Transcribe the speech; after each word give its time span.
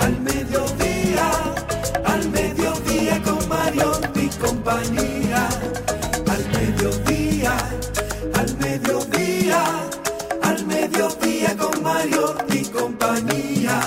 Al 0.00 0.20
mediodía, 0.20 1.30
al 2.04 2.28
mediodía, 2.30 3.22
con 3.22 3.48
Mario 3.48 3.92
y 4.14 4.28
compañía. 4.28 5.48
Al 6.30 6.44
mediodía, 6.52 7.56
al 8.34 8.56
mediodía, 8.58 9.64
al 10.42 10.66
mediodía 10.66 11.56
con 11.56 11.82
Mario 11.82 12.34
y 12.48 12.64
compañía 12.66 13.80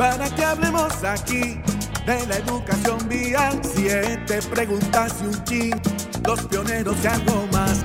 para 0.00 0.34
que 0.34 0.42
hablemos 0.42 1.04
aquí 1.04 1.60
de 2.06 2.26
la 2.26 2.36
educación 2.36 3.06
vial. 3.06 3.60
Siete 3.62 4.40
preguntas 4.50 5.14
y 5.20 5.26
un 5.26 5.44
chin, 5.44 5.82
los 6.24 6.40
pioneros 6.46 6.96
y 7.04 7.06
algo 7.06 7.46
más. 7.52 7.84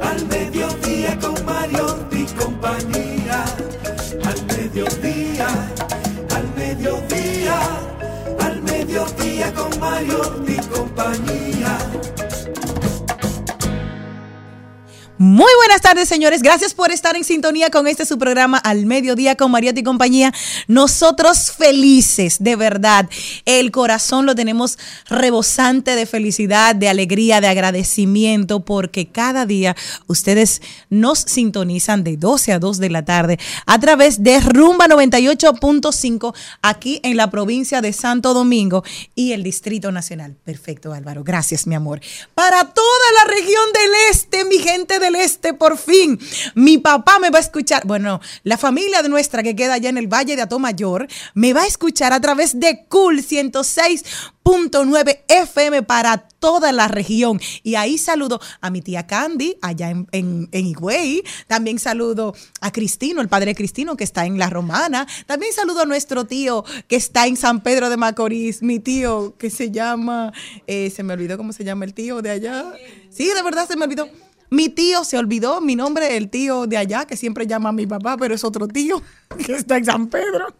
al 0.00 0.26
mediodía 0.26 1.18
con 1.18 1.44
Mario 1.44 2.06
y 2.10 2.24
compañía. 2.24 3.44
Al 4.24 4.46
mediodía, 4.46 5.48
al 6.34 6.54
mediodía, 6.56 7.60
al 8.40 8.62
mediodía 8.62 9.52
con 9.54 9.80
Mario 9.80 10.44
y 10.46 10.56
compañía. 10.68 11.78
Muy 15.22 15.52
buenas 15.58 15.82
tardes, 15.82 16.08
señores. 16.08 16.40
Gracias 16.40 16.72
por 16.72 16.90
estar 16.90 17.14
en 17.14 17.24
sintonía 17.24 17.68
con 17.68 17.86
este 17.86 18.06
su 18.06 18.16
programa 18.16 18.56
al 18.56 18.86
mediodía 18.86 19.36
con 19.36 19.50
Mariotti 19.50 19.80
y 19.80 19.84
compañía. 19.84 20.32
Nosotros 20.66 21.52
felices, 21.52 22.42
de 22.42 22.56
verdad. 22.56 23.06
El 23.44 23.70
corazón 23.70 24.24
lo 24.24 24.34
tenemos 24.34 24.78
rebosante 25.10 25.94
de 25.94 26.06
felicidad, 26.06 26.74
de 26.74 26.88
alegría, 26.88 27.42
de 27.42 27.48
agradecimiento, 27.48 28.60
porque 28.60 29.08
cada 29.08 29.44
día 29.44 29.76
ustedes 30.06 30.62
nos 30.88 31.18
sintonizan 31.18 32.02
de 32.02 32.16
12 32.16 32.54
a 32.54 32.58
2 32.58 32.78
de 32.78 32.88
la 32.88 33.04
tarde 33.04 33.38
a 33.66 33.78
través 33.78 34.22
de 34.22 34.40
Rumba 34.40 34.86
98.5 34.86 36.34
aquí 36.62 36.98
en 37.02 37.18
la 37.18 37.30
provincia 37.30 37.82
de 37.82 37.92
Santo 37.92 38.32
Domingo 38.32 38.84
y 39.14 39.34
el 39.34 39.42
Distrito 39.42 39.92
Nacional. 39.92 40.38
Perfecto, 40.44 40.94
Álvaro. 40.94 41.24
Gracias, 41.24 41.66
mi 41.66 41.74
amor. 41.74 42.00
Para 42.34 42.64
toda 42.64 43.12
la 43.22 43.30
región 43.30 43.64
del 43.74 43.90
este, 44.12 44.46
mi 44.46 44.56
gente 44.60 44.98
este, 45.16 45.54
por 45.54 45.78
fin. 45.78 46.18
Mi 46.54 46.78
papá 46.78 47.18
me 47.18 47.30
va 47.30 47.38
a 47.38 47.42
escuchar. 47.42 47.86
Bueno, 47.86 48.20
la 48.44 48.58
familia 48.58 49.02
de 49.02 49.08
nuestra 49.08 49.42
que 49.42 49.56
queda 49.56 49.74
allá 49.74 49.88
en 49.88 49.98
el 49.98 50.06
Valle 50.06 50.36
de 50.36 50.42
Atomayor 50.42 51.06
me 51.34 51.52
va 51.52 51.62
a 51.62 51.66
escuchar 51.66 52.12
a 52.12 52.20
través 52.20 52.58
de 52.60 52.84
Cool 52.88 53.18
106.9 53.22 55.20
FM 55.28 55.82
para 55.82 56.18
toda 56.18 56.72
la 56.72 56.88
región. 56.88 57.40
Y 57.62 57.74
ahí 57.76 57.98
saludo 57.98 58.40
a 58.60 58.70
mi 58.70 58.80
tía 58.82 59.06
Candy, 59.06 59.56
allá 59.62 59.90
en, 59.90 60.08
en, 60.12 60.48
en 60.52 60.66
Higüey. 60.66 61.22
También 61.46 61.78
saludo 61.78 62.34
a 62.60 62.72
Cristino, 62.72 63.20
el 63.20 63.28
padre 63.28 63.54
Cristino, 63.54 63.96
que 63.96 64.04
está 64.04 64.26
en 64.26 64.38
La 64.38 64.50
Romana. 64.50 65.06
También 65.26 65.52
saludo 65.52 65.82
a 65.82 65.86
nuestro 65.86 66.24
tío 66.26 66.64
que 66.88 66.96
está 66.96 67.26
en 67.26 67.36
San 67.36 67.62
Pedro 67.62 67.90
de 67.90 67.96
Macorís, 67.96 68.62
mi 68.62 68.80
tío 68.80 69.36
que 69.38 69.50
se 69.50 69.70
llama, 69.70 70.32
eh, 70.66 70.90
se 70.90 71.02
me 71.02 71.12
olvidó 71.12 71.36
cómo 71.36 71.52
se 71.52 71.64
llama 71.64 71.84
el 71.84 71.94
tío 71.94 72.22
de 72.22 72.30
allá. 72.30 72.72
Sí, 73.10 73.28
de 73.34 73.42
verdad 73.42 73.68
se 73.68 73.76
me 73.76 73.84
olvidó. 73.84 74.08
Mi 74.50 74.68
tío 74.68 75.04
se 75.04 75.16
olvidó 75.16 75.60
mi 75.60 75.76
nombre, 75.76 76.16
el 76.16 76.28
tío 76.28 76.66
de 76.66 76.76
allá, 76.76 77.06
que 77.06 77.16
siempre 77.16 77.46
llama 77.46 77.68
a 77.68 77.72
mi 77.72 77.86
papá, 77.86 78.16
pero 78.16 78.34
es 78.34 78.44
otro 78.44 78.66
tío 78.66 79.00
que 79.46 79.54
está 79.54 79.76
en 79.76 79.84
San 79.84 80.08
Pedro. 80.08 80.54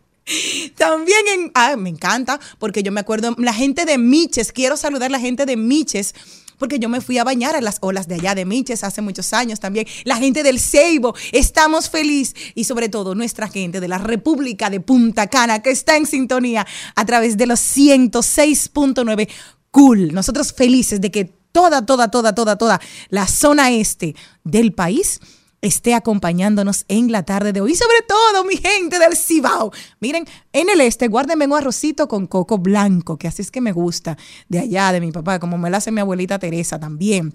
También 0.76 1.20
en, 1.34 1.50
ah, 1.54 1.76
me 1.76 1.88
encanta, 1.88 2.38
porque 2.58 2.82
yo 2.82 2.92
me 2.92 3.00
acuerdo, 3.00 3.34
la 3.38 3.52
gente 3.52 3.84
de 3.84 3.98
Miches, 3.98 4.52
quiero 4.52 4.76
saludar 4.76 5.08
a 5.08 5.12
la 5.12 5.20
gente 5.20 5.44
de 5.44 5.56
Miches, 5.56 6.14
porque 6.56 6.78
yo 6.78 6.88
me 6.88 7.00
fui 7.00 7.18
a 7.18 7.24
bañar 7.24 7.56
a 7.56 7.60
las 7.60 7.78
olas 7.80 8.06
de 8.06 8.16
allá 8.16 8.34
de 8.34 8.44
Miches 8.44 8.84
hace 8.84 9.00
muchos 9.00 9.32
años 9.32 9.58
también. 9.58 9.86
La 10.04 10.16
gente 10.16 10.42
del 10.42 10.60
Ceibo, 10.60 11.14
estamos 11.32 11.88
felices 11.90 12.34
y 12.54 12.64
sobre 12.64 12.90
todo 12.90 13.14
nuestra 13.14 13.48
gente 13.48 13.80
de 13.80 13.88
la 13.88 13.98
República 13.98 14.70
de 14.70 14.78
Punta 14.78 15.26
Cana 15.26 15.62
que 15.62 15.70
está 15.70 15.96
en 15.96 16.06
sintonía 16.06 16.66
a 16.94 17.06
través 17.06 17.36
de 17.38 17.46
los 17.46 17.60
106.9. 17.60 19.28
Cool, 19.70 20.12
nosotros 20.12 20.52
felices 20.52 21.00
de 21.00 21.10
que 21.10 21.39
toda, 21.52 21.84
toda, 21.84 22.10
toda, 22.10 22.34
toda, 22.34 22.56
toda 22.56 22.80
la 23.08 23.26
zona 23.26 23.70
este 23.70 24.14
del 24.44 24.72
país 24.72 25.20
esté 25.62 25.94
acompañándonos 25.94 26.84
en 26.88 27.12
la 27.12 27.24
tarde 27.24 27.52
de 27.52 27.60
hoy. 27.60 27.72
Y 27.72 27.76
sobre 27.76 28.02
todo, 28.06 28.44
mi 28.44 28.56
gente 28.56 28.98
del 28.98 29.16
Cibao. 29.16 29.72
Miren, 30.00 30.26
en 30.52 30.70
el 30.70 30.80
este, 30.80 31.08
guárdenme 31.08 31.46
un 31.46 31.54
arrocito 31.54 32.08
con 32.08 32.26
coco 32.26 32.58
blanco, 32.58 33.18
que 33.18 33.28
así 33.28 33.42
es 33.42 33.50
que 33.50 33.60
me 33.60 33.72
gusta, 33.72 34.16
de 34.48 34.60
allá, 34.60 34.92
de 34.92 35.00
mi 35.00 35.12
papá, 35.12 35.38
como 35.38 35.58
me 35.58 35.70
lo 35.70 35.76
hace 35.76 35.90
mi 35.90 36.00
abuelita 36.00 36.38
Teresa 36.38 36.78
también. 36.78 37.34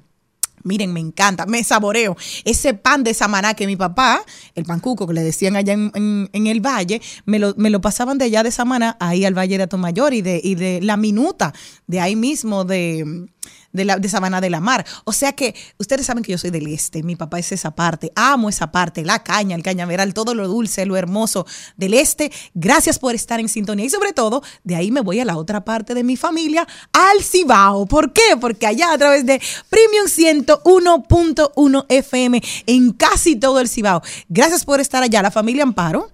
Miren, 0.63 0.93
me 0.93 0.99
encanta, 0.99 1.45
me 1.45 1.63
saboreo 1.63 2.17
ese 2.43 2.73
pan 2.73 3.03
de 3.03 3.13
Samaná 3.13 3.53
que 3.53 3.67
mi 3.67 3.75
papá, 3.75 4.23
el 4.55 4.65
pancuco 4.65 5.05
que 5.05 5.13
le 5.13 5.21
decían 5.21 5.55
allá 5.55 5.73
en, 5.73 6.29
el 6.33 6.59
valle, 6.59 7.01
me 7.25 7.37
lo, 7.37 7.53
me 7.55 7.69
lo, 7.69 7.81
pasaban 7.81 8.17
de 8.17 8.25
allá 8.25 8.41
de 8.41 8.49
Samaná 8.49 8.97
ahí 8.99 9.25
al 9.25 9.37
valle 9.37 9.57
de 9.57 9.63
Atomayor 9.63 10.15
y 10.15 10.23
de, 10.23 10.41
y 10.43 10.55
de 10.55 10.81
la 10.81 10.97
minuta, 10.97 11.53
de 11.85 11.99
ahí 11.99 12.15
mismo 12.15 12.63
de, 12.63 13.27
de, 13.75 13.85
la, 13.85 13.97
de 13.97 14.09
Sabana 14.09 14.41
de 14.41 14.49
la 14.49 14.59
Mar. 14.59 14.85
O 15.03 15.11
sea 15.11 15.33
que 15.33 15.55
ustedes 15.77 16.05
saben 16.05 16.23
que 16.23 16.31
yo 16.31 16.37
soy 16.37 16.49
del 16.49 16.67
este, 16.67 17.03
mi 17.03 17.15
papá 17.15 17.39
es 17.39 17.51
esa 17.51 17.71
parte, 17.75 18.11
amo 18.15 18.49
esa 18.49 18.71
parte, 18.71 19.03
la 19.03 19.23
caña, 19.23 19.55
el 19.55 19.63
cañaveral, 19.63 20.13
todo 20.13 20.33
lo 20.33 20.47
dulce, 20.47 20.85
lo 20.85 20.97
hermoso 20.97 21.45
del 21.77 21.93
este. 21.93 22.31
Gracias 22.53 22.99
por 22.99 23.15
estar 23.15 23.39
en 23.39 23.49
sintonía 23.49 23.85
y 23.85 23.89
sobre 23.89 24.13
todo, 24.13 24.41
de 24.63 24.75
ahí 24.75 24.91
me 24.91 25.01
voy 25.01 25.19
a 25.19 25.25
la 25.25 25.37
otra 25.37 25.63
parte 25.63 25.93
de 25.93 26.03
mi 26.03 26.15
familia, 26.17 26.67
al 26.93 27.23
Cibao. 27.23 27.85
¿Por 27.85 28.13
qué? 28.13 28.37
Porque 28.39 28.67
allá 28.67 28.93
a 28.93 28.97
través 28.97 29.25
de 29.25 29.41
Premium 29.69 30.07
101.1 30.07 31.85
FM 31.89 32.41
en 32.65 32.93
casi 32.93 33.35
todo 33.35 33.59
el 33.59 33.69
Cibao. 33.69 34.01
Gracias 34.29 34.65
por 34.65 34.79
estar 34.79 35.03
allá, 35.03 35.21
la 35.21 35.31
familia 35.31 35.63
Amparo 35.63 36.09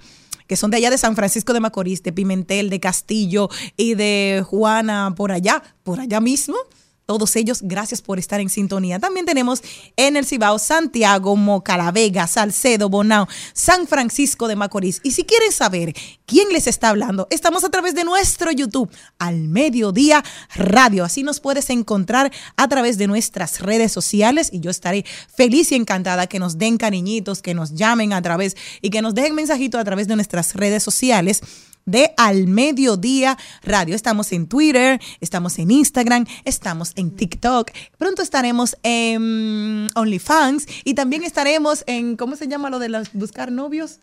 que 0.52 0.58
son 0.58 0.70
de 0.70 0.76
allá 0.76 0.90
de 0.90 0.98
San 0.98 1.16
Francisco 1.16 1.54
de 1.54 1.62
Macorís, 1.62 2.04
de 2.04 2.12
Pimentel, 2.12 2.70
de 2.70 2.82
Castillo 2.82 3.50
y 3.78 3.94
de 3.96 4.44
Juana 4.46 5.14
por 5.16 5.32
allá, 5.32 5.64
por 5.84 6.02
allá 6.02 6.20
mismo. 6.20 6.58
Todos 7.06 7.36
ellos, 7.36 7.62
gracias 7.64 8.02
por 8.02 8.20
estar 8.20 8.40
en 8.40 8.50
sintonía. 8.50 9.00
También 9.00 9.26
tenemos 9.26 9.62
en 9.98 10.16
el 10.16 10.26
Cibao 10.26 10.60
Santiago, 10.60 11.36
Moca, 11.36 11.76
La 11.76 11.92
Vega, 11.92 12.28
Salcedo, 12.28 12.90
Bonao, 12.90 13.28
San 13.54 13.88
Francisco 13.88 14.48
de 14.48 14.56
Macorís. 14.56 15.02
Y 15.04 15.12
si 15.12 15.24
quieren 15.24 15.52
saber 15.52 15.94
quién 16.26 16.50
les 16.50 16.68
está 16.68 16.90
hablando, 16.90 17.28
estamos 17.30 17.64
a 17.64 17.70
través 17.70 17.96
de 17.96 18.04
nuestro 18.04 18.52
YouTube, 18.52 18.90
Al 19.20 19.50
Mediodía 19.50 20.24
Radio. 20.56 21.04
Así 21.04 21.24
nos 21.24 21.40
puedes 21.40 21.70
encontrar 21.70 22.32
a 22.56 22.68
través 22.68 22.98
de 22.98 23.08
nuestras 23.08 23.60
redes 23.60 23.92
sociales 23.92 24.50
y 24.54 24.60
yo 24.62 24.72
estaré 24.72 25.04
feliz 25.36 25.72
y 25.72 25.76
encantada 25.76 26.28
que 26.28 26.40
nos 26.40 26.58
den 26.58 26.78
cariñitos, 26.78 27.42
que 27.42 27.54
nos 27.54 27.74
llamen 27.74 28.14
a 28.14 28.22
través 28.22 28.56
y 28.82 28.90
que 28.90 29.02
nos 29.02 29.16
dejen 29.16 29.36
mensajitos 29.36 29.82
a 29.82 29.84
través 29.84 30.08
de 30.08 30.16
nuestras 30.16 30.56
redes 30.56 30.84
sociales 30.84 31.42
de 31.86 32.14
Al 32.18 32.48
Mediodía 32.48 33.38
Radio. 33.64 33.96
Estamos 33.96 34.32
en 34.32 34.48
Twitter, 34.48 35.00
estamos 35.20 35.58
en 35.60 35.72
Instagram, 35.72 36.26
estamos 36.46 36.94
en 36.96 37.12
TikTok. 37.12 37.72
Pronto 37.98 38.22
estaremos 38.22 38.78
en 38.84 39.88
OnlyFans 39.96 40.68
y 40.84 40.94
también 40.94 41.24
estaremos 41.24 41.84
en, 41.88 42.18
¿cómo 42.18 42.36
se 42.36 42.48
llama 42.48 42.70
lo 42.70 42.80
de 42.80 42.90
los 42.90 43.14
buscar 43.14 43.52
novios? 43.52 44.00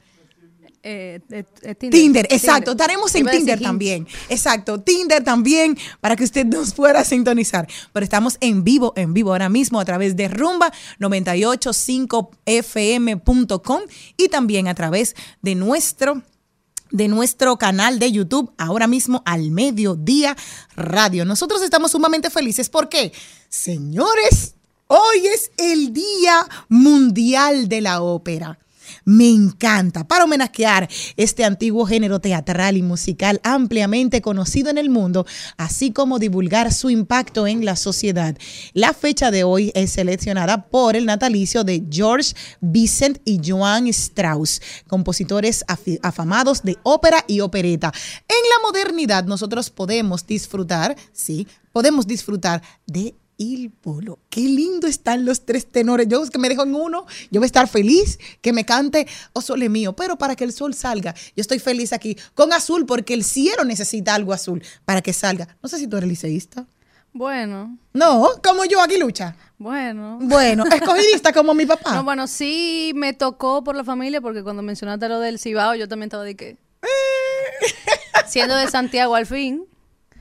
Eh, 0.82 1.20
eh, 1.30 1.44
eh, 1.62 1.75
Tinder, 1.75 2.26
exacto. 2.30 2.70
Estaremos 2.70 3.14
en 3.14 3.26
Tinder 3.26 3.60
también. 3.60 4.08
Exacto. 4.28 4.80
Tinder 4.80 5.22
también 5.25 5.76
para 6.00 6.16
que 6.16 6.25
usted 6.25 6.46
nos 6.46 6.72
pueda 6.72 7.04
sintonizar. 7.04 7.69
Pero 7.92 8.04
estamos 8.04 8.38
en 8.40 8.64
vivo, 8.64 8.94
en 8.96 9.12
vivo 9.12 9.32
ahora 9.32 9.48
mismo 9.48 9.80
a 9.80 9.84
través 9.84 10.14
de 10.16 10.28
Rumba 10.28 10.72
985fm.com 11.00 13.82
y 14.16 14.28
también 14.28 14.69
a 14.69 14.75
través 14.75 15.16
de 15.42 15.56
nuestro 15.56 16.22
de 16.90 17.08
nuestro 17.08 17.56
canal 17.56 17.99
de 17.99 18.12
YouTube, 18.12 18.52
ahora 18.58 18.87
mismo 18.87 19.23
al 19.25 19.50
mediodía 19.50 20.37
radio. 20.76 21.25
Nosotros 21.25 21.62
estamos 21.62 21.93
sumamente 21.93 22.31
felices 22.31 22.69
porque, 22.69 23.12
señores, 23.49 24.55
hoy 24.87 25.26
es 25.26 25.50
el 25.56 25.93
Día 25.93 26.46
Mundial 26.69 27.69
de 27.69 27.81
la 27.81 28.02
Ópera. 28.02 28.58
Me 29.05 29.29
encanta 29.29 30.06
para 30.06 30.25
homenajear 30.25 30.88
este 31.17 31.44
antiguo 31.44 31.87
género 31.87 32.20
teatral 32.20 32.76
y 32.76 32.82
musical 32.82 33.40
ampliamente 33.44 34.20
conocido 34.23 34.70
en 34.70 34.79
el 34.79 34.90
mundo, 34.90 35.26
así 35.56 35.93
como 35.93 36.19
divulgar 36.19 36.73
su 36.73 36.90
impacto 36.90 37.46
en 37.46 37.64
la 37.64 37.76
sociedad. 37.76 38.37
La 38.73 38.93
fecha 38.93 39.31
de 39.31 39.44
hoy 39.44 39.73
es 39.75 39.93
seleccionada 39.93 40.67
por 40.69 40.96
el 40.96 41.06
natalicio 41.06 41.64
de 41.64 41.85
George 41.90 42.35
Vicent 42.61 43.19
y 43.25 43.40
Joan 43.44 43.87
Strauss, 43.88 44.61
compositores 44.87 45.64
afamados 46.02 46.62
de 46.62 46.76
ópera 46.82 47.25
y 47.26 47.40
opereta. 47.40 47.93
En 48.29 48.49
la 48.50 48.69
modernidad 48.69 49.25
nosotros 49.25 49.70
podemos 49.70 50.26
disfrutar, 50.26 50.96
sí, 51.12 51.46
podemos 51.73 52.06
disfrutar 52.06 52.62
de 52.87 53.14
Il 53.40 53.70
Polo. 53.70 54.19
Qué 54.31 54.40
lindo 54.40 54.88
están 54.88 55.25
los 55.25 55.46
tres 55.46 55.64
tenores. 55.67 56.08
Yo 56.08 56.29
que 56.29 56.38
me 56.38 56.49
dejo 56.49 56.64
en 56.64 56.75
uno, 56.75 57.06
yo 57.31 57.40
voy 57.40 57.44
a 57.44 57.46
estar 57.46 57.69
feliz 57.69 58.19
que 58.43 58.52
me 58.52 58.64
cante 58.67 59.06
O 59.32 59.40
Sole 59.40 59.69
Mío, 59.69 59.94
pero 59.94 60.19
para 60.19 60.35
que 60.35 60.43
el 60.44 60.52
sol 60.52 60.75
salga, 60.75 61.14
yo 61.37 61.40
estoy 61.40 61.61
feliz 61.61 61.93
aquí 61.93 62.17
con 62.35 62.52
azul 62.52 62.85
porque 62.85 63.14
el 63.14 63.23
cielo 63.23 63.64
necesita 63.64 64.14
algo 64.14 64.32
azul 64.32 64.62
para 64.85 65.02
que 65.02 65.12
salga. 65.12 65.56
No 65.62 65.69
sé 65.69 65.79
si 65.79 65.87
tú 65.87 65.96
eres 65.96 66.08
liceísta. 66.08 66.67
Bueno, 67.12 67.79
No, 67.94 68.29
como 68.44 68.64
yo 68.64 68.81
aquí 68.82 68.99
lucha. 68.99 69.35
bueno. 69.56 70.19
Bueno, 70.20 70.64
escogidista 70.73 71.32
como 71.32 71.55
mi 71.55 71.64
papá. 71.64 71.94
No, 71.94 72.05
bueno, 72.05 72.26
sí 72.26 72.93
me 72.96 73.12
tocó 73.12 73.62
por 73.64 73.76
la 73.76 73.85
familia 73.85 74.20
porque 74.20 74.43
cuando 74.43 74.62
mencionaste 74.62 75.08
lo 75.08 75.20
del 75.20 75.38
Cibao, 75.38 75.75
yo 75.76 75.87
también 75.88 76.08
estaba 76.08 76.25
de 76.25 76.35
que. 76.37 76.56
Siendo 78.26 78.56
de 78.56 78.69
Santiago 78.69 79.14
al 79.14 79.26
fin. 79.26 79.64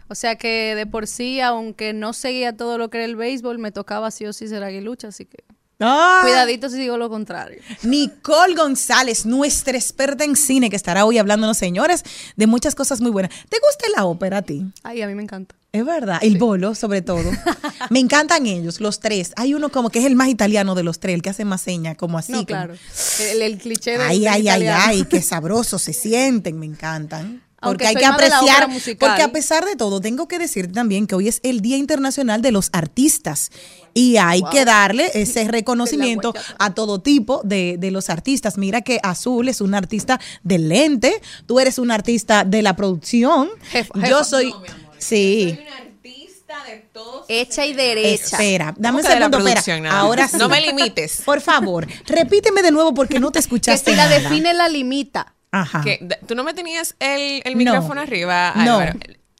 O 0.10 0.16
sea 0.16 0.36
que 0.38 0.74
de 0.76 0.86
por 0.86 1.08
sí, 1.08 1.40
aunque 1.42 1.94
no 1.94 2.14
seguía 2.14 2.56
todo 2.56 2.78
lo 2.78 2.90
que 2.90 2.98
era 3.00 3.06
el 3.06 3.16
béisbol, 3.16 3.58
me 3.60 3.72
tocaba 3.72 4.10
sí 4.12 4.26
o 4.26 4.34
sí 4.34 4.48
ser 4.48 4.64
aguilucha, 4.64 5.10
así 5.10 5.26
que 5.26 5.44
Ah. 5.80 6.22
cuidadito 6.24 6.70
si 6.72 6.78
digo 6.80 6.98
lo 6.98 7.08
contrario. 7.08 7.62
Nicole 7.84 8.56
González, 8.56 9.28
nuestra 9.28 9.78
experta 9.78 10.24
en 10.24 10.36
cine, 10.36 10.72
que 10.72 10.76
estará 10.76 11.06
hoy 11.06 11.20
hablándonos, 11.20 11.56
señores, 11.58 12.04
de 12.36 12.48
muchas 12.48 12.74
cosas 12.74 13.00
muy 13.00 13.12
buenas. 13.12 13.32
¿Te 13.48 13.58
gusta 13.60 13.86
la 13.96 14.06
ópera 14.06 14.38
a 14.38 14.42
ti? 14.42 14.66
Ay, 14.82 15.04
a 15.04 15.08
mí 15.08 15.14
me 15.14 15.22
encanta. 15.22 15.54
Es 15.74 15.86
verdad, 15.86 16.18
el 16.24 16.38
bolo 16.40 16.74
sobre 16.74 17.04
todo. 17.04 17.30
Me 17.92 18.00
encantan 18.00 18.48
ellos, 18.48 18.80
los 18.82 19.00
tres. 19.00 19.34
Hay 19.36 19.54
uno 19.54 19.70
como 19.70 19.92
que 19.92 20.00
es 20.00 20.06
el 20.06 20.16
más 20.16 20.30
italiano 20.30 20.74
de 20.74 20.82
los 20.84 21.00
tres, 21.00 21.14
el 21.14 21.22
que 21.22 21.30
hace 21.30 21.46
más 21.46 21.62
señas, 21.62 21.96
como 21.98 22.18
así. 22.18 22.32
no, 22.32 22.38
como- 22.40 22.48
claro. 22.48 22.74
El, 23.32 23.42
el 23.44 23.58
cliché 23.60 23.98
de 24.00 24.04
Ay, 24.04 24.26
ay, 24.26 24.48
ay, 24.48 24.66
ay, 24.68 25.04
qué 25.04 25.22
sabrosos 25.22 25.82
se 25.84 25.94
sienten, 25.94 26.58
me 26.58 26.66
encantan. 26.66 27.44
Aunque 27.60 27.86
Porque 27.86 27.88
hay 27.88 27.94
soy 27.94 28.02
que 28.02 28.06
apreciar, 28.06 28.70
porque 29.00 29.22
a 29.24 29.32
pesar 29.32 29.66
de 29.66 29.76
todo, 29.76 30.00
tengo 30.00 30.28
que 30.28 30.38
decir 30.38 30.72
también 30.72 31.08
que 31.08 31.16
hoy 31.16 31.28
es 31.28 31.40
el 31.42 31.62
Día 31.62 31.78
Internacional 31.78 32.44
de 32.44 32.52
los 32.52 32.70
Artistas 32.72 33.50
y 33.96 34.18
hay 34.18 34.44
que 34.52 34.64
darle 34.64 35.10
ese 35.16 35.44
reconocimiento 35.48 36.36
a 36.60 36.76
todo 36.76 37.00
tipo 37.02 37.42
de, 37.44 37.78
de 37.80 37.90
los 37.90 38.12
artistas. 38.12 38.60
Mira 38.60 38.82
que 38.82 39.00
Azul 39.02 39.50
es 39.50 39.60
un 39.62 39.74
artista 39.74 40.20
del 40.44 40.70
lente, 40.70 41.20
tú 41.48 41.60
eres 41.60 41.80
un 41.80 41.90
artista 41.90 42.44
de 42.44 42.62
la 42.62 42.76
producción, 42.76 43.50
Jefa, 43.72 44.08
yo 44.08 44.24
soy, 44.24 44.54
sí, 45.00 45.58
artista 45.80 46.64
de 46.66 46.78
todos. 46.94 47.26
Hecha 47.28 47.66
y 47.66 47.74
derecha. 47.74 48.24
espera, 48.24 48.76
dame 48.78 48.98
un 49.00 49.04
¿Cómo 49.04 49.14
que 49.16 49.20
segundo, 49.20 49.48
espera, 49.50 49.80
nada? 49.80 50.00
ahora 50.00 50.28
sí. 50.28 50.38
No 50.38 50.48
me 50.48 50.62
limites. 50.62 51.22
Por 51.26 51.42
favor, 51.42 51.88
repíteme 52.06 52.62
de 52.62 52.70
nuevo 52.72 52.94
porque 52.94 53.20
no 53.20 53.32
te 53.32 53.40
Que 53.40 53.42
escuchaste 53.42 53.92
si 53.92 53.98
la 53.98 54.08
nada. 54.08 54.20
define, 54.20 54.54
la 54.54 54.70
limita. 54.70 55.34
Ajá. 55.52 55.82
Que, 55.82 56.08
¿Tú 56.28 56.36
no 56.36 56.44
me 56.44 56.54
tenías 56.54 56.96
el, 57.00 57.42
el 57.44 57.54
No. 57.54 57.58
micrófono 57.58 58.02
arriba, 58.02 58.54
No. 58.56 58.82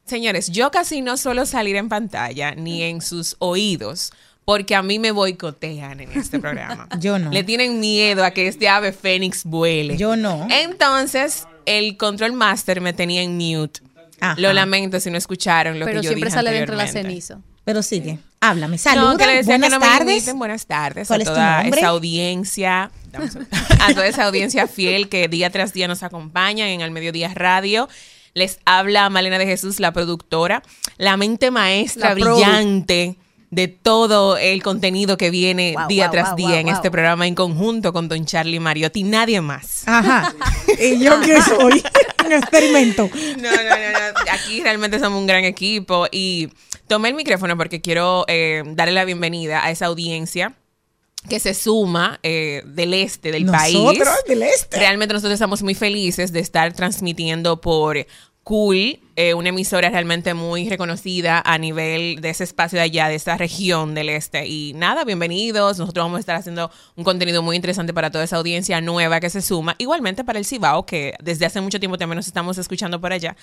Señores, 0.06 0.50
yo 0.52 0.72
casi 0.72 1.02
no 1.02 1.18
suelo 1.18 1.46
salir 1.46 1.76
en 1.76 1.90
pantalla 1.90 2.56
ni 2.56 2.82
en 2.84 3.02
sus 3.02 3.36
oídos 3.40 4.14
porque 4.46 4.74
a 4.76 4.82
mí 4.82 5.00
me 5.00 5.12
boicotean 5.12 6.00
en 6.00 6.10
este 6.14 6.40
programa. 6.40 6.88
Yo 7.02 7.20
no. 7.20 7.30
Le 7.32 7.44
tienen 7.44 7.82
miedo 7.82 8.24
a 8.24 8.32
que 8.32 8.48
este 8.48 8.70
ave 8.70 8.94
fénix 8.94 9.44
vuele. 9.44 9.98
Yo 9.98 10.16
no. 10.16 10.48
Entonces, 10.50 11.46
el 11.66 11.98
control 11.98 12.32
master 12.32 12.80
me 12.80 12.94
tenía 12.94 13.22
en 13.22 13.36
mute. 13.36 13.82
Ajá. 14.22 14.36
Lo 14.40 14.54
lamento 14.54 15.02
si 15.02 15.12
no 15.12 15.18
escucharon 15.18 15.78
lo 15.78 15.86
Pero 15.86 16.00
que 16.00 16.06
yo 16.06 16.12
siempre 16.12 16.30
dije 16.30 16.38
sale 16.38 16.52
de 16.52 16.60
entre 16.60 16.78
la 16.78 16.88
ceniza. 16.88 17.42
Pero 17.66 17.84
sigue, 17.84 18.20
háblame, 18.40 18.78
saluda, 18.78 19.14
No, 19.14 19.18
que 19.18 19.26
le 19.26 19.36
decía 19.36 19.58
buenas 19.58 19.70
que 19.70 19.76
no 19.76 19.80
me 19.80 19.88
tardes. 19.88 20.34
buenas 20.36 20.66
tardes 20.66 21.08
¿Cuál 21.08 21.22
a 21.22 21.24
es 21.24 21.30
tu 21.30 21.34
toda 21.34 21.62
esa 21.62 21.88
audiencia, 21.88 22.92
a 23.82 23.94
toda 23.94 24.08
esa 24.08 24.26
audiencia 24.26 24.68
fiel 24.68 25.10
que 25.10 25.28
día 25.28 25.50
tras 25.50 25.74
día 25.74 25.88
nos 25.88 26.04
acompaña 26.04 26.70
en 26.70 26.82
Al 26.82 26.92
Mediodía 26.92 27.32
Radio. 27.34 27.88
Les 28.34 28.60
habla 28.66 29.10
Malena 29.10 29.40
de 29.40 29.48
Jesús, 29.48 29.80
la 29.80 29.92
productora, 29.94 30.62
la 30.98 31.18
mente 31.18 31.50
maestra 31.50 32.10
La 32.10 32.16
brillante 32.16 33.16
de 33.50 33.68
todo 33.68 34.38
el 34.38 34.62
contenido 34.62 35.18
que 35.18 35.30
viene 35.30 35.74
Wow, 35.76 35.88
día 35.88 36.06
wow, 36.06 36.12
tras 36.12 36.28
wow, 36.30 36.36
día 36.36 36.48
wow, 36.50 36.58
en 36.58 36.66
wow. 36.68 36.76
este 36.76 36.92
programa 36.92 37.28
en 37.28 37.34
conjunto 37.36 37.94
con 37.94 38.10
Don 38.10 38.26
Charlie 38.26 38.60
Mariotti, 38.60 39.04
nadie 39.04 39.42
más. 39.42 39.84
Ajá. 39.88 40.34
¿Y 40.80 41.00
yo 41.00 41.20
qué 41.22 41.42
soy? 41.42 41.84
Un 42.28 42.34
experimento. 42.34 43.10
No, 43.38 43.52
no, 43.52 43.64
no, 43.64 43.92
no. 43.92 44.32
Aquí 44.32 44.62
realmente 44.62 45.00
somos 45.00 45.20
un 45.20 45.28
gran 45.28 45.44
equipo 45.44 46.08
y 46.12 46.50
tomé 46.88 47.10
el 47.10 47.16
micrófono 47.16 47.56
porque 47.58 47.82
quiero 47.82 48.26
eh, 48.28 48.64
darle 48.66 48.94
la 48.94 49.06
bienvenida 49.06 49.64
a 49.64 49.72
esa 49.72 49.86
audiencia 49.86 50.54
que 51.30 51.40
se 51.40 51.54
suma 51.54 52.20
eh, 52.24 52.64
del 52.66 52.94
este 52.94 53.32
del 53.32 53.46
país. 53.46 53.76
Nosotros 53.76 54.16
del 54.28 54.44
este. 54.44 54.78
Realmente 54.78 55.14
nosotros 55.14 55.34
estamos 55.34 55.62
muy 55.62 55.76
felices 55.76 56.32
de 56.32 56.40
estar 56.40 56.74
transmitiendo 56.74 57.60
por 57.60 58.06
Cool, 58.48 59.02
eh, 59.18 59.34
una 59.34 59.50
emisora 59.50 59.90
realmente 59.90 60.34
muy 60.34 60.70
reconocida 60.70 61.44
a 61.46 61.58
nivel 61.58 62.22
de 62.22 62.30
ese 62.30 62.46
espacio 62.46 62.78
de 62.78 62.84
allá, 62.84 63.10
de 63.10 63.16
esa 63.16 63.36
región 63.36 63.94
del 63.94 64.08
este. 64.08 64.48
Y 64.48 64.72
nada, 64.74 65.04
bienvenidos. 65.04 65.78
Nosotros 65.78 66.06
vamos 66.06 66.16
a 66.16 66.20
estar 66.22 66.38
haciendo 66.38 66.72
un 66.96 67.04
contenido 67.04 67.42
muy 67.42 67.58
interesante 67.58 67.94
para 67.94 68.10
toda 68.10 68.24
esa 68.24 68.38
audiencia 68.38 68.80
nueva 68.80 69.20
que 69.20 69.30
se 69.30 69.42
suma. 69.42 69.76
Igualmente 69.80 70.24
para 70.24 70.40
el 70.40 70.46
Cibao, 70.46 70.86
que 70.86 71.16
desde 71.22 71.46
hace 71.46 71.60
mucho 71.60 71.78
tiempo 71.78 71.98
también 71.98 72.16
nos 72.16 72.28
estamos 72.28 72.58
escuchando 72.58 73.02
por 73.02 73.12
allá. 73.12 73.36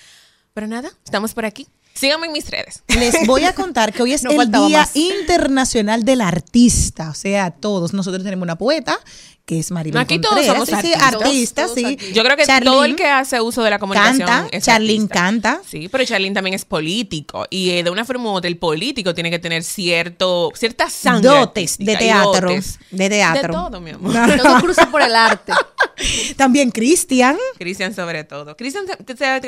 Pero 0.55 0.65
nada, 0.65 0.89
estamos 1.03 1.35
por 1.35 1.45
aquí. 1.45 1.67
Síganme 1.93 2.25
en 2.25 2.33
mis 2.33 2.49
redes. 2.49 2.83
Les 2.87 3.27
voy 3.27 3.45
a 3.45 3.53
contar 3.53 3.93
que 3.93 4.03
hoy 4.03 4.13
es 4.13 4.23
No 4.25 4.31
el 4.31 4.51
Día 4.51 4.79
más. 4.79 4.95
Internacional 4.95 6.03
del 6.03 6.19
Artista. 6.19 7.09
O 7.11 7.13
sea, 7.13 7.51
todos. 7.51 7.93
Nosotros 7.93 8.23
tenemos 8.23 8.43
una 8.43 8.57
poeta, 8.57 8.99
que 9.45 9.59
es 9.59 9.69
Maribel 9.69 10.01
Aquí 10.01 10.17
todos 10.19 10.43
somos 10.45 10.67
Sí, 10.67 10.75
sí, 10.81 10.93
artistas. 10.99 11.73
Todos 11.75 11.77
sí. 11.77 11.97
Yo 12.13 12.23
creo 12.23 12.35
que 12.35 12.45
Charlene 12.45 12.71
todo 12.71 12.83
el 12.85 12.95
que 12.95 13.05
hace 13.07 13.39
uso 13.41 13.61
de 13.63 13.69
la 13.69 13.77
comunicación 13.77 14.27
canta, 14.27 14.47
es 14.57 14.63
Charlene 14.65 14.93
artista. 15.03 15.13
canta. 15.13 15.61
Sí, 15.69 15.87
pero 15.91 16.03
Charlene 16.03 16.33
también 16.33 16.55
es 16.55 16.65
político 16.65 17.45
y 17.51 17.69
eh, 17.69 17.83
de 17.83 17.89
una 17.91 18.05
forma 18.05 18.31
u 18.31 18.33
otra 18.33 18.47
el 18.47 18.57
político 18.57 19.13
tiene 19.13 19.29
que 19.29 19.37
tener 19.37 19.63
cierto 19.63 20.51
cierta 20.55 20.89
sangre 20.89 21.29
Dotes 21.29 21.77
de 21.77 21.95
teatro, 21.95 22.49
dotes. 22.49 22.79
de 22.89 23.09
teatro. 23.09 23.41
De 23.41 23.49
todo, 23.53 23.81
mi 23.81 23.91
amor. 23.91 24.13
Todo 24.37 24.59
cruza 24.61 24.89
por 24.89 25.01
el 25.03 25.15
arte. 25.15 25.53
También 26.37 26.71
Cristian. 26.71 27.37
Cristian 27.57 27.93
sobre 27.93 28.23
todo. 28.23 28.57
Cristian 28.57 28.85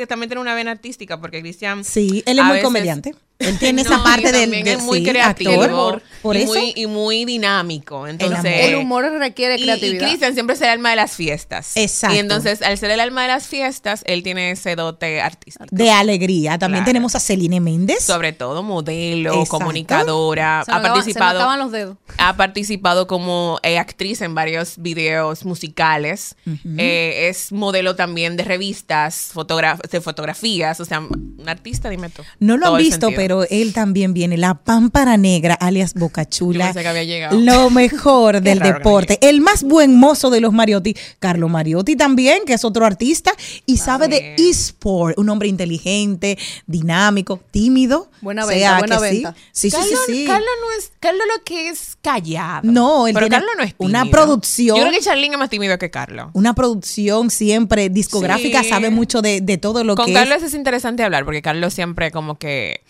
también 0.06 0.28
tiene 0.28 0.40
una 0.40 0.54
vena 0.54 0.70
artística 0.70 1.20
porque 1.20 1.40
Cristian 1.40 1.84
Sí, 1.84 2.22
él 2.26 2.38
es 2.38 2.44
muy 2.44 2.52
veces 2.54 2.64
comediante. 2.64 3.14
Él 3.38 3.58
tiene 3.60 3.84
No, 3.84 3.90
esa 3.94 4.02
parte 4.02 4.32
del 4.32 4.42
también 4.42 4.64
de- 4.64 4.72
es 4.72 4.82
muy 4.82 4.98
sí, 4.98 5.04
creativo 5.04 5.62
actor. 5.62 6.02
Por 6.22 6.36
y, 6.36 6.42
eso 6.42 6.54
Muy, 6.54 6.72
y 6.74 6.86
muy 6.86 7.24
dinámico. 7.24 8.06
Entonces, 8.06 8.38
amor. 8.38 8.50
El 8.52 8.74
humor 8.76 9.04
requiere 9.18 9.58
y- 9.92 9.96
Y. 9.96 9.98
Cristian 9.98 10.34
siempre 10.34 10.54
es 10.56 10.62
el 10.62 10.68
alma 10.68 10.90
de 10.90 10.96
las 10.96 11.12
fiestas. 11.12 11.72
Exacto. 11.76 12.16
Y 12.16 12.18
entonces, 12.18 12.62
al 12.62 12.76
ser 12.78 12.90
el 12.90 13.00
alma 13.00 13.22
de 13.22 13.28
las 13.28 13.46
fiestas, 13.46 14.02
él 14.06 14.22
tiene 14.22 14.50
ese 14.52 14.76
dote 14.76 15.20
artístico. 15.20 15.66
de 15.70 15.90
alegría. 15.90 16.58
También 16.58 16.84
Claro. 16.84 16.90
tenemos 16.90 17.14
a 17.14 17.20
Celine 17.20 17.60
Méndez. 17.60 18.04
Sobre 18.04 18.32
todo 18.32 18.62
modelo, 18.62 19.30
Exacto. 19.34 19.58
comunicadora. 19.58 20.62
se, 20.64 20.70
ha 20.72 20.76
acaba- 20.76 21.02
se 21.02 21.08
me 21.08 21.14
participado. 21.14 21.56
los 21.56 21.72
dedos. 21.72 21.96
ha 22.18 22.36
participado 22.36 23.06
como 23.06 23.58
eh, 23.62 23.78
actriz 23.78 24.20
en 24.22 24.34
varios 24.34 24.74
videos 24.78 25.44
musicales. 25.44 26.36
Eh, 26.76 27.28
es 27.28 27.52
modelo 27.52 27.96
también 27.96 28.36
de 28.36 28.44
revistas, 28.44 29.30
fotogra- 29.34 29.78
de 29.90 30.00
fotografías. 30.00 30.80
O 30.80 30.84
sea, 30.84 31.00
un 31.00 31.42
artista, 31.46 31.88
dime 31.90 32.08
tú. 32.10 32.22
No 32.40 32.56
lo 32.56 32.66
han 32.74 32.78
visto, 32.82 33.10
pero 33.14 33.44
él 33.48 33.72
también 33.72 34.14
viene, 34.14 34.36
la 34.36 34.54
pámpara 34.54 35.16
negra, 35.16 35.54
alias 35.54 35.94
Bocachula. 35.94 36.58
Yo 36.68 36.74
pensé 36.74 36.82
que 36.82 36.88
había 36.88 37.04
llegado. 37.04 37.38
Lo 37.38 37.70
mejor 37.70 38.40
del 38.42 38.58
deporte. 38.60 39.18
El 39.22 39.40
más 39.40 39.62
buen 39.78 39.96
mozo 39.96 40.28
de 40.30 40.40
los 40.40 40.52
Mariotti, 40.52 40.96
Carlo 41.20 41.48
Mariotti 41.48 41.94
también, 41.94 42.40
que 42.44 42.54
es 42.54 42.64
otro 42.64 42.84
artista, 42.84 43.32
y 43.64 43.76
sabe 43.76 44.08
de 44.08 44.34
eSport, 44.36 45.16
un 45.18 45.28
hombre 45.28 45.46
inteligente, 45.46 46.36
dinámico, 46.66 47.40
tímido. 47.52 48.10
Buena 48.20 48.44
venta, 48.44 48.78
buena 48.80 48.98
venta. 48.98 49.36
Sí, 49.52 49.70
sí, 49.70 49.76
Carlos, 49.76 50.00
sí. 50.06 50.24
Carlos 50.26 50.48
no 50.60 50.78
es, 50.78 50.90
Carlos 50.98 51.22
lo 51.36 51.44
que 51.44 51.68
es 51.68 51.96
callado. 52.02 52.62
No, 52.64 53.06
él 53.06 53.14
pero 53.14 53.26
tiene 53.28 53.36
Carlos 53.44 53.54
no 53.56 53.62
es 53.62 53.74
una 53.78 54.00
tímido. 54.02 54.10
producción. 54.16 54.76
Yo 54.78 54.82
creo 54.82 54.92
que 54.92 55.00
Charlene 55.00 55.34
es 55.34 55.38
más 55.38 55.50
tímido 55.50 55.78
que 55.78 55.90
Carlos. 55.92 56.30
Una 56.32 56.54
producción 56.54 57.30
siempre 57.30 57.88
discográfica, 57.88 58.64
Sí. 58.64 58.70
sabe 58.70 58.90
mucho 58.90 59.22
de, 59.22 59.40
de 59.40 59.58
todo 59.58 59.84
lo 59.84 59.94
Con 59.94 60.06
que 60.06 60.12
Carlos 60.12 60.38
es. 60.38 60.48
es 60.48 60.54
interesante 60.54 61.04
hablar 61.04 61.24
porque 61.24 61.40
Carlos 61.40 61.72
siempre 61.72 62.10
como 62.10 62.36
que 62.36 62.80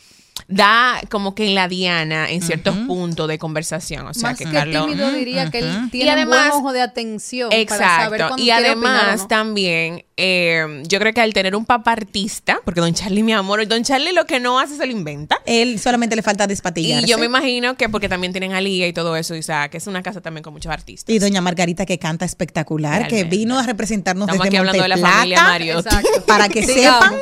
da 0.49 1.01
como 1.11 1.35
que 1.35 1.47
en 1.47 1.55
la 1.55 1.69
diana 1.69 2.31
en 2.31 2.41
ciertos 2.41 2.75
puntos 2.87 3.29
de 3.29 3.39
conversación. 3.39 4.07
O 4.07 4.15
sea 4.15 4.31
Más 4.31 4.39
que, 4.39 4.47
que, 4.47 4.53
Carlos... 4.53 4.87
tímido 4.87 5.13
diría 5.13 5.51
que 5.51 5.59
él 5.59 5.91
tiene 5.91 6.07
Y 6.07 6.09
además- 6.09 6.47
un 6.47 6.51
buen 6.51 6.63
ojo 6.63 6.73
de 6.73 6.81
atención 6.81 7.51
para 7.51 7.67
saber 8.03 8.21
Exacto. 8.23 8.43
Y 8.43 8.51
además 8.51 9.19
no. 9.21 9.27
también, 9.29 10.05
eh, 10.17 10.83
yo 10.87 10.99
creo 10.99 11.13
que 11.13 11.21
al 11.21 11.35
tener 11.35 11.55
un 11.55 11.67
papá 11.67 11.93
artista, 11.93 12.61
porque 12.65 12.81
Don 12.81 12.95
Charlie, 12.95 13.23
mi 13.23 13.33
amor, 13.35 13.67
Don 13.69 13.83
Charlie 13.85 14.13
lo 14.13 14.25
que 14.27 14.41
no 14.41 14.59
hace 14.59 14.77
se 14.77 14.87
lo 14.87 14.93
inventa. 14.93 15.39
Él 15.45 15.79
solamente 15.79 16.17
le 16.17 16.23
falta 16.23 16.45
Y 16.45 16.49
despatillarse. 16.49 17.07
yo 17.07 17.19
me 17.19 17.27
imagino 17.27 17.77
que 17.77 17.91
porque 17.91 18.09
también 18.09 18.33
tienen 18.33 18.53
a 18.55 18.61
Lía 18.63 18.87
y 18.89 18.95
todo 18.95 19.17
eso, 19.17 19.35
o 19.35 19.43
sea, 19.43 19.69
que 19.69 19.77
es 19.77 19.87
una 19.87 20.03
casa 20.03 20.23
también 20.23 20.43
con 20.43 20.55
muchos 20.55 20.73
artistas. 20.73 21.15
Y 21.15 21.19
doña 21.19 21.43
Margarita 21.43 21.85
que 21.85 21.99
canta 21.99 22.25
espectacular, 22.25 23.07
que 23.07 23.25
vino 23.25 23.59
a 23.59 23.65
representarnos 23.65 24.29
Estamos 24.29 24.45
desde 24.45 24.49
aquí 24.49 24.57
hablando 24.57 24.83
de 24.83 24.89
la 24.89 24.97
familia. 24.97 25.79
Exacto. 25.79 26.25
Para 26.27 26.49
que 26.49 26.65
sepan, 26.65 27.15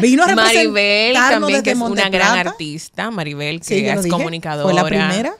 vino 0.00 0.22
a 0.22 0.34
Maribel 0.34 1.14
representarnos 1.14 1.30
también, 1.30 1.62
desde 1.62 1.62
que 1.62 1.70
es 1.70 1.76
una 1.76 2.08
gran. 2.10 2.41
Artista. 2.50 3.10
Maribel, 3.10 3.60
que 3.60 3.66
Sí, 3.66 3.86
es 3.86 4.06
comunicadora. 4.06 4.64
Fue 4.64 4.74
la 4.74 4.84
primera. 4.84 5.34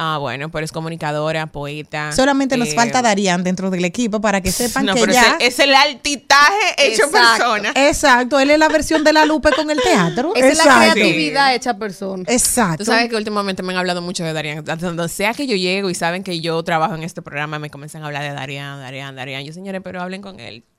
Ah, 0.00 0.18
bueno, 0.18 0.48
pero 0.50 0.64
es 0.64 0.70
comunicadora, 0.70 1.48
poeta. 1.48 2.12
Solamente 2.12 2.56
nos 2.56 2.68
eh, 2.68 2.74
falta 2.76 3.02
Darían 3.02 3.42
dentro 3.42 3.68
del 3.70 3.84
equipo 3.84 4.20
para 4.20 4.40
que 4.40 4.52
sepan 4.52 4.86
No, 4.86 4.94
que 4.94 5.00
pero 5.00 5.12
ya. 5.12 5.36
ese- 5.40 5.46
es 5.48 5.58
el 5.58 5.74
altitaje 5.74 6.54
hecho 6.78 7.04
Exacto. 7.06 7.36
persona. 7.38 7.72
Exacto, 7.74 8.38
él 8.38 8.50
es 8.50 8.58
la 8.58 8.68
versión 8.68 9.02
de 9.02 9.12
la 9.12 9.24
Lupe 9.24 9.50
con 9.56 9.70
el 9.70 9.80
teatro. 9.82 10.32
Esa 10.36 10.46
es 10.48 10.58
la 10.58 10.92
creatividad 10.92 11.54
hecha 11.54 11.76
persona. 11.78 12.22
Exacto. 12.28 12.84
Tú 12.84 12.90
sabes 12.92 13.08
que 13.10 13.16
últimamente 13.16 13.62
me 13.64 13.72
han 13.72 13.78
hablado 13.80 14.00
mucho 14.00 14.22
de 14.24 14.32
Darían. 14.32 14.64
Donde 14.64 15.08
sea 15.08 15.34
que 15.34 15.46
yo 15.48 15.56
llego 15.56 15.90
y 15.90 15.94
saben 15.94 16.22
que 16.22 16.40
yo 16.40 16.62
trabajo 16.62 16.94
en 16.94 17.02
este 17.02 17.20
programa, 17.20 17.58
me 17.58 17.68
comienzan 17.68 18.02
a 18.02 18.06
hablar 18.06 18.22
de 18.22 18.30
Darían, 18.32 18.78
Darían, 18.80 19.16
Darían. 19.16 19.44
Yo, 19.44 19.52
señores, 19.52 19.80
pero 19.82 20.00
hablen 20.00 20.22
con 20.22 20.38
él. 20.38 20.62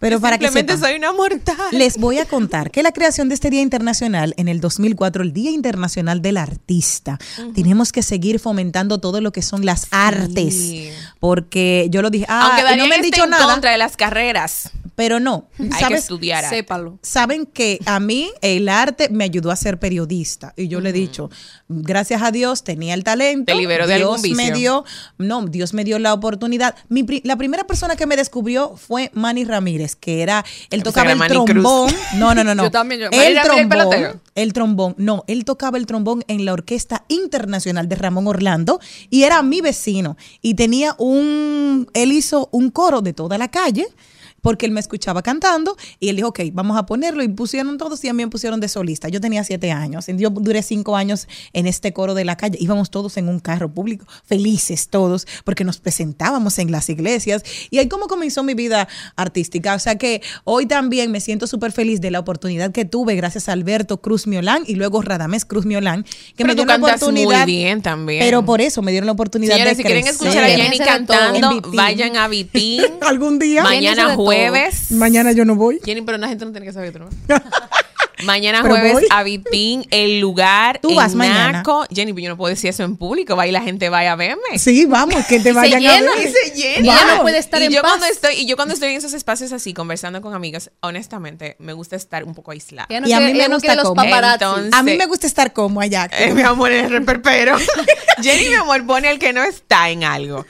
Pero 0.00 0.16
Yo 0.16 0.20
para 0.20 0.38
que 0.38 0.46
Simplemente 0.46 0.74
sepan. 0.74 0.88
soy 0.90 0.98
una 0.98 1.12
mortal. 1.12 1.56
Les 1.72 1.98
voy 1.98 2.18
a 2.18 2.24
contar 2.24 2.70
que 2.70 2.82
la 2.82 2.92
creación 2.92 3.28
de 3.28 3.34
este 3.34 3.50
Día 3.50 3.60
Internacional 3.60 4.32
en 4.36 4.48
el 4.48 4.60
2004, 4.60 5.22
el 5.22 5.32
Día 5.32 5.50
Internacional 5.50 6.22
del 6.22 6.36
Artista, 6.38 7.18
tenemos 7.54 7.92
que 7.92 7.97
seguir 8.02 8.38
fomentando 8.40 8.98
todo 8.98 9.20
lo 9.20 9.32
que 9.32 9.42
son 9.42 9.64
las 9.64 9.86
artes. 9.90 10.92
Porque 11.20 11.88
yo 11.90 12.02
lo 12.02 12.10
dije, 12.10 12.26
ah, 12.28 12.56
Aunque 12.56 12.74
y 12.74 12.76
no 12.78 12.86
me 12.86 12.96
han 12.96 13.02
dicho 13.02 13.24
en 13.24 13.30
nada, 13.30 13.44
contra 13.44 13.70
de 13.72 13.78
las 13.78 13.96
carreras, 13.96 14.70
pero 14.98 15.20
no. 15.20 15.48
hay 15.70 15.84
que 15.86 15.94
estudiar. 15.94 16.44
arte. 16.44 16.56
Sépalo. 16.56 16.98
Saben 17.02 17.46
que 17.46 17.78
a 17.86 18.00
mí 18.00 18.32
el 18.42 18.68
arte 18.68 19.08
me 19.10 19.22
ayudó 19.22 19.52
a 19.52 19.56
ser 19.56 19.78
periodista 19.78 20.54
y 20.56 20.66
yo 20.66 20.80
le 20.80 20.90
he 20.90 20.92
dicho, 20.92 21.30
gracias 21.68 22.20
a 22.20 22.32
Dios 22.32 22.64
tenía 22.64 22.94
el 22.94 23.04
talento. 23.04 23.52
Te 23.52 23.54
liberó 23.54 23.86
de 23.86 23.94
Dios 23.94 24.16
algún 24.24 24.36
me 24.36 24.42
vicio. 24.50 24.56
dio, 24.56 24.84
no, 25.18 25.46
Dios 25.46 25.72
me 25.72 25.84
dio 25.84 26.00
la 26.00 26.12
oportunidad. 26.12 26.74
Mi 26.88 27.04
pri- 27.04 27.20
la 27.24 27.36
primera 27.36 27.64
persona 27.64 27.94
que 27.94 28.06
me 28.06 28.16
descubrió 28.16 28.74
fue 28.76 29.12
Manny 29.14 29.44
Ramírez, 29.44 29.94
que 29.94 30.20
era, 30.20 30.44
él 30.70 30.82
tocaba 30.82 31.12
el 31.12 31.18
Cruz. 31.20 31.44
trombón. 31.44 31.94
No, 32.16 32.34
no, 32.34 32.42
no, 32.42 32.56
no. 32.56 32.64
Yo 32.64 32.70
también, 32.72 33.00
yo- 33.02 33.08
el 33.12 33.40
trombón, 33.40 34.20
el 34.34 34.52
trombón, 34.52 34.94
no, 34.98 35.22
él 35.28 35.44
tocaba 35.44 35.78
el 35.78 35.86
trombón 35.86 36.24
en 36.26 36.44
la 36.44 36.54
Orquesta 36.54 37.04
Internacional 37.06 37.88
de 37.88 37.94
Ramón 37.94 38.26
Orlando 38.26 38.80
y 39.10 39.22
era 39.22 39.40
mi 39.44 39.60
vecino 39.60 40.16
y 40.42 40.54
tenía 40.54 40.96
un, 40.98 41.88
él 41.94 42.10
hizo 42.10 42.48
un 42.50 42.70
coro 42.72 43.00
de 43.00 43.12
toda 43.12 43.38
la 43.38 43.46
calle 43.48 43.86
porque 44.42 44.66
él 44.66 44.72
me 44.72 44.80
escuchaba 44.80 45.22
cantando 45.22 45.76
y 46.00 46.08
él 46.08 46.16
dijo, 46.16 46.28
ok, 46.28 46.40
vamos 46.52 46.76
a 46.78 46.86
ponerlo 46.86 47.22
y 47.22 47.28
pusieron 47.28 47.78
todos 47.78 48.02
y 48.04 48.08
a 48.08 48.12
mí 48.12 48.24
me 48.24 48.30
pusieron 48.30 48.60
de 48.60 48.68
solista. 48.68 49.08
Yo 49.08 49.20
tenía 49.20 49.44
siete 49.44 49.70
años, 49.70 50.06
yo 50.08 50.30
duré 50.30 50.62
cinco 50.62 50.96
años 50.96 51.28
en 51.52 51.66
este 51.66 51.92
coro 51.92 52.14
de 52.14 52.24
la 52.24 52.36
calle. 52.36 52.58
Íbamos 52.60 52.90
todos 52.90 53.16
en 53.16 53.28
un 53.28 53.40
carro 53.40 53.68
público, 53.72 54.06
felices 54.24 54.88
todos, 54.88 55.26
porque 55.44 55.64
nos 55.64 55.78
presentábamos 55.78 56.58
en 56.58 56.70
las 56.70 56.88
iglesias 56.88 57.42
y 57.70 57.78
ahí 57.78 57.88
como 57.88 58.06
comenzó 58.06 58.42
mi 58.42 58.54
vida 58.54 58.88
artística. 59.16 59.74
O 59.74 59.78
sea 59.78 59.96
que 59.96 60.22
hoy 60.44 60.66
también 60.66 61.10
me 61.10 61.20
siento 61.20 61.46
súper 61.46 61.72
feliz 61.72 62.00
de 62.00 62.10
la 62.10 62.20
oportunidad 62.20 62.72
que 62.72 62.84
tuve 62.84 63.14
gracias 63.16 63.48
a 63.48 63.52
Alberto 63.52 64.00
Cruz 64.00 64.26
Miolán 64.26 64.64
y 64.66 64.74
luego 64.74 65.02
Radamés 65.02 65.44
Cruz 65.44 65.66
Miolán, 65.66 66.04
que 66.04 66.10
Pero 66.36 66.48
me 66.48 66.54
tú 66.54 66.62
dieron 66.64 66.80
la 66.80 66.88
cantas 66.88 67.02
muy 67.02 67.22
oportunidad. 67.22 67.46
bien 67.46 67.82
también. 67.82 68.20
Pero 68.20 68.44
por 68.44 68.60
eso 68.60 68.82
me 68.82 68.90
dieron 68.90 69.06
la 69.06 69.12
oportunidad 69.12 69.54
Señores, 69.54 69.76
de 69.76 69.82
si 69.82 69.86
quieren 69.86 70.06
escuchar 70.06 70.44
a 70.44 70.48
Jenny 70.48 70.78
cantando, 70.78 71.60
vayan 71.74 72.16
a 72.16 72.28
Vitín. 72.28 72.82
algún 73.00 73.38
día. 73.38 73.62
Mañana 73.62 74.14
todo. 74.14 74.16
Jueves. 74.36 74.90
Mañana 74.92 75.32
yo 75.32 75.44
no 75.44 75.54
voy. 75.54 75.80
Jenny, 75.84 76.02
pero 76.02 76.18
la 76.18 76.28
gente 76.28 76.44
no 76.44 76.52
tiene 76.52 76.66
que 76.66 76.72
saber 76.72 76.92
tu 76.92 76.98
nombre. 77.00 77.16
Mañana 78.24 78.60
Pero 78.62 78.74
jueves 78.74 78.92
voy. 78.94 79.06
a 79.10 79.22
Vitín, 79.22 79.86
el 79.90 80.20
lugar 80.20 80.78
Tú 80.82 80.90
en 80.90 80.96
vas 80.96 81.14
mañana. 81.14 81.52
Naco. 81.52 81.84
Jenny, 81.92 82.12
pero 82.12 82.24
yo 82.24 82.30
no 82.30 82.36
puedo 82.36 82.50
decir 82.54 82.70
eso 82.70 82.82
en 82.82 82.96
público, 82.96 83.36
va 83.36 83.46
y 83.46 83.52
la 83.52 83.62
gente 83.62 83.88
vaya 83.90 84.12
a 84.12 84.16
verme. 84.16 84.58
Sí, 84.58 84.86
vamos, 84.86 85.24
que 85.26 85.40
te 85.40 85.52
vayan 85.54 85.86
a 85.86 85.94
llena. 85.98 86.12
ver. 86.16 86.26
Y 86.28 86.32
se 86.32 86.56
llena. 86.56 86.86
Y 86.86 86.90
ella 86.90 87.14
no 87.16 87.22
puede 87.22 87.38
estar 87.38 87.62
y 87.62 87.66
en 87.66 87.72
yo 87.72 87.82
paz. 87.82 87.92
cuando 87.92 88.06
estoy 88.06 88.34
y 88.34 88.46
yo 88.46 88.56
cuando 88.56 88.74
estoy 88.74 88.90
en 88.90 88.96
esos 88.96 89.12
espacios 89.14 89.52
así 89.52 89.72
conversando 89.74 90.20
con 90.20 90.34
amigas, 90.34 90.70
honestamente 90.80 91.56
me 91.58 91.72
gusta 91.72 91.96
estar 91.96 92.24
un 92.24 92.34
poco 92.34 92.50
aislada. 92.50 92.86
Ella 92.90 93.00
no 93.00 93.08
Y 93.08 93.12
a 93.12 93.20
mí 93.20 93.32
me 93.34 93.48
no 93.48 93.54
gusta 93.56 93.74
los 93.74 93.92
paparazzi. 93.94 94.44
Entonces- 94.44 94.72
A 94.74 94.82
mí 94.82 94.96
me 94.96 95.06
gusta 95.06 95.26
estar 95.26 95.52
como 95.52 95.80
allá. 95.80 96.08
Eh, 96.18 96.32
mi 96.34 96.42
amor, 96.42 96.72
es 96.72 96.90
reperpero. 96.90 97.56
Jenny, 98.22 98.48
mi 98.48 98.54
amor, 98.54 98.84
pone 98.86 99.08
al 99.08 99.18
que 99.18 99.32
no 99.32 99.42
está 99.44 99.90
en 99.90 100.02
algo. 100.04 100.44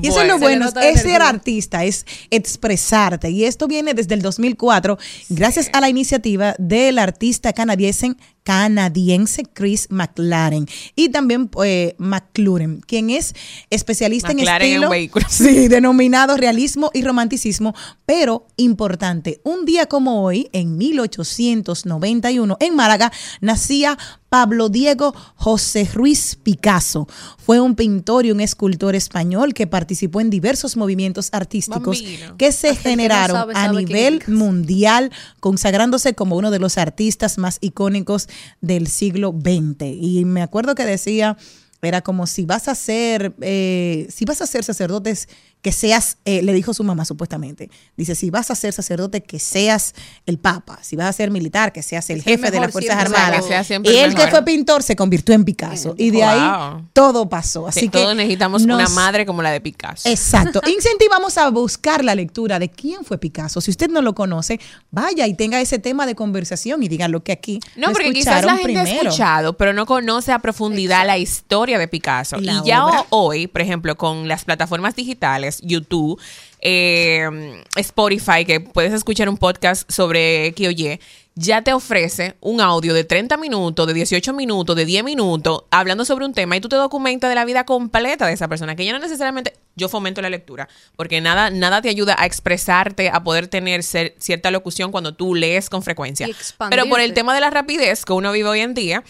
Y 0.00 0.08
eso 0.08 0.20
es 0.22 0.26
lo 0.28 0.34
Se 0.34 0.40
bueno, 0.40 0.68
es 0.82 1.02
ser 1.02 1.22
artista, 1.22 1.84
es 1.84 2.04
expresarte. 2.30 3.30
Y 3.30 3.44
esto 3.44 3.66
viene 3.68 3.94
desde 3.94 4.14
el 4.14 4.22
2004, 4.22 4.98
gracias 5.28 5.70
a 5.72 5.80
la 5.80 5.88
iniciativa 5.88 6.54
del 6.92 6.98
artista 6.98 7.52
canadiense, 7.54 8.14
canadiense 8.42 9.44
Chris 9.44 9.88
McLaren 9.90 10.66
y 10.96 11.08
también 11.10 11.50
eh, 11.64 11.94
McLaren, 11.98 12.80
quien 12.80 13.10
es 13.10 13.34
especialista 13.70 14.28
McLaren 14.28 14.66
en 14.66 14.72
en 14.72 14.74
estilo, 14.74 14.90
vehículos. 14.90 15.26
sí, 15.32 15.68
denominado 15.68 16.36
realismo 16.36 16.90
y 16.92 17.02
romanticismo, 17.02 17.74
pero 18.06 18.46
importante, 18.56 19.40
un 19.44 19.64
día 19.64 19.86
como 19.86 20.22
hoy, 20.24 20.48
en 20.52 20.76
1891, 20.76 22.56
en 22.60 22.76
Málaga, 22.76 23.12
nacía 23.40 23.98
Pablo 24.32 24.70
Diego 24.70 25.14
José 25.36 25.86
Ruiz 25.92 26.38
Picasso. 26.42 27.06
Fue 27.36 27.60
un 27.60 27.74
pintor 27.74 28.24
y 28.24 28.32
un 28.32 28.40
escultor 28.40 28.94
español 28.94 29.52
que 29.52 29.66
participó 29.66 30.22
en 30.22 30.30
diversos 30.30 30.74
movimientos 30.78 31.28
artísticos 31.32 32.00
Bambino. 32.00 32.38
que 32.38 32.50
se 32.50 32.70
Hasta 32.70 32.88
el 32.90 32.96
que 32.96 32.96
no 32.96 33.02
generaron 33.02 33.36
sabe, 33.36 33.52
a 33.54 33.72
nivel 33.72 34.22
mundial, 34.28 35.12
consagrándose 35.38 36.14
como 36.14 36.36
uno 36.36 36.50
de 36.50 36.60
los 36.60 36.78
artistas 36.78 37.36
más 37.36 37.58
icónicos 37.60 38.26
del 38.60 38.86
siglo 38.86 39.32
XX. 39.32 39.84
Y 40.00 40.24
me 40.24 40.42
acuerdo 40.42 40.74
que 40.74 40.84
decía, 40.84 41.36
era 41.82 42.00
como 42.00 42.26
si 42.26 42.44
vas 42.44 42.68
a 42.68 42.74
ser, 42.74 43.34
eh, 43.40 44.06
si 44.08 44.24
vas 44.24 44.40
a 44.40 44.46
ser 44.46 44.62
sacerdotes, 44.64 45.28
que 45.62 45.70
seas, 45.72 46.18
eh, 46.24 46.42
le 46.42 46.52
dijo 46.52 46.74
su 46.74 46.82
mamá 46.82 47.04
supuestamente, 47.04 47.70
dice, 47.96 48.16
si 48.16 48.30
vas 48.30 48.50
a 48.50 48.56
ser 48.56 48.72
sacerdote, 48.72 49.22
que 49.22 49.38
seas 49.38 49.94
el 50.26 50.38
papa, 50.38 50.80
si 50.82 50.96
vas 50.96 51.06
a 51.06 51.12
ser 51.12 51.30
militar, 51.30 51.72
que 51.72 51.82
seas 51.82 52.10
el 52.10 52.20
jefe 52.22 52.50
de 52.50 52.58
las 52.60 52.72
Fuerzas 52.72 52.96
Armadas. 52.96 53.44
y 53.70 53.88
el 53.88 54.10
él 54.10 54.14
que 54.16 54.26
fue 54.26 54.44
pintor 54.44 54.82
se 54.82 54.96
convirtió 54.96 55.34
en 55.34 55.44
Picasso. 55.44 55.94
Y 55.96 56.10
de 56.10 56.18
Wow. 56.18 56.26
ahí 56.28 56.82
todo 56.92 57.28
pasó. 57.28 57.68
Así 57.68 57.80
Sí, 57.80 57.88
que 57.88 57.98
todos 57.98 58.16
necesitamos 58.16 58.62
una 58.62 58.88
madre 58.88 59.24
como 59.24 59.40
la 59.40 59.50
de 59.52 59.60
Picasso. 59.60 60.08
Exacto. 60.08 60.60
Incentivamos 60.66 61.38
a 61.38 61.48
buscar 61.50 62.04
la 62.04 62.14
lectura 62.16 62.58
de 62.58 62.68
quién 62.68 63.04
fue 63.04 63.18
Picasso. 63.18 63.60
Si 63.60 63.70
usted 63.70 63.88
no 63.88 64.02
lo 64.02 64.14
conoce, 64.14 64.58
vaya 64.90 65.26
y 65.28 65.34
tenga 65.34 65.60
ese 65.60 65.78
tema 65.78 66.06
de 66.06 66.16
conversación 66.16 66.82
y 66.82 66.88
diga 66.88 67.06
lo 67.06 67.22
que 67.22 67.30
aquí 67.32 67.60
No, 67.76 67.88
lo 67.88 67.92
porque 67.92 68.12
quizás 68.12 68.44
la 68.44 68.56
gente 68.56 68.80
ha 68.80 68.82
escuchado, 68.82 69.56
pero 69.56 69.72
no 69.72 69.86
conoce 69.86 70.32
a 70.32 70.40
profundidad 70.40 71.06
la 71.06 71.18
historia 71.18 71.78
de 71.78 71.86
Picasso. 71.86 72.38
Y 72.40 72.50
ya 72.64 72.84
hoy, 73.10 73.46
por 73.46 73.62
ejemplo, 73.62 73.96
con 73.96 74.26
las 74.26 74.44
plataformas 74.44 74.96
digitales, 74.96 75.51
YouTube, 75.60 76.20
eh, 76.60 77.62
Spotify, 77.76 78.44
que 78.44 78.60
puedes 78.60 78.92
escuchar 78.92 79.28
un 79.28 79.36
podcast 79.36 79.90
sobre 79.90 80.46
X 80.46 80.68
o 80.68 80.70
Y, 80.70 81.00
ya 81.34 81.62
te 81.62 81.72
ofrece 81.72 82.36
un 82.40 82.60
audio 82.60 82.92
de 82.92 83.04
30 83.04 83.36
minutos, 83.38 83.86
de 83.86 83.94
18 83.94 84.32
minutos, 84.34 84.76
de 84.76 84.84
10 84.84 85.02
minutos, 85.04 85.64
hablando 85.70 86.04
sobre 86.04 86.26
un 86.26 86.34
tema 86.34 86.56
y 86.56 86.60
tú 86.60 86.68
te 86.68 86.76
documentas 86.76 87.30
de 87.30 87.34
la 87.34 87.44
vida 87.44 87.64
completa 87.64 88.26
de 88.26 88.34
esa 88.34 88.48
persona, 88.48 88.76
que 88.76 88.84
ya 88.84 88.92
no 88.92 88.98
necesariamente 88.98 89.54
yo 89.74 89.88
fomento 89.88 90.20
la 90.20 90.28
lectura, 90.28 90.68
porque 90.96 91.20
nada, 91.20 91.50
nada 91.50 91.80
te 91.80 91.88
ayuda 91.88 92.16
a 92.18 92.26
expresarte, 92.26 93.08
a 93.08 93.24
poder 93.24 93.48
tener 93.48 93.82
cierta 93.82 94.50
locución 94.50 94.92
cuando 94.92 95.14
tú 95.14 95.34
lees 95.34 95.70
con 95.70 95.82
frecuencia. 95.82 96.28
Pero 96.68 96.86
por 96.86 97.00
el 97.00 97.14
tema 97.14 97.34
de 97.34 97.40
la 97.40 97.50
rapidez 97.50 98.04
que 98.04 98.12
uno 98.12 98.30
vive 98.32 98.50
hoy 98.50 98.60
en 98.60 98.74
día, 98.74 99.02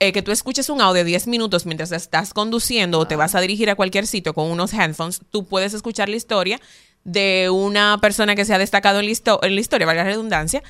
eh, 0.00 0.12
que 0.12 0.22
tú 0.22 0.30
escuches 0.32 0.68
un 0.68 0.80
audio 0.80 1.02
de 1.02 1.04
10 1.04 1.26
minutos 1.26 1.64
mientras 1.66 1.90
estás 1.92 2.34
conduciendo 2.34 2.98
o 2.98 3.06
te 3.06 3.16
vas 3.16 3.34
a 3.34 3.40
dirigir 3.40 3.70
a 3.70 3.74
cualquier 3.74 4.06
sitio 4.06 4.34
con 4.34 4.50
unos 4.50 4.72
headphones, 4.74 5.20
tú 5.30 5.46
puedes 5.46 5.72
escuchar 5.74 6.08
la 6.08 6.16
historia 6.16 6.60
de 7.04 7.48
una 7.50 7.98
persona 8.00 8.34
que 8.34 8.44
se 8.44 8.52
ha 8.52 8.58
destacado 8.58 8.98
en 9.00 9.06
la, 9.06 9.12
histo- 9.12 9.38
en 9.42 9.54
la 9.54 9.60
historia, 9.60 9.86
valga 9.86 10.02
la 10.04 10.10
redundancia, 10.10 10.62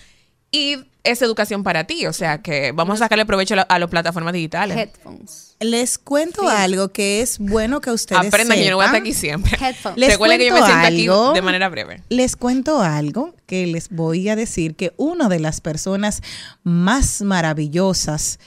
y 0.53 0.77
es 1.03 1.23
educación 1.23 1.65
para 1.65 1.85
ti. 1.85 2.07
O 2.07 2.13
sea 2.13 2.41
que 2.43 2.73
vamos 2.73 2.97
a 3.01 3.05
sacarle 3.05 3.27
provecho 3.27 3.55
a, 3.55 3.57
la- 3.59 3.63
a 3.63 3.79
las 3.79 3.89
plataformas 3.91 4.33
digitales. 4.33 4.77
Headphones. 4.77 5.57
Les 5.61 5.97
cuento 5.99 6.47
algo 6.49 6.89
que 6.93 7.21
es 7.23 7.39
bueno 7.39 7.81
que 7.81 7.91
ustedes 7.91 8.27
Aprenda 8.27 8.55
que 8.55 8.65
yo 8.65 8.71
no 8.71 8.77
voy 8.77 8.85
a 8.85 8.87
estar 8.89 9.01
aquí 9.01 9.13
siempre. 9.15 9.57
Headphones. 9.61 9.99
Les 9.99 10.11
Recuerden 10.11 10.39
que 10.39 10.47
yo 10.49 10.53
me 10.55 10.61
siento 10.63 10.87
algo. 10.87 11.29
aquí 11.31 11.35
de 11.35 11.43
manera 11.43 11.69
breve. 11.71 12.03
Les 12.11 12.37
cuento 12.37 12.81
algo 12.83 13.35
que 13.47 13.67
les 13.67 13.89
voy 13.89 14.29
a 14.29 14.37
decir 14.37 14.77
que 14.77 14.93
una 14.99 15.29
de 15.31 15.41
las 15.41 15.61
personas 15.63 16.23
más 16.63 17.23
maravillosas 17.23 18.39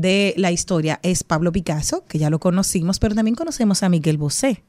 de 0.00 0.34
la 0.36 0.52
historia 0.52 1.00
es 1.02 1.24
Pablo 1.24 1.52
Picasso, 1.52 2.04
que 2.06 2.18
ya 2.18 2.30
lo 2.30 2.38
conocimos, 2.38 2.98
pero 2.98 3.14
también 3.14 3.34
conocemos 3.34 3.82
a 3.82 3.88
Miguel 3.88 4.18
Bosé. 4.18 4.62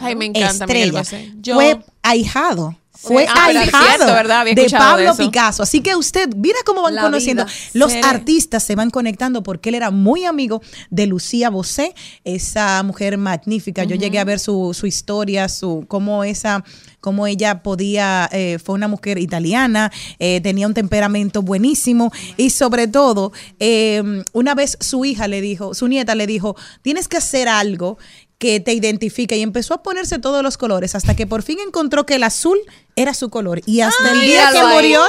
Ay, 0.00 0.14
me 0.14 0.26
encanta 0.26 0.66
Miguel 0.66 0.94
Estrella. 0.94 0.98
Bosé. 1.00 1.32
Yo 1.40 1.54
Fue 1.54 1.80
ahijado. 2.02 2.78
Fue 2.94 3.26
Ah, 3.28 3.50
de 3.52 4.68
Pablo. 4.70 5.16
Picasso. 5.16 5.62
Así 5.62 5.80
que 5.80 5.96
usted, 5.96 6.28
mira 6.36 6.58
cómo 6.64 6.82
van 6.82 6.94
La 6.94 7.02
conociendo. 7.02 7.44
vida. 7.44 7.54
Los 7.72 7.92
Sí. 7.92 8.00
artistas 8.04 8.62
se 8.62 8.74
van 8.76 8.90
conectando 8.90 9.42
porque 9.42 9.70
él 9.70 9.76
era 9.76 9.90
muy 9.90 10.24
amigo 10.24 10.60
de 10.90 11.06
Lucía 11.06 11.50
Bosé, 11.50 11.94
esa 12.24 12.82
mujer 12.82 13.16
magnífica. 13.18 13.84
Yo 13.84 13.96
llegué 13.96 14.18
a 14.18 14.24
ver 14.24 14.38
su, 14.38 14.74
su 14.78 14.86
historia, 14.86 15.48
su 15.48 15.84
cómo 15.88 16.22
esa 16.24 16.64
cómo 17.00 17.26
ella 17.26 17.64
podía, 17.64 18.28
eh, 18.30 18.60
fue 18.64 18.76
una 18.76 18.86
mujer 18.86 19.18
italiana, 19.18 19.90
eh, 20.20 20.40
tenía 20.40 20.68
un 20.68 20.72
temperamento 20.74 21.42
buenísimo 21.42 22.12
y 22.36 22.50
sobre 22.50 22.86
todo, 22.86 23.32
eh, 23.58 24.22
una 24.32 24.54
vez 24.54 24.76
su 24.78 25.04
hija 25.04 25.26
le 25.26 25.40
dijo, 25.40 25.74
su 25.74 25.88
nieta 25.88 26.14
le 26.14 26.28
dijo, 26.28 26.54
tienes 26.80 27.08
que 27.08 27.16
hacer 27.16 27.48
algo 27.48 27.98
que 28.42 28.58
te 28.58 28.72
identifique 28.72 29.36
y 29.36 29.42
empezó 29.42 29.72
a 29.74 29.84
ponerse 29.84 30.18
todos 30.18 30.42
los 30.42 30.56
colores 30.58 30.96
hasta 30.96 31.14
que 31.14 31.28
por 31.28 31.42
fin 31.44 31.58
encontró 31.64 32.04
que 32.06 32.16
el 32.16 32.24
azul 32.24 32.58
era 32.96 33.14
su 33.14 33.30
color 33.30 33.60
y 33.66 33.82
hasta 33.82 34.10
el 34.10 34.20
día 34.20 34.50
que 34.52 34.64
murió, 34.64 35.00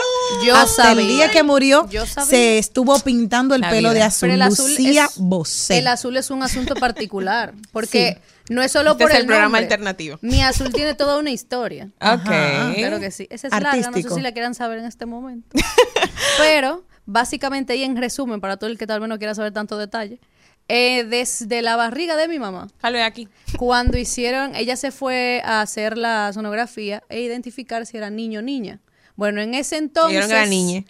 Yo 0.45 0.55
hasta 0.55 0.91
el 0.91 0.99
día 1.07 1.31
que 1.31 1.41
murió, 1.41 1.87
se 2.27 2.59
estuvo 2.59 2.99
pintando 2.99 3.55
el 3.55 3.61
La 3.61 3.71
pelo 3.71 3.89
vida. 3.89 3.93
de 3.93 4.03
azul. 4.03 4.27
Pero 4.29 4.35
el 4.35 4.41
azul 4.43 4.69
Lucía 4.69 5.05
es, 5.05 5.17
Bosé. 5.17 5.79
El 5.79 5.87
azul 5.87 6.15
es 6.15 6.29
un 6.29 6.43
asunto 6.43 6.75
particular, 6.75 7.55
porque 7.71 8.21
no 8.49 8.61
es 8.61 8.71
solo 8.71 8.91
Este 8.91 9.03
por 9.03 9.09
es 9.11 9.15
el, 9.15 9.21
el 9.21 9.27
programa 9.27 9.57
nombre. 9.57 9.63
alternativo. 9.63 10.19
Mi 10.21 10.43
azul 10.43 10.71
tiene 10.71 10.93
toda 10.93 11.17
una 11.17 11.31
historia. 11.31 11.89
Ok. 11.99 12.75
Claro 12.75 12.99
que 12.99 13.09
sí. 13.09 13.25
Esa 13.31 13.47
es 13.47 13.53
larga, 13.53 13.71
no 13.77 13.81
sé 13.81 13.87
Artístico. 13.87 14.15
si 14.15 14.21
la 14.21 14.31
quieran 14.33 14.53
saber 14.53 14.77
en 14.77 14.85
este 14.85 15.07
momento. 15.07 15.57
Pero, 16.37 16.83
básicamente, 17.07 17.75
y 17.77 17.83
en 17.83 17.97
resumen, 17.97 18.39
para 18.41 18.57
todo 18.57 18.69
el 18.69 18.77
que 18.77 18.85
tal 18.85 18.99
vez 18.99 19.09
no 19.09 19.17
quiera 19.17 19.33
saber 19.33 19.53
tanto 19.53 19.77
detalle, 19.79 20.19
eh, 20.67 21.03
desde 21.03 21.61
la 21.61 21.75
barriga 21.75 22.15
de 22.15 22.27
mi 22.27 22.39
mamá, 22.39 22.67
Jalo 22.81 23.03
aquí. 23.03 23.27
cuando 23.57 23.97
hicieron, 23.97 24.55
ella 24.55 24.75
se 24.75 24.91
fue 24.91 25.41
a 25.45 25.61
hacer 25.61 25.97
la 25.97 26.31
sonografía 26.33 27.03
e 27.09 27.21
identificar 27.21 27.85
si 27.85 27.97
era 27.97 28.09
niño 28.09 28.39
o 28.39 28.43
niña. 28.43 28.79
Bueno, 29.15 29.41
en 29.41 29.53
ese 29.53 29.77
entonces... 29.77 30.25
Era 30.29 30.45
niña. 30.45 30.85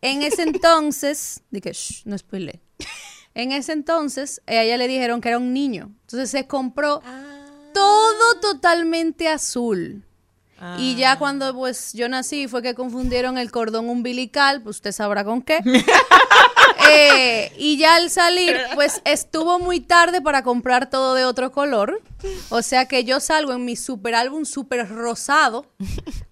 En 0.00 0.22
ese 0.22 0.42
entonces, 0.42 1.42
dije, 1.50 1.72
"Shh, 1.72 2.02
no 2.06 2.16
spoilé. 2.18 2.60
En 3.34 3.52
ese 3.52 3.72
entonces, 3.72 4.42
a 4.46 4.54
ella 4.54 4.76
le 4.76 4.88
dijeron 4.88 5.20
que 5.20 5.28
era 5.28 5.38
un 5.38 5.52
niño. 5.54 5.90
Entonces 6.02 6.30
se 6.30 6.46
compró 6.46 7.00
todo 7.72 8.40
totalmente 8.40 9.28
azul. 9.28 10.04
Y 10.78 10.94
ya 10.96 11.18
cuando 11.18 11.54
pues 11.54 11.92
yo 11.92 12.08
nací 12.08 12.46
fue 12.46 12.62
que 12.62 12.74
confundieron 12.74 13.36
el 13.38 13.50
cordón 13.50 13.88
umbilical, 13.88 14.62
pues 14.62 14.76
usted 14.76 14.92
sabrá 14.92 15.24
con 15.24 15.42
qué. 15.42 15.60
Eh, 16.90 17.52
y 17.58 17.76
ya 17.76 17.96
al 17.96 18.10
salir, 18.10 18.56
pues 18.74 19.00
estuvo 19.04 19.58
muy 19.58 19.80
tarde 19.80 20.20
para 20.20 20.42
comprar 20.42 20.90
todo 20.90 21.14
de 21.14 21.24
otro 21.24 21.52
color. 21.52 22.02
O 22.50 22.62
sea 22.62 22.86
que 22.86 23.04
yo 23.04 23.18
salgo 23.18 23.52
en 23.52 23.64
mi 23.64 23.74
super 23.74 24.14
álbum 24.14 24.44
super 24.44 24.88
rosado 24.88 25.66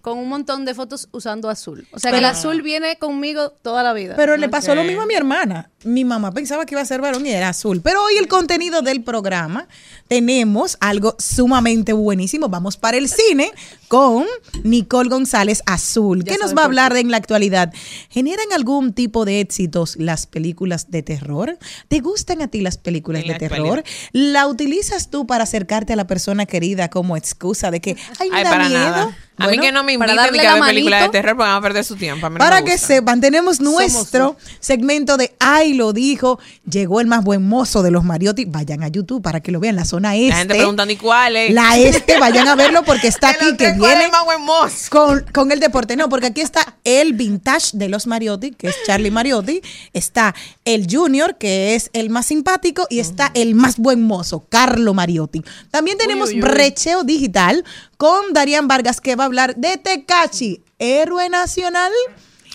con 0.01 0.17
un 0.17 0.29
montón 0.29 0.63
de 0.63 0.73
fotos 0.73 1.09
usando 1.11 1.49
azul. 1.49 1.87
O 1.91 1.99
sea 1.99 2.11
que 2.11 2.19
el 2.19 2.25
azul 2.25 2.61
viene 2.61 2.97
conmigo 2.97 3.49
toda 3.49 3.83
la 3.83 3.93
vida. 3.93 4.15
Pero 4.15 4.37
le 4.37 4.47
pasó 4.47 4.73
lo 4.73 4.83
mismo 4.83 5.01
a 5.01 5.05
mi 5.05 5.15
hermana. 5.15 5.69
Mi 5.83 6.05
mamá 6.05 6.31
pensaba 6.31 6.65
que 6.65 6.75
iba 6.75 6.81
a 6.81 6.85
ser 6.85 7.01
varón 7.01 7.25
y 7.25 7.31
era 7.31 7.49
azul. 7.49 7.81
Pero 7.81 8.03
hoy 8.03 8.17
el 8.17 8.27
contenido 8.27 8.81
del 8.81 9.03
programa 9.03 9.67
tenemos 10.11 10.75
algo 10.81 11.15
sumamente 11.19 11.93
buenísimo. 11.93 12.49
Vamos 12.49 12.75
para 12.75 12.97
el 12.97 13.07
cine 13.07 13.49
con 13.87 14.25
Nicole 14.61 15.09
González 15.09 15.63
Azul. 15.65 16.25
¿Qué 16.25 16.37
nos 16.37 16.53
va 16.53 16.63
a 16.63 16.65
hablar 16.65 16.93
de 16.93 16.99
en 16.99 17.11
la 17.11 17.15
actualidad? 17.15 17.73
¿Generan 18.09 18.51
algún 18.53 18.91
tipo 18.91 19.23
de 19.23 19.39
éxitos 19.39 19.95
las 19.95 20.27
películas 20.27 20.91
de 20.91 21.01
terror? 21.01 21.57
¿Te 21.87 21.99
gustan 21.99 22.41
a 22.41 22.49
ti 22.49 22.59
las 22.59 22.77
películas 22.77 23.21
En 23.21 23.27
de 23.29 23.33
la 23.35 23.39
terror? 23.39 23.79
actualidad. 23.79 23.85
¿La 24.11 24.47
utilizas 24.47 25.09
tú 25.09 25.25
para 25.25 25.45
acercarte 25.45 25.93
a 25.93 25.95
la 25.95 26.07
persona 26.07 26.45
querida 26.45 26.89
como 26.89 27.15
excusa 27.15 27.71
de 27.71 27.79
que, 27.79 27.95
ay, 28.19 28.29
me 28.31 28.35
Ay, 28.39 28.43
da 28.43 28.49
para 28.49 28.67
miedo? 28.67 28.81
nada. 28.83 29.17
A 29.37 29.47
mí 29.47 29.57
que 29.57 29.71
no 29.71 29.83
me 29.83 29.97
darle 29.97 30.31
ni 30.31 30.39
que 30.39 30.47
a 30.47 30.55
la 30.55 30.59
ver 30.59 30.69
películas 30.69 31.01
de 31.03 31.09
terror 31.09 31.35
porque 31.35 31.47
van 31.49 31.57
a 31.57 31.61
perder 31.61 31.83
su 31.83 31.95
tiempo. 31.95 32.25
A 32.25 32.29
mí 32.29 32.35
no 32.35 32.39
Para 32.39 32.57
me 32.57 32.65
que 32.65 32.71
gusta. 32.73 32.87
sepan, 32.87 33.21
tenemos 33.21 33.59
nuestro 33.59 34.35
segmento 34.59 35.17
de 35.17 35.33
Ay 35.39 35.73
lo 35.73 35.93
dijo. 35.93 36.39
Llegó 36.69 37.01
el 37.01 37.07
más 37.07 37.23
buen 37.23 37.47
mozo 37.47 37.81
de 37.81 37.91
los 37.91 38.03
Mariotti. 38.03 38.45
Vayan 38.45 38.83
a 38.83 38.87
YouTube 38.89 39.21
para 39.21 39.39
que 39.39 39.51
lo 39.51 39.59
vean. 39.59 39.75
La 39.75 39.85
zona 39.85 40.15
este. 40.15 40.29
La 40.29 40.35
gente 40.37 40.55
preguntando, 40.55 40.93
¿y 40.93 40.97
cuál 40.97 41.35
es? 41.35 41.53
La 41.53 41.77
este, 41.77 42.19
vayan 42.19 42.47
a 42.47 42.55
verlo 42.55 42.83
porque 42.83 43.07
está 43.07 43.29
aquí 43.31 43.51
que 43.51 43.53
tres, 43.55 43.77
¿cuál 43.79 43.91
es 43.93 43.97
viene 43.97 44.05
el 44.05 44.11
más 44.11 44.25
buen 44.25 44.41
mozo? 44.41 44.89
con, 44.89 45.25
con 45.33 45.51
el 45.51 45.59
deporte. 45.59 45.95
No, 45.95 46.09
porque 46.09 46.27
aquí 46.27 46.41
está 46.41 46.75
el 46.83 47.13
vintage 47.13 47.69
de 47.73 47.89
los 47.89 48.07
Mariotti, 48.07 48.51
que 48.51 48.67
es 48.67 48.75
Charlie 48.85 49.11
Mariotti. 49.11 49.61
Está 49.93 50.35
el 50.65 50.87
junior, 50.91 51.37
que 51.37 51.75
es 51.75 51.89
el 51.93 52.09
más 52.09 52.27
simpático. 52.27 52.85
Y 52.89 52.99
está 52.99 53.31
el 53.33 53.55
más 53.55 53.77
buen 53.77 54.03
mozo, 54.03 54.45
Carlo 54.49 54.93
Mariotti. 54.93 55.41
También 55.71 55.97
tenemos 55.97 56.29
uy, 56.29 56.35
uy. 56.35 56.41
brecheo 56.41 57.03
digital 57.03 57.63
con 58.01 58.33
Darían 58.33 58.67
Vargas, 58.67 58.99
que 58.99 59.15
va 59.15 59.25
a 59.25 59.27
hablar 59.27 59.55
de 59.57 59.77
Tecachi, 59.77 60.63
héroe 60.79 61.29
nacional. 61.29 61.91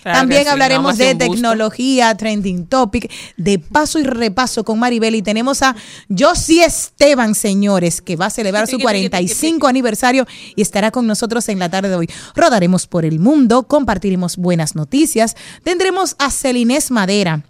Claro 0.02 0.18
También 0.18 0.42
sí, 0.42 0.48
hablaremos 0.48 0.98
de 0.98 1.14
tecnología, 1.14 2.16
trending 2.16 2.66
topic, 2.66 3.09
de 3.37 3.61
paso 3.61 4.00
y 4.00 4.02
repaso 4.02 4.64
con 4.64 4.80
Maribel. 4.80 5.14
Y 5.14 5.22
tenemos 5.22 5.62
a 5.62 5.76
Josie 6.11 6.64
Esteban, 6.64 7.37
señores, 7.37 8.02
que 8.02 8.16
va 8.16 8.26
a 8.26 8.30
celebrar 8.30 8.66
su 8.66 8.80
45 8.80 9.68
aniversario 9.68 10.26
y 10.56 10.62
estará 10.62 10.90
con 10.90 11.06
nosotros 11.06 11.48
en 11.48 11.61
la 11.61 11.68
tarde 11.68 11.90
de 11.90 11.94
hoy. 11.94 12.11
Rodaremos 12.35 12.88
por 12.88 13.04
el 13.04 13.20
mundo, 13.20 13.68
compartiremos 13.68 14.38
buenas 14.38 14.74
noticias. 14.74 15.37
Tendremos 15.62 16.16
a 16.18 16.32
Celinés 16.32 16.90
Madera 16.90 17.44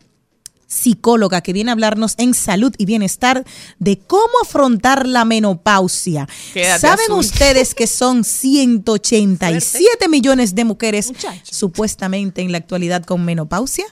psicóloga 0.66 1.40
que 1.40 1.52
viene 1.52 1.70
a 1.70 1.72
hablarnos 1.72 2.14
en 2.18 2.34
salud 2.34 2.74
y 2.78 2.84
bienestar 2.84 3.44
de 3.78 3.98
cómo 3.98 4.32
afrontar 4.42 5.06
la 5.06 5.24
menopausia. 5.24 6.28
Quédate 6.52 6.80
¿Saben 6.80 7.04
azul. 7.06 7.18
ustedes 7.18 7.74
que 7.74 7.86
son 7.86 8.24
187 8.24 10.08
millones 10.08 10.54
de 10.54 10.64
mujeres 10.64 11.12
supuestamente 11.42 12.42
en 12.42 12.52
la 12.52 12.58
actualidad 12.58 13.04
con 13.04 13.24
menopausia? 13.24 13.84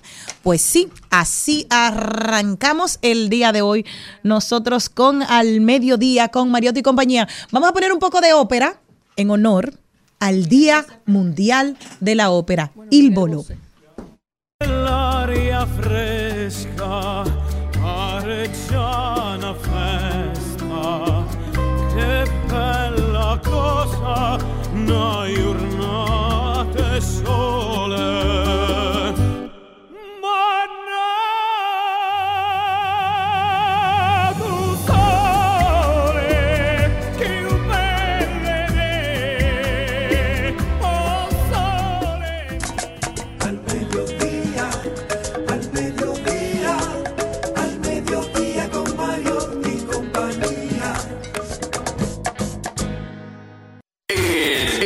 Pues 0.43 0.61
sí, 0.63 0.89
así 1.11 1.67
arrancamos 1.71 2.99
el 3.03 3.29
día 3.29 3.53
de 3.53 3.63
hoy 3.63 3.87
nosotros 4.23 4.89
con 4.89 5.23
Al 5.23 5.61
Mediodía, 5.61 6.29
con 6.29 6.51
Mariotti 6.51 6.81
y 6.81 6.83
compañía. 6.83 7.29
Vamos 7.51 7.69
a 7.69 7.73
poner 7.73 7.93
un 7.93 7.99
poco 7.99 8.21
de 8.21 8.33
ópera 8.33 8.81
en 9.17 9.31
honor 9.31 9.75
al 10.19 10.47
Día 10.47 10.87
Mundial 11.07 11.77
de 12.01 12.15
la 12.15 12.31
Ópera, 12.31 12.73
Il 12.91 13.11
Volo. 13.11 13.45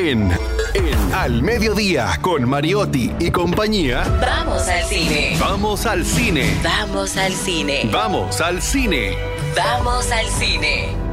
En, 0.08 0.30
en 0.72 1.14
Al 1.14 1.42
Mediodía, 1.42 2.18
con 2.22 2.48
Mariotti 2.48 3.12
y 3.18 3.30
compañía, 3.30 4.04
Vamos 4.18 4.66
al 4.66 4.82
cine. 4.84 5.36
vamos 5.38 5.84
al 5.84 6.02
cine. 6.06 6.58
Vamos 6.62 7.14
al 7.18 7.34
cine. 7.34 7.90
Vamos 7.92 8.40
al 8.40 8.62
cine. 8.62 9.18
Vamos 9.54 10.10
al 10.10 10.26
cine. 10.28 11.07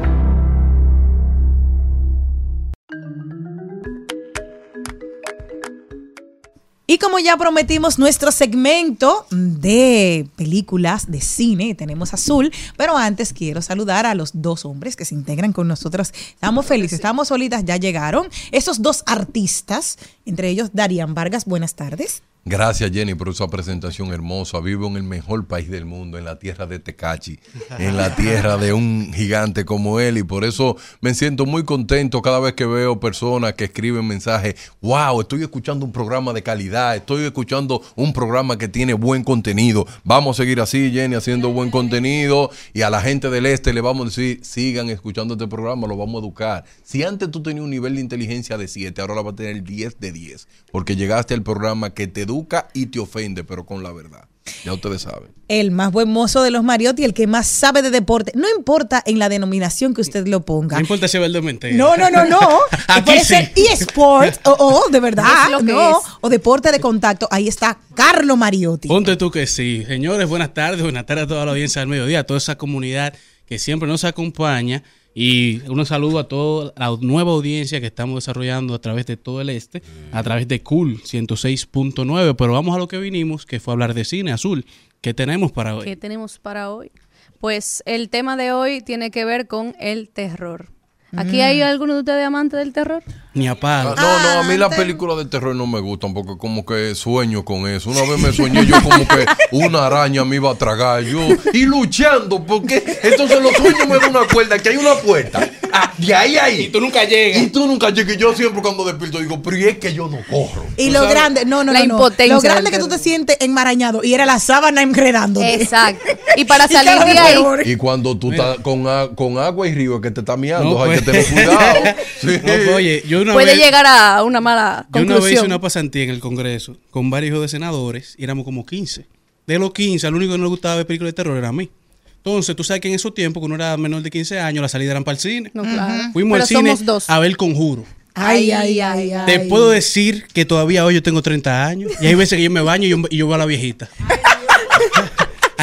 Y 6.87 6.99
como 6.99 7.17
ya 7.17 7.35
prometimos 7.35 7.97
nuestro 7.97 8.31
segmento 8.31 9.25
de 9.31 10.27
películas 10.35 11.11
de 11.11 11.19
cine, 11.19 11.73
tenemos 11.73 12.13
Azul, 12.13 12.51
pero 12.77 12.95
antes 12.95 13.33
quiero 13.33 13.63
saludar 13.63 14.05
a 14.05 14.13
los 14.13 14.41
dos 14.41 14.65
hombres 14.65 14.95
que 14.95 15.03
se 15.03 15.15
integran 15.15 15.51
con 15.51 15.67
nosotros. 15.67 16.13
Estamos 16.29 16.67
felices, 16.67 16.93
estamos 16.93 17.29
solitas, 17.29 17.65
ya 17.65 17.77
llegaron. 17.77 18.29
Esos 18.51 18.83
dos 18.83 19.03
artistas, 19.07 19.97
entre 20.25 20.49
ellos 20.49 20.69
Darían 20.73 21.15
Vargas, 21.15 21.45
buenas 21.45 21.73
tardes. 21.73 22.21
Gracias 22.47 22.91
Jenny 22.91 23.15
por 23.15 23.29
esa 23.29 23.47
presentación 23.47 24.13
hermosa. 24.13 24.59
Vivo 24.59 24.85
en 24.85 24.97
el 24.97 25.01
mejor 25.03 25.47
país 25.47 25.67
del 25.67 25.85
mundo, 25.85 26.19
en 26.19 26.25
la 26.25 26.37
tierra 26.37 26.67
de 26.67 26.77
Tecachi, 26.77 27.39
en 27.79 27.97
la 27.97 28.15
tierra 28.15 28.55
de 28.57 28.71
un 28.71 29.11
gigante 29.15 29.65
como 29.65 29.99
él 29.99 30.19
y 30.19 30.23
por 30.23 30.43
eso 30.43 30.77
me 31.01 31.15
siento 31.15 31.47
muy 31.47 31.63
contento 31.63 32.21
cada 32.21 32.39
vez 32.39 32.53
que 32.53 32.67
veo 32.67 32.99
personas 32.99 33.53
que 33.53 33.63
escriben 33.63 34.05
mensajes, 34.05 34.53
wow, 34.83 35.21
estoy 35.21 35.41
escuchando 35.41 35.87
un 35.87 35.91
programa 35.91 36.33
de 36.33 36.43
calidad, 36.43 36.95
estoy 36.95 37.23
escuchando 37.23 37.81
un 37.95 38.13
programa 38.13 38.59
que 38.59 38.67
tiene 38.67 38.93
buen 38.93 39.23
contenido. 39.23 39.87
Vamos 40.03 40.37
a 40.37 40.43
seguir 40.43 40.61
así 40.61 40.91
Jenny 40.91 41.15
haciendo 41.15 41.49
buen 41.49 41.71
contenido 41.71 42.51
y 42.75 42.83
a 42.83 42.91
la 42.91 43.01
gente 43.01 43.31
del 43.31 43.47
este 43.47 43.73
le 43.73 43.81
vamos 43.81 44.03
a 44.03 44.09
decir, 44.09 44.45
sigan 44.45 44.91
escuchando 44.91 45.33
este 45.33 45.47
programa, 45.47 45.87
lo 45.87 45.97
vamos 45.97 46.21
a 46.21 46.23
educar. 46.23 46.65
Si 46.83 47.01
antes 47.01 47.31
tú 47.31 47.41
tenías 47.41 47.63
un 47.63 47.71
nivel 47.71 47.95
de 47.95 48.01
inteligencia 48.01 48.55
de 48.55 48.67
7, 48.67 49.01
ahora 49.01 49.15
la 49.15 49.23
vas 49.23 49.33
a 49.33 49.37
tener 49.37 49.63
10 49.63 49.99
de 49.99 50.11
10, 50.11 50.47
porque 50.71 50.95
llegaste 50.95 51.33
al 51.33 51.41
programa 51.41 51.89
que 51.95 52.05
te 52.05 52.21
educa 52.21 52.34
y 52.73 52.87
te 52.87 52.99
ofende, 52.99 53.43
pero 53.43 53.65
con 53.65 53.83
la 53.83 53.91
verdad. 53.91 54.25
Ya 54.63 54.73
ustedes 54.73 55.01
saben. 55.01 55.29
El 55.47 55.71
más 55.71 55.91
buen 55.91 56.07
mozo 56.09 56.43
de 56.43 56.51
los 56.51 56.63
Mariotti, 56.63 57.03
el 57.03 57.15
que 57.15 57.25
más 57.25 57.47
sabe 57.47 57.81
de 57.81 57.89
deporte. 57.89 58.31
No 58.35 58.47
importa 58.55 59.01
en 59.05 59.17
la 59.17 59.27
denominación 59.27 59.95
que 59.95 60.01
usted 60.01 60.27
lo 60.27 60.45
ponga. 60.45 60.75
No 60.77 60.81
importa 60.81 61.07
si 61.07 61.17
es 61.17 61.21
verdad 61.21 61.37
o 61.39 61.43
mentira. 61.43 61.73
No, 61.75 61.97
no, 61.97 62.11
no, 62.11 62.25
no. 62.25 62.39
Aquí 62.87 63.05
Puede 63.05 63.19
sí. 63.21 63.25
ser 63.25 63.51
eSport 63.55 64.39
o, 64.45 64.51
o 64.51 64.89
de 64.91 64.99
verdad, 64.99 65.25
Es 65.45 65.51
lo 65.51 65.57
que 65.59 65.63
no, 65.73 65.91
es. 65.99 66.05
o 66.21 66.29
deporte 66.29 66.71
de 66.71 66.79
contacto. 66.79 67.27
Ahí 67.31 67.47
está 67.47 67.79
Carlo 67.95 68.37
Mariotti. 68.37 68.87
Ponte 68.87 69.15
tú 69.15 69.31
que 69.31 69.47
sí. 69.47 69.83
Señores, 69.87 70.29
buenas 70.29 70.53
tardes. 70.53 70.81
Buenas 70.83 71.07
tardes 71.07 71.23
a 71.23 71.27
toda 71.27 71.45
la 71.45 71.51
audiencia 71.51 71.79
del 71.81 71.89
mediodía, 71.89 72.19
a 72.19 72.23
toda 72.23 72.37
esa 72.37 72.55
comunidad 72.55 73.15
que 73.47 73.57
siempre 73.57 73.87
nos 73.89 74.03
acompaña. 74.03 74.83
Y 75.17 75.61
un 75.69 75.85
saludo 75.85 76.19
a 76.19 76.27
toda 76.27 76.73
la 76.75 76.95
nueva 76.99 77.31
audiencia 77.31 77.79
que 77.79 77.87
estamos 77.87 78.15
desarrollando 78.15 78.73
a 78.73 78.79
través 78.79 79.05
de 79.05 79.15
todo 79.15 79.39
el 79.39 79.49
este, 79.49 79.81
a 80.11 80.21
través 80.23 80.45
de 80.49 80.61
Cool 80.61 81.01
106.9. 81.03 82.35
Pero 82.37 82.51
vamos 82.51 82.75
a 82.75 82.79
lo 82.79 82.89
que 82.89 82.97
vinimos, 82.97 83.45
que 83.45 83.61
fue 83.61 83.73
hablar 83.73 83.93
de 83.93 84.03
cine 84.03 84.33
azul. 84.33 84.65
¿Qué 84.99 85.13
tenemos 85.13 85.53
para 85.53 85.73
hoy? 85.73 85.85
¿Qué 85.85 85.95
tenemos 85.95 86.37
para 86.37 86.69
hoy? 86.69 86.91
Pues 87.39 87.81
el 87.85 88.09
tema 88.09 88.35
de 88.35 88.51
hoy 88.51 88.81
tiene 88.81 89.09
que 89.09 89.23
ver 89.23 89.47
con 89.47 89.73
el 89.79 90.09
terror. 90.09 90.67
¿Aquí 91.15 91.39
hay 91.39 91.61
alguno 91.61 91.93
de 91.93 91.99
ustedes 91.99 92.25
amantes 92.25 92.59
del 92.59 92.73
terror? 92.73 93.01
Ni 93.35 93.47
a 93.47 93.55
palo. 93.55 93.93
Ah, 93.97 94.01
No, 94.01 94.19
no, 94.33 94.39
a 94.39 94.43
mí 94.43 94.57
las 94.57 94.73
películas 94.75 95.17
de 95.17 95.25
terror 95.25 95.55
no 95.55 95.67
me 95.67 95.79
gustan 95.79 96.13
porque 96.13 96.37
como 96.37 96.65
que 96.65 96.95
sueño 96.95 97.45
con 97.45 97.67
eso. 97.67 97.89
Una 97.89 98.01
vez 98.01 98.17
me 98.19 98.33
soñé 98.33 98.65
yo 98.65 98.81
como 98.81 99.07
que 99.07 99.25
una 99.51 99.85
araña 99.85 100.25
me 100.25 100.37
iba 100.37 100.49
a 100.51 100.55
tragar 100.55 101.03
yo 101.03 101.19
y 101.53 101.65
luchando 101.65 102.43
porque 102.43 102.83
entonces 103.03 103.41
los 103.41 103.53
sueños 103.53 103.87
me 103.87 103.97
dan 103.99 104.09
una 104.11 104.25
cuerda 104.27 104.57
que 104.57 104.69
hay 104.69 104.77
una 104.77 104.95
puerta. 104.95 105.47
Ah, 105.71 105.91
de 105.97 106.15
ahí 106.15 106.37
a 106.37 106.45
ahí. 106.45 106.61
Y 106.63 106.67
tú 106.69 106.79
nunca 106.79 107.03
llegas. 107.03 107.41
Y 107.41 107.47
tú 107.47 107.67
nunca 107.67 107.89
llegas. 107.89 108.15
Y 108.15 108.17
Yo 108.17 108.33
siempre 108.33 108.61
cuando 108.61 108.85
despierto 108.85 109.19
digo, 109.19 109.41
pero 109.41 109.57
¿y 109.57 109.65
es 109.65 109.77
que 109.77 109.93
yo 109.93 110.07
no 110.07 110.17
corro. 110.29 110.65
Y 110.77 110.89
lo 110.91 111.07
grande, 111.07 111.45
no, 111.45 111.63
no, 111.63 111.73
La 111.73 111.85
no, 111.85 111.97
Lo 111.97 112.41
grande 112.41 112.71
que 112.71 112.79
tú 112.79 112.87
te 112.87 112.97
sientes 112.97 113.37
enmarañado 113.41 114.03
y 114.03 114.13
era 114.13 114.25
la 114.25 114.39
sábana 114.39 114.81
enredándote. 114.81 115.55
Exacto. 115.55 116.03
Y 116.37 116.43
para 116.43 116.67
salir 116.67 116.91
de 116.99 117.17
ahí. 117.17 117.37
Y 117.63 117.75
cuando 117.77 118.17
tú 118.17 118.31
estás 118.31 118.57
con, 118.59 118.83
con 119.15 119.37
agua 119.37 119.67
y 119.69 119.73
río 119.73 120.01
que 120.01 120.11
te 120.11 120.19
está 120.19 120.35
miando, 120.35 120.71
No, 120.71 120.83
hay 120.83 120.99
pues. 120.99 120.99
que 120.99 121.11
tener 121.11 121.25
cuidado. 121.25 121.75
Sí. 122.21 122.27
No, 122.35 122.41
pues, 122.41 122.67
oye, 122.75 123.03
yo 123.07 123.23
puede 123.33 123.53
vez, 123.53 123.57
llegar 123.57 123.85
a 123.87 124.23
una 124.23 124.41
mala 124.41 124.87
yo 124.93 125.01
una 125.01 125.15
vez 125.15 125.17
hice 125.17 125.19
conclusión. 125.19 125.45
una 125.47 125.61
pasantía 125.61 126.03
en 126.03 126.09
el 126.09 126.19
Congreso 126.19 126.77
con 126.91 127.09
varios 127.09 127.29
hijos 127.31 127.41
de 127.41 127.47
senadores 127.49 128.15
y 128.17 128.23
éramos 128.23 128.45
como 128.45 128.65
15. 128.65 129.07
De 129.47 129.59
los 129.59 129.73
15, 129.73 130.07
al 130.07 130.15
único 130.15 130.33
que 130.33 130.37
no 130.37 130.45
le 130.45 130.49
gustaba 130.49 130.75
ver 130.77 130.87
películas 130.87 131.09
de 131.13 131.15
terror 131.15 131.37
era 131.37 131.49
a 131.49 131.53
mí. 131.53 131.69
Entonces, 132.17 132.55
tú 132.55 132.63
sabes 132.63 132.81
que 132.81 132.87
en 132.87 132.95
esos 132.95 133.13
tiempos, 133.13 133.39
cuando 133.39 133.53
uno 133.55 133.63
era 133.63 133.77
menor 133.77 134.01
de 134.01 134.09
15 134.09 134.39
años, 134.39 134.61
las 134.63 134.71
salidas 134.71 134.91
eran 134.91 135.03
para 135.03 135.13
el 135.13 135.19
cine. 135.21 135.51
No, 135.53 135.61
claro. 135.61 136.11
Fuimos 136.11 136.31
Pero 136.33 136.43
al 136.43 136.47
cine 136.47 136.69
somos 136.71 136.85
dos. 136.85 137.09
a 137.09 137.19
ver 137.19 137.37
Conjuro. 137.37 137.85
Ay, 138.15 138.49
ay, 138.51 138.79
ay, 138.79 139.11
ay. 139.11 139.25
Te 139.27 139.39
puedo 139.41 139.69
decir 139.69 140.25
que 140.33 140.45
todavía 140.45 140.85
hoy 140.85 140.95
yo 140.95 141.03
tengo 141.03 141.21
30 141.21 141.65
años 141.67 141.91
y 142.01 142.07
hay 142.07 142.15
veces 142.15 142.37
que 142.37 142.43
yo 142.43 142.49
me 142.49 142.61
baño 142.61 142.85
y 142.87 142.89
yo, 142.89 142.97
y 143.09 143.17
yo 143.17 143.27
veo 143.27 143.35
a 143.35 143.37
la 143.37 143.45
viejita. 143.45 143.89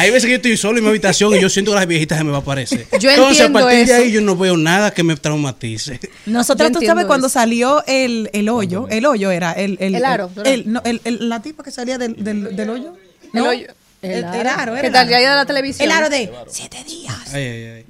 Hay 0.03 0.11
veces 0.11 0.25
que 0.25 0.31
yo 0.31 0.35
estoy 0.37 0.57
solo 0.57 0.77
en 0.77 0.83
mi 0.83 0.89
habitación 0.89 1.33
y 1.35 1.39
yo 1.41 1.49
siento 1.49 1.71
que 1.71 1.75
las 1.75 1.87
viejitas 1.87 2.17
se 2.17 2.23
me 2.23 2.31
va 2.31 2.37
a 2.37 2.41
aparecer. 2.41 2.85
Yo 2.99 3.09
Entonces, 3.09 3.41
a 3.41 3.45
entiendo 3.45 3.59
partir 3.59 3.77
de 3.87 3.93
eso. 3.93 3.95
ahí 3.95 4.11
yo 4.11 4.21
no 4.21 4.35
veo 4.35 4.57
nada 4.57 4.91
que 4.91 5.03
me 5.03 5.15
traumatice. 5.15 5.99
Nosotros, 6.25 6.71
Yo 6.71 6.79
tú 6.79 6.85
sabes, 6.85 7.05
cuando 7.05 7.27
eso. 7.27 7.33
salió 7.39 7.83
el, 7.87 8.29
el 8.33 8.49
hoyo, 8.49 8.87
el 8.89 9.05
hoyo 9.05 9.31
era 9.31 9.51
el... 9.53 9.77
El 9.79 10.03
aro, 10.05 10.25
el- 10.27 10.33
¿verdad? 10.35 10.53
el- 10.53 10.71
no, 10.71 10.81
el- 10.85 11.01
el- 11.05 11.29
la 11.29 11.41
tipa 11.41 11.63
que 11.63 11.71
salía 11.71 11.97
del, 11.97 12.21
del, 12.23 12.55
del 12.55 12.69
hoyo. 12.69 12.93
El 13.23 13.29
¿No? 13.43 13.49
hoyo. 13.49 13.67
El, 14.01 14.11
El 14.11 14.17
el 14.19 14.25
aro. 14.25 14.49
aro, 14.61 14.71
era 14.73 14.81
¿Qué 14.81 14.87
el 14.87 14.93
tal? 14.93 15.07
aro. 15.07 15.21
Ya 15.21 15.29
de 15.31 15.35
la 15.37 15.45
televisión. 15.45 15.85
El 15.85 15.91
aro 15.91 16.09
de 16.09 16.29
siete 16.49 16.83
días. 16.83 17.15
Ay, 17.33 17.43
ay, 17.43 17.65
ay. 17.65 17.85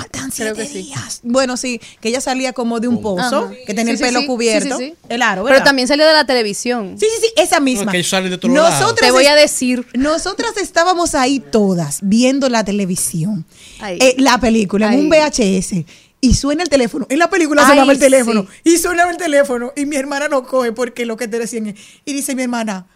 Faltan 0.00 0.30
Creo 0.30 0.54
siete 0.54 0.70
sí. 0.72 0.82
días. 0.82 1.20
Bueno, 1.22 1.56
sí, 1.56 1.80
que 2.00 2.08
ella 2.08 2.20
salía 2.20 2.52
como 2.52 2.80
de 2.80 2.88
un 2.88 3.02
pozo, 3.02 3.44
Ajá. 3.46 3.50
que 3.66 3.74
tenía 3.74 3.84
Sí, 3.84 3.90
el 3.90 3.98
sí, 3.98 4.04
pelo 4.04 4.20
sí. 4.20 4.26
cubierto. 4.26 4.78
Sí, 4.78 4.84
sí, 4.84 4.90
sí. 4.92 5.06
El 5.08 5.22
aro, 5.22 5.44
¿verdad? 5.44 5.58
Pero 5.58 5.64
también 5.64 5.88
salió 5.88 6.06
de 6.06 6.12
la 6.12 6.24
televisión. 6.24 6.96
Sí, 6.98 7.06
sí, 7.14 7.26
sí, 7.26 7.32
esa 7.36 7.60
misma. 7.60 7.90
que 7.92 7.98
ellos 7.98 8.08
salen 8.10 8.30
de 8.30 8.36
otro 8.36 8.52
lado. 8.52 8.70
Nosotras 8.70 9.06
Te 9.08 9.10
voy 9.12 9.26
a 9.26 9.34
decir. 9.34 9.86
Nosotras 9.94 10.56
estábamos 10.56 11.14
ahí 11.14 11.40
todas 11.40 11.98
viendo 12.02 12.48
la 12.48 12.64
televisión, 12.64 13.44
eh, 13.86 14.14
la 14.18 14.38
película 14.38 14.92
en 14.94 15.00
un 15.00 15.08
VHS. 15.10 15.84
Y 16.22 16.34
suena 16.34 16.62
el 16.62 16.68
teléfono. 16.68 17.06
En 17.08 17.18
la 17.18 17.30
película 17.30 17.62
Ay, 17.62 17.68
sonaba 17.70 17.92
el 17.92 17.98
teléfono. 17.98 18.46
sí. 18.64 18.72
Y 18.74 18.78
sonaba 18.78 19.10
el 19.10 19.16
teléfono. 19.16 19.72
Y 19.74 19.86
mi 19.86 19.96
hermana 19.96 20.28
no 20.28 20.44
coge 20.46 20.72
porque 20.72 21.06
lo 21.06 21.16
que 21.16 21.28
te 21.28 21.38
decían 21.38 21.68
es. 21.68 21.76
Y 22.04 22.12
dice 22.12 22.34
mi 22.34 22.42
hermana, 22.42 22.86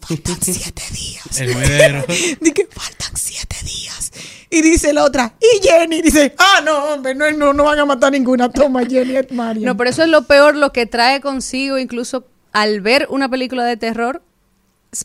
faltan 0.00 0.36
siete 0.42 0.82
días. 0.92 1.40
El. 1.40 2.04
Dije, 2.40 2.68
faltan 2.70 3.12
siete 3.16 3.56
días. 3.64 4.12
Y 4.50 4.62
dice 4.62 4.92
la 4.94 5.04
otra, 5.04 5.34
y 5.40 5.66
Jenny 5.66 6.00
dice, 6.00 6.34
ah, 6.38 6.60
no, 6.64 6.84
hombre, 6.94 7.14
no, 7.14 7.30
no, 7.32 7.52
no 7.52 7.64
van 7.64 7.78
a 7.78 7.84
matar 7.84 8.12
ninguna. 8.12 8.48
Toma, 8.50 8.84
Jenny, 8.86 9.16
es 9.16 9.30
Mario. 9.30 9.66
No, 9.66 9.76
pero 9.76 9.90
eso 9.90 10.02
es 10.02 10.08
lo 10.08 10.22
peor, 10.22 10.56
lo 10.56 10.72
que 10.72 10.86
trae 10.86 11.20
consigo, 11.20 11.78
incluso 11.78 12.24
al 12.52 12.80
ver 12.80 13.06
una 13.10 13.28
película 13.28 13.64
de 13.64 13.76
terror, 13.76 14.22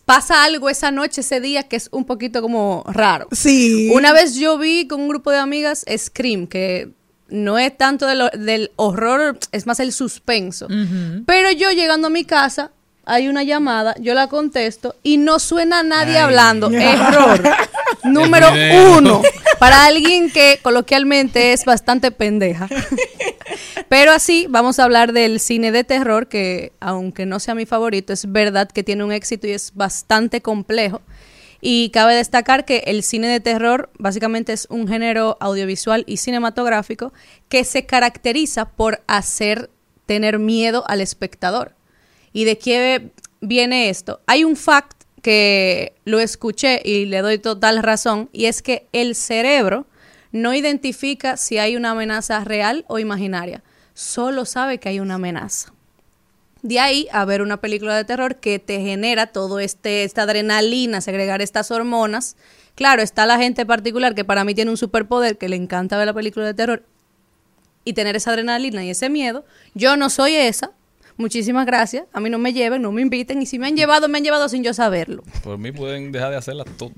pasa 0.05 0.43
algo 0.45 0.69
esa 0.69 0.91
noche, 0.91 1.21
ese 1.21 1.41
día, 1.41 1.63
que 1.63 1.75
es 1.75 1.89
un 1.91 2.05
poquito 2.05 2.41
como 2.41 2.83
raro. 2.87 3.27
Sí. 3.33 3.91
Una 3.93 4.13
vez 4.13 4.35
yo 4.35 4.57
vi 4.57 4.87
con 4.87 5.01
un 5.01 5.09
grupo 5.09 5.29
de 5.31 5.37
amigas 5.39 5.83
Scream, 5.97 6.47
que 6.47 6.89
no 7.27 7.57
es 7.59 7.77
tanto 7.77 8.07
de 8.07 8.15
lo- 8.15 8.29
del 8.29 8.71
horror, 8.77 9.37
es 9.51 9.65
más 9.67 9.79
el 9.81 9.91
suspenso. 9.91 10.67
Pero 11.25 11.51
yo 11.51 11.69
llegando 11.71 12.07
a 12.07 12.09
mi 12.09 12.23
casa, 12.23 12.71
hay 13.05 13.27
una 13.27 13.43
llamada, 13.43 13.93
yo 13.99 14.13
la 14.13 14.27
contesto 14.27 14.95
y 15.03 15.17
no 15.17 15.39
suena 15.39 15.83
nadie 15.83 16.13
Ay. 16.15 16.23
hablando. 16.23 16.69
Error. 16.71 17.41
Número 18.03 18.47
uno. 18.97 19.21
Para 19.59 19.85
alguien 19.85 20.29
que 20.31 20.59
coloquialmente 20.61 21.53
es 21.53 21.65
bastante 21.65 22.11
pendeja. 22.11 22.67
Pero 23.89 24.11
así 24.11 24.47
vamos 24.49 24.79
a 24.79 24.83
hablar 24.85 25.13
del 25.13 25.39
cine 25.39 25.71
de 25.71 25.83
terror, 25.83 26.27
que 26.27 26.73
aunque 26.79 27.25
no 27.25 27.39
sea 27.39 27.55
mi 27.55 27.65
favorito, 27.65 28.13
es 28.13 28.31
verdad 28.31 28.69
que 28.69 28.83
tiene 28.83 29.03
un 29.03 29.11
éxito 29.11 29.47
y 29.47 29.51
es 29.51 29.73
bastante 29.75 30.41
complejo. 30.41 31.01
Y 31.61 31.91
cabe 31.91 32.15
destacar 32.15 32.65
que 32.65 32.83
el 32.87 33.03
cine 33.03 33.27
de 33.27 33.39
terror 33.39 33.89
básicamente 33.97 34.51
es 34.51 34.67
un 34.69 34.85
género 34.87 35.37
audiovisual 35.39 36.03
y 36.07 36.17
cinematográfico 36.17 37.13
que 37.47 37.63
se 37.63 37.85
caracteriza 37.85 38.65
por 38.65 39.01
hacer 39.07 39.69
tener 40.05 40.39
miedo 40.39 40.83
al 40.87 40.99
espectador. 40.99 41.73
¿Y 42.33 42.43
de 42.43 42.57
qué 42.57 43.11
viene 43.39 43.89
esto? 43.89 44.19
Hay 44.27 44.43
un 44.43 44.57
fact 44.57 45.02
que 45.23 45.95
lo 46.03 46.19
escuché 46.19 46.81
y 46.83 47.05
le 47.05 47.21
doy 47.21 47.39
total 47.39 47.81
razón, 47.81 48.29
y 48.33 48.45
es 48.45 48.61
que 48.61 48.87
el 48.91 49.15
cerebro 49.15 49.87
no 50.33 50.53
identifica 50.53 51.37
si 51.37 51.57
hay 51.57 51.75
una 51.75 51.91
amenaza 51.91 52.43
real 52.43 52.85
o 52.87 52.99
imaginaria, 52.99 53.63
solo 53.93 54.45
sabe 54.45 54.79
que 54.79 54.89
hay 54.89 54.99
una 54.99 55.15
amenaza. 55.15 55.73
De 56.61 56.79
ahí 56.79 57.07
a 57.11 57.25
ver 57.25 57.41
una 57.41 57.61
película 57.61 57.95
de 57.95 58.03
terror 58.03 58.35
que 58.37 58.59
te 58.59 58.81
genera 58.81 59.27
todo 59.27 59.59
este 59.59 60.03
esta 60.03 60.23
adrenalina, 60.23 61.01
segregar 61.01 61.41
estas 61.41 61.71
hormonas. 61.71 62.37
Claro, 62.75 63.01
está 63.01 63.25
la 63.25 63.37
gente 63.37 63.65
particular 63.65 64.15
que 64.15 64.23
para 64.23 64.43
mí 64.43 64.55
tiene 64.55 64.71
un 64.71 64.77
superpoder 64.77 65.37
que 65.37 65.49
le 65.49 65.55
encanta 65.55 65.97
ver 65.97 66.07
la 66.07 66.13
película 66.13 66.45
de 66.45 66.53
terror 66.53 66.83
y 67.85 67.93
tener 67.93 68.15
esa 68.15 68.31
adrenalina 68.31 68.83
y 68.83 68.89
ese 68.89 69.09
miedo. 69.09 69.45
Yo 69.73 69.97
no 69.97 70.09
soy 70.09 70.35
esa, 70.35 70.71
muchísimas 71.17 71.65
gracias. 71.65 72.05
A 72.13 72.19
mí 72.19 72.29
no 72.29 72.37
me 72.39 72.53
lleven, 72.53 72.81
no 72.81 72.91
me 72.91 73.01
inviten. 73.01 73.41
Y 73.41 73.45
si 73.45 73.59
me 73.59 73.67
han 73.67 73.75
llevado, 73.75 74.07
me 74.07 74.17
han 74.17 74.23
llevado 74.23 74.49
sin 74.49 74.63
yo 74.63 74.73
saberlo. 74.73 75.23
Por 75.43 75.57
mí 75.57 75.71
pueden 75.71 76.11
dejar 76.11 76.31
de 76.31 76.37
hacerlas 76.37 76.67
todas. 76.77 76.93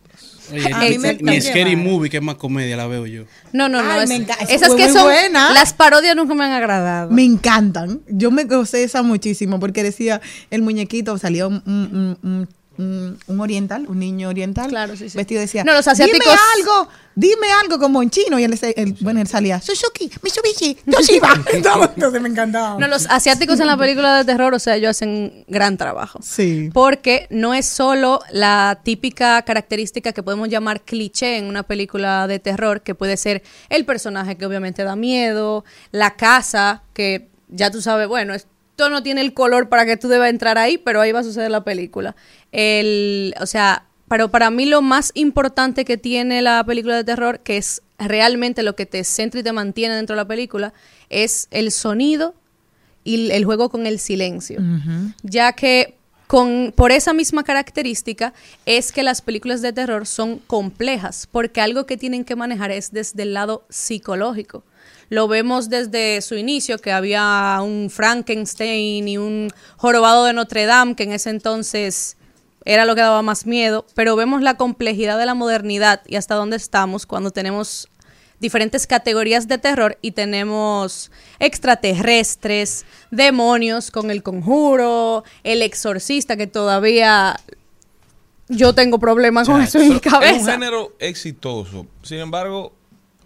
Oye, 0.51 0.71
A 0.73 0.80
mí 0.80 0.97
me 0.99 1.13
ni- 1.13 1.23
ni 1.23 1.32
encanta 1.36 1.41
Scary 1.41 1.69
llevar. 1.71 1.86
Movie, 1.86 2.10
que 2.10 2.17
es 2.17 2.23
más 2.23 2.36
comedia, 2.36 2.78
la 2.78 2.86
veo 2.88 3.06
yo. 3.08 3.23
No, 3.51 3.67
no, 3.67 3.82
no. 3.82 3.91
Ay, 3.91 4.04
es- 4.04 4.10
me 4.10 4.25
esas 4.54 4.75
que 4.75 4.91
son. 4.91 5.04
buena. 5.04 5.51
Las 5.54 5.73
parodias 5.73 6.15
nunca 6.15 6.34
me 6.36 6.43
han 6.43 6.51
agradado. 6.51 7.10
Me 7.12 7.23
encantan. 7.23 8.01
Yo 8.08 8.30
me 8.32 8.43
gocé 8.43 8.84
esa 8.84 9.01
muchísimo 9.01 9.60
porque 9.60 9.82
decía 9.84 10.21
el 10.51 10.62
muñequito, 10.62 11.17
salió 11.17 11.47
un, 11.47 11.63
un- 11.65 12.17
un- 12.23 12.30
un- 12.32 12.49
un 12.78 13.40
oriental, 13.40 13.86
un 13.88 14.00
niño 14.00 14.30
oriental. 14.30 14.70
Claro, 14.70 14.96
sí, 14.96 15.10
sí. 15.10 15.18
Vestido 15.18 15.42
decía, 15.42 15.64
No, 15.64 15.74
los 15.74 15.88
asiáticos- 15.88 16.20
dime 16.20 16.36
algo, 16.58 16.90
dime 17.16 17.48
algo 17.62 17.80
como 17.80 18.02
en 18.04 18.10
chino. 18.10 18.40
Y 18.40 18.44
él, 18.44 18.60
él- 18.76 18.96
bueno, 19.02 19.22
él 19.22 19.28
salía, 19.28 19.62
Suzuki, 19.62 20.12
Mitsubishi, 20.22 20.76
Toshiba. 20.90 21.30
Entonces 21.54 22.22
me 22.22 22.30
encantaba. 22.30 22.80
No, 22.80 22.88
los 22.88 23.08
asiáticos 23.10 23.60
en 23.60 23.68
la 23.68 23.78
película 23.78 24.18
de 24.18 24.26
terror, 24.26 24.54
o 24.54 24.60
sea, 24.60 24.76
ellos 24.76 24.92
hacen 24.92 25.10
un 25.10 25.46
gran 25.48 25.78
trabajo. 25.78 26.20
Sí. 26.22 26.70
Porque 26.74 27.28
no 27.30 27.54
es 27.54 27.66
solo 27.66 28.20
la 28.32 28.80
típica 28.84 29.42
característica 29.44 30.12
que 30.12 30.24
podemos 30.24 30.50
llamar 30.50 30.82
cliché 30.82 31.38
en 31.38 31.46
una 31.46 31.64
película 31.64 32.28
de 32.28 32.40
terror, 32.40 32.82
que 32.82 32.96
puede 32.96 33.18
ser 33.18 33.44
el 33.70 33.86
personaje 33.86 34.38
que 34.38 34.46
obviamente 34.46 34.84
da 34.84 34.96
miedo, 34.96 35.64
la 35.92 36.16
casa, 36.16 36.84
que 36.94 37.30
ya 37.48 37.70
tú 37.72 37.82
sabes, 37.82 38.08
bueno, 38.08 38.34
esto 38.76 38.90
no 38.90 39.02
tiene 39.02 39.22
el 39.22 39.34
color 39.34 39.70
para 39.70 39.86
que 39.86 39.96
tú 39.96 40.10
debas 40.10 40.30
entrar 40.30 40.58
ahí, 40.58 40.78
pero 40.78 41.00
ahí 41.00 41.14
va 41.14 41.20
a 41.20 41.24
suceder 41.24 41.50
la 41.50 41.64
película. 41.64 42.14
El, 42.52 43.34
o 43.40 43.46
sea, 43.46 43.86
pero 44.10 44.30
para 44.30 44.52
mí 44.52 44.66
lo 44.66 44.82
más 44.82 45.12
importante 45.14 45.86
que 45.86 45.96
tiene 45.96 46.42
la 46.42 46.62
película 46.66 46.98
de 46.98 47.06
terror, 47.06 47.40
que 47.40 47.56
es 47.56 47.82
realmente 47.98 48.64
lo 48.64 48.76
que 48.76 48.86
te 48.86 49.06
centra 49.06 49.40
y 49.40 49.44
te 49.44 49.54
mantiene 49.54 49.96
dentro 49.96 50.14
de 50.14 50.22
la 50.22 50.28
película, 50.28 50.74
es 51.10 51.48
el 51.52 51.72
sonido 51.72 52.36
y 53.06 53.32
el 53.32 53.46
juego 53.46 53.70
con 53.70 53.88
el 53.88 53.98
silencio. 53.98 54.60
Ya 55.24 55.54
que 55.54 55.96
con, 56.28 56.74
por 56.76 56.92
esa 56.92 57.14
misma 57.14 57.46
característica 57.46 58.34
es 58.66 58.92
que 58.92 59.04
las 59.04 59.22
películas 59.22 59.62
de 59.62 59.72
terror 59.72 60.06
son 60.06 60.40
complejas, 60.40 61.30
porque 61.32 61.62
algo 61.62 61.86
que 61.86 61.96
tienen 61.96 62.26
que 62.26 62.36
manejar 62.36 62.72
es 62.72 62.92
desde 62.92 63.24
el 63.24 63.36
lado 63.36 63.66
psicológico. 63.70 64.66
Lo 65.10 65.28
vemos 65.28 65.70
desde 65.70 66.22
su 66.22 66.36
inicio, 66.36 66.78
que 66.80 66.91
había 66.91 67.60
un 67.62 67.89
Frankenstein 67.89 69.08
y 69.08 69.18
un 69.18 69.50
jorobado 69.78 70.26
de 70.26 70.34
Notre 70.34 70.65
Dame, 70.65 70.96
que 70.96 71.04
en 71.04 71.12
ese 71.13 71.30
entonces 71.30 72.18
era 72.65 72.86
lo 72.86 72.96
que 72.96 73.02
daba 73.02 73.22
más 73.22 73.46
miedo, 73.46 73.86
pero 73.94 74.15
vemos 74.15 74.41
la 74.41 74.58
complejidad 74.58 75.20
de 75.20 75.28
la 75.28 75.36
modernidad 75.36 76.02
y 76.08 76.15
hasta 76.15 76.34
dónde 76.36 76.58
estamos 76.58 77.06
cuando 77.06 77.30
tenemos 77.30 77.88
diferentes 78.39 78.88
categorías 78.88 79.48
de 79.48 79.60
terror 79.60 79.98
y 80.02 80.12
tenemos 80.12 81.12
extraterrestres, 81.39 82.86
demonios 83.12 83.91
con 83.91 84.12
el 84.12 84.24
conjuro, 84.24 85.24
el 85.44 85.62
exorcista 85.62 86.36
que 86.36 86.48
todavía 86.48 87.39
yo 88.50 88.74
tengo 88.74 89.00
problemas 89.00 89.48
con 89.48 89.62
eso 89.62 89.80
en 89.80 89.89
mi 89.89 90.00
Pero 90.00 90.12
Es 90.12 90.13
un 90.13 90.20
cabeza. 90.22 90.52
género 90.54 90.96
exitoso. 91.00 91.88
Sin 92.02 92.20
embargo, 92.20 92.74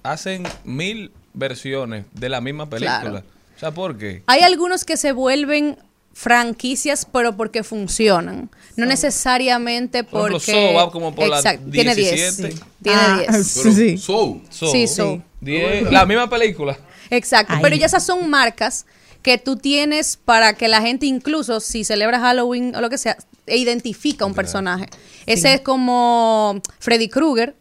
hacen 0.03 0.43
mil 0.63 1.11
versiones 1.39 2.05
de 2.13 2.29
la 2.29 2.41
misma 2.41 2.69
película. 2.69 2.99
Claro. 3.01 3.23
O 3.55 3.59
sea, 3.59 3.71
¿por 3.71 3.97
qué? 3.97 4.23
Hay 4.27 4.41
algunos 4.41 4.85
que 4.85 4.95
se 4.97 5.11
vuelven 5.11 5.77
franquicias, 6.13 7.05
pero 7.11 7.35
porque 7.37 7.63
funcionan. 7.63 8.49
No 8.75 8.85
necesariamente 8.85 10.03
Por 10.03 10.31
porque... 10.31 10.51
ejemplo, 10.51 10.79
Saw 10.79 10.87
va 10.87 10.91
como 10.91 11.15
por 11.15 11.27
la 11.27 11.37
Exacto, 11.37 11.69
Tiene 11.71 11.95
10. 11.95 12.37
17. 12.37 12.51
sí. 12.57 12.63
Tiene 12.83 12.99
Ah, 13.01 13.23
10. 13.31 13.47
sí. 13.47 13.97
So, 13.97 14.41
Sí, 14.49 14.87
so. 14.87 15.21
la 15.41 16.05
misma 16.05 16.29
película. 16.29 16.77
Exacto, 17.09 17.53
Ay. 17.55 17.59
pero 17.61 17.75
ya 17.75 17.85
esas 17.85 18.05
son 18.05 18.29
marcas 18.29 18.85
que 19.21 19.37
tú 19.37 19.55
tienes 19.57 20.17
para 20.17 20.53
que 20.53 20.67
la 20.67 20.81
gente 20.81 21.05
incluso 21.05 21.59
si 21.59 21.83
celebra 21.83 22.19
Halloween 22.19 22.75
o 22.75 22.81
lo 22.81 22.89
que 22.89 22.97
sea, 22.97 23.17
e 23.45 23.57
identifica 23.57 24.25
un 24.25 24.33
personaje. 24.33 24.87
Ese 25.25 25.53
es 25.55 25.61
como 25.61 26.61
Freddy 26.79 27.09
Krueger, 27.09 27.55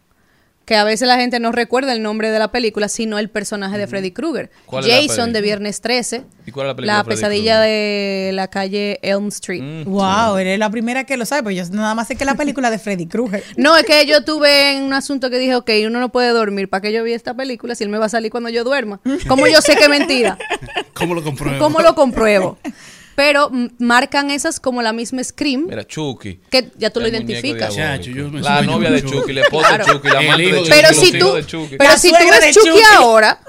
que 0.69 0.75
a 0.75 0.83
veces 0.83 1.07
la 1.07 1.15
gente 1.15 1.39
no 1.39 1.51
recuerda 1.51 1.93
el 1.93 2.03
nombre 2.03 2.29
de 2.29 2.37
la 2.37 2.51
película, 2.51 2.89
sino 2.89 3.17
el 3.17 3.27
personaje 3.31 3.79
de 3.79 3.87
Freddy 3.87 4.11
Krueger. 4.11 4.51
¿Cuál 4.67 4.85
es 4.85 4.89
la 4.91 5.01
Jason 5.01 5.33
de 5.33 5.41
Viernes 5.41 5.81
13. 5.81 6.25
¿Y 6.45 6.51
cuál 6.51 6.67
es 6.67 6.69
la 6.69 6.75
película 6.75 6.97
de 6.97 7.03
Freddy 7.05 7.15
pesadilla 7.15 7.59
de 7.59 8.29
la 8.35 8.49
calle 8.49 8.99
Elm 9.01 9.29
Street. 9.29 9.63
Mm. 9.63 9.85
Wow, 9.85 10.37
eres 10.37 10.59
la 10.59 10.69
primera 10.69 11.05
que 11.05 11.17
lo 11.17 11.25
sabe, 11.25 11.41
pues 11.41 11.55
yo 11.55 11.75
nada 11.75 11.95
más 11.95 12.07
sé 12.07 12.15
que 12.15 12.23
la 12.23 12.35
película 12.35 12.69
de 12.69 12.77
Freddy 12.77 13.07
Krueger. 13.07 13.43
No, 13.57 13.75
es 13.75 13.83
que 13.83 14.05
yo 14.05 14.23
tuve 14.23 14.77
en 14.77 14.83
un 14.83 14.93
asunto 14.93 15.31
que 15.31 15.39
dije, 15.39 15.55
ok, 15.55 15.71
uno 15.87 15.99
no 15.99 16.09
puede 16.09 16.29
dormir. 16.29 16.69
¿Para 16.69 16.81
qué 16.81 16.93
yo 16.93 17.03
vi 17.03 17.13
esta 17.13 17.33
película 17.33 17.73
si 17.73 17.83
él 17.83 17.89
me 17.89 17.97
va 17.97 18.05
a 18.05 18.09
salir 18.09 18.29
cuando 18.29 18.49
yo 18.49 18.63
duerma? 18.63 19.01
¿Cómo 19.27 19.47
yo 19.47 19.61
sé 19.61 19.75
que 19.75 19.85
es 19.85 19.89
mentira? 19.89 20.37
¿Cómo 20.93 21.15
lo 21.15 21.23
compruebo? 21.23 21.57
¿Cómo 21.57 21.79
lo 21.79 21.95
compruebo? 21.95 22.59
Pero 23.19 23.51
marcan 23.79 24.31
esas 24.31 24.61
como 24.61 24.81
la 24.81 24.93
misma 24.93 25.21
Scream, 25.21 25.65
Mira, 25.67 25.85
Chucky. 25.85 26.39
que 26.49 26.71
ya 26.77 26.89
tú 26.89 27.01
lo 27.01 27.09
identificas. 27.09 27.75
diabólico. 27.75 28.05
Chacho, 28.05 28.11
yo 28.17 28.29
me 28.31 28.39
La 28.39 28.61
novia 28.61 28.89
de 28.91 29.03
Chucky. 29.03 29.33
La 29.33 29.41
esposa 29.41 29.67
Claro. 29.67 29.83
de 29.85 29.91
Chucky, 29.91 30.07
la 30.07 30.23
hijo 30.23 30.37
de 30.37 30.55
Chucky, 30.55 30.69
Pero 30.69 30.93
si 30.93 31.11
tú, 31.19 31.33
de 31.33 31.45
Chucky. 31.45 31.75
pero 31.77 31.97
si 31.97 32.09
tú 32.11 32.15
ves 32.29 32.55
Chucky, 32.55 32.69
Chucky. 32.69 32.81
ahora, 32.95 33.41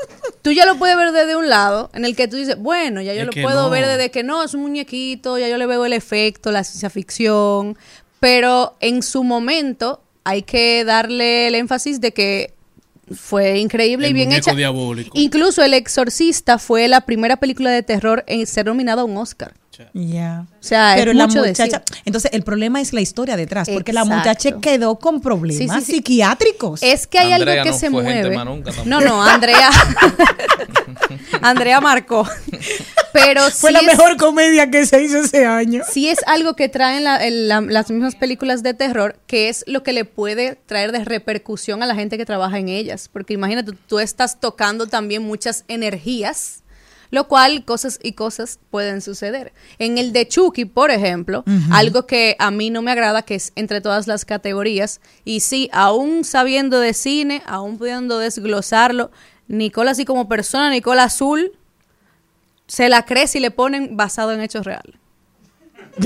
tú 0.43 0.51
ya 0.51 0.67
lo 0.67 0.75
puedes 0.77 0.97
ver 0.97 1.13
desde 1.13 1.37
un 1.37 1.49
lado, 1.49 1.89
en 1.95 2.05
el 2.05 2.17
que 2.17 2.27
tú 2.27 2.37
dices, 2.37 2.59
bueno, 2.59 3.01
ya 3.01 3.15
yo 3.15 3.21
Es 3.21 3.27
lo 3.27 3.33
puedo 3.43 3.63
no. 3.63 3.71
ver 3.71 3.87
desde 3.87 4.11
que 4.11 4.25
no, 4.25 4.43
es 4.43 4.55
un 4.55 4.63
muñequito, 4.63 5.39
ya 5.39 5.49
yo 5.49 5.57
le 5.57 5.67
veo 5.67 5.85
el 5.87 5.93
efecto, 5.93 6.51
la 6.51 6.65
ciencia 6.65 6.91
ficción, 6.91 7.79
pero 8.19 8.77
en 8.81 9.05
su 9.05 9.23
momento 9.23 10.03
hay 10.25 10.43
que 10.43 10.85
darle 10.85 11.47
el 11.47 11.55
énfasis 11.55 12.01
de 12.01 12.13
que 12.13 12.55
fue 13.15 13.59
increíble 13.59 14.07
El 14.07 14.13
y 14.13 14.15
bien 14.15 14.33
hecha. 14.33 14.55
diabólico. 14.55 15.19
Incluso 15.19 15.63
El 15.63 15.75
Exorcista 15.75 16.59
fue 16.59 16.89
la 16.89 17.03
primera 17.03 17.37
película 17.39 17.71
de 17.71 17.83
terror 17.83 18.25
en 18.27 18.47
ser 18.47 18.67
nominada 18.67 19.03
a 19.03 19.05
un 19.05 19.17
Oscar. 19.17 19.55
Ya. 19.95 20.47
O 20.51 20.63
sea, 20.63 20.93
Pero 20.97 21.13
es 21.13 21.17
la 21.17 21.27
mucho 21.27 21.39
muchacha, 21.41 21.65
decir. 21.79 22.03
entonces 22.05 22.31
el 22.35 22.43
problema 22.43 22.81
es 22.81 22.93
la 22.93 23.01
historia 23.01 23.37
detrás, 23.37 23.69
porque 23.71 23.93
la 23.93 24.05
muchacha 24.05 24.61
quedó 24.61 24.99
con 24.99 25.21
problemas 25.23 25.57
Sí, 25.59 25.69
sí, 25.81 25.87
sí. 25.87 25.93
psiquiátricos. 25.97 26.83
Es 26.83 27.07
que 27.07 27.19
hay 27.19 27.33
Andrea 27.33 27.63
algo 27.63 27.65
que 27.65 27.71
no 27.71 27.79
se 27.79 27.91
fue 27.91 28.03
mueve. 28.03 28.37
no, 28.85 29.01
no, 29.01 29.23
Andrea. 29.23 29.71
Andrea 31.43 31.81
marcó. 31.81 32.27
Pero 33.13 33.43
Fue 33.51 33.71
sí 33.71 33.73
la 33.75 33.81
es- 33.81 33.87
mejor 33.87 34.17
comedia 34.17 34.71
que 34.71 34.87
se 34.87 35.03
hizo 35.03 35.19
ese 35.19 35.45
año. 35.47 35.83
sí 35.91 36.09
es 36.09 36.19
algo 36.27 36.55
que 36.55 36.69
traen 36.69 37.05
la- 37.05 37.17
el- 37.25 37.49
la- 37.49 37.61
las 37.61 37.91
mismas 37.91 38.15
películas 38.15 38.63
de 38.63 38.75
terror, 38.75 39.19
que 39.27 39.49
es 39.49 39.65
lo 39.67 39.83
que 39.83 39.93
le 39.93 40.05
puede 40.05 40.57
traer 40.67 40.93
de 40.93 41.05
repercusión 41.05 41.83
a 41.83 41.87
la 41.87 41.95
gente 41.95 42.19
que 42.19 42.25
trabaja 42.27 42.59
en 42.59 42.69
ellas. 42.69 43.09
Porque 43.13 43.35
imagínate, 43.35 43.73
tú 43.89 43.99
estás 43.99 44.39
tocando 44.41 44.87
también 44.87 45.23
muchas 45.23 45.65
energías, 45.69 46.63
lo 47.11 47.29
cual 47.29 47.65
cosas 47.65 47.99
y 48.03 48.13
cosas 48.13 48.59
pueden 48.71 49.01
suceder. 49.03 49.53
En 49.79 49.99
el 49.99 50.13
de 50.13 50.29
Chucky, 50.29 50.65
por 50.65 50.91
ejemplo, 50.91 51.45
algo 51.71 52.07
que 52.07 52.37
a 52.39 52.51
mí 52.51 52.71
no 52.71 52.83
me 52.83 52.93
agrada, 52.93 53.23
que 53.23 53.35
es 53.35 53.53
entre 53.57 53.81
todas 53.81 54.07
las 54.07 54.25
categorías, 54.25 55.01
y 55.25 55.41
sí, 55.41 55.69
aún 55.73 56.25
sabiendo 56.25 56.81
de 56.81 56.95
cine, 56.95 57.43
aún 57.47 57.79
pudiendo 57.79 58.19
desglosarlo, 58.19 59.11
Nicole 59.49 59.91
así 59.91 60.05
como 60.05 60.29
persona, 60.29 60.71
Nicole 60.71 61.01
Azul, 61.01 61.53
se 62.69 62.89
la 62.89 63.05
cree 63.05 63.27
si 63.27 63.41
le 63.41 63.51
ponen 63.51 63.97
basado 63.97 64.33
en 64.33 64.41
hechos 64.41 64.65
reales. 64.65 64.95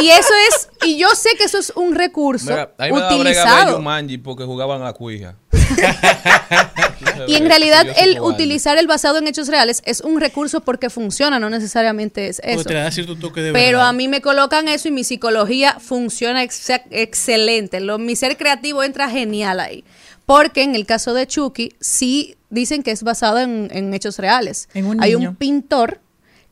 y 0.00 0.08
eso 0.08 0.32
es, 0.48 0.70
y 0.86 0.96
yo 0.96 1.08
sé 1.10 1.30
que 1.36 1.44
eso 1.44 1.58
es 1.58 1.70
un 1.76 1.94
recurso 1.94 2.46
Mira, 2.46 2.72
a 2.78 2.84
mí 2.86 2.92
me 2.92 3.00
brega 3.00 3.14
utilizado. 3.14 3.76
Jumanji 3.76 4.16
porque 4.16 4.44
jugaban 4.44 4.82
a 4.82 4.92
Cuija. 4.94 5.36
Y 7.26 7.34
en 7.34 7.46
realidad 7.46 7.86
el 7.98 8.20
utilizar 8.20 8.78
el 8.78 8.86
basado 8.86 9.18
en 9.18 9.26
hechos 9.26 9.48
reales 9.48 9.82
es 9.84 10.00
un 10.00 10.20
recurso 10.20 10.60
porque 10.60 10.88
funciona, 10.88 11.38
no 11.38 11.50
necesariamente 11.50 12.28
es 12.28 12.40
eso. 12.44 12.64
te 12.64 12.74
da 12.74 12.90
cierto 12.90 13.16
toque 13.16 13.40
de 13.42 13.52
Pero 13.52 13.78
verdad. 13.78 13.88
a 13.88 13.92
mí 13.92 14.08
me 14.08 14.20
colocan 14.20 14.68
eso 14.68 14.88
y 14.88 14.92
mi 14.92 15.04
psicología 15.04 15.76
funciona 15.80 16.42
excelente. 16.42 17.80
Lo- 17.80 17.98
mi 17.98 18.16
ser 18.16 18.36
creativo 18.36 18.82
entra 18.82 19.10
genial 19.10 19.60
ahí. 19.60 19.84
Porque 20.26 20.62
en 20.62 20.74
el 20.74 20.86
caso 20.86 21.12
de 21.14 21.26
Chucky, 21.26 21.74
sí 21.80 22.36
dicen 22.50 22.82
que 22.82 22.92
es 22.92 23.02
basado 23.02 23.38
en, 23.38 23.68
en 23.72 23.92
hechos 23.94 24.18
reales. 24.18 24.68
En 24.74 24.86
un 24.86 25.02
Hay 25.02 25.14
niño. 25.14 25.30
un 25.30 25.36
pintor 25.36 26.00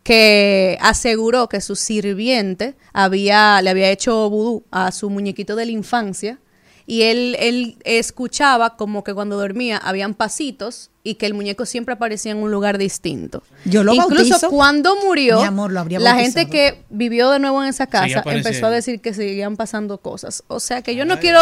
que 0.02 0.78
aseguró 0.80 1.48
que 1.48 1.60
su 1.60 1.74
sirviente 1.76 2.74
había, 2.92 3.60
le 3.62 3.70
había 3.70 3.90
hecho 3.90 4.28
vudú 4.30 4.64
a 4.70 4.92
su 4.92 5.10
muñequito 5.10 5.56
de 5.56 5.66
la 5.66 5.72
infancia 5.72 6.38
y 6.86 7.02
él, 7.02 7.36
él 7.40 7.76
escuchaba 7.84 8.76
como 8.76 9.02
que 9.04 9.12
cuando 9.12 9.36
dormía 9.36 9.76
habían 9.78 10.14
pasitos 10.14 10.90
y 11.02 11.14
que 11.16 11.26
el 11.26 11.34
muñeco 11.34 11.66
siempre 11.66 11.94
aparecía 11.94 12.32
en 12.32 12.38
un 12.38 12.50
lugar 12.50 12.78
distinto. 12.78 13.42
Yo 13.64 13.82
lo 13.84 13.92
Incluso 13.94 14.30
bautizo. 14.30 14.50
cuando 14.50 14.96
murió, 15.04 15.38
Mi 15.40 15.44
amor, 15.46 15.72
lo 15.72 15.80
habría 15.80 15.98
la 16.00 16.14
gente 16.16 16.48
que 16.48 16.82
vivió 16.90 17.30
de 17.30 17.38
nuevo 17.38 17.62
en 17.62 17.68
esa 17.68 17.86
casa 17.86 18.22
empezó 18.26 18.66
a 18.66 18.70
decir 18.70 19.00
que 19.00 19.14
seguían 19.14 19.56
pasando 19.56 19.98
cosas. 19.98 20.42
O 20.48 20.58
sea 20.60 20.82
que 20.82 20.94
yo 20.96 21.04
no 21.04 21.18
quiero 21.18 21.40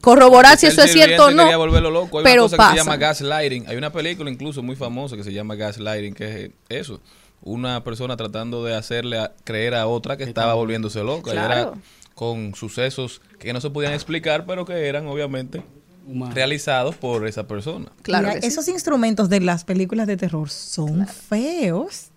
corroborar 0.00 0.58
si 0.58 0.66
eso 0.66 0.82
es 0.82 0.92
cierto 0.92 1.26
o 1.26 1.30
no. 1.30 1.42
quería 1.44 1.56
volverlo 1.56 1.90
loco. 1.90 2.18
Hay 2.18 2.24
pero 2.24 2.42
una 2.42 2.50
cosa 2.50 2.56
pasa. 2.56 2.72
que 2.74 2.78
se 2.78 2.84
llama 2.84 2.96
gaslighting. 2.96 3.68
Hay 3.68 3.76
una 3.76 3.92
película 3.92 4.30
incluso 4.30 4.62
muy 4.62 4.76
famosa 4.76 5.16
que 5.16 5.24
se 5.24 5.32
llama 5.32 5.54
gaslighting, 5.56 6.14
que 6.14 6.44
es 6.44 6.50
eso. 6.68 7.00
Una 7.42 7.82
persona 7.84 8.16
tratando 8.16 8.64
de 8.64 8.74
hacerle 8.74 9.18
a- 9.18 9.32
creer 9.44 9.74
a 9.74 9.86
otra 9.86 10.16
que 10.18 10.24
estaba 10.24 10.52
volviéndose 10.54 11.02
loca. 11.02 11.30
Y 11.30 11.36
era 11.36 11.46
Claro. 11.46 11.78
Con 12.20 12.54
sucesos 12.54 13.22
que 13.38 13.50
no 13.54 13.62
se 13.62 13.70
podían 13.70 13.94
explicar, 13.94 14.44
pero 14.44 14.66
que 14.66 14.74
eran 14.86 15.06
obviamente 15.06 15.62
Humano. 16.06 16.34
realizados 16.34 16.94
por 16.94 17.26
esa 17.26 17.48
persona. 17.48 17.90
Claro 18.02 18.28
Mira, 18.28 18.42
sí. 18.42 18.46
esos 18.46 18.68
instrumentos 18.68 19.30
de 19.30 19.40
las 19.40 19.64
películas 19.64 20.06
de 20.06 20.18
terror 20.18 20.50
son 20.50 21.06
feos. 21.06 22.08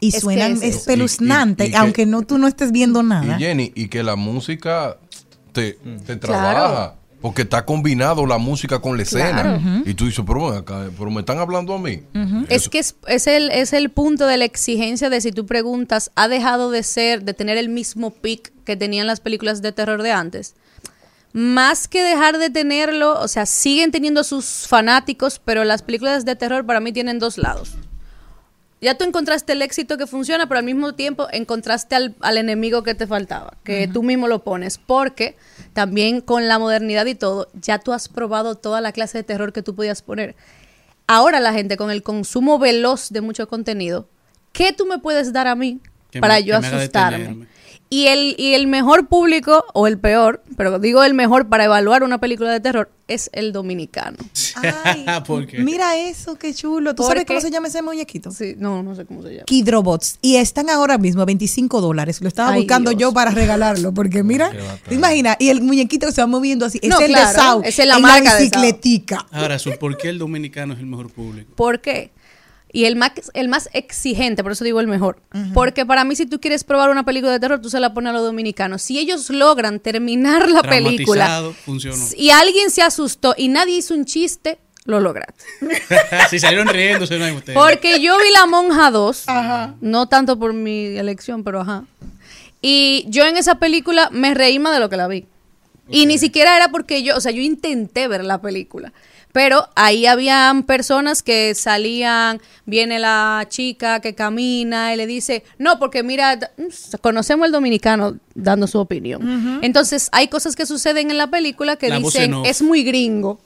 y 0.00 0.08
Es 0.08 0.20
suenan 0.20 0.54
es 0.54 0.62
espeluznantes, 0.64 1.68
Y- 1.68 1.68
y- 1.68 1.70
y 1.70 1.72
que- 1.74 1.78
aunque 1.78 2.06
no 2.06 2.22
tú 2.22 2.36
no 2.38 2.48
estés 2.48 2.72
viendo 2.72 3.04
nada. 3.04 3.36
Y 3.36 3.38
Jenny, 3.40 3.70
y 3.76 3.86
que 3.86 4.02
la 4.02 4.16
música 4.16 4.96
te, 5.52 5.74
te 6.04 6.18
Claro. 6.18 6.96
Porque 7.22 7.42
está 7.42 7.64
combinado 7.64 8.26
la 8.26 8.36
música 8.36 8.80
con 8.80 8.96
la 8.96 9.04
escena. 9.04 9.42
Claro. 9.42 9.60
Y 9.86 9.94
tú 9.94 10.06
dices, 10.06 10.24
pero, 10.26 10.48
acá, 10.48 10.90
pero 10.98 11.10
me 11.10 11.20
están 11.20 11.38
hablando 11.38 11.72
a 11.74 11.78
mí. 11.78 12.02
Es 12.48 12.68
que 12.68 12.80
es, 12.80 12.96
es 13.06 13.26
el, 13.26 13.50
es 13.50 13.72
el 13.72 13.90
punto 13.90 14.26
de 14.26 14.36
la 14.36 14.44
exigencia 14.44 15.08
de 15.08 15.20
si 15.20 15.32
tú 15.32 15.46
preguntas, 15.46 16.10
¿ha 16.16 16.28
dejado 16.28 16.70
de 16.70 16.82
ser, 16.82 17.22
de 17.22 17.32
tener 17.32 17.56
el 17.56 17.68
mismo 17.68 18.10
pic 18.10 18.52
que 18.64 18.76
tenían 18.76 19.06
las 19.06 19.20
películas 19.20 19.62
de 19.62 19.72
terror 19.72 20.02
de 20.02 20.12
antes? 20.12 20.54
Más 21.32 21.88
que 21.88 22.02
dejar 22.02 22.38
de 22.38 22.50
tenerlo, 22.50 23.18
o 23.18 23.28
sea, 23.28 23.46
siguen 23.46 23.90
teniendo 23.90 24.22
sus 24.22 24.66
fanáticos, 24.68 25.40
pero 25.42 25.64
las 25.64 25.82
películas 25.82 26.26
de 26.26 26.36
terror 26.36 26.66
para 26.66 26.80
mí 26.80 26.92
tienen 26.92 27.18
dos 27.18 27.38
lados. 27.38 27.76
Ya 28.82 28.98
tú 28.98 29.04
encontraste 29.04 29.52
el 29.52 29.62
éxito 29.62 29.96
que 29.96 30.06
funciona, 30.08 30.46
pero 30.48 30.58
al 30.58 30.64
mismo 30.64 30.94
tiempo 30.94 31.28
encontraste 31.32 31.94
al, 31.94 32.16
al 32.20 32.36
enemigo 32.36 32.82
que 32.82 32.94
te 32.94 33.06
faltaba, 33.06 33.54
que 33.64 33.86
tú 33.88 34.02
mismo 34.02 34.26
lo 34.28 34.42
pones, 34.42 34.76
porque 34.76 35.36
también 35.72 36.20
con 36.20 36.48
la 36.48 36.58
modernidad 36.58 37.06
y 37.06 37.14
todo, 37.14 37.48
ya 37.54 37.78
tú 37.78 37.92
has 37.92 38.08
probado 38.08 38.56
toda 38.56 38.80
la 38.80 38.90
clase 38.92 39.18
de 39.18 39.24
terror 39.24 39.52
que 39.52 39.62
tú 39.62 39.74
podías 39.76 40.02
poner. 40.02 40.34
Ahora 41.06 41.38
la 41.40 41.52
gente 41.52 41.76
con 41.76 41.90
el 41.90 42.02
consumo 42.02 42.58
veloz 42.58 43.10
de 43.10 43.20
mucho 43.20 43.46
contenido, 43.48 44.08
¿qué 44.52 44.72
tú 44.72 44.84
me 44.84 44.98
puedes 44.98 45.32
dar 45.32 45.46
a 45.46 45.54
mí 45.54 45.80
para 46.20 46.34
me- 46.34 46.44
yo 46.44 46.56
asustarme? 46.78 47.46
Y 47.92 48.06
el, 48.06 48.34
y 48.38 48.54
el 48.54 48.68
mejor 48.68 49.06
público, 49.06 49.66
o 49.74 49.86
el 49.86 49.98
peor, 49.98 50.42
pero 50.56 50.78
digo 50.78 51.04
el 51.04 51.12
mejor 51.12 51.50
para 51.50 51.66
evaluar 51.66 52.04
una 52.04 52.16
película 52.16 52.50
de 52.50 52.58
terror, 52.58 52.90
es 53.06 53.28
el 53.34 53.52
dominicano. 53.52 54.16
Ay, 54.84 55.04
¿Por 55.26 55.46
qué? 55.46 55.58
mira 55.58 55.98
eso, 55.98 56.36
qué 56.36 56.54
chulo. 56.54 56.94
¿Tú 56.94 57.02
Porque- 57.02 57.16
sabes 57.18 57.26
cómo 57.26 57.40
se 57.42 57.50
llama 57.50 57.68
ese 57.68 57.82
muñequito? 57.82 58.30
Sí, 58.30 58.54
no, 58.56 58.82
no 58.82 58.94
sé 58.94 59.04
cómo 59.04 59.22
se 59.22 59.32
llama. 59.32 59.44
Kidrobots. 59.44 60.16
Y 60.22 60.36
están 60.36 60.70
ahora 60.70 60.96
mismo 60.96 61.20
a 61.20 61.26
25 61.26 61.82
dólares. 61.82 62.22
Lo 62.22 62.28
estaba 62.28 62.52
Ay, 62.52 62.60
buscando 62.60 62.92
Dios. 62.92 63.00
yo 63.02 63.12
para 63.12 63.30
regalarlo. 63.30 63.92
Porque 63.92 64.22
mira, 64.22 64.50
¿te 64.88 64.94
imaginas? 64.94 65.36
Y 65.38 65.50
el 65.50 65.60
muñequito 65.60 66.06
que 66.06 66.12
se 66.14 66.22
va 66.22 66.26
moviendo 66.26 66.64
así. 66.64 66.80
No, 66.84 66.98
es 66.98 67.04
el 67.04 67.12
claro, 67.12 67.60
de 67.60 67.68
es 67.68 67.86
la 67.86 67.98
marca 67.98 68.36
de 68.36 68.48
Sau. 68.48 68.62
bicicletica. 68.62 69.26
Ahora, 69.30 69.58
¿por 69.78 69.98
qué 69.98 70.08
el 70.08 70.18
dominicano 70.18 70.72
es 70.72 70.80
el 70.80 70.86
mejor 70.86 71.12
público? 71.12 71.52
¿Por 71.56 71.82
qué? 71.82 72.10
Y 72.74 72.86
el 72.86 72.96
más, 72.96 73.12
el 73.34 73.48
más 73.48 73.68
exigente, 73.74 74.42
por 74.42 74.52
eso 74.52 74.64
digo 74.64 74.80
el 74.80 74.86
mejor. 74.86 75.20
Porque 75.52 75.84
para 75.84 76.04
mí, 76.04 76.16
si 76.16 76.24
tú 76.24 76.40
quieres 76.40 76.64
probar 76.64 76.88
una 76.88 77.04
película 77.04 77.32
de 77.32 77.38
terror, 77.38 77.60
tú 77.60 77.68
se 77.68 77.78
la 77.80 77.92
pones 77.92 78.10
a 78.10 78.12
los 78.14 78.22
dominicanos. 78.22 78.80
Si 78.80 78.98
ellos 78.98 79.28
logran 79.28 79.78
terminar 79.78 80.50
la 80.50 80.62
película 80.62 81.52
funcionó. 81.64 82.02
y 82.16 82.30
alguien 82.30 82.70
se 82.70 82.80
asustó 82.80 83.34
y 83.36 83.48
nadie 83.48 83.76
hizo 83.76 83.92
un 83.94 84.06
chiste, 84.06 84.58
lo 84.84 85.00
lograste. 85.00 85.44
si 86.30 86.38
salieron 86.38 86.66
riéndose, 86.68 87.18
no 87.18 87.26
hay 87.26 87.32
ustedes. 87.32 87.58
Porque 87.58 88.00
yo 88.00 88.16
vi 88.18 88.32
La 88.32 88.46
Monja 88.46 88.90
2, 88.90 89.26
no 89.82 90.08
tanto 90.08 90.38
por 90.38 90.54
mi 90.54 90.96
elección, 90.96 91.44
pero 91.44 91.60
ajá. 91.60 91.84
Y 92.62 93.04
yo 93.08 93.26
en 93.26 93.36
esa 93.36 93.56
película 93.56 94.08
me 94.12 94.34
reí 94.34 94.58
más 94.58 94.72
de 94.72 94.80
lo 94.80 94.88
que 94.88 94.96
la 94.96 95.08
vi. 95.08 95.26
Y 95.88 96.06
ni 96.06 96.16
siquiera 96.16 96.56
era 96.56 96.68
porque 96.68 97.02
yo, 97.02 97.16
o 97.16 97.20
sea, 97.20 97.32
yo 97.32 97.42
intenté 97.42 98.08
ver 98.08 98.24
la 98.24 98.40
película. 98.40 98.92
Pero 99.32 99.66
ahí 99.74 100.04
habían 100.06 100.62
personas 100.62 101.22
que 101.22 101.54
salían, 101.54 102.40
viene 102.66 102.98
la 102.98 103.46
chica 103.48 104.00
que 104.00 104.14
camina 104.14 104.92
y 104.92 104.96
le 104.96 105.06
dice, 105.06 105.42
no, 105.58 105.78
porque 105.78 106.02
mira, 106.02 106.36
d- 106.36 106.48
conocemos 107.00 107.46
al 107.46 107.52
dominicano 107.52 108.16
dando 108.34 108.66
su 108.66 108.78
opinión. 108.78 109.58
Entonces 109.62 110.08
hay 110.12 110.28
cosas 110.28 110.54
que 110.54 110.66
suceden 110.66 111.10
en 111.10 111.16
la 111.18 111.28
película 111.28 111.76
que 111.76 111.88
La 111.88 111.96
dicen, 111.98 112.30
es 112.46 112.60
muy 112.62 112.82
gringo. 112.84 113.40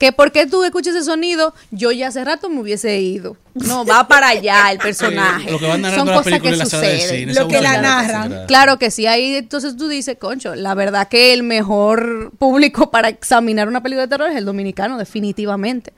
Que 0.00 0.12
porque 0.12 0.46
tú 0.46 0.64
escuchas 0.64 0.94
ese 0.94 1.04
sonido, 1.04 1.52
yo 1.70 1.92
ya 1.92 2.08
hace 2.08 2.24
rato 2.24 2.48
me 2.48 2.60
hubiese 2.60 2.98
ido. 3.00 3.36
No, 3.52 3.84
va 3.84 4.08
para 4.08 4.28
allá 4.28 4.72
el 4.72 4.78
personaje. 4.78 5.50
Lo 5.50 5.58
que 5.58 5.66
van 5.66 5.82
narrando 5.82 6.06
Son 6.06 6.08
la 6.08 6.40
cosas 6.40 6.40
que 6.40 6.56
suceden. 6.56 7.34
Lo 7.34 7.48
que 7.48 7.60
la 7.60 7.82
narran. 7.82 8.46
Claro 8.46 8.78
que 8.78 8.90
sí, 8.90 9.06
ahí 9.06 9.34
entonces 9.34 9.76
tú 9.76 9.88
dices, 9.88 10.16
concho, 10.18 10.54
la 10.54 10.74
verdad 10.74 11.08
que 11.08 11.34
el 11.34 11.42
mejor 11.42 12.32
público 12.38 12.90
para 12.90 13.10
examinar 13.10 13.68
una 13.68 13.82
película 13.82 14.06
de 14.06 14.08
terror 14.08 14.30
es 14.30 14.38
el 14.38 14.46
dominicano, 14.46 14.96
definitivamente. 14.96 15.92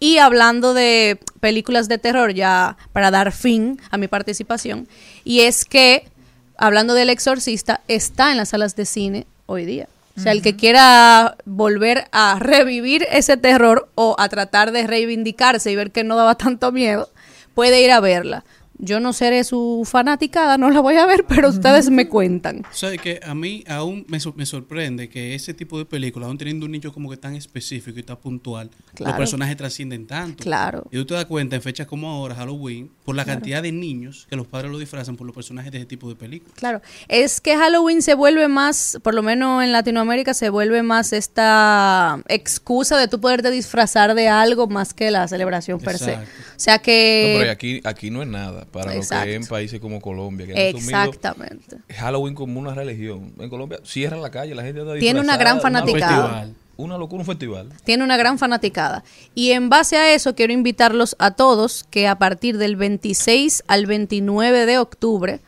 Y 0.00 0.18
hablando 0.18 0.74
de 0.74 1.20
películas 1.38 1.86
de 1.86 1.98
terror, 1.98 2.34
ya 2.34 2.76
para 2.92 3.12
dar 3.12 3.30
fin 3.30 3.80
a 3.92 3.96
mi 3.96 4.08
participación, 4.08 4.88
y 5.22 5.42
es 5.42 5.64
que, 5.64 6.08
hablando 6.56 6.94
del 6.94 7.10
exorcista, 7.10 7.80
está 7.86 8.32
en 8.32 8.38
las 8.38 8.48
salas 8.48 8.74
de 8.74 8.86
cine 8.86 9.26
hoy 9.46 9.64
día. 9.66 9.88
O 10.16 10.20
sea, 10.20 10.32
el 10.32 10.40
que 10.40 10.56
quiera 10.56 11.36
volver 11.44 12.06
a 12.10 12.38
revivir 12.38 13.06
ese 13.10 13.36
terror 13.36 13.90
o 13.94 14.16
a 14.18 14.28
tratar 14.28 14.72
de 14.72 14.86
reivindicarse 14.86 15.70
y 15.70 15.76
ver 15.76 15.90
que 15.92 16.04
no 16.04 16.16
daba 16.16 16.36
tanto 16.36 16.72
miedo, 16.72 17.10
puede 17.54 17.82
ir 17.82 17.90
a 17.90 18.00
verla. 18.00 18.44
Yo 18.78 19.00
no 19.00 19.12
seré 19.12 19.42
su 19.44 19.82
fanaticada, 19.90 20.58
no 20.58 20.70
la 20.70 20.80
voy 20.80 20.96
a 20.96 21.06
ver, 21.06 21.24
pero 21.28 21.48
ustedes 21.48 21.90
me 21.90 22.08
cuentan. 22.08 22.62
¿Sabes 22.72 23.00
que 23.00 23.20
A 23.24 23.34
mí 23.34 23.64
aún 23.68 24.04
me, 24.08 24.20
sor- 24.20 24.36
me 24.36 24.46
sorprende 24.46 25.08
que 25.08 25.34
ese 25.34 25.54
tipo 25.54 25.78
de 25.78 25.84
películas, 25.84 26.26
aún 26.28 26.38
teniendo 26.38 26.66
un 26.66 26.72
nicho 26.72 26.92
como 26.92 27.10
que 27.10 27.16
tan 27.16 27.34
específico 27.34 27.98
y 27.98 28.02
tan 28.02 28.16
puntual, 28.18 28.70
los 28.98 29.12
personajes 29.14 29.56
trascienden 29.56 30.06
tanto. 30.06 30.42
Claro. 30.44 30.84
Y 30.90 30.96
tú 30.96 31.06
te 31.06 31.14
das 31.14 31.24
cuenta 31.26 31.56
en 31.56 31.62
fechas 31.62 31.86
como 31.86 32.10
ahora, 32.10 32.34
Halloween, 32.34 32.90
por 33.04 33.16
la 33.16 33.24
cantidad 33.24 33.62
de 33.62 33.72
niños 33.72 34.26
que 34.28 34.36
los 34.36 34.46
padres 34.46 34.70
lo 34.70 34.78
disfrazan 34.78 35.16
por 35.16 35.26
los 35.26 35.34
personajes 35.34 35.72
de 35.72 35.78
ese 35.78 35.86
tipo 35.86 36.08
de 36.08 36.16
películas. 36.16 36.54
Claro, 36.56 36.80
es 37.08 37.40
que 37.40 37.56
Halloween 37.56 38.02
se 38.02 38.14
vuelve 38.14 38.48
más, 38.48 38.98
por 39.02 39.14
lo 39.14 39.22
menos 39.22 39.62
en 39.64 39.72
Latinoamérica, 39.72 40.34
se 40.34 40.50
vuelve 40.50 40.82
más 40.82 41.12
esta 41.12 42.22
excusa 42.28 42.96
de 42.98 43.08
tú 43.08 43.20
poderte 43.20 43.50
disfrazar 43.50 44.14
de 44.14 44.28
algo 44.28 44.66
más 44.66 44.94
que 44.94 45.10
la 45.10 45.26
celebración 45.28 45.80
per 45.80 45.98
se. 45.98 46.14
O 46.14 46.18
sea 46.56 46.76
No, 46.76 46.82
pero 46.84 47.44
que... 47.44 47.50
aquí, 47.50 47.80
aquí 47.84 48.10
no 48.10 48.22
es 48.22 48.28
nada 48.28 48.65
para 48.70 48.92
lo 48.92 48.98
Exacto. 48.98 49.24
que 49.24 49.36
es 49.36 49.42
en 49.42 49.46
países 49.46 49.80
como 49.80 50.00
Colombia. 50.00 50.46
Que 50.46 50.52
han 50.52 50.76
Exactamente. 50.76 51.78
Halloween 51.88 52.34
como 52.34 52.60
una 52.60 52.74
religión. 52.74 53.32
En 53.38 53.48
Colombia 53.48 53.80
cierran 53.84 54.22
la 54.22 54.30
calle, 54.30 54.54
la 54.54 54.62
gente 54.62 54.80
anda 54.80 54.94
Tiene 54.94 55.20
una 55.20 55.36
gran 55.36 55.60
fanaticada. 55.60 56.48
Una 56.78 56.98
locura, 56.98 57.20
un 57.20 57.26
festival. 57.26 57.70
Tiene 57.84 58.04
una 58.04 58.18
gran 58.18 58.38
fanaticada. 58.38 59.02
Y 59.34 59.52
en 59.52 59.70
base 59.70 59.96
a 59.96 60.12
eso 60.12 60.34
quiero 60.34 60.52
invitarlos 60.52 61.16
a 61.18 61.30
todos 61.30 61.84
que 61.88 62.06
a 62.06 62.18
partir 62.18 62.58
del 62.58 62.76
26 62.76 63.64
al 63.66 63.86
29 63.86 64.66
de 64.66 64.78
octubre 64.78 65.40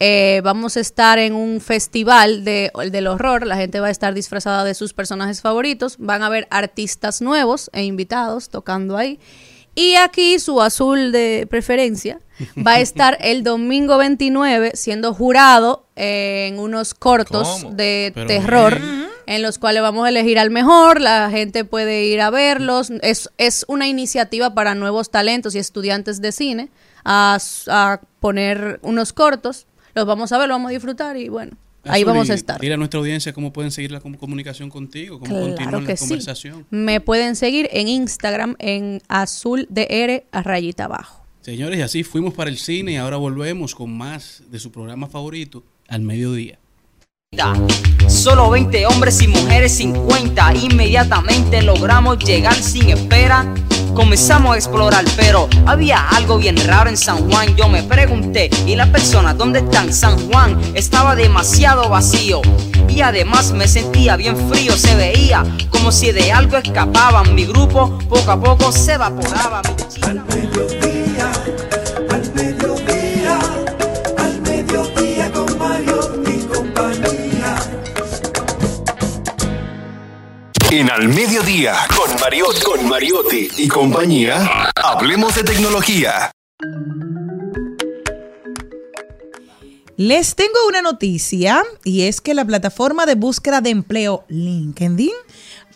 eh, 0.00 0.42
vamos 0.44 0.76
a 0.76 0.80
estar 0.80 1.18
en 1.18 1.34
un 1.34 1.60
festival 1.60 2.44
de, 2.44 2.70
del 2.90 3.06
horror. 3.06 3.46
La 3.46 3.56
gente 3.56 3.80
va 3.80 3.86
a 3.86 3.90
estar 3.90 4.12
disfrazada 4.12 4.64
de 4.64 4.74
sus 4.74 4.92
personajes 4.92 5.40
favoritos. 5.40 5.96
Van 5.98 6.22
a 6.22 6.26
haber 6.26 6.46
artistas 6.50 7.22
nuevos 7.22 7.70
e 7.72 7.84
invitados 7.84 8.50
tocando 8.50 8.96
ahí. 8.96 9.18
Y 9.74 9.96
aquí 9.96 10.38
su 10.38 10.60
azul 10.60 11.10
de 11.12 11.46
preferencia 11.50 12.20
va 12.66 12.72
a 12.74 12.80
estar 12.80 13.18
el 13.20 13.42
domingo 13.42 13.98
29 13.98 14.72
siendo 14.74 15.14
jurado 15.14 15.86
en 15.96 16.58
unos 16.58 16.94
cortos 16.94 17.48
¿Cómo? 17.62 17.74
de 17.74 18.12
Pero 18.14 18.26
terror 18.26 18.80
bien. 18.80 19.08
en 19.26 19.42
los 19.42 19.58
cuales 19.58 19.82
vamos 19.82 20.06
a 20.06 20.08
elegir 20.10 20.38
al 20.38 20.50
mejor, 20.50 21.00
la 21.00 21.28
gente 21.30 21.64
puede 21.64 22.04
ir 22.04 22.20
a 22.20 22.30
verlos, 22.30 22.90
es, 23.02 23.30
es 23.38 23.64
una 23.68 23.88
iniciativa 23.88 24.54
para 24.54 24.74
nuevos 24.74 25.10
talentos 25.10 25.54
y 25.54 25.58
estudiantes 25.58 26.20
de 26.20 26.32
cine 26.32 26.68
a, 27.04 27.38
a 27.68 28.00
poner 28.20 28.78
unos 28.82 29.12
cortos, 29.12 29.66
los 29.94 30.06
vamos 30.06 30.32
a 30.32 30.38
ver, 30.38 30.48
los 30.48 30.56
vamos 30.56 30.70
a 30.70 30.72
disfrutar 30.72 31.16
y 31.16 31.28
bueno, 31.28 31.56
ahí 31.84 32.02
Azul, 32.02 32.12
vamos 32.12 32.30
a 32.30 32.34
estar. 32.34 32.60
Dile 32.60 32.74
a 32.74 32.76
nuestra 32.76 32.98
audiencia 33.00 33.32
cómo 33.32 33.52
pueden 33.52 33.70
seguir 33.70 33.90
la 33.92 34.00
com- 34.00 34.14
comunicación 34.14 34.70
contigo, 34.70 35.18
cómo 35.18 35.30
Claro 35.30 35.46
continúan 35.56 35.84
la 35.86 35.96
sí. 35.96 36.00
conversación. 36.08 36.66
Me 36.70 37.00
pueden 37.00 37.36
seguir 37.36 37.68
en 37.72 37.88
Instagram 37.88 38.56
en 38.58 39.02
azul 39.08 39.66
de 39.70 39.86
R 39.90 40.26
a 40.32 40.42
rayita 40.42 40.84
abajo. 40.84 41.24
Señores, 41.40 41.78
y 41.78 41.82
así 41.82 42.02
fuimos 42.04 42.32
para 42.34 42.48
el 42.50 42.56
cine 42.58 42.92
y 42.92 42.96
ahora 42.96 43.16
volvemos 43.18 43.74
con 43.74 43.94
más 43.96 44.42
de 44.50 44.58
su 44.58 44.72
programa 44.72 45.06
favorito, 45.08 45.62
Al 45.88 46.00
Mediodía. 46.02 46.58
Solo 48.08 48.48
20 48.50 48.86
hombres 48.86 49.20
y 49.22 49.28
mujeres 49.28 49.72
50. 49.72 50.54
Inmediatamente 50.54 51.62
logramos 51.62 52.18
llegar 52.18 52.54
sin 52.54 52.90
espera. 52.90 53.52
Comenzamos 53.94 54.54
a 54.54 54.56
explorar, 54.56 55.04
pero 55.16 55.48
había 55.66 56.08
algo 56.08 56.38
bien 56.38 56.56
raro 56.66 56.90
en 56.90 56.96
San 56.96 57.30
Juan. 57.30 57.54
Yo 57.56 57.68
me 57.68 57.82
pregunté, 57.82 58.50
¿y 58.66 58.74
las 58.74 58.88
personas 58.88 59.38
dónde 59.38 59.60
están? 59.60 59.92
San 59.92 60.18
Juan 60.28 60.60
estaba 60.74 61.14
demasiado 61.14 61.88
vacío. 61.88 62.42
Y 62.88 63.00
además 63.00 63.52
me 63.52 63.68
sentía 63.68 64.16
bien 64.16 64.36
frío, 64.48 64.76
se 64.76 64.94
veía 64.96 65.44
como 65.70 65.92
si 65.92 66.12
de 66.12 66.32
algo 66.32 66.56
escapaban. 66.56 67.34
Mi 67.34 67.44
grupo 67.44 67.98
poco 68.08 68.30
a 68.30 68.40
poco 68.40 68.72
se 68.72 68.94
evaporaba. 68.94 69.62
Mi 69.62 70.93
En 80.76 80.90
Al 80.90 81.06
Mediodía, 81.08 81.76
con 81.96 82.20
Mariotti, 82.20 82.60
con 82.62 82.88
Mariotti 82.88 83.48
y 83.58 83.68
compañía, 83.68 84.72
hablemos 84.74 85.36
de 85.36 85.44
tecnología. 85.44 86.32
Les 89.96 90.34
tengo 90.34 90.66
una 90.66 90.82
noticia 90.82 91.62
y 91.84 92.02
es 92.02 92.20
que 92.20 92.34
la 92.34 92.44
plataforma 92.44 93.06
de 93.06 93.14
búsqueda 93.14 93.60
de 93.60 93.70
empleo 93.70 94.24
LinkedIn, 94.26 95.12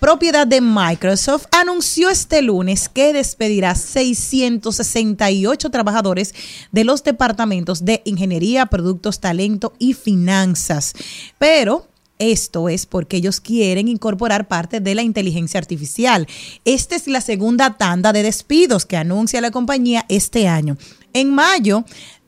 propiedad 0.01 0.49
de 0.49 0.61
Microsoft, 0.61 1.46
anunció 1.53 2.11
este 2.11 2.42
lunes 2.42 2.88
que 2.88 3.12
despedirá 3.12 3.76
668 3.76 5.70
trabajadores 5.70 6.34
de 6.72 6.82
los 6.82 7.05
departamentos 7.05 7.84
de 7.84 8.03
ingeniería, 8.05 8.66
productos, 8.66 9.20
talento 9.20 9.74
y 9.78 9.94
finanzas. 9.94 10.94
Pero 11.38 11.86
esto 12.19 12.69
es 12.69 12.87
porque 12.87 13.19
ellos 13.19 13.41
quieren 13.41 13.89
incorporar 13.89 14.49
parte 14.49 14.81
de 14.81 14.95
la 14.95 15.03
inteligencia 15.03 15.59
artificial. 15.59 16.27
Esta 16.64 16.97
es 16.97 17.07
la 17.07 17.21
segunda 17.21 17.77
tanda 17.77 18.12
de 18.12 18.23
despidos 18.23 18.87
que 18.87 18.97
anuncia 18.97 19.41
la 19.41 19.51
compañía 19.51 20.05
este 20.09 20.49
año. 20.49 20.77
En 21.12 21.31
mayo 21.31 21.85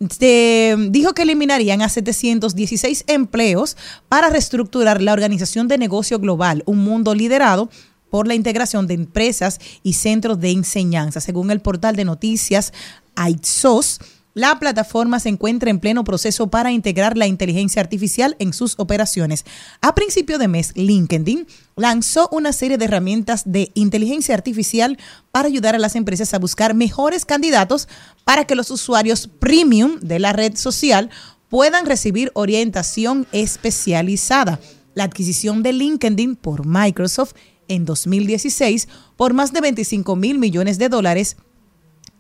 se 0.08 0.76
dijo 0.90 1.12
que 1.12 1.22
eliminarían 1.22 1.82
a 1.82 1.88
716 1.88 3.04
empleos 3.06 3.76
para 4.08 4.30
reestructurar 4.30 5.02
la 5.02 5.12
organización 5.12 5.68
de 5.68 5.78
negocio 5.78 6.18
global, 6.18 6.62
un 6.66 6.78
mundo 6.78 7.14
liderado 7.14 7.68
por 8.10 8.26
la 8.26 8.34
integración 8.34 8.86
de 8.86 8.94
empresas 8.94 9.60
y 9.82 9.92
centros 9.92 10.40
de 10.40 10.50
enseñanza. 10.50 11.20
Según 11.20 11.50
el 11.50 11.60
portal 11.60 11.96
de 11.96 12.04
noticias 12.04 12.72
AITSOS, 13.14 14.00
la 14.34 14.58
plataforma 14.58 15.18
se 15.18 15.28
encuentra 15.28 15.70
en 15.70 15.80
pleno 15.80 16.04
proceso 16.04 16.48
para 16.48 16.70
integrar 16.70 17.16
la 17.16 17.26
inteligencia 17.26 17.82
artificial 17.82 18.36
en 18.38 18.52
sus 18.52 18.74
operaciones. 18.78 19.44
A 19.80 19.94
principio 19.94 20.38
de 20.38 20.48
mes, 20.48 20.72
LinkedIn 20.76 21.46
lanzó 21.76 22.28
una 22.30 22.52
serie 22.52 22.78
de 22.78 22.84
herramientas 22.84 23.42
de 23.44 23.72
inteligencia 23.74 24.34
artificial 24.34 24.98
para 25.32 25.48
ayudar 25.48 25.74
a 25.74 25.78
las 25.78 25.96
empresas 25.96 26.32
a 26.34 26.38
buscar 26.38 26.74
mejores 26.74 27.24
candidatos 27.24 27.88
para 28.24 28.44
que 28.44 28.54
los 28.54 28.70
usuarios 28.70 29.26
premium 29.26 29.98
de 30.00 30.18
la 30.18 30.32
red 30.32 30.56
social 30.56 31.10
puedan 31.48 31.86
recibir 31.86 32.30
orientación 32.34 33.26
especializada. 33.32 34.60
La 34.94 35.04
adquisición 35.04 35.62
de 35.62 35.72
LinkedIn 35.72 36.36
por 36.36 36.66
Microsoft 36.66 37.34
en 37.68 37.84
2016 37.84 38.88
por 39.16 39.32
más 39.32 39.52
de 39.52 39.60
25 39.60 40.16
mil 40.16 40.38
millones 40.38 40.78
de 40.78 40.88
dólares 40.88 41.36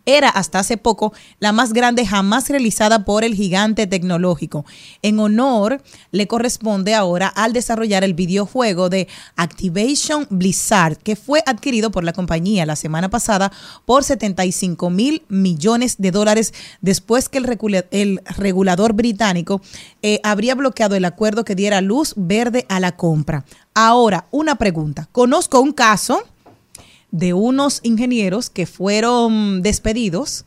era 0.06 0.28
hasta 0.28 0.58
hace 0.58 0.76
poco 0.76 1.12
la 1.38 1.52
más 1.52 1.72
grande 1.72 2.06
jamás 2.06 2.48
realizada 2.48 3.04
por 3.04 3.24
el 3.24 3.34
gigante 3.34 3.86
tecnológico. 3.86 4.64
En 5.02 5.18
honor 5.20 5.82
le 6.10 6.26
corresponde 6.26 6.94
ahora 6.94 7.28
al 7.28 7.52
desarrollar 7.52 8.04
el 8.04 8.14
videojuego 8.14 8.88
de 8.88 9.08
Activation 9.36 10.26
Blizzard, 10.30 10.96
que 10.98 11.16
fue 11.16 11.42
adquirido 11.46 11.90
por 11.90 12.04
la 12.04 12.12
compañía 12.12 12.66
la 12.66 12.76
semana 12.76 13.08
pasada 13.08 13.52
por 13.84 14.04
75 14.04 14.90
mil 14.90 15.22
millones 15.28 15.96
de 15.98 16.10
dólares 16.10 16.54
después 16.80 17.28
que 17.28 17.38
el, 17.38 17.44
regula- 17.44 17.84
el 17.90 18.20
regulador 18.36 18.92
británico 18.92 19.60
eh, 20.02 20.20
habría 20.22 20.54
bloqueado 20.54 20.96
el 20.96 21.04
acuerdo 21.04 21.44
que 21.44 21.54
diera 21.54 21.80
luz 21.80 22.14
verde 22.16 22.66
a 22.68 22.80
la 22.80 22.96
compra. 22.96 23.44
Ahora, 23.74 24.26
una 24.30 24.56
pregunta. 24.56 25.08
Conozco 25.12 25.60
un 25.60 25.72
caso 25.72 26.22
de 27.10 27.34
unos 27.34 27.80
ingenieros 27.82 28.50
que 28.50 28.66
fueron 28.66 29.62
despedidos. 29.62 30.44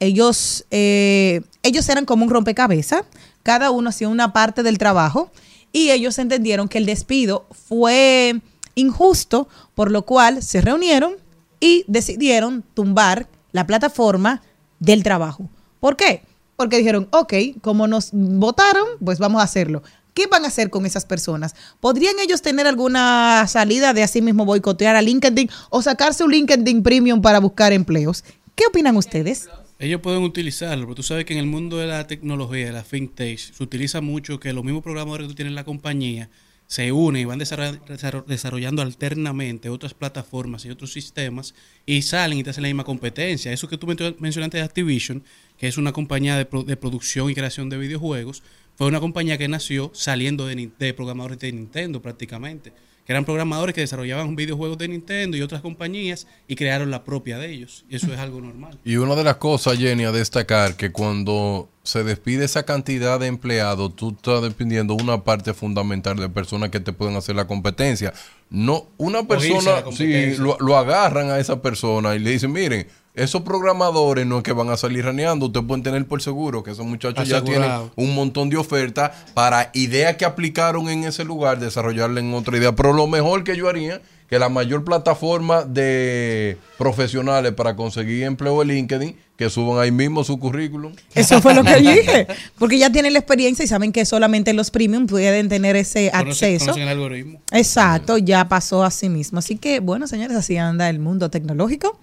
Ellos, 0.00 0.66
eh, 0.70 1.42
ellos 1.62 1.88
eran 1.88 2.04
como 2.04 2.24
un 2.24 2.30
rompecabezas, 2.30 3.02
cada 3.42 3.70
uno 3.70 3.90
hacía 3.90 4.08
una 4.08 4.32
parte 4.32 4.62
del 4.62 4.78
trabajo 4.78 5.30
y 5.72 5.90
ellos 5.90 6.18
entendieron 6.18 6.68
que 6.68 6.78
el 6.78 6.86
despido 6.86 7.46
fue 7.50 8.40
injusto, 8.74 9.48
por 9.74 9.90
lo 9.90 10.02
cual 10.02 10.42
se 10.42 10.60
reunieron 10.60 11.14
y 11.60 11.84
decidieron 11.86 12.62
tumbar 12.74 13.28
la 13.52 13.66
plataforma 13.66 14.42
del 14.78 15.02
trabajo. 15.02 15.48
¿Por 15.80 15.96
qué? 15.96 16.22
Porque 16.56 16.78
dijeron, 16.78 17.08
ok, 17.10 17.34
como 17.62 17.86
nos 17.86 18.10
votaron, 18.12 18.86
pues 19.04 19.18
vamos 19.18 19.40
a 19.40 19.44
hacerlo. 19.44 19.82
¿Qué 20.16 20.26
van 20.28 20.46
a 20.46 20.48
hacer 20.48 20.70
con 20.70 20.86
esas 20.86 21.04
personas? 21.04 21.54
¿Podrían 21.78 22.14
ellos 22.24 22.40
tener 22.40 22.66
alguna 22.66 23.44
salida 23.48 23.92
de 23.92 24.02
así 24.02 24.22
mismo 24.22 24.46
boicotear 24.46 24.96
a 24.96 25.02
LinkedIn 25.02 25.50
o 25.68 25.82
sacarse 25.82 26.24
un 26.24 26.30
LinkedIn 26.32 26.82
Premium 26.82 27.20
para 27.20 27.38
buscar 27.38 27.74
empleos? 27.74 28.24
¿Qué 28.54 28.64
opinan 28.66 28.96
ustedes? 28.96 29.50
Ellos 29.78 30.00
pueden 30.00 30.22
utilizarlo, 30.22 30.86
pero 30.86 30.94
tú 30.94 31.02
sabes 31.02 31.26
que 31.26 31.34
en 31.34 31.38
el 31.40 31.44
mundo 31.44 31.76
de 31.76 31.86
la 31.86 32.06
tecnología, 32.06 32.64
de 32.64 32.72
la 32.72 32.82
fintech, 32.82 33.38
se 33.38 33.62
utiliza 33.62 34.00
mucho 34.00 34.40
que 34.40 34.54
los 34.54 34.64
mismos 34.64 34.82
programadores 34.82 35.26
que 35.26 35.32
tú 35.32 35.34
tienes 35.34 35.50
en 35.50 35.54
la 35.56 35.64
compañía 35.64 36.30
se 36.66 36.92
unen 36.92 37.20
y 37.20 37.24
van 37.26 37.38
desarroll- 37.38 37.78
desarroll- 37.86 38.24
desarrollando 38.24 38.80
alternamente 38.80 39.68
otras 39.68 39.92
plataformas 39.92 40.64
y 40.64 40.70
otros 40.70 40.94
sistemas 40.94 41.54
y 41.84 42.00
salen 42.00 42.38
y 42.38 42.42
te 42.42 42.48
hacen 42.50 42.62
la 42.62 42.68
misma 42.68 42.84
competencia. 42.84 43.52
Eso 43.52 43.68
que 43.68 43.76
tú 43.76 43.86
men- 43.86 44.16
mencionaste 44.18 44.56
de 44.56 44.62
Activision, 44.64 45.22
que 45.58 45.68
es 45.68 45.76
una 45.76 45.92
compañía 45.92 46.38
de, 46.38 46.46
pro- 46.46 46.62
de 46.62 46.76
producción 46.78 47.28
y 47.30 47.34
creación 47.34 47.68
de 47.68 47.76
videojuegos, 47.76 48.42
fue 48.76 48.86
una 48.86 49.00
compañía 49.00 49.38
que 49.38 49.48
nació 49.48 49.90
saliendo 49.94 50.46
de, 50.46 50.70
de 50.78 50.94
programadores 50.94 51.38
de 51.38 51.50
Nintendo 51.50 52.02
prácticamente, 52.02 52.72
que 53.06 53.12
eran 53.12 53.24
programadores 53.24 53.74
que 53.74 53.80
desarrollaban 53.80 54.36
videojuegos 54.36 54.76
de 54.78 54.88
Nintendo 54.88 55.36
y 55.36 55.42
otras 55.42 55.62
compañías 55.62 56.26
y 56.46 56.56
crearon 56.56 56.90
la 56.90 57.04
propia 57.04 57.38
de 57.38 57.52
ellos. 57.52 57.84
Y 57.88 57.96
eso 57.96 58.12
es 58.12 58.18
algo 58.18 58.40
normal. 58.40 58.78
Y 58.84 58.96
una 58.96 59.14
de 59.14 59.24
las 59.24 59.36
cosas, 59.36 59.78
Jenny, 59.78 60.04
a 60.04 60.12
destacar 60.12 60.76
que 60.76 60.90
cuando 60.90 61.70
se 61.84 62.02
despide 62.02 62.44
esa 62.44 62.64
cantidad 62.64 63.20
de 63.20 63.28
empleados, 63.28 63.94
tú 63.94 64.10
estás 64.10 64.42
despidiendo 64.42 64.94
una 64.94 65.22
parte 65.22 65.54
fundamental 65.54 66.16
de 66.16 66.28
personas 66.28 66.70
que 66.70 66.80
te 66.80 66.92
pueden 66.92 67.16
hacer 67.16 67.36
la 67.36 67.46
competencia. 67.46 68.12
No, 68.50 68.88
una 68.96 69.26
persona, 69.26 69.78
sí, 69.78 69.84
competencia. 69.84 70.42
lo, 70.42 70.58
lo 70.58 70.76
agarran 70.76 71.30
a 71.30 71.38
esa 71.38 71.62
persona 71.62 72.16
y 72.16 72.18
le 72.18 72.30
dicen, 72.30 72.52
miren, 72.52 72.88
esos 73.16 73.42
programadores 73.42 74.26
no 74.26 74.38
es 74.38 74.44
que 74.44 74.52
van 74.52 74.68
a 74.70 74.76
salir 74.76 75.04
raneando, 75.04 75.46
ustedes 75.46 75.66
pueden 75.66 75.82
tener 75.82 76.06
por 76.06 76.22
seguro 76.22 76.62
que 76.62 76.70
esos 76.70 76.86
muchachos 76.86 77.26
ya 77.28 77.42
tienen 77.42 77.70
un 77.96 78.14
montón 78.14 78.50
de 78.50 78.56
ofertas 78.58 79.10
para 79.34 79.70
ideas 79.74 80.16
que 80.16 80.24
aplicaron 80.24 80.88
en 80.88 81.04
ese 81.04 81.24
lugar, 81.24 81.58
desarrollarla 81.58 82.20
en 82.20 82.32
otra 82.34 82.56
idea. 82.58 82.76
Pero 82.76 82.92
lo 82.92 83.06
mejor 83.06 83.42
que 83.42 83.56
yo 83.56 83.68
haría, 83.68 84.00
que 84.28 84.38
la 84.38 84.48
mayor 84.48 84.84
plataforma 84.84 85.62
de 85.62 86.58
profesionales 86.78 87.52
para 87.52 87.74
conseguir 87.76 88.24
empleo 88.24 88.60
es 88.62 88.68
LinkedIn, 88.68 89.16
que 89.36 89.48
suban 89.50 89.78
ahí 89.82 89.90
mismo 89.92 90.24
su 90.24 90.38
currículum. 90.38 90.92
Eso 91.14 91.40
fue 91.40 91.54
lo 91.54 91.62
que 91.62 91.76
dije. 91.80 92.26
Porque 92.58 92.78
ya 92.78 92.90
tienen 92.90 93.12
la 93.12 93.18
experiencia 93.20 93.64
y 93.64 93.68
saben 93.68 93.92
que 93.92 94.04
solamente 94.04 94.52
los 94.52 94.70
premium 94.70 95.06
pueden 95.06 95.48
tener 95.48 95.76
ese 95.76 96.10
Conocen- 96.10 96.28
acceso. 96.30 96.64
conocen 96.66 96.82
el 96.82 96.88
algoritmo. 96.88 97.40
Exacto, 97.52 98.18
ya 98.18 98.48
pasó 98.48 98.82
así 98.82 99.08
mismo. 99.08 99.38
Así 99.38 99.56
que, 99.56 99.80
bueno, 99.80 100.06
señores, 100.06 100.36
así 100.36 100.56
anda 100.56 100.88
el 100.90 100.98
mundo 100.98 101.30
tecnológico. 101.30 101.98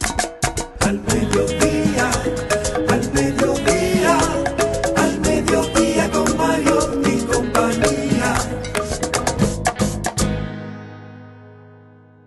Al 0.00 1.00
mediodía, 1.00 2.10
al 2.88 3.12
mediodía, 3.12 4.18
al 4.96 5.20
mediodía 5.20 6.10
con 6.10 6.36
Mario 6.36 7.02
y 7.04 7.20
compañía. 7.24 8.34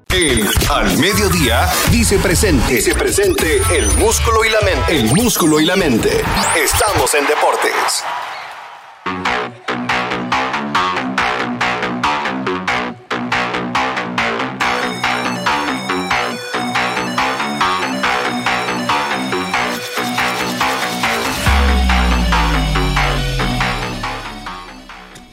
El 0.09 0.47
Al 0.69 0.97
Mediodía 0.97 1.69
dice 1.89 2.19
presente. 2.19 2.75
Dice 2.75 2.93
presente 2.93 3.61
el 3.75 3.87
músculo 3.97 4.43
y 4.43 4.49
la 4.49 4.61
mente. 4.61 4.95
El 4.95 5.05
músculo 5.05 5.59
y 5.59 5.65
la 5.65 5.75
mente. 5.75 6.21
Estamos 6.55 7.15
en 7.15 7.25
deportes. 7.27 8.03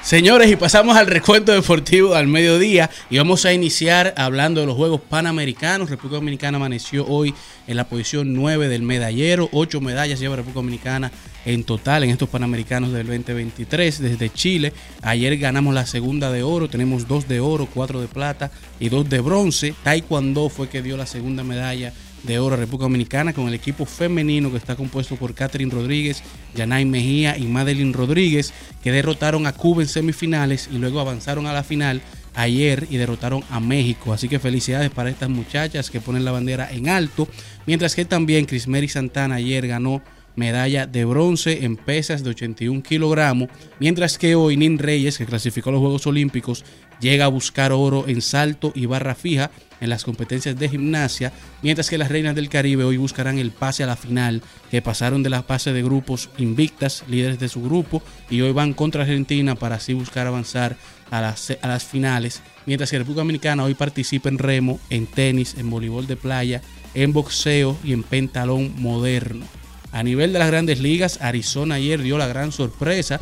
Señores, 0.09 0.51
y 0.51 0.57
pasamos 0.57 0.97
al 0.97 1.07
recuento 1.07 1.53
deportivo 1.53 2.15
al 2.15 2.29
mediodía 2.29 2.89
y 3.11 3.19
vamos 3.19 3.45
a 3.45 3.53
iniciar 3.53 4.15
hablando 4.17 4.63
de 4.63 4.67
los 4.67 4.75
Juegos 4.75 5.03
Panamericanos. 5.03 5.91
República 5.91 6.17
Dominicana 6.17 6.57
amaneció 6.57 7.07
hoy 7.07 7.35
en 7.67 7.77
la 7.77 7.85
posición 7.85 8.33
9 8.33 8.69
del 8.69 8.81
medallero. 8.81 9.51
Ocho 9.53 9.83
medallas 9.83 10.19
lleva 10.19 10.37
República 10.37 10.61
Dominicana 10.61 11.13
en 11.45 11.63
total 11.63 12.05
en 12.05 12.11
estos 12.11 12.31
Panamericanos 12.31 12.91
del 12.91 13.07
2023 13.07 14.01
desde 14.01 14.33
Chile. 14.33 14.73
Ayer 15.03 15.37
ganamos 15.37 15.75
la 15.75 15.85
segunda 15.85 16.33
de 16.33 16.43
oro, 16.43 16.71
tenemos 16.71 17.07
dos 17.07 17.29
de 17.29 17.41
oro, 17.41 17.69
cuatro 17.73 18.01
de 18.01 18.09
plata 18.09 18.51
y 18.81 18.89
dos 18.89 19.11
de 19.11 19.21
bronce. 19.21 19.75
Taekwondo 19.83 20.49
fue 20.49 20.71
que 20.71 20.81
dio 20.81 20.97
la 20.97 21.05
segunda 21.05 21.45
medalla 21.45 21.93
de 22.23 22.39
oro 22.39 22.57
República 22.57 22.85
Dominicana 22.85 23.33
con 23.33 23.49
el 23.49 23.55
equipo 23.55 23.85
femenino 23.87 24.51
que 24.51 24.57
está 24.57 24.77
compuesto 24.77 25.17
por 25.17 25.35
Catherine 25.35 25.73
Rodríguez, 25.73 26.23
Yanay 26.55 26.85
Mejía 26.85 27.37
y 27.39 27.45
Madeline 27.45 27.93
Rodríguez, 27.93 28.53
que 28.83 28.93
derrotaron 28.93 29.47
a 29.47 29.53
Cuba 29.53 29.83
en 29.83 29.89
semifinales 29.89 30.69
y 30.73 30.79
luego 30.79 31.01
avanzaron 31.01 31.47
a 31.47 31.53
la 31.53 31.63
final 31.63 32.03
ayer 32.35 32.87
y 32.91 32.97
derrotaron 32.97 33.43
a 33.51 33.61
México. 33.61 34.13
Así 34.13 34.29
que 34.29 34.39
felicidades 34.39 34.91
para 34.91 35.11
estas 35.11 35.29
muchachas 35.29 35.91
que 35.91 36.01
ponen 36.01 36.25
la 36.25 36.33
bandera 36.33 36.71
en 36.71 36.89
alto. 36.89 37.29
Mientras 37.67 37.95
que 37.95 38.05
también 38.05 38.47
Crismeri 38.47 38.89
Santana 38.89 39.37
ayer 39.37 39.67
ganó 39.67 40.03
medalla 40.37 40.87
de 40.87 41.05
bronce 41.05 41.65
en 41.65 41.77
pesas 41.77 42.23
de 42.23 42.31
81 42.31 42.83
kilogramos, 42.83 43.49
mientras 43.81 44.17
que 44.19 44.37
hoy 44.37 44.57
Nin 44.57 44.79
Reyes, 44.79 45.19
que 45.19 45.27
clasificó 45.27 45.71
a 45.71 45.73
los 45.73 45.81
Juegos 45.81 46.07
Olímpicos, 46.07 46.65
llega 47.01 47.27
a 47.27 47.29
buscar 47.29 47.73
oro 47.73 48.07
en 48.09 48.23
salto 48.23 48.73
y 48.75 48.87
barra 48.87 49.15
fija 49.15 49.51
en 49.81 49.91
las 49.91 50.05
competencias 50.05 50.59
de 50.59 50.69
gimnasia, 50.69 51.33
mientras 51.63 51.89
que 51.89 51.99
las 51.99 52.09
Reinas 52.09 52.35
del 52.35 52.49
Caribe 52.49 52.85
hoy 52.85 52.97
buscarán 52.97 53.39
el 53.39 53.53
pase 53.53 53.85
a 53.85 53.87
la 53.87 53.97
final, 53.97 54.43
que 54.71 54.83
pasaron 54.83 55.23
de 55.23 55.31
la 55.31 55.43
fase 55.43 55.73
de 55.73 55.83
grupos 55.83 56.31
invictas, 56.39 57.05
líderes 57.09 57.39
de 57.39 57.49
su 57.49 57.63
grupo, 57.63 58.03
y 58.29 58.41
hoy 58.41 58.53
van 58.53 58.75
contra 58.75 59.03
Argentina 59.03 59.55
para 59.55 59.77
así 59.77 59.95
buscar 59.95 60.27
avanzar 60.27 60.77
a 61.11 61.21
las, 61.21 61.57
a 61.63 61.69
las 61.69 61.85
finales, 61.85 62.43
mientras 62.67 62.91
que 62.91 62.99
República 62.99 63.21
Dominicana 63.21 63.65
hoy 63.65 63.75
participa 63.75 64.29
en 64.29 64.39
remo, 64.39 64.81
en 64.91 65.07
tenis, 65.07 65.55
en 65.57 65.71
voleibol 65.71 66.07
de 66.07 66.17
playa, 66.17 66.63
en 66.95 67.13
boxeo 67.13 67.79
y 67.85 67.93
en 67.93 68.03
pentalón 68.03 68.75
moderno. 68.77 69.47
A 69.93 70.03
nivel 70.03 70.33
de 70.33 70.39
las 70.39 70.49
grandes 70.49 70.81
ligas, 70.81 71.19
Arizona 71.23 71.77
ayer 71.77 72.03
dio 72.03 72.19
la 72.19 72.27
gran 72.27 72.53
sorpresa. 72.53 73.21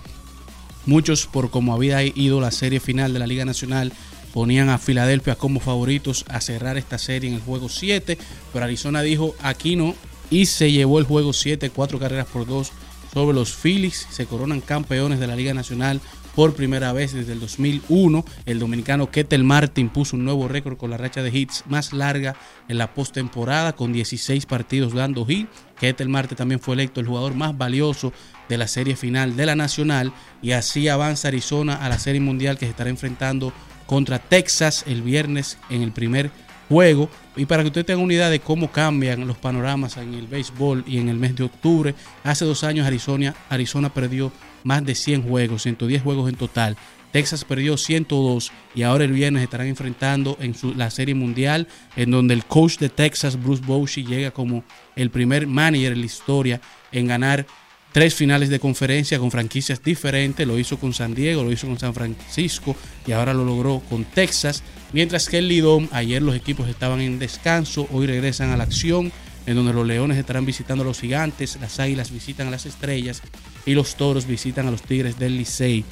Muchos, 0.87 1.27
por 1.27 1.51
como 1.51 1.75
había 1.75 2.03
ido 2.03 2.41
la 2.41 2.53
serie 2.53 2.81
final 2.81 3.13
de 3.13 3.19
la 3.19 3.27
Liga 3.27 3.45
Nacional, 3.45 3.93
ponían 4.33 4.69
a 4.69 4.79
Filadelfia 4.79 5.35
como 5.35 5.61
favoritos 5.61 6.25
a 6.29 6.41
cerrar 6.41 6.77
esta 6.77 6.99
serie 6.99 7.29
en 7.29 7.37
el 7.37 7.43
juego 7.43 7.69
7, 7.69 8.17
pero 8.53 8.65
Arizona 8.65 9.03
dijo 9.03 9.35
aquí 9.43 9.77
no 9.77 9.95
y 10.31 10.47
se 10.47 10.71
llevó 10.71 10.99
el 10.99 11.05
juego 11.05 11.33
7, 11.33 11.71
cuatro 11.71 11.99
carreras 11.99 12.27
por 12.27 12.47
dos 12.47 12.71
sobre 13.13 13.35
los 13.35 13.55
Phillies, 13.55 14.07
se 14.11 14.27
coronan 14.27 14.61
campeones 14.61 15.19
de 15.19 15.27
la 15.27 15.37
Liga 15.37 15.55
Nacional 15.55 16.01
por 16.37 16.55
primera 16.55 16.93
vez 16.93 17.15
desde 17.15 17.33
el 17.33 17.41
2001. 17.41 18.25
El 18.45 18.59
dominicano 18.59 19.11
Ketel 19.11 19.43
Martin 19.43 19.89
puso 19.89 20.17
un 20.17 20.25
nuevo 20.25 20.47
récord 20.47 20.77
con 20.77 20.91
la 20.91 20.99
racha 20.99 21.23
de 21.23 21.37
hits 21.37 21.65
más 21.67 21.95
larga 21.95 22.37
en 22.69 22.77
la 22.77 22.93
postemporada, 22.93 23.73
con 23.75 23.93
16 23.93 24.45
partidos 24.45 24.93
dando 24.93 25.25
hit. 25.25 25.49
Ketel 25.81 26.11
Martin 26.11 26.37
también 26.37 26.61
fue 26.61 26.75
electo 26.75 27.01
el 27.01 27.07
jugador 27.07 27.35
más 27.35 27.57
valioso 27.57 28.13
de 28.51 28.59
la 28.59 28.69
serie 28.69 28.97
final 28.97 29.35
de 29.35 29.47
la 29.47 29.57
Nacional 29.57 30.13
y 30.43 30.53
así 30.53 30.89
avanza 30.89 31.29
Arizona 31.29 31.77
a 31.77 31.89
la 31.89 31.99
serie 31.99 32.21
mundial 32.21 32.59
que 32.59 32.67
se 32.67 32.71
estará 32.71 32.91
enfrentando 32.91 33.53
contra 33.87 34.19
Texas 34.19 34.85
el 34.87 35.01
viernes 35.01 35.57
en 35.71 35.81
el 35.81 35.93
primer 35.93 36.31
juego. 36.69 37.09
Y 37.35 37.47
para 37.47 37.63
que 37.63 37.69
usted 37.69 37.87
tenga 37.87 38.03
una 38.03 38.13
idea 38.13 38.29
de 38.29 38.41
cómo 38.41 38.71
cambian 38.71 39.27
los 39.27 39.39
panoramas 39.39 39.97
en 39.97 40.13
el 40.13 40.27
béisbol 40.27 40.85
y 40.87 40.99
en 40.99 41.09
el 41.09 41.17
mes 41.17 41.35
de 41.35 41.45
octubre, 41.45 41.95
hace 42.25 42.45
dos 42.45 42.63
años 42.63 42.87
Arizona, 42.87 43.35
Arizona 43.49 43.89
perdió 43.89 44.33
más 44.67 44.85
de 44.85 44.95
100 44.97 45.23
juegos, 45.23 45.63
110 45.63 46.03
juegos 46.03 46.29
en 46.29 46.35
total. 46.35 46.77
Texas 47.13 47.45
perdió 47.45 47.77
102 47.79 48.51
y 48.75 48.83
ahora 48.83 49.05
el 49.05 49.13
viernes 49.13 49.43
estarán 49.45 49.69
enfrentando 49.69 50.37
en 50.41 50.55
su- 50.55 50.75
la 50.75 50.91
Serie 50.91 51.15
Mundial, 51.15 51.69
en 51.95 52.11
donde 52.11 52.35
el 52.35 52.45
coach 52.45 52.79
de 52.79 52.89
Texas, 52.91 53.41
Bruce 53.43 53.63
Bochy, 53.65 54.05
llega 54.05 54.33
como 54.33 54.65
el 54.97 55.11
primer 55.11 55.47
manager 55.47 55.93
en 55.93 56.01
la 56.01 56.07
historia 56.07 56.61
en 56.93 57.07
ganar 57.07 57.47
tres 57.93 58.15
finales 58.15 58.51
de 58.51 58.59
conferencia 58.61 59.19
con 59.19 59.31
franquicias 59.31 59.83
diferentes. 59.83 60.47
Lo 60.47 60.59
hizo 60.59 60.79
con 60.79 60.93
San 60.93 61.15
Diego, 61.15 61.43
lo 61.45 61.53
hizo 61.53 61.67
con 61.69 61.79
San 61.79 61.95
Francisco 61.95 62.77
y 63.07 63.13
ahora 63.13 63.33
lo 63.33 63.45
logró 63.45 63.81
con 63.89 64.05
Texas. 64.05 64.63
Mientras 64.93 65.29
que 65.31 65.39
el 65.39 65.49
Lidón, 65.49 65.89
ayer 65.93 66.21
los 66.21 66.35
equipos 66.37 66.69
estaban 66.69 67.01
en 67.01 67.19
descanso, 67.19 67.89
hoy 67.93 68.07
regresan 68.07 68.51
a 68.51 68.57
la 68.59 68.65
acción, 68.65 69.11
en 69.47 69.55
donde 69.57 69.73
los 69.73 69.87
Leones 69.87 70.19
estarán 70.19 70.45
visitando 70.45 70.83
a 70.83 70.87
los 70.87 71.01
Gigantes, 71.01 71.59
las 71.61 71.79
Águilas 71.81 72.11
visitan 72.11 72.49
a 72.49 72.51
las 72.51 72.67
Estrellas 72.67 73.23
y 73.65 73.75
los 73.75 73.95
Toros 73.97 74.27
visitan 74.27 74.67
a 74.67 74.71
los 74.71 74.83
Tigres 74.83 75.19
del 75.19 75.37
Licey. 75.37 75.85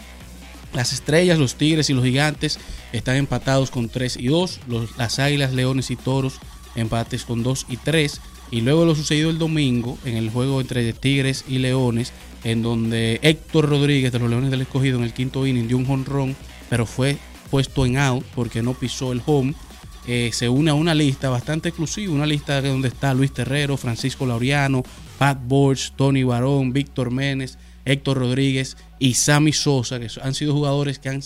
Las 0.73 0.93
estrellas, 0.93 1.39
los 1.39 1.55
tigres 1.55 1.89
y 1.89 1.93
los 1.95 2.03
gigantes 2.05 2.59
están 2.93 3.15
empatados 3.15 3.71
con 3.71 3.89
3 3.89 4.17
y 4.17 4.27
2. 4.27 4.59
Los- 4.67 4.97
las 4.99 5.21
águilas, 5.21 5.53
leones 5.53 5.93
y 5.93 5.95
toros 5.97 6.41
empates 6.75 7.25
con 7.25 7.45
2 7.45 7.67
y 7.69 7.77
3. 7.77 8.21
Y 8.51 8.61
luego 8.63 8.85
lo 8.85 8.97
sucedido 8.97 9.31
el 9.31 9.39
domingo 9.39 9.97
en 10.05 10.17
el 10.17 10.31
juego 10.31 10.61
entre 10.61 10.93
tigres 10.93 11.45
y 11.47 11.59
leones, 11.59 12.13
en 12.43 12.63
donde 12.63 13.21
Héctor 13.23 13.69
Rodríguez 13.69 14.11
de 14.13 14.19
los 14.19 14.29
Leones 14.29 14.51
del 14.51 14.63
Escogido 14.63 14.99
en 14.99 15.05
el 15.05 15.13
quinto 15.15 15.47
inning 15.47 15.69
dio 15.69 15.77
un 15.77 15.87
jonrón, 15.87 16.35
pero 16.69 16.87
fue 16.87 17.19
puesto 17.53 17.87
en 17.87 17.97
out 17.97 18.25
porque 18.35 18.61
no 18.61 18.75
pisó 18.75 19.13
el 19.13 19.23
home. 19.25 19.55
Eh, 20.07 20.31
se 20.33 20.49
une 20.49 20.71
a 20.71 20.75
una 20.75 20.95
lista 20.95 21.31
bastante 21.31 21.71
exclusiva, 21.71 22.13
una 22.13 22.27
lista 22.27 22.61
donde 22.61 22.89
está 22.89 23.15
Luis 23.15 23.33
Terrero, 23.33 23.77
Francisco 23.77 24.27
Laureano, 24.27 24.83
Pat 25.19 25.39
Borch, 25.43 25.93
Tony 25.97 26.25
Barón, 26.25 26.73
Víctor 26.73 27.11
Menes, 27.11 27.59
Héctor 27.85 28.19
Rodríguez 28.19 28.77
y 28.99 29.15
Sammy 29.15 29.53
Sosa, 29.53 29.99
que 29.99 30.09
han 30.23 30.35
sido 30.35 30.53
jugadores 30.53 30.99
que 30.99 31.09
han, 31.09 31.23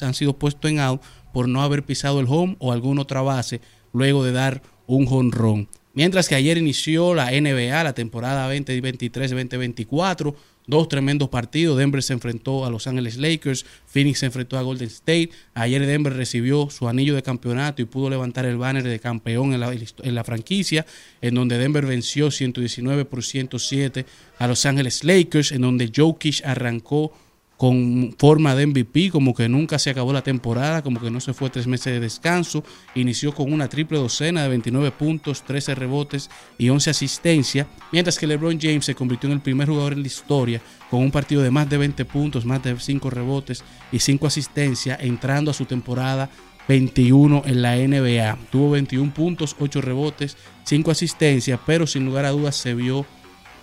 han 0.00 0.14
sido 0.14 0.38
puestos 0.38 0.70
en 0.70 0.80
out 0.80 1.02
por 1.32 1.48
no 1.48 1.62
haber 1.62 1.84
pisado 1.84 2.20
el 2.20 2.26
home 2.28 2.56
o 2.58 2.72
alguna 2.72 3.02
otra 3.02 3.22
base 3.22 3.60
luego 3.92 4.24
de 4.24 4.32
dar 4.32 4.62
un 4.86 5.06
jonrón. 5.06 5.68
Mientras 5.94 6.28
que 6.28 6.36
ayer 6.36 6.58
inició 6.58 7.14
la 7.14 7.30
NBA, 7.32 7.82
la 7.82 7.92
temporada 7.92 8.54
2023-2024, 8.54 10.34
dos 10.68 10.88
tremendos 10.88 11.30
partidos. 11.30 11.76
Denver 11.76 12.02
se 12.02 12.12
enfrentó 12.12 12.64
a 12.64 12.70
Los 12.70 12.86
Ángeles 12.86 13.16
Lakers, 13.16 13.66
Phoenix 13.86 14.20
se 14.20 14.26
enfrentó 14.26 14.56
a 14.56 14.62
Golden 14.62 14.86
State. 14.86 15.30
Ayer 15.54 15.84
Denver 15.84 16.12
recibió 16.12 16.70
su 16.70 16.88
anillo 16.88 17.16
de 17.16 17.22
campeonato 17.22 17.82
y 17.82 17.86
pudo 17.86 18.10
levantar 18.10 18.44
el 18.44 18.58
banner 18.58 18.84
de 18.84 19.00
campeón 19.00 19.54
en 19.54 19.60
la, 19.60 19.72
en 19.72 20.14
la 20.14 20.22
franquicia, 20.22 20.86
en 21.20 21.34
donde 21.34 21.58
Denver 21.58 21.86
venció 21.86 22.30
119 22.30 23.04
por 23.06 23.24
107 23.24 24.06
a 24.38 24.46
Los 24.46 24.64
Ángeles 24.66 25.02
Lakers, 25.02 25.50
en 25.50 25.62
donde 25.62 25.90
Jokic 25.94 26.44
arrancó 26.44 27.12
con 27.58 28.14
forma 28.16 28.54
de 28.54 28.68
MVP, 28.68 29.10
como 29.10 29.34
que 29.34 29.48
nunca 29.48 29.80
se 29.80 29.90
acabó 29.90 30.12
la 30.12 30.22
temporada, 30.22 30.80
como 30.80 31.00
que 31.00 31.10
no 31.10 31.18
se 31.18 31.34
fue 31.34 31.50
tres 31.50 31.66
meses 31.66 31.92
de 31.92 31.98
descanso. 31.98 32.62
Inició 32.94 33.34
con 33.34 33.52
una 33.52 33.68
triple 33.68 33.98
docena 33.98 34.44
de 34.44 34.48
29 34.48 34.92
puntos, 34.92 35.42
13 35.42 35.74
rebotes 35.74 36.30
y 36.56 36.68
11 36.68 36.90
asistencias, 36.90 37.66
mientras 37.90 38.16
que 38.16 38.28
LeBron 38.28 38.60
James 38.60 38.84
se 38.84 38.94
convirtió 38.94 39.28
en 39.28 39.34
el 39.34 39.40
primer 39.40 39.68
jugador 39.68 39.92
en 39.92 40.02
la 40.02 40.06
historia 40.06 40.62
con 40.88 41.00
un 41.00 41.10
partido 41.10 41.42
de 41.42 41.50
más 41.50 41.68
de 41.68 41.78
20 41.78 42.04
puntos, 42.04 42.44
más 42.44 42.62
de 42.62 42.78
5 42.78 43.10
rebotes 43.10 43.64
y 43.90 43.98
5 43.98 44.28
asistencias, 44.28 45.00
entrando 45.02 45.50
a 45.50 45.54
su 45.54 45.64
temporada 45.64 46.30
21 46.68 47.42
en 47.44 47.62
la 47.62 47.74
NBA. 47.74 48.38
Tuvo 48.52 48.70
21 48.70 49.12
puntos, 49.12 49.56
8 49.58 49.80
rebotes, 49.80 50.36
5 50.62 50.92
asistencias, 50.92 51.58
pero 51.66 51.88
sin 51.88 52.04
lugar 52.06 52.24
a 52.24 52.30
dudas 52.30 52.54
se 52.54 52.74
vio 52.74 53.04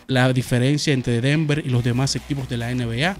la 0.07 0.33
diferencia 0.33 0.93
entre 0.93 1.21
Denver 1.21 1.63
y 1.65 1.69
los 1.69 1.83
demás 1.83 2.17
equipos 2.17 2.49
de 2.49 2.57
la 2.57 2.75
NBA. 2.75 3.15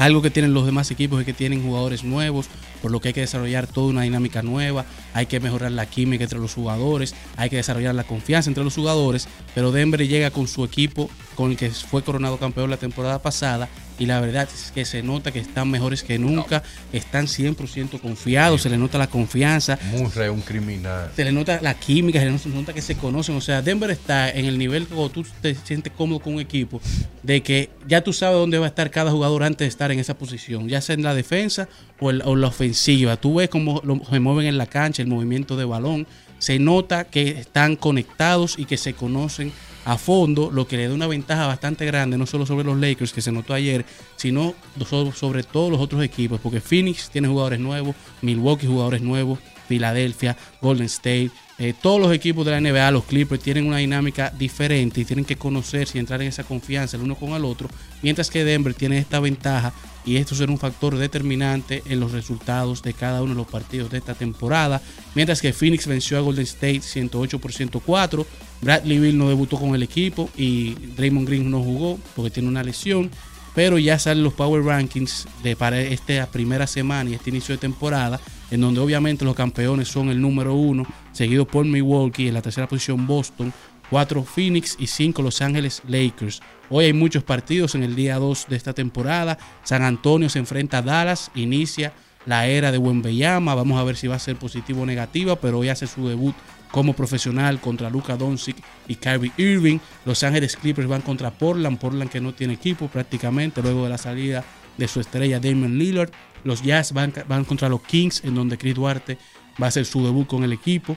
Algo 0.00 0.22
que 0.22 0.30
tienen 0.30 0.54
los 0.54 0.64
demás 0.64 0.90
equipos 0.90 1.20
es 1.20 1.26
que 1.26 1.34
tienen 1.34 1.62
jugadores 1.62 2.04
nuevos, 2.04 2.46
por 2.80 2.90
lo 2.90 3.00
que 3.00 3.08
hay 3.08 3.14
que 3.14 3.20
desarrollar 3.20 3.66
toda 3.66 3.88
una 3.88 4.02
dinámica 4.02 4.42
nueva, 4.42 4.84
hay 5.14 5.26
que 5.26 5.40
mejorar 5.40 5.72
la 5.72 5.86
química 5.86 6.24
entre 6.24 6.38
los 6.38 6.54
jugadores, 6.54 7.14
hay 7.36 7.50
que 7.50 7.56
desarrollar 7.56 7.94
la 7.94 8.04
confianza 8.04 8.50
entre 8.50 8.64
los 8.64 8.74
jugadores, 8.74 9.28
pero 9.54 9.72
Denver 9.72 10.06
llega 10.06 10.30
con 10.30 10.48
su 10.48 10.64
equipo 10.64 11.10
con 11.34 11.50
el 11.50 11.56
que 11.56 11.70
fue 11.70 12.02
coronado 12.02 12.38
campeón 12.38 12.70
la 12.70 12.76
temporada 12.76 13.20
pasada 13.20 13.68
y 14.00 14.06
la 14.06 14.18
verdad 14.18 14.48
es 14.52 14.72
que 14.72 14.86
se 14.86 15.02
nota 15.02 15.30
que 15.30 15.38
están 15.38 15.70
mejores 15.70 16.02
que 16.02 16.18
nunca, 16.18 16.62
están 16.90 17.26
100% 17.26 18.00
confiados, 18.00 18.62
se 18.62 18.70
le 18.70 18.78
nota 18.78 18.96
la 18.96 19.08
confianza, 19.08 19.78
Murray, 19.92 20.30
un 20.30 20.40
criminal. 20.40 21.10
se 21.14 21.22
le 21.22 21.32
nota 21.32 21.60
la 21.60 21.74
química, 21.74 22.18
se 22.18 22.48
le 22.48 22.54
nota 22.54 22.72
que 22.72 22.80
se 22.80 22.96
conocen. 22.96 23.36
O 23.36 23.42
sea, 23.42 23.60
Denver 23.60 23.90
está 23.90 24.30
en 24.30 24.46
el 24.46 24.58
nivel 24.58 24.86
cuando 24.86 25.10
tú 25.10 25.26
te 25.42 25.54
sientes 25.54 25.92
cómodo 25.92 26.20
con 26.20 26.34
un 26.34 26.40
equipo, 26.40 26.80
de 27.22 27.42
que 27.42 27.68
ya 27.86 28.00
tú 28.00 28.14
sabes 28.14 28.38
dónde 28.38 28.58
va 28.58 28.64
a 28.64 28.68
estar 28.70 28.90
cada 28.90 29.10
jugador 29.10 29.42
antes 29.42 29.66
de 29.66 29.68
estar 29.68 29.92
en 29.92 29.98
esa 29.98 30.16
posición, 30.16 30.66
ya 30.66 30.80
sea 30.80 30.94
en 30.94 31.02
la 31.02 31.14
defensa 31.14 31.68
o 32.00 32.36
la 32.36 32.46
ofensiva. 32.48 33.16
Tú 33.16 33.34
ves 33.36 33.48
cómo 33.48 33.82
se 34.10 34.20
mueven 34.20 34.46
en 34.46 34.58
la 34.58 34.66
cancha, 34.66 35.02
el 35.02 35.08
movimiento 35.08 35.56
de 35.56 35.64
balón. 35.64 36.06
Se 36.38 36.58
nota 36.58 37.04
que 37.04 37.28
están 37.38 37.76
conectados 37.76 38.58
y 38.58 38.64
que 38.64 38.78
se 38.78 38.94
conocen 38.94 39.52
a 39.84 39.96
fondo, 39.98 40.50
lo 40.50 40.66
que 40.66 40.76
le 40.76 40.88
da 40.88 40.94
una 40.94 41.06
ventaja 41.06 41.46
bastante 41.46 41.84
grande, 41.86 42.16
no 42.18 42.26
solo 42.26 42.46
sobre 42.46 42.64
los 42.64 42.78
Lakers, 42.78 43.12
que 43.12 43.20
se 43.22 43.32
notó 43.32 43.54
ayer, 43.54 43.84
sino 44.16 44.54
so- 44.88 45.12
sobre 45.12 45.42
todos 45.42 45.70
los 45.70 45.80
otros 45.80 46.02
equipos, 46.02 46.38
porque 46.40 46.60
Phoenix 46.60 47.10
tiene 47.10 47.28
jugadores 47.28 47.60
nuevos, 47.60 47.94
Milwaukee 48.22 48.66
jugadores 48.66 49.00
nuevos, 49.02 49.38
Filadelfia, 49.68 50.36
Golden 50.60 50.86
State, 50.86 51.30
eh, 51.58 51.74
todos 51.80 52.00
los 52.00 52.12
equipos 52.12 52.44
de 52.44 52.52
la 52.52 52.60
NBA, 52.60 52.90
los 52.90 53.04
Clippers, 53.04 53.42
tienen 53.42 53.66
una 53.66 53.78
dinámica 53.78 54.30
diferente 54.38 55.00
y 55.00 55.04
tienen 55.04 55.24
que 55.24 55.36
conocerse 55.36 55.96
y 55.96 56.00
entrar 56.00 56.20
en 56.22 56.28
esa 56.28 56.44
confianza 56.44 56.96
el 56.96 57.02
uno 57.02 57.14
con 57.14 57.30
el 57.30 57.44
otro, 57.44 57.68
mientras 58.02 58.30
que 58.30 58.44
Denver 58.44 58.74
tiene 58.74 58.98
esta 58.98 59.20
ventaja 59.20 59.72
y 60.04 60.16
esto 60.16 60.34
será 60.34 60.50
un 60.50 60.58
factor 60.58 60.96
determinante 60.96 61.82
en 61.86 62.00
los 62.00 62.12
resultados 62.12 62.82
de 62.82 62.94
cada 62.94 63.22
uno 63.22 63.32
de 63.32 63.38
los 63.38 63.46
partidos 63.46 63.90
de 63.90 63.98
esta 63.98 64.14
temporada, 64.14 64.80
mientras 65.14 65.40
que 65.40 65.52
Phoenix 65.52 65.86
venció 65.86 66.18
a 66.18 66.20
Golden 66.20 66.44
State 66.44 66.82
108 66.82 67.38
por 67.38 67.52
104, 67.52 68.26
Bradley 68.62 68.98
Bill 68.98 69.18
no 69.18 69.28
debutó 69.28 69.58
con 69.58 69.74
el 69.74 69.82
equipo 69.82 70.30
y 70.36 70.74
Draymond 70.96 71.28
Green 71.28 71.50
no 71.50 71.62
jugó 71.62 71.98
porque 72.14 72.30
tiene 72.30 72.48
una 72.48 72.62
lesión, 72.62 73.10
pero 73.54 73.78
ya 73.78 73.98
salen 73.98 74.24
los 74.24 74.34
Power 74.34 74.62
Rankings 74.62 75.26
de 75.42 75.56
para 75.56 75.80
esta 75.80 76.26
primera 76.30 76.66
semana 76.66 77.10
y 77.10 77.14
este 77.14 77.30
inicio 77.30 77.54
de 77.54 77.58
temporada, 77.60 78.20
en 78.50 78.60
donde 78.60 78.80
obviamente 78.80 79.24
los 79.24 79.34
campeones 79.34 79.88
son 79.88 80.08
el 80.10 80.20
número 80.20 80.54
uno, 80.54 80.86
seguido 81.12 81.46
por 81.46 81.64
Milwaukee, 81.64 82.28
en 82.28 82.34
la 82.34 82.42
tercera 82.42 82.68
posición 82.68 83.06
Boston, 83.06 83.52
4 83.90 84.22
Phoenix 84.22 84.76
y 84.78 84.86
5 84.86 85.20
Los 85.20 85.42
Ángeles 85.42 85.82
Lakers. 85.86 86.40
Hoy 86.70 86.86
hay 86.86 86.92
muchos 86.92 87.24
partidos 87.24 87.74
en 87.74 87.82
el 87.82 87.96
día 87.96 88.16
2 88.18 88.46
de 88.48 88.56
esta 88.56 88.72
temporada. 88.72 89.36
San 89.64 89.82
Antonio 89.82 90.28
se 90.28 90.38
enfrenta 90.38 90.78
a 90.78 90.82
Dallas, 90.82 91.30
inicia 91.34 91.92
la 92.24 92.46
era 92.46 92.70
de 92.70 92.78
Wembeyama. 92.78 93.54
Vamos 93.54 93.80
a 93.80 93.84
ver 93.84 93.96
si 93.96 94.06
va 94.06 94.14
a 94.14 94.20
ser 94.20 94.36
positivo 94.36 94.82
o 94.82 94.86
negativa, 94.86 95.36
pero 95.36 95.58
hoy 95.58 95.68
hace 95.68 95.88
su 95.88 96.08
debut 96.08 96.34
como 96.70 96.92
profesional 96.92 97.60
contra 97.60 97.90
Luka 97.90 98.16
Doncic 98.16 98.56
y 98.86 98.94
Kyrie 98.94 99.32
Irving. 99.36 99.78
Los 100.04 100.22
Ángeles 100.22 100.56
Clippers 100.56 100.86
van 100.86 101.02
contra 101.02 101.32
Portland, 101.32 101.78
Portland 101.78 102.10
que 102.10 102.20
no 102.20 102.32
tiene 102.32 102.54
equipo 102.54 102.86
prácticamente 102.86 103.60
luego 103.60 103.84
de 103.84 103.90
la 103.90 103.98
salida 103.98 104.44
de 104.76 104.86
su 104.86 105.00
estrella 105.00 105.40
Damian 105.40 105.76
Lillard. 105.76 106.12
Los 106.44 106.62
Jazz 106.62 106.92
van, 106.92 107.12
van 107.28 107.44
contra 107.44 107.68
los 107.68 107.82
Kings, 107.82 108.24
en 108.24 108.36
donde 108.36 108.56
Chris 108.56 108.76
Duarte 108.76 109.18
va 109.60 109.66
a 109.66 109.68
hacer 109.68 109.84
su 109.84 110.04
debut 110.04 110.26
con 110.26 110.44
el 110.44 110.52
equipo. 110.52 110.96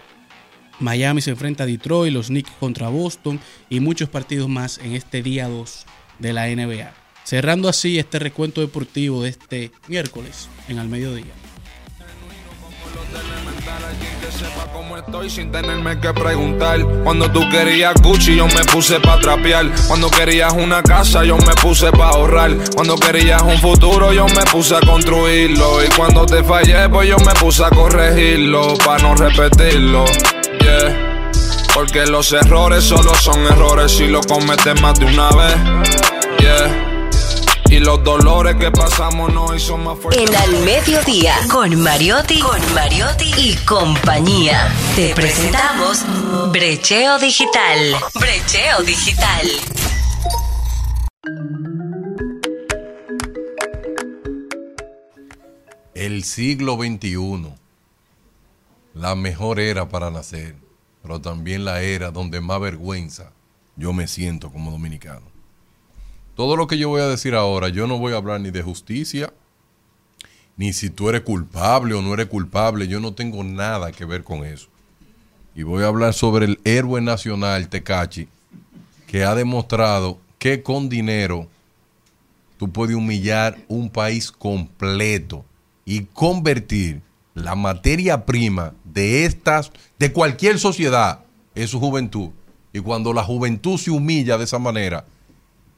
Miami 0.79 1.21
se 1.21 1.31
enfrenta 1.31 1.63
a 1.63 1.67
Detroit, 1.67 2.13
los 2.13 2.27
Knicks 2.27 2.51
contra 2.59 2.89
Boston 2.89 3.39
y 3.69 3.79
muchos 3.79 4.09
partidos 4.09 4.49
más 4.49 4.79
en 4.79 4.93
este 4.93 5.21
día 5.21 5.47
2 5.47 5.85
de 6.19 6.33
la 6.33 6.47
NBA. 6.47 6.93
Cerrando 7.23 7.69
así 7.69 7.99
este 7.99 8.19
recuento 8.19 8.61
deportivo 8.61 9.23
de 9.23 9.29
este 9.29 9.71
miércoles 9.87 10.49
en 10.67 10.79
al 10.79 10.89
mediodía. 10.89 11.31
sepa 14.37 14.71
cómo 14.73 14.97
estoy 14.97 15.29
sin 15.29 15.51
tenerme 15.51 15.99
que 16.01 16.11
preguntar. 16.13 16.81
Cuando 17.03 17.31
tú 17.31 17.47
querías 17.49 17.93
Gucci, 18.01 18.35
yo 18.35 18.47
me 18.47 18.63
puse 18.65 18.99
pa' 18.99 19.19
trapear. 19.19 19.71
Cuando 19.87 20.09
querías 20.09 20.51
una 20.53 20.83
casa, 20.83 21.23
yo 21.23 21.37
me 21.37 21.53
puse 21.61 21.91
pa' 21.91 22.09
ahorrar. 22.09 22.51
Cuando 22.75 22.97
querías 22.97 23.41
un 23.41 23.57
futuro, 23.59 24.11
yo 24.11 24.25
me 24.27 24.43
puse 24.51 24.75
a 24.75 24.81
construirlo. 24.81 25.83
Y 25.83 25.87
cuando 25.95 26.25
te 26.25 26.43
fallé, 26.43 26.89
pues 26.89 27.07
yo 27.07 27.17
me 27.19 27.33
puse 27.39 27.63
a 27.63 27.69
corregirlo. 27.69 28.75
Pa' 28.83 28.97
no 28.97 29.15
repetirlo. 29.15 30.05
Yeah. 30.79 31.31
Porque 31.73 32.05
los 32.05 32.31
errores 32.33 32.83
solo 32.83 33.13
son 33.15 33.45
errores 33.45 33.91
si 33.91 34.07
lo 34.07 34.21
cometes 34.21 34.79
más 34.81 34.99
de 34.99 35.05
una 35.05 35.29
vez. 35.29 35.55
Yeah. 36.39 36.99
Y 37.69 37.79
los 37.79 38.03
dolores 38.03 38.55
que 38.55 38.69
pasamos 38.69 39.33
no 39.33 39.55
hizo 39.55 39.77
más 39.77 39.97
fuertes. 39.97 40.29
En 40.29 40.35
Al 40.35 40.63
Mediodía, 40.63 41.35
con 41.51 41.81
Mariotti, 41.81 42.39
con 42.39 42.73
Mariotti 42.73 43.31
y 43.37 43.55
compañía. 43.65 44.71
Te 44.95 45.15
presentamos 45.15 46.03
Brecheo 46.51 47.17
Digital. 47.17 47.95
Brecheo 48.13 48.83
Digital. 48.83 49.47
El 55.95 56.23
siglo 56.23 56.75
XXI, 56.75 57.55
la 58.93 59.15
mejor 59.15 59.59
era 59.59 59.89
para 59.89 60.11
nacer, 60.11 60.55
pero 61.03 61.21
también 61.21 61.65
la 61.65 61.81
era 61.81 62.09
donde 62.09 62.41
más 62.41 62.59
vergüenza 62.59 63.31
yo 63.75 63.93
me 63.93 64.07
siento 64.07 64.51
como 64.51 64.71
dominicano. 64.71 65.33
Todo 66.35 66.55
lo 66.55 66.65
que 66.65 66.77
yo 66.77 66.89
voy 66.89 67.01
a 67.01 67.07
decir 67.07 67.35
ahora, 67.35 67.69
yo 67.69 67.85
no 67.85 67.99
voy 67.99 68.13
a 68.13 68.17
hablar 68.17 68.41
ni 68.41 68.49
de 68.49 68.63
justicia, 68.63 69.31
ni 70.57 70.73
si 70.73 70.89
tú 70.89 71.09
eres 71.09 71.21
culpable 71.21 71.93
o 71.93 72.01
no 72.01 72.13
eres 72.13 72.27
culpable, 72.27 72.87
yo 72.87 72.99
no 72.99 73.13
tengo 73.13 73.43
nada 73.43 73.91
que 73.91 74.05
ver 74.05 74.23
con 74.23 74.45
eso. 74.45 74.67
Y 75.55 75.63
voy 75.63 75.83
a 75.83 75.87
hablar 75.87 76.13
sobre 76.13 76.45
el 76.45 76.59
héroe 76.63 77.01
nacional 77.01 77.67
Tecachi, 77.69 78.27
que 79.05 79.23
ha 79.23 79.35
demostrado 79.35 80.19
que 80.39 80.63
con 80.63 80.89
dinero 80.89 81.47
tú 82.57 82.71
puedes 82.71 82.95
humillar 82.95 83.57
un 83.67 83.89
país 83.89 84.31
completo 84.31 85.45
y 85.85 86.05
convertir 86.05 87.01
la 87.33 87.55
materia 87.55 88.25
prima 88.25 88.73
de 88.83 89.25
estas, 89.25 89.71
de 89.99 90.11
cualquier 90.11 90.59
sociedad, 90.59 91.25
en 91.55 91.67
su 91.67 91.79
juventud. 91.79 92.29
Y 92.71 92.79
cuando 92.79 93.13
la 93.13 93.23
juventud 93.23 93.77
se 93.77 93.91
humilla 93.91 94.37
de 94.37 94.45
esa 94.45 94.59
manera, 94.59 95.05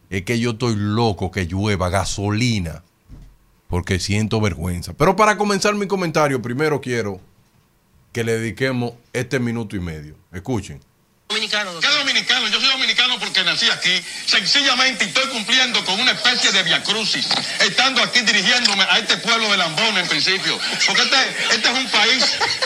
es 0.10 0.24
que 0.24 0.40
yo 0.40 0.52
estoy 0.52 0.76
loco 0.78 1.32
que 1.32 1.46
llueva 1.46 1.90
gasolina, 1.90 2.84
porque 3.68 4.00
siento 4.00 4.40
vergüenza. 4.40 4.94
Pero 4.94 5.16
para 5.16 5.38
comenzar 5.38 5.76
mi 5.76 5.88
comentario, 5.88 6.42
primero 6.42 6.80
quiero 6.80 7.20
que 8.12 8.24
le 8.24 8.38
dediquemos 8.38 8.94
este 9.12 9.40
minuto 9.40 9.76
y 9.76 9.80
medio. 9.80 10.16
Escuchen. 10.32 10.80
Dominicano. 11.28 11.80
¿Qué 11.80 11.88
dominicano? 11.88 12.48
Yo 12.50 12.62
soy 12.62 12.70
dominicano 12.70 13.20
porque 13.20 13.44
nací 13.44 13.68
aquí. 13.68 14.00
Sencillamente 14.28 15.06
estoy 15.06 15.28
cumpliendo 15.30 15.84
con 15.84 16.00
una 16.00 16.12
especie 16.12 16.52
de 16.52 16.62
viacrucis, 16.62 17.26
estando 17.62 18.04
aquí 18.04 18.22
dirigiéndome 18.22 18.84
a 18.84 19.00
este 19.00 19.18
pueblo 19.18 19.50
de 19.50 19.58
Lambón 19.58 19.98
en 19.98 20.08
principio. 20.08 20.60
Porque 20.86 21.02
este, 21.02 21.56
este 21.56 21.72
es 21.72 21.78
un 21.78 21.90
país 21.90 22.24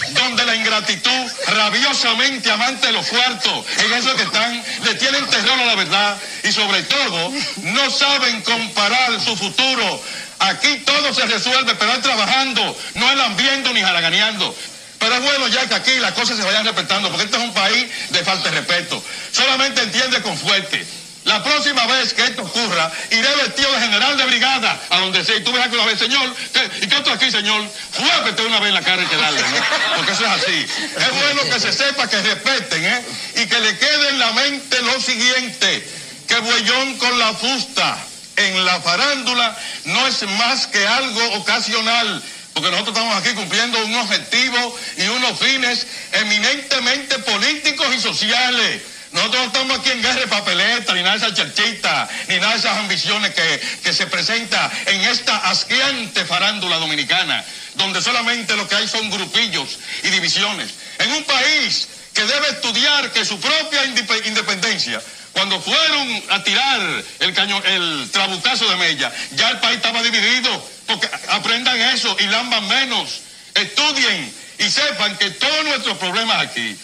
donde 0.10 0.46
la 0.46 0.56
ingratitud, 0.56 1.32
rabiosamente 1.48 2.52
amante 2.52 2.88
de 2.88 2.94
los 2.94 3.08
cuartos, 3.08 3.66
en 3.78 3.94
eso 3.94 4.14
que 4.18 4.24
están, 4.24 4.62
le 4.84 4.96
tienen 4.96 5.26
terror 5.28 5.58
a 5.58 5.66
la 5.66 5.76
verdad 5.76 6.18
y 6.44 6.52
sobre 6.52 6.84
todo 6.84 7.32
no 7.64 7.90
saben 7.90 8.42
comparar 8.42 9.22
su 9.22 9.38
futuro. 9.38 10.04
Aquí 10.40 10.78
todo 10.86 11.14
se 11.14 11.26
resuelve, 11.26 11.76
pero 11.76 12.00
trabajando, 12.00 12.78
no 12.96 13.12
es 13.12 13.18
lambiendo 13.18 13.74
ni 13.74 13.82
jaraganeando. 13.82 14.56
Pero 15.00 15.16
es 15.16 15.22
bueno 15.24 15.48
ya 15.48 15.68
que 15.68 15.76
aquí 15.76 15.94
las 16.00 16.12
cosas 16.14 16.38
se 16.38 16.44
vayan 16.44 16.66
respetando, 16.66 17.10
porque 17.10 17.26
este 17.26 17.38
es 17.38 17.44
un 17.44 17.54
país 17.54 17.86
de 18.10 18.24
falta 18.24 18.50
de 18.50 18.60
respeto. 18.60 19.02
Solamente 19.32 19.82
entiende 19.82 20.22
con 20.22 20.38
fuerte. 20.38 20.86
La 21.26 21.44
próxima 21.44 21.86
vez 21.86 22.14
que 22.14 22.24
esto 22.24 22.42
ocurra, 22.44 22.92
iré 23.12 23.28
vestido 23.44 23.72
de 23.74 23.80
general 23.82 24.18
de 24.18 24.26
brigada 24.26 24.80
a 24.90 24.98
donde 25.00 25.24
sea. 25.24 25.36
Y 25.36 25.44
tú 25.44 25.52
verás 25.52 25.68
que 25.68 25.76
una 25.76 25.86
vez, 25.86 26.00
señor, 26.00 26.34
¿qué- 26.54 26.70
¿y 26.82 26.88
qué 26.88 26.96
otro 26.96 27.14
aquí, 27.14 27.30
señor? 27.30 27.62
Fuépete 27.92 28.42
una 28.44 28.60
vez 28.60 28.70
en 28.70 28.74
la 28.76 28.82
cara 28.82 29.04
y 29.04 29.06
que 29.06 29.16
darle, 29.18 29.42
¿no? 29.42 29.58
Porque 29.98 30.14
eso 30.14 30.26
es 30.26 30.32
así. 30.32 30.66
Es 30.98 31.12
bueno 31.22 31.44
que 31.54 31.60
se 31.60 31.72
sepa 31.74 32.10
que 32.10 32.22
respeten, 32.22 32.84
¿eh? 32.86 33.06
Y 33.36 33.46
que 33.48 33.60
le 33.60 33.78
quede 33.78 34.10
en 34.10 34.20
la 34.20 34.32
mente 34.32 34.82
lo 34.82 35.00
siguiente, 35.00 35.90
que 36.28 36.40
Buellón 36.40 36.98
con 36.98 37.20
la 37.20 37.34
fusta 37.34 37.98
en 38.38 38.66
la 38.66 38.80
farándula 38.82 39.56
no 39.86 40.08
es 40.08 40.24
más 40.24 40.68
que 40.68 40.88
algo 40.88 41.34
ocasional, 41.34 42.24
porque 42.60 42.72
nosotros 42.72 42.98
estamos 42.98 43.18
aquí 43.18 43.34
cumpliendo 43.36 43.86
un 43.86 43.96
objetivo 43.96 44.78
y 44.98 45.04
unos 45.04 45.40
fines 45.40 45.88
eminentemente 46.12 47.20
políticos 47.20 47.88
y 47.96 48.02
sociales. 48.02 48.82
Nosotros 49.14 49.42
no 49.42 49.48
estamos 49.48 49.80
aquí 49.80 49.92
en 49.92 50.02
guerra 50.02 50.20
de 50.20 50.28
papeleta, 50.28 50.94
ni 50.94 51.02
nada 51.02 51.18
de 51.18 51.26
esas 51.26 51.38
charchitas, 51.38 52.10
ni 52.28 52.36
nada 52.36 52.54
de 52.54 52.60
esas 52.60 52.78
ambiciones 52.78 53.34
que, 53.34 53.62
que 53.82 53.94
se 53.94 54.08
presenta 54.08 54.70
en 54.88 55.02
esta 55.02 55.38
asqueante 55.50 56.26
farándula 56.26 56.78
dominicana, 56.78 57.44
donde 57.76 58.02
solamente 58.02 58.56
lo 58.58 58.68
que 58.68 58.76
hay 58.76 58.88
son 58.90 59.10
grupillos 59.10 59.80
y 60.04 60.10
divisiones. 60.10 60.70
En 61.00 61.14
un 61.14 61.24
país 61.24 61.88
que 62.14 62.26
debe 62.26 62.50
estudiar 62.50 63.12
que 63.14 63.24
su 63.24 63.40
propia 63.40 63.86
independencia 63.86 65.02
cuando 65.34 65.62
fueron 65.62 66.24
a 66.30 66.44
tirar 66.44 67.04
el 67.20 67.34
cañón, 67.34 67.62
el 67.66 68.10
trabucazo 68.12 68.70
de 68.70 68.76
Mella, 68.76 69.12
ya 69.36 69.52
el 69.52 69.60
país 69.60 69.78
estaba 69.78 70.04
dividido. 70.04 70.80
Porque 70.88 71.10
aprendan 71.30 71.80
eso 71.94 72.16
y 72.20 72.24
lamban 72.24 72.68
menos. 72.68 73.22
Estudien 73.54 74.34
y 74.58 74.64
sepan 74.64 75.18
que 75.18 75.30
todos 75.32 75.66
nuestros 75.66 75.98
problemas 75.98 76.42
aquí 76.42 76.78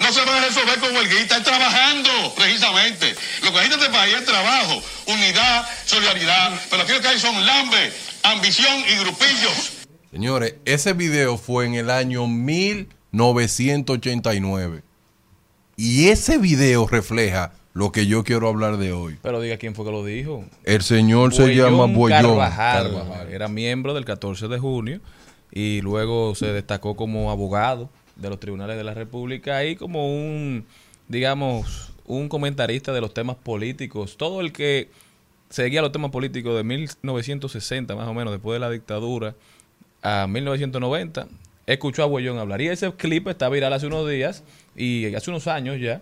no 0.00 0.12
se 0.12 0.24
van 0.24 0.42
a 0.42 0.46
resolver 0.46 0.80
con 0.80 0.96
huelguita, 0.96 1.36
es 1.36 1.44
trabajando 1.44 2.10
precisamente. 2.34 3.14
Lo 3.42 3.52
que 3.52 3.58
necesita 3.58 3.84
este 3.84 3.92
país 3.92 4.14
es 4.14 4.24
trabajo, 4.24 4.82
unidad, 5.06 5.68
solidaridad. 5.84 6.58
Pero 6.70 6.82
aquí 6.82 6.92
lo 6.92 7.02
que 7.02 7.08
hay 7.08 7.20
son 7.20 7.44
lambe, 7.44 7.92
ambición 8.22 8.82
y 8.88 8.94
grupillos. 9.00 9.72
Señores, 10.10 10.54
ese 10.64 10.94
video 10.94 11.36
fue 11.36 11.66
en 11.66 11.74
el 11.74 11.90
año 11.90 12.26
1989. 12.26 14.82
Y 15.76 16.08
ese 16.08 16.38
video 16.38 16.86
refleja 16.86 17.52
lo 17.72 17.92
que 17.92 18.06
yo 18.06 18.24
quiero 18.24 18.48
hablar 18.48 18.76
de 18.76 18.92
hoy. 18.92 19.18
Pero 19.22 19.40
diga 19.40 19.56
quién 19.56 19.74
fue 19.74 19.84
que 19.84 19.92
lo 19.92 20.04
dijo. 20.04 20.44
El 20.64 20.82
señor 20.82 21.34
se 21.34 21.54
llama 21.54 21.86
Boyón. 21.86 22.22
Carvajal. 22.22 22.92
Carvajal. 22.92 23.32
Era 23.32 23.48
miembro 23.48 23.94
del 23.94 24.04
14 24.04 24.48
de 24.48 24.58
junio 24.58 25.00
y 25.52 25.80
luego 25.80 26.34
se 26.34 26.46
destacó 26.46 26.96
como 26.96 27.30
abogado 27.30 27.88
de 28.16 28.28
los 28.28 28.40
tribunales 28.40 28.76
de 28.76 28.84
la 28.84 28.94
República 28.94 29.64
y 29.64 29.76
como 29.76 30.12
un, 30.12 30.66
digamos, 31.08 31.92
un 32.04 32.28
comentarista 32.28 32.92
de 32.92 33.00
los 33.00 33.14
temas 33.14 33.36
políticos. 33.36 34.16
Todo 34.16 34.40
el 34.40 34.52
que 34.52 34.90
seguía 35.48 35.82
los 35.82 35.92
temas 35.92 36.10
políticos 36.10 36.56
de 36.56 36.64
1960 36.64 37.94
más 37.94 38.08
o 38.08 38.14
menos, 38.14 38.32
después 38.32 38.56
de 38.56 38.60
la 38.60 38.70
dictadura, 38.70 39.34
a 40.02 40.26
1990, 40.26 41.28
escuchó 41.66 42.02
a 42.02 42.06
Boyón 42.06 42.38
hablar. 42.38 42.60
Y 42.60 42.68
ese 42.68 42.92
clip 42.92 43.28
está 43.28 43.48
viral 43.48 43.72
hace 43.72 43.86
unos 43.86 44.08
días 44.08 44.42
y 44.76 45.14
hace 45.14 45.30
unos 45.30 45.46
años 45.46 45.78
ya. 45.80 46.00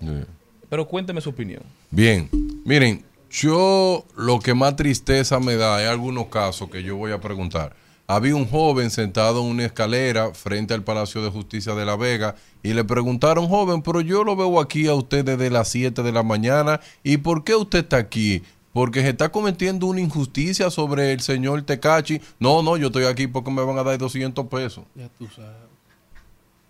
Pero 0.68 0.86
cuénteme 0.86 1.20
su 1.20 1.30
opinión. 1.30 1.62
Bien, 1.90 2.28
miren, 2.64 3.04
yo 3.30 4.04
lo 4.16 4.38
que 4.40 4.54
más 4.54 4.76
tristeza 4.76 5.38
me 5.40 5.56
da, 5.56 5.76
hay 5.76 5.86
algunos 5.86 6.26
casos 6.26 6.70
que 6.70 6.82
yo 6.82 6.96
voy 6.96 7.12
a 7.12 7.20
preguntar. 7.20 7.74
Había 8.06 8.34
un 8.34 8.46
joven 8.46 8.90
sentado 8.90 9.42
en 9.42 9.50
una 9.50 9.66
escalera 9.66 10.32
frente 10.32 10.72
al 10.72 10.82
Palacio 10.82 11.22
de 11.22 11.30
Justicia 11.30 11.74
de 11.74 11.84
La 11.84 11.94
Vega 11.94 12.36
y 12.62 12.72
le 12.72 12.82
preguntaron, 12.82 13.48
joven, 13.48 13.82
pero 13.82 14.00
yo 14.00 14.24
lo 14.24 14.34
veo 14.34 14.60
aquí 14.60 14.86
a 14.86 14.94
usted 14.94 15.26
desde 15.26 15.50
las 15.50 15.68
7 15.68 16.02
de 16.02 16.12
la 16.12 16.22
mañana 16.22 16.80
y 17.02 17.18
¿por 17.18 17.44
qué 17.44 17.54
usted 17.54 17.80
está 17.80 17.98
aquí? 17.98 18.42
Porque 18.72 19.02
se 19.02 19.10
está 19.10 19.30
cometiendo 19.30 19.86
una 19.86 20.00
injusticia 20.00 20.70
sobre 20.70 21.12
el 21.12 21.20
señor 21.20 21.60
Tecachi. 21.62 22.20
No, 22.38 22.62
no, 22.62 22.78
yo 22.78 22.86
estoy 22.86 23.04
aquí 23.04 23.26
porque 23.26 23.50
me 23.50 23.62
van 23.62 23.76
a 23.76 23.82
dar 23.82 23.98
200 23.98 24.46
pesos. 24.46 24.84
Ya 24.94 25.08
tú 25.10 25.28
sabes. 25.34 25.68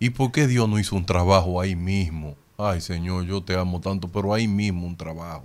¿Y 0.01 0.11
por 0.11 0.32
qué 0.32 0.49
Dios 0.49 0.68
no 0.68 0.78
hizo 0.80 0.96
un 0.96 1.07
trabajo 1.07 1.61
ahí 1.61 1.76
mismo? 1.76 2.34
Ay, 2.61 2.80
Señor, 2.80 3.24
yo 3.24 3.40
te 3.40 3.54
amo 3.54 3.80
tanto, 3.80 4.09
pero 4.09 4.34
ahí 4.34 4.48
mismo 4.48 4.84
un 4.84 4.96
trabajo. 4.96 5.44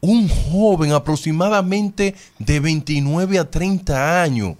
Un 0.00 0.28
joven 0.28 0.90
aproximadamente 0.90 2.16
de 2.40 2.58
29 2.58 3.38
a 3.38 3.48
30 3.48 4.22
años, 4.22 4.56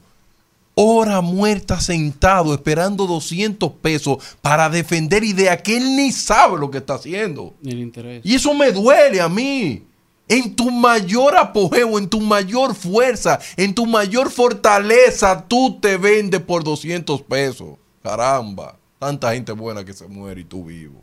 hora 0.76 1.20
muerta 1.20 1.80
sentado 1.80 2.54
esperando 2.54 3.04
200 3.08 3.72
pesos 3.72 4.18
para 4.40 4.70
defender 4.70 5.24
ideas 5.24 5.60
que 5.60 5.76
él 5.76 5.96
ni 5.96 6.12
sabe 6.12 6.56
lo 6.56 6.70
que 6.70 6.78
está 6.78 6.94
haciendo. 6.94 7.52
El 7.64 7.80
interés. 7.80 8.24
Y 8.24 8.36
eso 8.36 8.54
me 8.54 8.70
duele 8.70 9.20
a 9.20 9.28
mí. 9.28 9.82
En 10.28 10.54
tu 10.54 10.70
mayor 10.70 11.36
apogeo, 11.36 11.98
en 11.98 12.08
tu 12.08 12.20
mayor 12.20 12.76
fuerza, 12.76 13.40
en 13.56 13.74
tu 13.74 13.86
mayor 13.86 14.30
fortaleza, 14.30 15.46
tú 15.48 15.80
te 15.80 15.96
vendes 15.96 16.40
por 16.42 16.62
200 16.62 17.22
pesos. 17.22 17.70
Caramba, 18.04 18.76
tanta 18.98 19.34
gente 19.34 19.52
buena 19.52 19.84
que 19.84 19.92
se 19.92 20.06
muere 20.08 20.40
y 20.40 20.44
tú 20.44 20.64
vivo. 20.64 21.02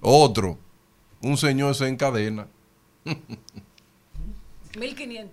Otro, 0.00 0.58
un 1.20 1.36
señor 1.36 1.74
se 1.74 1.88
encadena. 1.88 2.46
1500. 4.78 5.30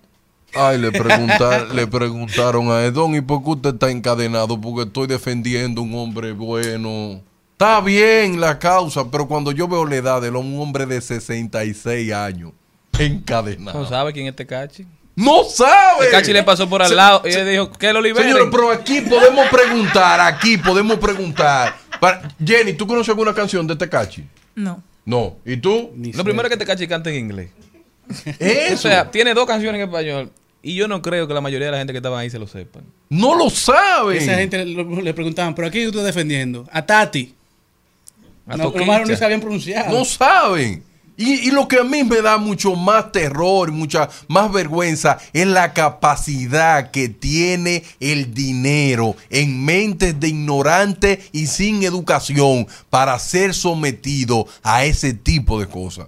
Ay, 0.54 0.78
le, 0.78 0.90
preguntar- 0.90 1.68
le 1.72 1.86
preguntaron 1.86 2.70
a 2.70 2.82
Edón, 2.84 3.14
¿y 3.14 3.20
por 3.20 3.42
qué 3.44 3.50
usted 3.50 3.74
está 3.74 3.90
encadenado? 3.90 4.60
Porque 4.60 4.82
estoy 4.88 5.06
defendiendo 5.06 5.80
un 5.82 5.94
hombre 5.94 6.32
bueno. 6.32 7.20
Está 7.52 7.80
bien 7.80 8.40
la 8.40 8.58
causa, 8.58 9.08
pero 9.10 9.28
cuando 9.28 9.52
yo 9.52 9.68
veo 9.68 9.84
la 9.86 9.96
edad 9.96 10.20
de 10.22 10.30
un 10.30 10.58
hombre 10.60 10.86
de 10.86 11.00
66 11.00 12.12
años 12.12 12.52
encadenado. 12.98 13.78
¿No 13.80 13.86
sabe 13.86 14.12
quién 14.12 14.26
es 14.26 14.34
Tecachi? 14.34 14.86
¡No 15.16 15.44
sabe! 15.44 16.06
Tecachi 16.06 16.32
le 16.32 16.42
pasó 16.42 16.68
por 16.68 16.82
al 16.82 16.88
Se- 16.88 16.94
lado 16.94 17.22
y 17.26 17.32
se- 17.32 17.44
le 17.44 17.50
dijo 17.52 17.70
que 17.72 17.92
lo 17.92 18.00
liberen. 18.00 18.32
Señor, 18.32 18.50
pero 18.50 18.70
aquí 18.70 19.00
podemos 19.02 19.46
preguntar, 19.48 20.20
aquí 20.20 20.56
podemos 20.56 20.98
preguntar. 20.98 21.74
Para- 22.00 22.22
Jenny, 22.44 22.72
¿tú 22.74 22.86
conoces 22.86 23.10
alguna 23.10 23.34
canción 23.34 23.66
de 23.66 23.76
Tecachi? 23.76 24.24
No. 24.54 24.82
No. 25.04 25.36
¿Y 25.44 25.56
tú? 25.56 25.90
Lo 26.14 26.24
primero 26.24 26.44
es 26.48 26.50
que 26.50 26.56
Tecachi 26.56 26.86
canta 26.86 27.10
en 27.10 27.16
inglés. 27.16 27.50
Eso. 28.38 28.74
O 28.74 28.76
sea, 28.90 29.10
tiene 29.10 29.34
dos 29.34 29.46
canciones 29.46 29.80
en 29.80 29.88
español. 29.88 30.30
Y 30.62 30.74
yo 30.74 30.88
no 30.88 31.00
creo 31.00 31.26
que 31.26 31.32
la 31.34 31.40
mayoría 31.40 31.66
de 31.66 31.72
la 31.72 31.78
gente 31.78 31.92
que 31.92 31.98
estaba 31.98 32.18
ahí 32.18 32.28
se 32.30 32.38
lo 32.38 32.46
sepan. 32.46 32.84
No 33.08 33.34
lo 33.34 33.48
saben. 33.50 34.18
Esa 34.18 34.34
gente 34.34 34.64
le, 34.64 34.84
le 35.02 35.14
preguntaban, 35.14 35.54
¿pero 35.54 35.68
a 35.68 35.70
quién 35.70 35.88
usted 35.88 36.04
defendiendo? 36.04 36.68
A 36.70 36.84
Tati. 36.84 37.34
A 38.46 38.56
no, 38.56 38.70
nomás 38.70 39.08
no 39.08 39.16
sabían 39.16 39.40
pronunciar. 39.40 39.90
No 39.90 40.04
saben. 40.04 40.82
Y, 41.22 41.50
lo 41.50 41.68
que 41.68 41.78
a 41.78 41.84
mí 41.84 42.02
me 42.02 42.22
da 42.22 42.38
mucho 42.38 42.76
más 42.76 43.12
terror 43.12 43.72
mucha 43.72 44.08
más 44.26 44.50
vergüenza 44.50 45.18
es 45.34 45.46
la 45.46 45.74
capacidad 45.74 46.90
que 46.90 47.10
tiene 47.10 47.84
el 48.00 48.32
dinero 48.32 49.14
en 49.28 49.62
mentes 49.62 50.18
de 50.18 50.28
ignorantes 50.28 51.28
y 51.32 51.48
sin 51.48 51.82
educación 51.82 52.66
para 52.88 53.18
ser 53.18 53.52
sometido 53.52 54.46
a 54.62 54.86
ese 54.86 55.12
tipo 55.12 55.60
de 55.60 55.66
cosas. 55.66 56.06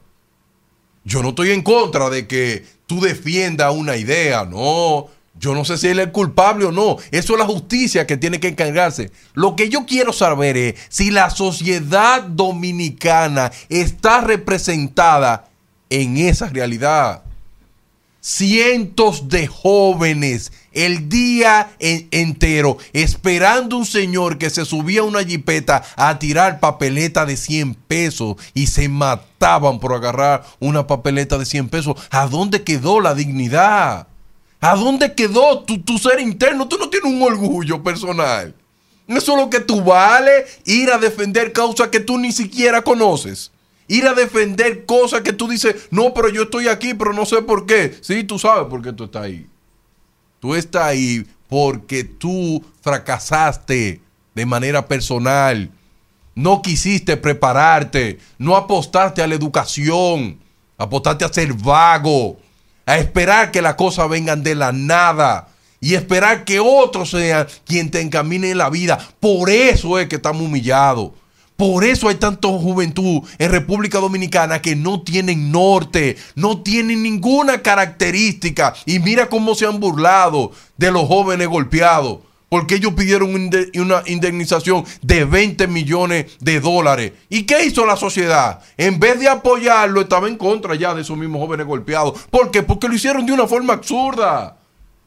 Yo 1.04 1.22
no 1.22 1.28
estoy 1.28 1.50
en 1.50 1.60
contra 1.60 2.08
de 2.08 2.26
que 2.26 2.64
tú 2.86 3.02
defiendas 3.02 3.74
una 3.74 3.98
idea, 3.98 4.46
no. 4.46 5.08
Yo 5.42 5.54
no 5.54 5.64
sé 5.64 5.76
si 5.76 5.88
él 5.88 5.98
es 5.98 6.06
culpable 6.08 6.64
o 6.66 6.70
no. 6.72 6.96
Eso 7.10 7.32
es 7.34 7.38
la 7.40 7.44
justicia 7.46 8.06
que 8.06 8.16
tiene 8.16 8.38
que 8.38 8.46
encargarse. 8.48 9.10
Lo 9.34 9.56
que 9.56 9.68
yo 9.68 9.84
quiero 9.86 10.12
saber 10.12 10.56
es 10.56 10.74
si 10.88 11.10
la 11.10 11.30
sociedad 11.30 12.22
dominicana 12.22 13.50
está 13.68 14.20
representada 14.20 15.48
en 15.90 16.16
esa 16.16 16.48
realidad. 16.48 17.24
Cientos 18.20 19.28
de 19.28 19.48
jóvenes 19.48 20.52
el 20.72 21.08
día 21.08 21.72
en- 21.80 22.06
entero 22.12 22.78
esperando 22.92 23.76
un 23.76 23.84
señor 23.84 24.38
que 24.38 24.48
se 24.48 24.64
subía 24.64 25.00
a 25.00 25.04
una 25.04 25.24
jipeta 25.24 25.82
a 25.96 26.20
tirar 26.20 26.60
papeleta 26.60 27.26
de 27.26 27.36
100 27.36 27.74
pesos 27.74 28.36
y 28.54 28.68
se 28.68 28.88
mataban 28.88 29.80
por 29.80 29.92
agarrar 29.92 30.44
una 30.60 30.86
papeleta 30.86 31.36
de 31.36 31.46
100 31.46 31.68
pesos. 31.68 31.96
¿A 32.10 32.28
dónde 32.28 32.62
quedó 32.62 33.00
la 33.00 33.16
dignidad? 33.16 34.06
¿A 34.62 34.76
dónde 34.76 35.12
quedó 35.12 35.64
tu, 35.64 35.82
tu 35.82 35.98
ser 35.98 36.20
interno? 36.20 36.68
Tú 36.68 36.78
no 36.78 36.88
tienes 36.88 37.12
un 37.12 37.20
orgullo 37.20 37.82
personal. 37.82 38.54
Eso 39.08 39.32
es 39.32 39.38
lo 39.38 39.50
que 39.50 39.58
tú 39.58 39.82
vale, 39.82 40.46
ir 40.64 40.92
a 40.92 40.98
defender 40.98 41.52
causas 41.52 41.88
que 41.88 41.98
tú 41.98 42.16
ni 42.16 42.30
siquiera 42.30 42.82
conoces. 42.82 43.50
Ir 43.88 44.06
a 44.06 44.14
defender 44.14 44.86
cosas 44.86 45.22
que 45.22 45.32
tú 45.32 45.48
dices, 45.48 45.88
no, 45.90 46.14
pero 46.14 46.28
yo 46.28 46.44
estoy 46.44 46.68
aquí, 46.68 46.94
pero 46.94 47.12
no 47.12 47.26
sé 47.26 47.42
por 47.42 47.66
qué. 47.66 47.98
Sí, 48.02 48.22
tú 48.22 48.38
sabes 48.38 48.68
por 48.68 48.80
qué 48.82 48.92
tú 48.92 49.04
estás 49.04 49.24
ahí. 49.24 49.48
Tú 50.38 50.54
estás 50.54 50.84
ahí 50.84 51.26
porque 51.48 52.04
tú 52.04 52.64
fracasaste 52.82 54.00
de 54.32 54.46
manera 54.46 54.86
personal. 54.86 55.72
No 56.36 56.62
quisiste 56.62 57.16
prepararte. 57.16 58.20
No 58.38 58.54
apostaste 58.54 59.22
a 59.22 59.26
la 59.26 59.34
educación. 59.34 60.38
Apostaste 60.78 61.24
a 61.24 61.32
ser 61.32 61.52
vago. 61.52 62.38
A 62.86 62.98
esperar 62.98 63.50
que 63.50 63.62
las 63.62 63.74
cosas 63.74 64.08
vengan 64.08 64.42
de 64.42 64.54
la 64.54 64.72
nada. 64.72 65.48
Y 65.80 65.94
esperar 65.94 66.44
que 66.44 66.60
otros 66.60 67.10
sean 67.10 67.46
quien 67.64 67.90
te 67.90 68.00
encamine 68.00 68.50
en 68.50 68.58
la 68.58 68.70
vida. 68.70 68.98
Por 69.20 69.50
eso 69.50 69.98
es 69.98 70.08
que 70.08 70.16
estamos 70.16 70.42
humillados. 70.42 71.10
Por 71.56 71.84
eso 71.84 72.08
hay 72.08 72.16
tanta 72.16 72.48
juventud 72.48 73.22
en 73.38 73.50
República 73.50 73.98
Dominicana 73.98 74.60
que 74.60 74.74
no 74.74 75.02
tienen 75.02 75.52
norte, 75.52 76.16
no 76.34 76.62
tienen 76.62 77.02
ninguna 77.02 77.62
característica. 77.62 78.74
Y 78.84 78.98
mira 78.98 79.28
cómo 79.28 79.54
se 79.54 79.66
han 79.66 79.78
burlado 79.78 80.52
de 80.76 80.90
los 80.90 81.06
jóvenes 81.06 81.48
golpeados. 81.48 82.18
Porque 82.52 82.74
ellos 82.74 82.92
pidieron 82.92 83.34
una 83.34 84.02
indemnización 84.04 84.84
de 85.00 85.24
20 85.24 85.68
millones 85.68 86.36
de 86.38 86.60
dólares. 86.60 87.12
¿Y 87.30 87.44
qué 87.44 87.64
hizo 87.64 87.86
la 87.86 87.96
sociedad? 87.96 88.60
En 88.76 89.00
vez 89.00 89.18
de 89.18 89.26
apoyarlo, 89.26 90.02
estaba 90.02 90.28
en 90.28 90.36
contra 90.36 90.74
ya 90.74 90.92
de 90.92 91.00
esos 91.00 91.16
mismos 91.16 91.40
jóvenes 91.40 91.64
golpeados. 91.64 92.20
¿Por 92.28 92.50
qué? 92.50 92.62
Porque 92.62 92.88
lo 92.88 92.94
hicieron 92.94 93.24
de 93.24 93.32
una 93.32 93.46
forma 93.46 93.72
absurda. 93.72 94.58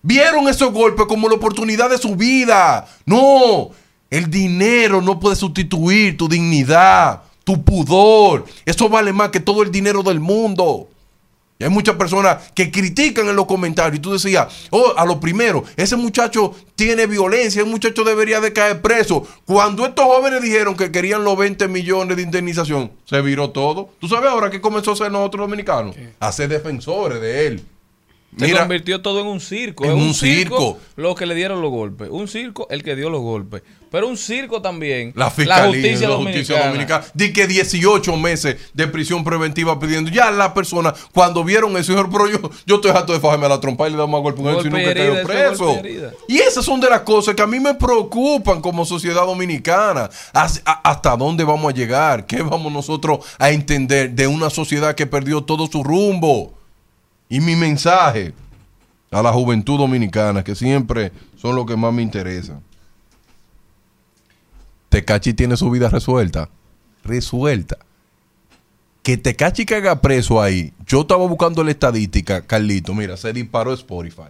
Vieron 0.01 0.47
esos 0.47 0.73
golpes 0.73 1.05
como 1.05 1.29
la 1.29 1.35
oportunidad 1.35 1.91
de 1.91 1.99
su 1.99 2.15
vida. 2.15 2.87
No, 3.05 3.69
el 4.09 4.31
dinero 4.31 5.03
no 5.03 5.19
puede 5.19 5.35
sustituir 5.35 6.17
tu 6.17 6.27
dignidad, 6.27 7.21
tu 7.43 7.63
pudor. 7.63 8.45
Eso 8.65 8.89
vale 8.89 9.13
más 9.13 9.29
que 9.29 9.39
todo 9.39 9.61
el 9.61 9.69
dinero 9.69 10.01
del 10.01 10.19
mundo. 10.19 10.89
Y 11.57 11.63
hay 11.63 11.69
muchas 11.69 11.95
personas 11.95 12.51
que 12.53 12.69
critican 12.69 13.27
en 13.29 13.35
los 13.35 13.45
comentarios. 13.45 13.97
Y 13.97 14.01
tú 14.01 14.11
decías, 14.11 14.67
oh, 14.71 14.93
a 14.97 15.05
lo 15.05 15.19
primero, 15.21 15.63
ese 15.77 15.95
muchacho 15.95 16.53
tiene 16.75 17.07
violencia, 17.07 17.61
ese 17.61 17.69
muchacho 17.69 18.03
debería 18.03 18.41
de 18.41 18.51
caer 18.51 18.81
preso. 18.81 19.25
Cuando 19.45 19.85
estos 19.85 20.05
jóvenes 20.05 20.41
dijeron 20.41 20.75
que 20.75 20.91
querían 20.91 21.23
los 21.23 21.37
20 21.37 21.67
millones 21.69 22.17
de 22.17 22.23
indemnización, 22.23 22.91
se 23.05 23.21
viró 23.21 23.51
todo. 23.51 23.89
¿Tú 23.99 24.09
sabes 24.09 24.29
ahora 24.29 24.49
qué 24.49 24.59
comenzó 24.59 24.91
a 24.91 24.93
hacer 24.95 25.11
nosotros 25.11 25.47
dominicanos? 25.47 25.95
A 26.19 26.31
ser 26.33 26.49
defensores 26.49 27.21
de 27.21 27.47
él. 27.47 27.65
Se 28.37 28.45
Mira, 28.45 28.59
convirtió 28.59 29.01
todo 29.01 29.21
en 29.21 29.27
un 29.27 29.39
circo. 29.39 29.85
En 29.85 29.93
un 29.93 30.13
circo. 30.13 30.77
Los 30.97 31.15
que 31.15 31.25
le 31.25 31.35
dieron 31.35 31.61
los 31.61 31.71
golpes. 31.71 32.09
Un 32.11 32.27
circo, 32.27 32.67
el 32.69 32.83
que 32.83 32.95
dio 32.95 33.09
los 33.09 33.21
golpes. 33.21 33.63
Pero 33.89 34.09
un 34.09 34.17
circo 34.17 34.61
también. 34.61 35.13
La 35.15 35.31
fiscalía, 35.31 35.67
justicia, 35.67 36.09
la 36.09 36.15
dominicana. 36.15 36.39
justicia 36.39 36.65
dominicana. 36.67 37.05
Di 37.13 37.31
que 37.31 37.47
18 37.47 38.17
meses 38.17 38.57
de 38.73 38.87
prisión 38.87 39.23
preventiva 39.23 39.79
pidiendo. 39.79 40.11
Ya 40.11 40.31
la 40.31 40.53
persona, 40.53 40.93
cuando 41.13 41.45
vieron 41.45 41.77
eso, 41.77 41.93
dijeron, 41.93 42.11
pero 42.11 42.29
yo, 42.29 42.51
yo 42.65 42.75
estoy 42.75 42.91
harto 42.91 43.13
de 43.13 43.21
fajarme 43.21 43.45
a 43.45 43.49
la 43.49 43.61
trompa 43.61 43.87
y 43.87 43.91
le 43.91 43.97
damos 43.97 44.19
a 44.19 44.21
golpe 44.21 44.41
sino 44.63 44.79
y 44.79 44.83
que 44.83 44.89
herida, 44.89 45.23
preso. 45.23 45.81
y 46.27 46.37
esas 46.37 46.65
son 46.65 46.81
de 46.81 46.89
las 46.89 47.01
cosas 47.01 47.35
que 47.35 47.41
a 47.41 47.47
mí 47.47 47.59
me 47.59 47.73
preocupan 47.73 48.59
como 48.61 48.83
sociedad 48.83 49.25
dominicana. 49.25 50.09
¿Hasta 50.33 51.15
dónde 51.15 51.45
vamos 51.45 51.71
a 51.71 51.75
llegar? 51.75 52.25
¿Qué 52.25 52.41
vamos 52.41 52.73
nosotros 52.73 53.19
a 53.39 53.51
entender 53.51 54.11
de 54.11 54.27
una 54.27 54.49
sociedad 54.49 54.93
que 54.93 55.05
perdió 55.05 55.43
todo 55.43 55.67
su 55.67 55.85
rumbo? 55.85 56.64
Y 57.29 57.39
mi 57.39 57.55
mensaje 57.55 58.33
a 59.11 59.21
la 59.21 59.31
juventud 59.31 59.77
dominicana, 59.77 60.43
que 60.43 60.55
siempre 60.55 61.11
son 61.37 61.55
los 61.55 61.65
que 61.65 61.75
más 61.75 61.93
me 61.93 62.01
interesan. 62.01 62.61
Tecachi 64.89 65.33
tiene 65.33 65.57
su 65.57 65.69
vida 65.69 65.89
resuelta. 65.89 66.49
Resuelta. 67.03 67.77
Que 69.03 69.17
Tecachi 69.17 69.65
caiga 69.65 70.01
preso 70.01 70.41
ahí. 70.41 70.73
Yo 70.87 71.01
estaba 71.01 71.27
buscando 71.27 71.63
la 71.63 71.71
estadística, 71.71 72.41
Carlito. 72.41 72.93
Mira, 72.93 73.17
se 73.17 73.31
disparó 73.33 73.73
Spotify. 73.73 74.23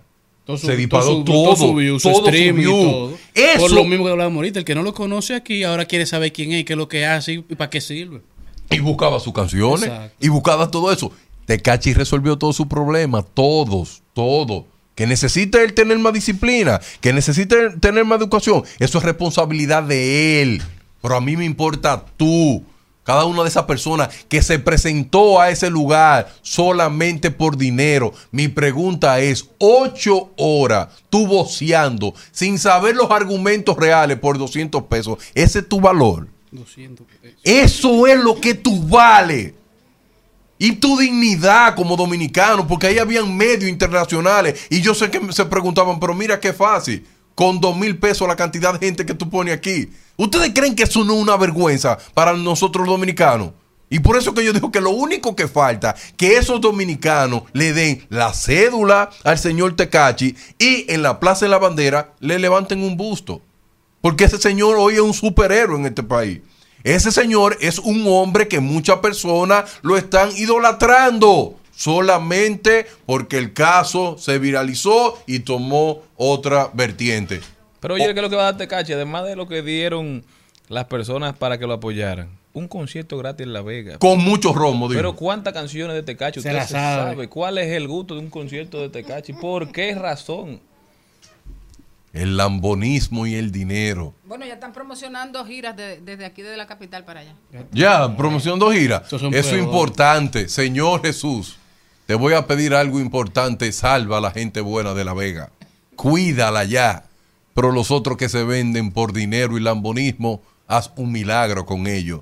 Todo 0.45 0.57
se 0.57 0.75
disparó 0.75 1.05
todo 1.05 1.23
todo. 1.23 1.43
todo 1.43 1.55
su 1.55 1.75
view, 1.75 1.99
su 1.99 2.11
todo 2.11 2.27
streaming 2.27 2.61
y 2.61 2.65
todo. 2.65 3.17
Eso. 3.33 3.59
Por 3.59 3.71
lo 3.71 3.83
mismo 3.83 4.05
que 4.05 4.11
hablábamos 4.11 4.37
ahorita, 4.37 4.59
el 4.59 4.65
que 4.65 4.75
no 4.75 4.83
lo 4.83 4.93
conoce 4.93 5.33
aquí 5.33 5.63
ahora 5.63 5.85
quiere 5.85 6.05
saber 6.05 6.31
quién 6.31 6.51
es, 6.51 6.65
qué 6.65 6.73
es 6.73 6.77
lo 6.77 6.87
que 6.87 7.05
hace 7.05 7.33
y 7.33 7.41
para 7.55 7.69
qué 7.69 7.81
sirve. 7.81 8.21
Y 8.69 8.79
buscaba 8.79 9.19
sus 9.19 9.33
canciones. 9.33 9.85
Exacto. 9.85 10.15
Y 10.19 10.29
buscaba 10.29 10.69
todo 10.69 10.91
eso. 10.91 11.11
Tecachi 11.45 11.93
resolvió 11.93 12.37
todos 12.37 12.55
sus 12.55 12.67
problemas. 12.67 13.25
Todos, 13.33 14.03
todos. 14.13 14.65
Que 14.95 15.07
necesita 15.07 15.61
él 15.61 15.73
tener 15.73 15.99
más 15.99 16.13
disciplina. 16.13 16.79
Que 17.01 17.13
necesita 17.13 17.55
él 17.55 17.79
tener 17.79 18.05
más 18.05 18.19
educación. 18.19 18.63
Eso 18.79 18.97
es 18.97 19.03
responsabilidad 19.03 19.83
de 19.83 20.41
él. 20.41 20.61
Pero 21.01 21.15
a 21.15 21.21
mí 21.21 21.37
me 21.37 21.45
importa 21.45 22.03
tú. 22.17 22.63
Cada 23.05 23.25
una 23.25 23.43
de 23.43 23.49
esas 23.49 23.65
personas 23.65 24.09
que 24.27 24.41
se 24.41 24.57
presentó 24.57 25.39
a 25.39 25.51
ese 25.51 25.69
lugar 25.69 26.33
solamente 26.41 27.29
por 27.29 27.55
dinero. 27.55 28.13
Mi 28.31 28.47
pregunta 28.47 29.19
es, 29.19 29.47
ocho 29.59 30.31
horas 30.37 30.87
tú 31.11 31.27
voceando 31.27 32.15
sin 32.31 32.57
saber 32.57 32.95
los 32.95 33.11
argumentos 33.11 33.77
reales 33.77 34.17
por 34.17 34.39
200 34.39 34.85
pesos. 34.85 35.19
¿Ese 35.35 35.59
es 35.59 35.69
tu 35.69 35.79
valor? 35.79 36.27
200 36.49 37.05
pesos. 37.21 37.39
Eso 37.43 38.07
es 38.07 38.17
lo 38.17 38.41
que 38.41 38.55
tú 38.55 38.81
vale. 38.87 39.53
Y 40.57 40.73
tu 40.73 40.97
dignidad 40.97 41.75
como 41.75 41.97
dominicano, 41.97 42.65
porque 42.65 42.87
ahí 42.87 42.97
habían 42.97 43.35
medios 43.35 43.69
internacionales. 43.69 44.67
Y 44.69 44.81
yo 44.81 44.93
sé 44.93 45.09
que 45.11 45.21
se 45.31 45.45
preguntaban, 45.45 45.99
pero 45.99 46.13
mira 46.13 46.39
qué 46.39 46.53
fácil. 46.53 47.05
Con 47.35 47.59
dos 47.59 47.75
mil 47.75 47.97
pesos 47.97 48.27
la 48.27 48.37
cantidad 48.37 48.73
de 48.73 48.85
gente 48.85 49.05
que 49.05 49.13
tú 49.13 49.29
pones 49.29 49.53
aquí. 49.53 49.89
¿Ustedes 50.15 50.51
creen 50.53 50.75
que 50.75 50.83
eso 50.83 51.03
no 51.03 51.15
es 51.15 51.21
una 51.21 51.35
vergüenza 51.35 51.97
para 52.13 52.33
nosotros 52.33 52.87
dominicanos? 52.87 53.51
Y 53.89 53.99
por 53.99 54.17
eso 54.17 54.33
que 54.33 54.43
yo 54.43 54.53
digo 54.53 54.71
que 54.71 54.81
lo 54.81 54.89
único 54.89 55.35
que 55.35 55.47
falta, 55.47 55.95
que 56.17 56.37
esos 56.37 56.59
dominicanos 56.59 57.43
le 57.53 57.73
den 57.73 58.05
la 58.09 58.33
cédula 58.33 59.09
al 59.23 59.37
señor 59.37 59.75
Tecachi 59.75 60.35
y 60.57 60.91
en 60.91 61.03
la 61.03 61.19
Plaza 61.19 61.45
de 61.45 61.51
la 61.51 61.59
Bandera 61.59 62.13
le 62.19 62.39
levanten 62.39 62.81
un 62.81 62.97
busto. 62.97 63.41
Porque 64.01 64.23
ese 64.23 64.37
señor 64.37 64.75
hoy 64.77 64.95
es 64.95 65.01
un 65.01 65.13
superhéroe 65.13 65.79
en 65.79 65.85
este 65.85 66.03
país. 66.03 66.41
Ese 66.85 67.11
señor 67.11 67.57
es 67.61 67.79
un 67.79 68.05
hombre 68.07 68.47
que 68.47 68.59
muchas 68.59 68.99
personas 68.99 69.79
lo 69.81 69.97
están 69.97 70.29
idolatrando 70.37 71.55
solamente 71.75 72.85
porque 73.07 73.39
el 73.39 73.53
caso 73.53 74.17
se 74.19 74.37
viralizó 74.37 75.17
y 75.25 75.39
tomó 75.39 76.03
otra 76.15 76.69
vertiente. 76.73 77.41
Pero 77.79 77.95
oye, 77.95 78.05
¿qué 78.05 78.11
es 78.11 78.21
lo 78.21 78.29
que 78.29 78.35
va 78.35 78.43
a 78.43 78.51
dar 78.51 78.57
Tecachi? 78.57 78.93
Además 78.93 79.25
de 79.25 79.35
lo 79.35 79.47
que 79.47 79.63
dieron 79.63 80.23
las 80.69 80.85
personas 80.85 81.35
para 81.35 81.57
que 81.57 81.65
lo 81.65 81.73
apoyaran. 81.73 82.29
Un 82.53 82.67
concierto 82.67 83.17
gratis 83.17 83.47
en 83.47 83.53
La 83.53 83.63
Vega. 83.63 83.97
Con 83.97 84.19
mucho 84.19 84.53
romo, 84.53 84.87
digo. 84.87 84.99
Pero 84.99 85.15
¿cuántas 85.15 85.55
canciones 85.55 85.95
de 85.95 86.03
Tecachi 86.03 86.37
usted 86.37 86.51
se 86.51 86.67
sabe. 86.67 87.13
sabe? 87.13 87.29
¿Cuál 87.29 87.57
es 87.57 87.71
el 87.71 87.87
gusto 87.87 88.13
de 88.13 88.19
un 88.19 88.29
concierto 88.29 88.79
de 88.79 88.89
Tecachi? 88.89 89.33
¿Por 89.33 89.71
qué 89.71 89.95
razón? 89.95 90.61
El 92.15 92.37
lambonismo 92.37 93.27
y 93.27 93.35
el 93.35 93.51
dinero. 93.51 94.13
Bueno, 94.25 94.45
ya 94.45 94.53
están 94.53 94.71
promocionando 94.71 95.43
giras 95.45 95.75
de- 95.75 95.99
desde 95.99 96.25
aquí, 96.25 96.41
desde 96.41 96.55
la 96.57 96.65
capital 96.65 97.03
para 97.03 97.19
allá. 97.19 97.35
Ya, 97.73 98.15
promoción 98.15 98.57
dos 98.57 98.73
giras. 98.73 99.03
Eso 99.07 99.17
es 99.17 99.21
pruebas. 99.45 99.53
importante. 99.53 100.47
Señor 100.47 101.01
Jesús, 101.01 101.57
te 102.05 102.15
voy 102.15 102.33
a 102.33 102.47
pedir 102.47 102.73
algo 102.73 102.99
importante. 103.01 103.69
Salva 103.73 104.19
a 104.19 104.21
la 104.21 104.31
gente 104.31 104.61
buena 104.61 104.93
de 104.93 105.03
La 105.03 105.13
Vega. 105.13 105.51
Cuídala 105.97 106.63
ya. 106.63 107.03
Pero 107.53 107.71
los 107.71 107.91
otros 107.91 108.17
que 108.17 108.29
se 108.29 108.43
venden 108.43 108.91
por 108.91 109.11
dinero 109.13 109.57
y 109.57 109.61
lambonismo, 109.61 110.41
haz 110.67 110.91
un 110.95 111.11
milagro 111.11 111.65
con 111.65 111.85
ellos. 111.87 112.21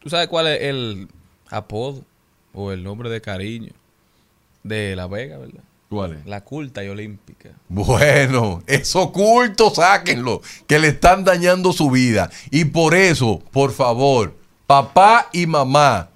¿Tú 0.00 0.10
sabes 0.10 0.28
cuál 0.28 0.48
es 0.48 0.62
el 0.62 1.08
apodo 1.50 2.02
o 2.52 2.72
el 2.72 2.82
nombre 2.82 3.08
de 3.10 3.20
cariño 3.20 3.72
de 4.62 4.96
La 4.96 5.06
Vega, 5.06 5.38
verdad? 5.38 5.62
¿Cuál 5.90 6.12
es? 6.12 6.26
La 6.26 6.44
culta 6.44 6.84
y 6.84 6.88
olímpica. 6.88 7.50
Bueno, 7.68 8.62
esos 8.68 9.10
cultos, 9.10 9.74
sáquenlo, 9.74 10.40
que 10.68 10.78
le 10.78 10.86
están 10.88 11.24
dañando 11.24 11.72
su 11.72 11.90
vida. 11.90 12.30
Y 12.52 12.66
por 12.66 12.94
eso, 12.94 13.42
por 13.50 13.72
favor, 13.72 14.36
papá 14.68 15.28
y 15.32 15.46
mamá 15.46 16.10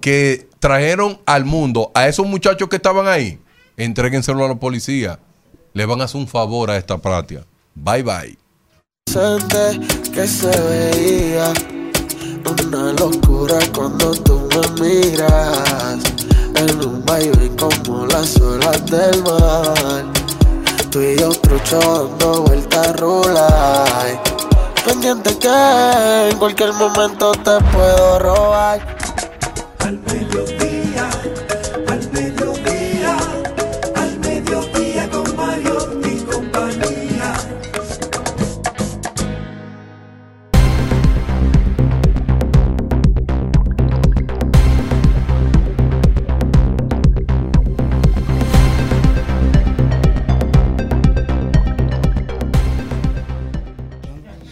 que 0.00 0.48
trajeron 0.58 1.20
al 1.24 1.44
mundo 1.44 1.92
a 1.94 2.08
esos 2.08 2.26
muchachos 2.26 2.68
que 2.68 2.76
estaban 2.76 3.06
ahí, 3.06 3.38
entréguenselo 3.76 4.44
a 4.44 4.48
la 4.48 4.56
policía. 4.56 5.20
Le 5.72 5.86
van 5.86 6.00
a 6.00 6.04
hacer 6.04 6.20
un 6.20 6.26
favor 6.26 6.68
a 6.68 6.76
esta 6.76 6.98
patria. 6.98 7.46
Bye 7.76 8.02
bye. 8.02 8.38
Sente 9.08 9.86
que 10.12 10.26
se 10.26 10.48
veía 10.48 11.52
una 12.44 12.92
locura 12.94 13.58
cuando 13.72 14.12
tú 14.14 14.48
me 14.50 14.82
miras 14.82 16.13
en 16.56 16.84
un 16.84 17.04
baile 17.04 17.50
como 17.56 18.06
las 18.06 18.40
olas 18.40 18.84
del 18.86 19.22
mar. 19.22 20.04
Tú 20.90 21.00
y 21.00 21.16
yo 21.18 21.30
trucho 21.30 21.78
dando 21.80 22.42
vueltas 22.42 23.00
rulay. 23.00 24.20
Pendiente 24.84 25.36
que 25.38 26.28
en 26.30 26.38
cualquier 26.38 26.72
momento 26.74 27.32
te 27.32 27.58
puedo 27.72 28.18
robar. 28.18 28.80
Al 29.80 29.98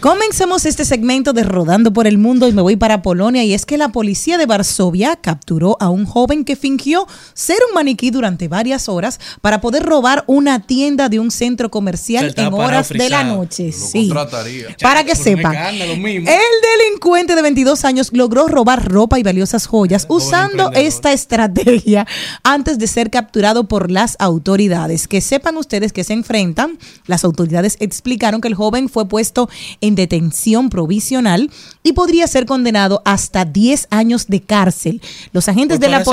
Comencemos 0.02 0.66
este 0.66 0.84
segmento 0.84 1.32
de 1.32 1.44
Rodando 1.44 1.92
por 1.92 2.08
el 2.08 2.18
Mundo 2.18 2.48
y 2.48 2.52
me 2.52 2.60
voy 2.60 2.74
para 2.74 3.02
Polonia 3.02 3.44
y 3.44 3.54
es 3.54 3.64
que 3.64 3.78
la 3.78 3.90
policía 3.90 4.36
de 4.36 4.46
Varsovia 4.46 5.14
capturó 5.14 5.76
a 5.78 5.90
un 5.90 6.06
joven 6.06 6.44
que 6.44 6.56
fingió 6.56 7.06
ser 7.34 7.58
un 7.68 7.76
maniquí 7.76 8.10
durante 8.10 8.48
varias 8.48 8.88
horas 8.88 9.20
para 9.40 9.60
poder 9.60 9.84
robar 9.84 10.24
una 10.26 10.58
tienda 10.58 11.08
de 11.08 11.20
un 11.20 11.30
centro 11.30 11.70
comercial 11.70 12.34
en 12.36 12.52
horas 12.52 12.88
de 12.88 13.08
la 13.08 13.22
noche. 13.22 13.66
Lo 13.66 13.72
Sí. 13.72 14.12
Para 14.82 15.04
que 15.04 15.14
sepan, 15.14 15.54
el 15.54 16.00
delincuente 16.00 17.36
de 17.36 17.42
22 17.42 17.84
años 17.84 18.10
logró 18.12 18.48
robar 18.48 18.84
ropa 18.90 19.20
y 19.20 19.22
valiosas 19.22 19.68
joyas 19.68 20.06
usando 20.08 20.72
esta 20.72 21.12
estrategia 21.12 22.08
antes 22.42 22.80
de 22.80 22.88
ser 22.88 23.08
capturado 23.08 23.68
por 23.68 23.88
las 23.88 24.16
autoridades. 24.18 25.06
Que 25.06 25.20
sepan 25.20 25.56
ustedes 25.58 25.92
que 25.92 26.02
se 26.02 26.12
enfrentan. 26.12 26.76
Las 27.06 27.22
autoridades 27.22 27.76
explicaron 27.78 28.40
que 28.40 28.48
el 28.48 28.56
joven 28.56 28.88
fue 28.88 29.06
puesto 29.06 29.48
en 29.80 29.91
detención 29.94 30.70
provisional 30.70 31.50
y 31.82 31.92
podría 31.92 32.26
ser 32.26 32.46
condenado 32.46 33.02
hasta 33.04 33.44
10 33.44 33.88
años 33.90 34.26
de 34.26 34.40
cárcel. 34.40 35.00
Los 35.32 35.48
agentes 35.48 35.78
¿Por 35.78 35.86
de 35.86 35.90
la 35.90 35.98
ahí? 35.98 36.04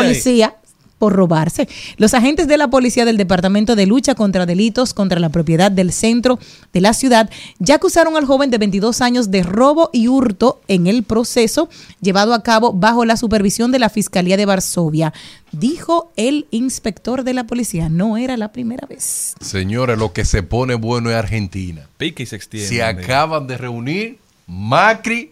Por 1.00 1.14
robarse. 1.14 1.68
Los 1.98 2.14
agentes 2.14 2.48
de 2.48 2.58
la 2.58 2.70
policía 2.70 3.06
del 3.06 3.18
Departamento 3.18 3.76
de 3.76 3.88
Lucha 3.88 4.14
contra 4.14 4.46
Delitos 4.46 4.94
contra 4.94 5.20
la 5.20 5.30
Propiedad 5.30 5.72
del 5.72 5.92
centro 5.92 6.38
de 6.74 6.82
la 6.82 6.94
ciudad 6.94 7.30
ya 7.58 7.76
acusaron 7.76 8.16
al 8.18 8.26
joven 8.26 8.52
de 8.52 8.58
22 8.60 9.02
años 9.02 9.32
de 9.32 9.42
robo 9.42 9.90
y 9.94 10.08
hurto 10.10 10.62
en 10.68 10.86
el 10.86 11.02
proceso 11.04 11.70
llevado 12.02 12.34
a 12.34 12.44
cabo 12.44 12.74
bajo 12.74 13.06
la 13.06 13.18
supervisión 13.18 13.72
de 13.72 13.80
la 13.80 13.90
Fiscalía 13.90 14.38
de 14.38 14.46
Varsovia. 14.46 15.14
Dijo 15.52 16.12
el 16.16 16.46
inspector 16.52 17.24
de 17.24 17.34
la 17.34 17.46
policía, 17.48 17.90
no 17.90 18.18
era 18.18 18.38
la 18.38 18.52
primera 18.52 18.86
vez. 18.86 19.34
Señores, 19.42 19.98
lo 19.98 20.14
que 20.14 20.26
se 20.26 20.44
pone 20.44 20.76
bueno 20.76 21.10
es 21.10 21.16
Argentina. 21.16 21.88
Pique 21.98 22.24
y 22.24 22.26
se 22.26 22.36
extiende. 22.36 22.68
Se 22.70 22.84
acaban 22.84 23.48
de 23.48 23.58
reunir 23.58 24.20
Macri, 24.46 25.32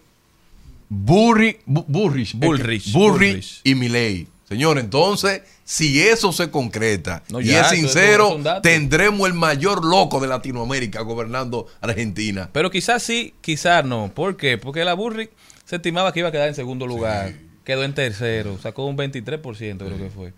Burri, 0.89 1.57
Bu- 1.67 1.85
Burrich, 1.87 2.33
Bullrich, 2.35 2.91
Burrich 2.93 2.93
Bullrich. 2.93 3.61
y 3.63 3.75
Milei. 3.75 4.27
Señor, 4.47 4.79
entonces, 4.79 5.41
si 5.67 5.99
eso 5.99 6.31
se 6.31 6.49
concreta 6.49 7.23
No, 7.27 7.41
y 7.41 7.51
es 7.51 7.67
sincero, 7.67 8.39
tendremos 8.63 9.27
el 9.27 9.33
mayor 9.33 9.83
loco 9.83 10.21
de 10.21 10.27
Latinoamérica 10.27 11.01
gobernando 11.01 11.67
Argentina. 11.81 12.49
Pero 12.53 12.71
quizás 12.71 13.03
sí, 13.03 13.33
quizás 13.41 13.83
no. 13.83 14.09
¿Por 14.15 14.37
qué? 14.37 14.57
Porque 14.57 14.85
la 14.85 14.93
Burri 14.93 15.29
se 15.65 15.75
estimaba 15.75 16.13
que 16.13 16.19
iba 16.19 16.29
a 16.29 16.31
quedar 16.31 16.47
en 16.47 16.55
segundo 16.55 16.87
lugar. 16.87 17.33
Quedó 17.65 17.83
en 17.83 17.93
tercero. 17.93 18.57
Sacó 18.59 18.85
un 18.85 18.95
23%, 18.95 19.41
creo 19.77 19.97
que 19.97 20.09
fue. 20.09 20.31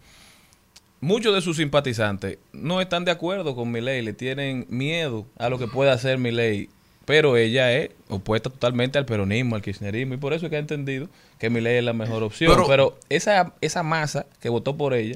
Muchos 0.99 1.35
de 1.35 1.41
sus 1.41 1.57
simpatizantes 1.57 2.39
no 2.51 2.81
están 2.81 3.05
de 3.05 3.11
acuerdo 3.11 3.55
con 3.55 3.71
Milei, 3.71 4.01
le 4.01 4.13
tienen 4.13 4.65
miedo 4.67 5.27
a 5.37 5.49
lo 5.49 5.59
que 5.59 5.67
pueda 5.67 5.93
hacer 5.93 6.17
Milei, 6.17 6.69
pero 7.09 7.37
ella 7.37 7.73
es 7.75 7.89
opuesta 8.07 8.51
totalmente 8.51 8.99
al 8.99 9.05
peronismo, 9.07 9.55
al 9.55 9.63
kirchnerismo, 9.63 10.13
y 10.13 10.17
por 10.17 10.31
eso 10.33 10.45
es 10.45 10.51
que 10.51 10.57
ha 10.57 10.59
entendido 10.59 11.07
que 11.39 11.49
Milei 11.49 11.77
es 11.79 11.83
la 11.83 11.93
mejor 11.93 12.21
opción. 12.21 12.51
Pero- 12.53 12.67
Pero, 12.67 12.99
esa, 13.09 13.51
esa 13.61 13.81
masa 13.81 14.27
que 14.39 14.47
votó 14.49 14.77
por 14.77 14.93
ella 14.93 15.15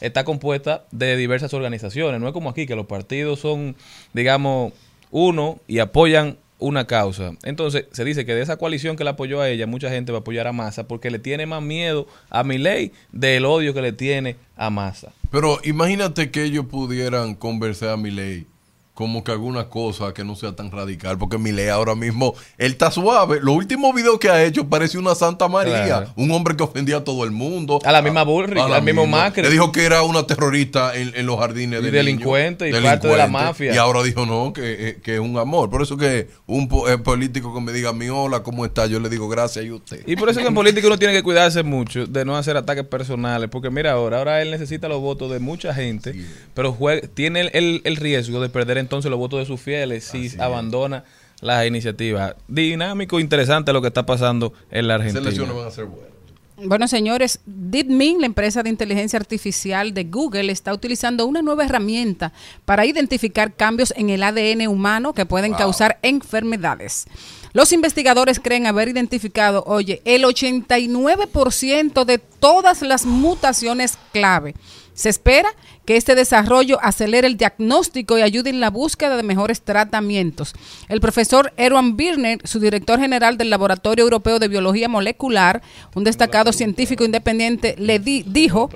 está 0.00 0.24
compuesta 0.24 0.84
de 0.90 1.18
diversas 1.18 1.52
organizaciones, 1.52 2.18
no 2.18 2.28
es 2.28 2.32
como 2.32 2.48
aquí 2.48 2.66
que 2.66 2.74
los 2.74 2.86
partidos 2.86 3.40
son, 3.40 3.76
digamos, 4.14 4.72
uno 5.10 5.58
y 5.68 5.80
apoyan 5.80 6.38
una 6.60 6.86
causa. 6.86 7.32
Entonces, 7.42 7.84
se 7.92 8.06
dice 8.06 8.24
que 8.24 8.34
de 8.34 8.40
esa 8.40 8.56
coalición 8.56 8.96
que 8.96 9.04
la 9.04 9.10
apoyó 9.10 9.42
a 9.42 9.50
ella, 9.50 9.66
mucha 9.66 9.90
gente 9.90 10.12
va 10.12 10.18
a 10.18 10.20
apoyar 10.22 10.46
a 10.46 10.52
Massa 10.52 10.88
porque 10.88 11.10
le 11.10 11.18
tiene 11.18 11.44
más 11.44 11.62
miedo 11.62 12.06
a 12.30 12.42
Milei 12.42 12.90
del 13.12 13.44
odio 13.44 13.74
que 13.74 13.82
le 13.82 13.92
tiene 13.92 14.36
a 14.56 14.70
Massa. 14.70 15.12
Pero 15.30 15.58
imagínate 15.62 16.30
que 16.30 16.42
ellos 16.44 16.64
pudieran 16.64 17.34
conversar 17.34 17.90
a 17.90 17.96
Milei 17.98 18.46
como 18.94 19.24
que 19.24 19.32
alguna 19.32 19.68
cosa 19.68 20.14
que 20.14 20.22
no 20.24 20.36
sea 20.36 20.54
tan 20.54 20.70
radical, 20.70 21.18
porque 21.18 21.36
Milei 21.36 21.68
ahora 21.68 21.94
mismo, 21.96 22.34
él 22.58 22.72
está 22.72 22.90
suave. 22.92 23.40
Los 23.42 23.56
últimos 23.56 23.92
videos 23.94 24.18
que 24.20 24.30
ha 24.30 24.44
hecho 24.44 24.68
parece 24.68 24.98
una 24.98 25.14
Santa 25.16 25.48
María, 25.48 25.84
Claro. 25.84 26.12
un 26.16 26.30
hombre 26.30 26.56
que 26.56 26.62
ofendía 26.62 26.98
a 26.98 27.04
todo 27.04 27.24
el 27.24 27.32
mundo. 27.32 27.80
A 27.84 27.90
la 27.92 28.02
misma 28.02 28.22
Bullrich, 28.22 28.62
a 28.62 28.68
la 28.68 28.76
al 28.76 28.82
mismo. 28.84 29.06
Macri. 29.06 29.42
Le 29.42 29.50
dijo 29.50 29.72
que 29.72 29.84
era 29.84 30.02
una 30.02 30.26
terrorista 30.26 30.96
en, 30.96 31.12
en 31.16 31.26
los 31.26 31.38
jardines 31.40 31.80
Y 31.80 31.84
de 31.86 31.90
delincuente, 31.90 32.68
y 32.68 32.72
parte 32.72 33.08
de 33.08 33.16
la 33.16 33.24
delincuente, 33.26 33.28
mafia. 33.46 33.74
Y 33.74 33.76
ahora 33.78 34.02
dijo 34.04 34.24
no, 34.26 34.52
que, 34.52 34.88
eh, 34.90 35.00
que 35.02 35.14
es 35.14 35.20
un 35.20 35.36
amor. 35.38 35.70
Por 35.70 35.82
eso 35.82 35.96
que 35.96 36.28
un 36.46 36.68
eh, 36.88 36.96
político 36.98 37.52
que 37.52 37.60
me 37.60 37.72
diga 37.72 37.92
mi 37.92 38.08
hola, 38.08 38.44
¿cómo 38.44 38.64
está? 38.64 38.86
Yo 38.86 39.00
le 39.00 39.08
digo 39.08 39.28
gracias 39.28 39.64
y 39.64 39.70
usted. 39.72 40.02
Y 40.06 40.14
por 40.16 40.28
eso 40.28 40.40
que 40.40 40.46
en 40.46 40.54
política 40.54 40.86
uno 40.86 40.98
tiene 40.98 41.14
que 41.14 41.22
cuidarse 41.24 41.64
mucho 41.64 42.06
de 42.06 42.24
no 42.24 42.36
hacer 42.36 42.56
ataques 42.56 42.84
personales, 42.84 43.50
porque 43.50 43.70
mira 43.70 43.90
ahora, 43.92 44.18
ahora 44.18 44.40
él 44.40 44.52
necesita 44.52 44.86
los 44.88 45.00
votos 45.00 45.32
de 45.32 45.40
mucha 45.40 45.74
gente, 45.74 46.14
pero 46.54 46.72
jue- 46.72 47.08
tiene 47.12 47.40
el, 47.40 47.50
el- 47.54 47.80
el 47.84 47.96
riesgo 47.96 48.40
de 48.40 48.48
perder 48.48 48.83
entonces 48.84 49.10
los 49.10 49.18
votos 49.18 49.40
de 49.40 49.46
sus 49.46 49.60
fieles 49.60 50.04
si 50.04 50.30
abandona 50.38 51.04
las 51.40 51.66
iniciativas. 51.66 52.36
Dinámico, 52.48 53.20
interesante 53.20 53.72
lo 53.72 53.82
que 53.82 53.88
está 53.88 54.06
pasando 54.06 54.52
en 54.70 54.88
la 54.88 54.94
Argentina. 54.94 55.20
elecciones 55.20 55.54
van 55.54 55.66
a 55.66 55.70
ser 55.70 55.86
buenas. 55.86 56.14
Bueno, 56.56 56.86
señores, 56.86 57.40
DeepMind, 57.46 58.20
la 58.20 58.26
empresa 58.26 58.62
de 58.62 58.70
inteligencia 58.70 59.18
artificial 59.18 59.92
de 59.92 60.04
Google, 60.04 60.52
está 60.52 60.72
utilizando 60.72 61.26
una 61.26 61.42
nueva 61.42 61.64
herramienta 61.64 62.32
para 62.64 62.86
identificar 62.86 63.54
cambios 63.54 63.92
en 63.96 64.08
el 64.08 64.22
ADN 64.22 64.68
humano 64.68 65.14
que 65.14 65.26
pueden 65.26 65.52
causar 65.54 65.98
enfermedades. 66.02 67.06
Los 67.52 67.72
investigadores 67.72 68.38
creen 68.38 68.66
haber 68.66 68.88
identificado, 68.88 69.64
oye, 69.66 70.00
el 70.04 70.22
89% 70.22 72.04
de 72.04 72.18
todas 72.18 72.82
las 72.82 73.04
mutaciones 73.04 73.98
clave. 74.12 74.54
Se 74.94 75.08
espera 75.08 75.48
que 75.84 75.96
este 75.96 76.14
desarrollo 76.14 76.78
acelere 76.82 77.26
el 77.26 77.36
diagnóstico 77.36 78.16
y 78.16 78.22
ayude 78.22 78.50
en 78.50 78.60
la 78.60 78.70
búsqueda 78.70 79.16
de 79.16 79.22
mejores 79.22 79.60
tratamientos. 79.62 80.54
El 80.88 81.00
profesor 81.00 81.52
Erwan 81.56 81.96
Birner, 81.96 82.38
su 82.44 82.60
director 82.60 82.98
general 83.00 83.36
del 83.36 83.50
Laboratorio 83.50 84.04
Europeo 84.04 84.38
de 84.38 84.48
Biología 84.48 84.88
Molecular, 84.88 85.62
un 85.94 86.04
destacado 86.04 86.52
científico 86.52 87.04
independiente, 87.04 87.74
le 87.76 87.98
di- 87.98 88.24
dijo 88.26 88.70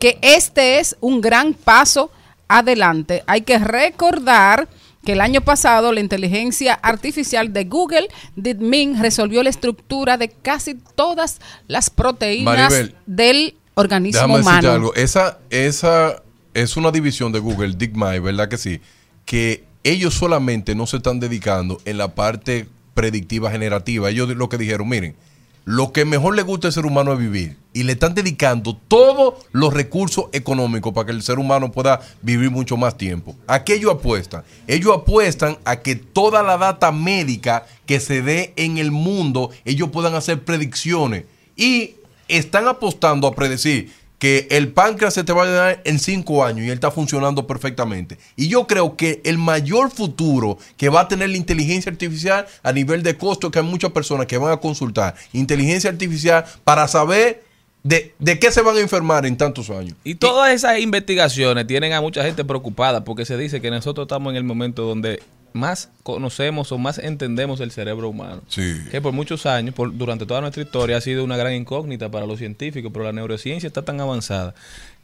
que 0.00 0.18
este 0.22 0.78
es 0.78 0.96
un 1.00 1.20
gran 1.20 1.54
paso 1.54 2.10
adelante. 2.48 3.24
Hay 3.26 3.42
que 3.42 3.58
recordar 3.58 4.68
que 5.04 5.12
el 5.12 5.20
año 5.20 5.42
pasado 5.42 5.92
la 5.92 6.00
inteligencia 6.00 6.74
artificial 6.74 7.52
de 7.52 7.64
Google, 7.64 8.08
DeepMind, 8.36 9.02
resolvió 9.02 9.42
la 9.42 9.50
estructura 9.50 10.16
de 10.16 10.28
casi 10.30 10.76
todas 10.94 11.40
las 11.68 11.90
proteínas 11.90 12.70
Maribel, 12.72 12.94
del 13.06 13.56
organismo 13.74 14.20
Déjame 14.20 14.38
decirte 14.38 14.58
humano. 14.58 14.72
algo. 14.72 14.94
Esa, 14.94 15.38
esa 15.50 16.22
es 16.54 16.76
una 16.76 16.90
división 16.90 17.32
de 17.32 17.40
Google, 17.40 17.74
DeepMind, 17.76 18.22
¿verdad 18.22 18.48
que 18.48 18.56
sí? 18.56 18.80
Que 19.24 19.64
ellos 19.82 20.14
solamente 20.14 20.74
no 20.74 20.86
se 20.86 20.98
están 20.98 21.20
dedicando 21.20 21.80
en 21.84 21.98
la 21.98 22.14
parte 22.14 22.68
predictiva 22.94 23.50
generativa. 23.50 24.08
Ellos 24.08 24.28
lo 24.30 24.48
que 24.48 24.56
dijeron, 24.56 24.88
miren, 24.88 25.16
lo 25.64 25.92
que 25.92 26.04
mejor 26.04 26.36
le 26.36 26.42
gusta 26.42 26.68
al 26.68 26.72
ser 26.72 26.86
humano 26.86 27.12
es 27.12 27.18
vivir. 27.18 27.56
Y 27.72 27.82
le 27.82 27.92
están 27.92 28.14
dedicando 28.14 28.76
todos 28.76 29.34
los 29.52 29.72
recursos 29.74 30.26
económicos 30.32 30.92
para 30.92 31.06
que 31.06 31.12
el 31.12 31.22
ser 31.22 31.38
humano 31.38 31.72
pueda 31.72 32.00
vivir 32.22 32.50
mucho 32.50 32.76
más 32.76 32.96
tiempo. 32.96 33.34
¿A 33.46 33.64
qué 33.64 33.74
ellos 33.74 33.92
apuestan? 33.92 34.44
Ellos 34.68 34.94
apuestan 34.94 35.58
a 35.64 35.76
que 35.76 35.96
toda 35.96 36.42
la 36.42 36.56
data 36.56 36.92
médica 36.92 37.66
que 37.86 37.98
se 37.98 38.22
dé 38.22 38.52
en 38.56 38.78
el 38.78 38.90
mundo, 38.90 39.50
ellos 39.64 39.88
puedan 39.90 40.14
hacer 40.14 40.44
predicciones. 40.44 41.24
Y 41.56 41.96
están 42.28 42.68
apostando 42.68 43.26
a 43.26 43.34
predecir 43.34 43.92
que 44.18 44.46
el 44.50 44.72
páncreas 44.72 45.12
se 45.12 45.22
te 45.22 45.34
va 45.34 45.42
a 45.42 45.50
dar 45.50 45.82
en 45.84 45.98
cinco 45.98 46.44
años 46.44 46.64
y 46.64 46.68
él 46.68 46.74
está 46.74 46.90
funcionando 46.90 47.46
perfectamente. 47.46 48.16
Y 48.36 48.48
yo 48.48 48.66
creo 48.66 48.96
que 48.96 49.20
el 49.24 49.36
mayor 49.36 49.90
futuro 49.90 50.56
que 50.78 50.88
va 50.88 51.00
a 51.00 51.08
tener 51.08 51.28
la 51.28 51.36
inteligencia 51.36 51.92
artificial 51.92 52.46
a 52.62 52.72
nivel 52.72 53.02
de 53.02 53.18
costo, 53.18 53.50
que 53.50 53.58
hay 53.58 53.64
muchas 53.66 53.92
personas 53.92 54.26
que 54.26 54.38
van 54.38 54.52
a 54.52 54.56
consultar 54.56 55.14
inteligencia 55.34 55.90
artificial 55.90 56.44
para 56.64 56.88
saber 56.88 57.44
de, 57.82 58.14
de 58.18 58.38
qué 58.38 58.50
se 58.50 58.62
van 58.62 58.76
a 58.76 58.80
enfermar 58.80 59.26
en 59.26 59.36
tantos 59.36 59.68
años. 59.68 59.94
Y 60.04 60.14
todas 60.14 60.54
esas 60.54 60.78
investigaciones 60.78 61.66
tienen 61.66 61.92
a 61.92 62.00
mucha 62.00 62.24
gente 62.24 62.44
preocupada 62.44 63.04
porque 63.04 63.26
se 63.26 63.36
dice 63.36 63.60
que 63.60 63.70
nosotros 63.70 64.06
estamos 64.06 64.30
en 64.30 64.38
el 64.38 64.44
momento 64.44 64.84
donde 64.84 65.20
más 65.54 65.88
conocemos 66.02 66.70
o 66.72 66.78
más 66.78 66.98
entendemos 66.98 67.60
el 67.60 67.70
cerebro 67.70 68.08
humano. 68.10 68.42
Sí. 68.48 68.74
Que 68.90 69.00
por 69.00 69.12
muchos 69.12 69.46
años, 69.46 69.74
por- 69.74 69.96
durante 69.96 70.26
toda 70.26 70.40
nuestra 70.42 70.62
historia, 70.62 70.96
ha 70.98 71.00
sido 71.00 71.24
una 71.24 71.36
gran 71.36 71.54
incógnita 71.54 72.10
para 72.10 72.26
los 72.26 72.38
científicos, 72.40 72.90
pero 72.92 73.04
la 73.04 73.12
neurociencia 73.12 73.66
está 73.68 73.82
tan 73.82 74.00
avanzada 74.00 74.54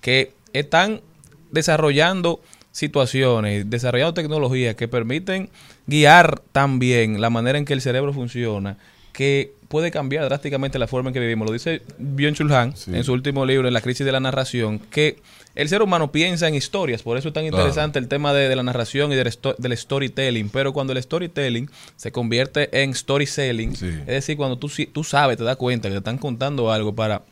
que 0.00 0.32
están 0.52 1.00
desarrollando 1.52 2.40
situaciones, 2.72 3.68
desarrollando 3.70 4.14
tecnologías 4.14 4.74
que 4.74 4.88
permiten 4.88 5.50
guiar 5.86 6.40
también 6.52 7.20
la 7.20 7.30
manera 7.30 7.58
en 7.58 7.64
que 7.64 7.72
el 7.72 7.80
cerebro 7.80 8.12
funciona, 8.12 8.76
que 9.12 9.52
puede 9.68 9.90
cambiar 9.90 10.24
drásticamente 10.24 10.78
la 10.78 10.86
forma 10.88 11.10
en 11.10 11.14
que 11.14 11.20
vivimos. 11.20 11.46
Lo 11.46 11.52
dice 11.52 11.82
Byung-Chul 12.00 12.52
Han 12.52 12.74
en 12.94 13.04
su 13.04 13.12
último 13.12 13.44
libro, 13.46 13.68
En 13.68 13.74
la 13.74 13.80
crisis 13.80 14.04
de 14.06 14.12
la 14.12 14.20
narración, 14.20 14.78
que 14.78 15.20
el 15.54 15.68
ser 15.68 15.82
humano 15.82 16.12
piensa 16.12 16.46
en 16.48 16.54
historias, 16.54 17.02
por 17.02 17.16
eso 17.18 17.28
es 17.28 17.34
tan 17.34 17.42
Claro. 17.44 17.56
interesante 17.58 17.98
el 17.98 18.08
tema 18.08 18.32
de, 18.32 18.48
de 18.48 18.56
la 18.56 18.62
narración 18.62 19.12
y 19.12 19.16
del, 19.16 19.26
sto- 19.28 19.54
del 19.58 19.76
storytelling, 19.76 20.48
pero 20.50 20.72
cuando 20.72 20.92
el 20.92 21.02
storytelling 21.02 21.70
se 21.96 22.12
convierte 22.12 22.82
en 22.82 22.90
story 22.90 23.26
selling, 23.26 23.72
es 23.72 24.06
decir, 24.06 24.36
cuando 24.36 24.58
tú, 24.58 24.70
tú 24.92 25.04
sabes, 25.04 25.36
te 25.38 25.44
das 25.44 25.56
cuenta 25.56 25.88
que 25.88 25.92
te 25.94 25.98
están 25.98 26.18
contando 26.18 26.70
algo 26.72 26.94
para 26.94 27.22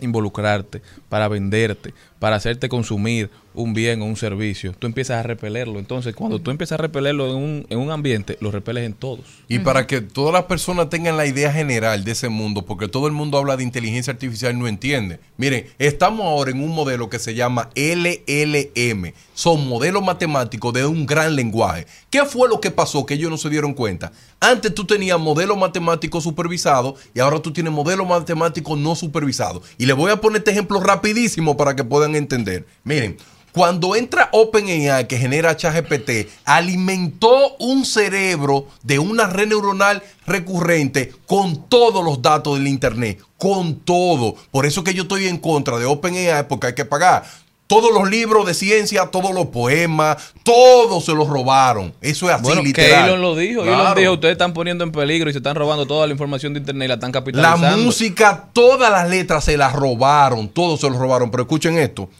involucrarte, 0.00 0.82
para 1.08 1.28
venderte, 1.28 1.94
para 2.18 2.36
hacerte 2.36 2.68
consumir 2.68 3.30
un 3.54 3.72
bien 3.72 4.02
o 4.02 4.06
un 4.06 4.16
servicio, 4.16 4.74
tú 4.78 4.86
empiezas 4.86 5.18
a 5.18 5.22
repelerlo. 5.22 5.78
Entonces, 5.78 6.14
cuando 6.14 6.40
tú 6.40 6.50
empiezas 6.50 6.78
a 6.78 6.82
repelerlo 6.82 7.28
en 7.30 7.36
un, 7.36 7.66
en 7.70 7.78
un 7.78 7.90
ambiente, 7.90 8.36
lo 8.40 8.50
repeles 8.50 8.84
en 8.84 8.94
todos. 8.94 9.24
Y 9.48 9.60
para 9.60 9.86
que 9.86 10.00
todas 10.00 10.32
las 10.32 10.44
personas 10.44 10.88
tengan 10.90 11.16
la 11.16 11.26
idea 11.26 11.52
general 11.52 12.04
de 12.04 12.12
ese 12.12 12.28
mundo, 12.28 12.62
porque 12.62 12.88
todo 12.88 13.06
el 13.06 13.12
mundo 13.12 13.38
habla 13.38 13.56
de 13.56 13.62
inteligencia 13.62 14.12
artificial 14.12 14.54
y 14.54 14.58
no 14.58 14.66
entiende. 14.66 15.20
Miren, 15.36 15.66
estamos 15.78 16.26
ahora 16.26 16.50
en 16.50 16.62
un 16.62 16.74
modelo 16.74 17.08
que 17.08 17.18
se 17.18 17.34
llama 17.34 17.70
LLM. 17.76 19.12
Son 19.34 19.68
modelos 19.68 20.02
matemáticos 20.02 20.72
de 20.72 20.86
un 20.86 21.06
gran 21.06 21.36
lenguaje. 21.36 21.86
¿Qué 22.10 22.24
fue 22.24 22.48
lo 22.48 22.60
que 22.60 22.70
pasó 22.70 23.06
que 23.06 23.14
ellos 23.14 23.30
no 23.30 23.36
se 23.36 23.50
dieron 23.50 23.74
cuenta? 23.74 24.12
Antes 24.40 24.74
tú 24.74 24.84
tenías 24.84 25.18
modelos 25.18 25.56
matemáticos 25.56 26.24
supervisados 26.24 27.00
y 27.14 27.20
ahora 27.20 27.40
tú 27.40 27.52
tienes 27.52 27.72
modelos 27.72 28.06
matemáticos 28.06 28.78
no 28.78 28.94
supervisados. 28.94 29.62
Y 29.78 29.86
les 29.86 29.96
voy 29.96 30.10
a 30.10 30.20
poner 30.20 30.38
este 30.38 30.50
ejemplo 30.50 30.80
rapidísimo 30.80 31.56
para 31.56 31.74
que 31.74 31.82
puedan 31.82 32.03
entender. 32.12 32.66
Miren, 32.84 33.16
cuando 33.54 33.94
entra 33.94 34.30
OpenAI 34.32 35.06
que 35.06 35.16
genera 35.16 35.56
ChatGPT, 35.56 36.28
alimentó 36.44 37.54
un 37.60 37.84
cerebro 37.84 38.66
de 38.82 38.98
una 38.98 39.28
red 39.28 39.46
neuronal 39.46 40.02
recurrente 40.26 41.12
con 41.28 41.68
todos 41.68 42.04
los 42.04 42.20
datos 42.20 42.58
del 42.58 42.66
Internet, 42.66 43.22
con 43.38 43.76
todo. 43.76 44.34
Por 44.50 44.66
eso 44.66 44.82
que 44.82 44.92
yo 44.92 45.02
estoy 45.02 45.28
en 45.28 45.38
contra 45.38 45.78
de 45.78 45.84
OpenAI 45.84 46.48
porque 46.48 46.66
hay 46.66 46.74
que 46.74 46.84
pagar. 46.84 47.22
Todos 47.66 47.92
los 47.94 48.10
libros 48.10 48.44
de 48.46 48.52
ciencia, 48.52 49.06
todos 49.06 49.32
los 49.34 49.46
poemas, 49.46 50.18
todos 50.42 51.04
se 51.04 51.14
los 51.14 51.26
robaron. 51.28 51.94
Eso 52.02 52.28
es 52.28 52.34
así, 52.34 52.42
Bueno, 52.44 52.60
que 52.60 52.68
literal. 52.68 53.08
Elon 53.08 53.22
lo 53.22 53.34
dijo. 53.34 53.62
Elon 53.64 53.94
dijo, 53.94 54.12
ustedes 54.12 54.32
están 54.32 54.52
poniendo 54.52 54.84
en 54.84 54.92
peligro 54.92 55.30
y 55.30 55.32
se 55.32 55.38
están 55.38 55.56
robando 55.56 55.86
toda 55.86 56.06
la 56.06 56.12
información 56.12 56.52
de 56.52 56.60
Internet 56.60 56.84
y 56.84 56.88
la 56.88 56.94
están 56.94 57.08
La 57.10 57.20
capitalizando. 57.20 57.78
música, 57.78 58.48
todas 58.52 58.90
las 58.92 59.08
letras 59.08 59.44
se 59.44 59.56
las 59.56 59.72
robaron, 59.72 60.48
todos 60.48 60.80
se 60.80 60.90
los 60.90 60.98
robaron. 60.98 61.30
Pero 61.30 61.44
escuchen 61.44 61.78
esto. 61.78 62.10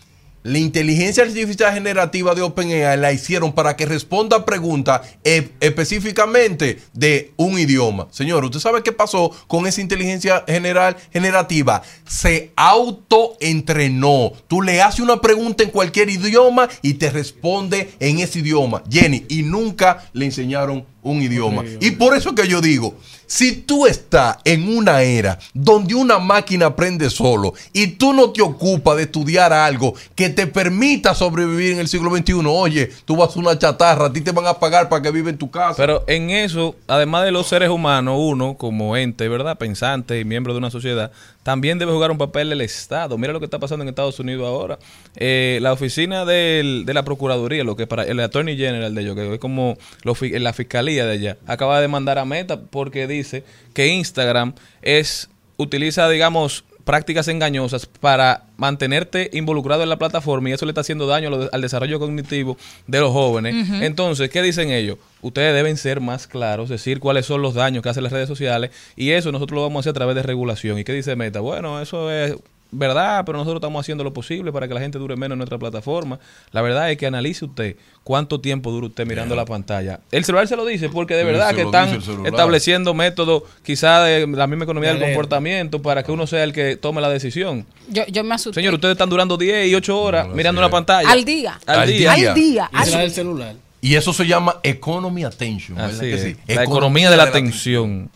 La 0.45 0.59
inteligencia 0.59 1.25
artificial 1.25 1.73
generativa 1.73 2.35
de 2.35 2.43
OpenAI 2.43 2.99
la 2.99 3.15
hicieron 3.15 3.55
para 3.55 3.77
que 3.77 3.87
responda 3.87 4.45
preguntas 4.45 5.01
e- 5.25 5.53
específicamente 5.61 6.83
de 6.93 7.33
un 7.39 7.59
idioma. 7.59 8.09
Señor, 8.11 8.45
¿usted 8.45 8.61
sabe 8.61 8.83
qué 8.83 8.93
pasó 8.93 9.31
con 9.47 9.67
esa 9.67 9.81
inteligencia 9.81 10.45
general 10.47 10.99
generativa? 11.11 11.81
Se 12.07 12.53
autoentrenó. 12.57 14.33
Tú 14.47 14.61
le 14.61 14.83
haces 14.83 15.01
una 15.01 15.19
pregunta 15.23 15.65
en 15.65 15.71
cualquier 15.71 16.11
idioma 16.11 16.69
y 16.83 16.93
te 16.93 17.09
responde 17.09 17.95
en 17.99 18.19
ese 18.19 18.41
idioma. 18.41 18.83
Jenny, 18.91 19.25
y 19.31 19.45
nunca 19.45 20.11
le 20.13 20.27
enseñaron 20.27 20.85
un 21.05 21.23
idioma. 21.23 21.63
Y 21.81 21.93
por 21.93 22.17
eso 22.17 22.35
que 22.35 22.49
yo 22.49 22.61
digo, 22.61 22.95
si 23.27 23.53
tú 23.53 23.87
estás 23.87 24.39
en 24.45 24.77
una 24.77 25.03
era 25.03 25.39
donde 25.53 25.95
una 25.95 26.19
máquina 26.19 26.67
aprende 26.67 27.09
solo 27.11 27.55
y 27.73 27.89
tú 27.89 28.13
no 28.13 28.31
te 28.31 28.43
ocupas 28.43 28.97
de 28.97 29.05
estudiar 29.05 29.53
algo 29.53 29.95
que 30.15 30.31
te 30.31 30.47
permita 30.47 31.15
sobrevivir 31.15 31.73
en 31.73 31.79
el 31.79 31.89
siglo 31.89 32.15
XXI, 32.15 32.35
oye, 32.47 32.91
tú 33.05 33.17
vas 33.17 33.35
a 33.35 33.39
una 33.39 33.59
chatarra, 33.59 34.07
a 34.07 34.13
ti 34.13 34.21
te 34.21 34.33
van 34.33 34.47
a 34.47 34.55
pagar 34.55 34.89
para 34.89 35.03
que 35.03 35.11
vive 35.11 35.31
en 35.31 35.39
tu 35.39 35.51
casa. 35.51 35.77
Pero 35.77 36.05
en 36.07 36.31
eso, 36.31 36.75
además 36.87 37.25
de 37.25 37.33
los 37.33 37.47
seres 37.47 37.71
humanos, 37.71 38.17
uno 38.19 38.57
como 38.57 38.97
ente, 38.97 39.29
¿verdad? 39.29 39.59
Pensante 39.59 40.19
y 40.19 40.25
miembro 40.25 40.53
de 40.53 40.59
una 40.59 40.71
sociedad, 40.71 41.13
también 41.45 41.79
debe 41.79 41.93
jugar 41.93 42.11
un 42.11 42.19
papel 42.19 42.51
el 42.51 42.63
Estado. 42.63 43.17
Mira 43.17 43.33
lo 43.33 43.39
que 43.39 43.45
está 43.45 43.61
pasando 43.61 43.83
en 43.83 43.91
Estados 43.91 44.19
Unidos 44.19 44.49
ahora. 44.49 44.79
Eh, 45.15 45.59
la 45.63 45.73
oficina 45.73 46.25
de 46.25 46.83
la 46.87 47.05
Procuraduría, 47.05 47.63
lo 47.63 47.77
que 47.77 47.87
para 47.87 48.03
el 48.05 48.19
Attorney 48.19 48.57
General 48.57 48.93
de 48.93 49.03
ellos, 49.03 49.15
que 49.15 49.35
es 49.35 49.39
como 49.39 49.77
lo 50.03 50.17
la 50.21 50.53
fiscalía 50.53 51.05
de 51.05 51.13
allá, 51.13 51.37
acaba 51.47 51.77
de 51.77 51.83
demandar 51.83 52.19
a 52.19 52.25
Meta 52.25 52.63
porque 52.63 53.07
dice 53.07 53.45
que 53.75 53.89
Instagram 53.89 54.55
es 54.83 55.29
utiliza, 55.57 56.09
digamos, 56.09 56.65
prácticas 56.85 57.29
engañosas 57.29 57.87
para 57.87 58.45
mantenerte 58.57 59.31
involucrado 59.33 59.83
en 59.83 59.89
la 59.89 59.99
plataforma 59.99 60.51
y 60.51 60.53
eso 60.53 60.67
le 60.67 60.71
está 60.71 60.83
haciendo 60.83 61.07
daño 61.07 61.49
al 61.51 61.61
desarrollo 61.61 61.99
cognitivo 61.99 62.57
de 62.87 63.01
los 63.01 63.13
jóvenes. 63.13 63.55
Entonces, 63.83 64.31
¿qué 64.31 64.43
dicen 64.43 64.71
ellos? 64.71 64.99
Ustedes 65.23 65.55
deben 65.55 65.77
ser 65.77 66.01
más 66.01 66.27
claros, 66.27 66.69
decir 66.69 67.01
cuáles 67.01 67.27
son 67.27 67.43
los 67.43 67.55
daños 67.55 67.83
que 67.83 67.89
hacen 67.89 68.03
las 68.03 68.13
redes 68.13 68.29
sociales 68.29 68.71
y 68.97 69.11
eso 69.11 69.33
nosotros 69.33 69.57
lo 69.57 69.63
vamos 69.63 69.79
a 69.79 69.81
hacer 69.81 69.91
a 69.91 69.95
través 69.95 70.15
de 70.15 70.23
regulación. 70.23 70.79
¿Y 70.79 70.85
qué 70.85 70.93
dice 70.93 71.17
Meta? 71.17 71.41
Bueno, 71.41 71.81
eso 71.81 72.11
es 72.11 72.37
verdad, 72.71 73.23
pero 73.25 73.39
nosotros 73.39 73.59
estamos 73.61 73.81
haciendo 73.81 74.03
lo 74.03 74.13
posible 74.13 74.51
para 74.53 74.67
que 74.67 74.75
la 74.75 74.81
gente 74.81 74.99
dure 74.99 75.17
menos 75.17 75.35
en 75.35 75.39
nuestra 75.39 75.59
plataforma. 75.59 76.19
La 76.53 76.61
verdad 76.61 76.91
es 76.91 76.97
que 76.97 77.07
analice 77.07 77.45
usted 77.45 77.77
cuánto 78.03 78.41
tiempo 78.41 78.71
dura 78.73 78.89
usted 78.89 79.07
mirando 79.07 79.37
la 79.37 79.45
pantalla. 79.45 80.01
El 80.11 80.25
celular 80.25 80.49
se 80.49 80.57
lo 80.57 80.65
dice 80.67 80.89
porque 80.89 81.15
de 81.15 81.21
Sí, 81.23 81.27
verdad 81.27 81.55
que 81.55 81.63
están 81.63 81.99
estableciendo 82.27 82.93
métodos 82.95 83.45
quizá 83.63 84.03
de 84.03 84.27
la 84.27 84.47
misma 84.47 84.65
economía 84.65 84.93
del 84.93 85.01
comportamiento 85.03 85.81
para 85.83 86.03
que 86.03 86.11
uno 86.13 86.27
sea 86.27 86.43
el 86.45 86.53
que 86.53 86.77
tome 86.77 87.01
la 87.01 87.09
decisión. 87.11 87.65
Yo, 87.89 88.05
yo 88.09 88.25
me 88.25 88.35
asusté. 88.35 88.61
Señor, 88.61 88.75
ustedes 88.75 88.93
están 88.93 89.09
durando 89.09 89.37
10 89.37 89.69
y 89.69 89.75
8 89.75 90.01
horas 90.01 90.29
mirando 90.29 90.61
una 90.61 90.71
pantalla. 90.71 91.09
Al 91.11 91.25
día. 91.25 91.59
Al, 91.67 91.81
Al 91.81 91.89
día. 91.89 92.13
día. 92.15 92.29
Al 92.31 92.35
día. 92.35 92.71
Al- 92.73 92.95
el 93.03 93.11
celular. 93.11 93.55
Y 93.81 93.95
eso 93.97 94.13
se 94.13 94.27
llama 94.27 94.57
economy 94.63 95.25
attention. 95.25 95.77
¿verdad 95.77 95.91
Así 95.93 96.11
que 96.11 96.19
sí? 96.19 96.37
La 96.55 96.65
economía 96.65 97.11
de 97.11 97.17
la 97.19 97.25
atención. 97.25 98.11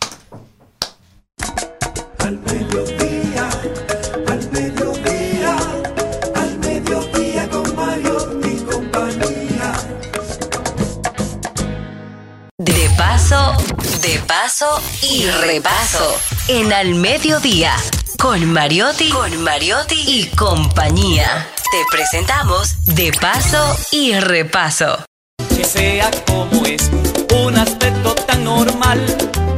Paso 14.27 14.81
y 15.01 15.25
repaso. 15.25 16.19
En 16.47 16.71
Al 16.71 16.95
Mediodía, 16.95 17.75
con 18.17 18.45
Mariotti, 18.51 19.09
con 19.09 19.41
Mariotti 19.43 19.95
y 20.07 20.27
compañía. 20.35 21.47
Te 21.71 21.83
presentamos 21.91 22.75
De 22.85 23.11
Paso 23.11 23.77
y 23.91 24.13
Repaso. 24.19 25.03
que 25.55 25.63
sea 25.65 26.09
como 26.25 26.65
es, 26.65 26.89
un 27.45 27.57
aspecto 27.57 28.15
tan 28.15 28.43
normal 28.43 29.03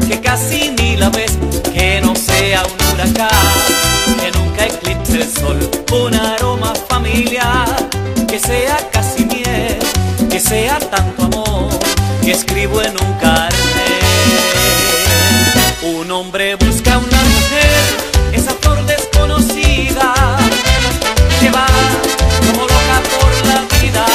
que 0.07 0.19
casi 0.19 0.71
ni 0.71 0.97
la 0.97 1.09
ves, 1.09 1.37
que 1.73 2.01
no 2.01 2.15
sea 2.15 2.63
un 2.63 2.93
huracán, 2.93 3.29
que 4.19 4.31
nunca 4.31 4.65
eclipse 4.65 5.21
el 5.21 5.31
sol, 5.31 5.59
un 5.93 6.15
aroma 6.15 6.73
familiar, 6.89 7.67
que 8.27 8.39
sea 8.39 8.77
casi 8.91 9.25
miel, 9.25 9.77
que 10.29 10.39
sea 10.39 10.79
tanto 10.79 11.23
amor, 11.23 11.69
que 12.23 12.31
escribo 12.31 12.81
en 12.81 12.91
un 12.91 13.13
carnet. 13.19 13.70
Un 15.83 16.11
hombre 16.11 16.55
busca 16.55 16.97
una 16.99 17.23
mujer, 17.23 17.71
esa 18.33 18.51
flor 18.53 18.85
desconocida, 18.85 20.13
que 21.39 21.49
va 21.49 21.65
como 22.45 22.61
loca 22.61 23.01
por 23.19 23.47
la 23.47 23.61
vida 23.79 24.05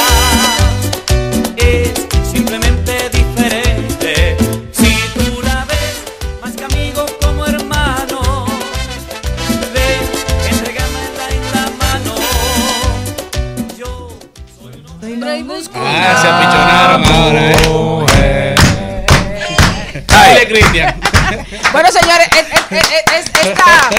es 1.57 1.91
simplemente 2.31 3.09
diferente. 3.09 4.37
Si 4.71 4.95
tú 5.15 5.41
la 5.43 5.65
ves 5.65 6.05
más 6.41 6.53
que 6.55 6.63
amigo 6.63 7.05
como 7.21 7.45
hermano, 7.45 8.45
ven, 9.73 10.01
entregármela 10.49 11.29
en 11.31 11.43
la 11.53 11.69
mano. 11.83 12.15
Ah, 15.75 16.17
se 16.21 16.27
apichonaron 16.29 17.03
ahora, 17.05 17.51
¿eh? 17.51 18.55
Dale, 20.07 20.47
Cristian. 20.47 20.96
Bueno, 21.71 21.89
señores, 21.91 22.27
es- 22.31 22.47
es- 22.71 22.91
es- 22.91 23.25
es- 23.35 23.45
esta, 23.45 23.89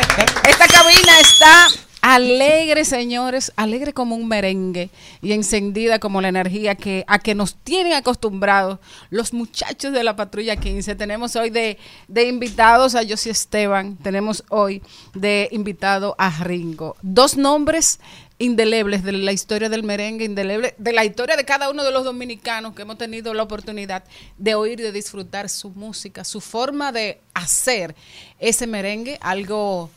esta 0.49 0.67
cabina 0.67 1.21
está 1.21 1.69
alegre, 2.01 2.85
señores, 2.85 3.53
alegre 3.57 3.93
como 3.93 4.15
un 4.17 4.29
merengue 4.29 4.89
y 5.21 5.33
encendida 5.33 5.99
como 5.99 6.21
la 6.21 6.29
energía 6.29 6.75
que 6.77 7.05
a 7.07 7.19
que 7.19 7.35
nos 7.35 7.57
tienen 7.57 7.93
acostumbrados 7.93 8.79
los 9.11 9.33
muchachos 9.33 9.93
de 9.93 10.05
la 10.05 10.17
patrulla 10.17 10.57
15. 10.57 10.95
Tenemos 10.95 11.37
hoy 11.37 11.51
de, 11.51 11.79
de 12.07 12.25
invitados 12.29 12.95
a 12.95 13.03
Josie 13.09 13.33
Esteban, 13.33 13.97
tenemos 13.97 14.45
hoy 14.49 14.83
de 15.15 15.49
invitado 15.53 16.15
a 16.19 16.31
Ringo. 16.43 16.97
Dos 17.03 17.37
nombres 17.37 17.99
indelebles 18.39 19.03
de 19.03 19.13
la 19.13 19.33
historia 19.33 19.69
del 19.69 19.83
merengue, 19.83 20.25
indeleble 20.25 20.75
de 20.79 20.93
la 20.93 21.05
historia 21.05 21.37
de 21.37 21.45
cada 21.45 21.71
uno 21.71 21.83
de 21.85 21.91
los 21.91 22.05
dominicanos 22.05 22.75
que 22.75 22.83
hemos 22.83 22.99
tenido 22.99 23.35
la 23.35 23.43
oportunidad 23.43 24.05
de 24.37 24.55
oír 24.55 24.81
de 24.81 24.93
disfrutar 24.93 25.49
su 25.49 25.71
música, 25.71 26.25
su 26.25 26.41
forma 26.41 26.93
de 26.93 27.21
hacer 27.35 27.95
ese 28.39 28.67
merengue, 28.67 29.19
algo 29.21 29.91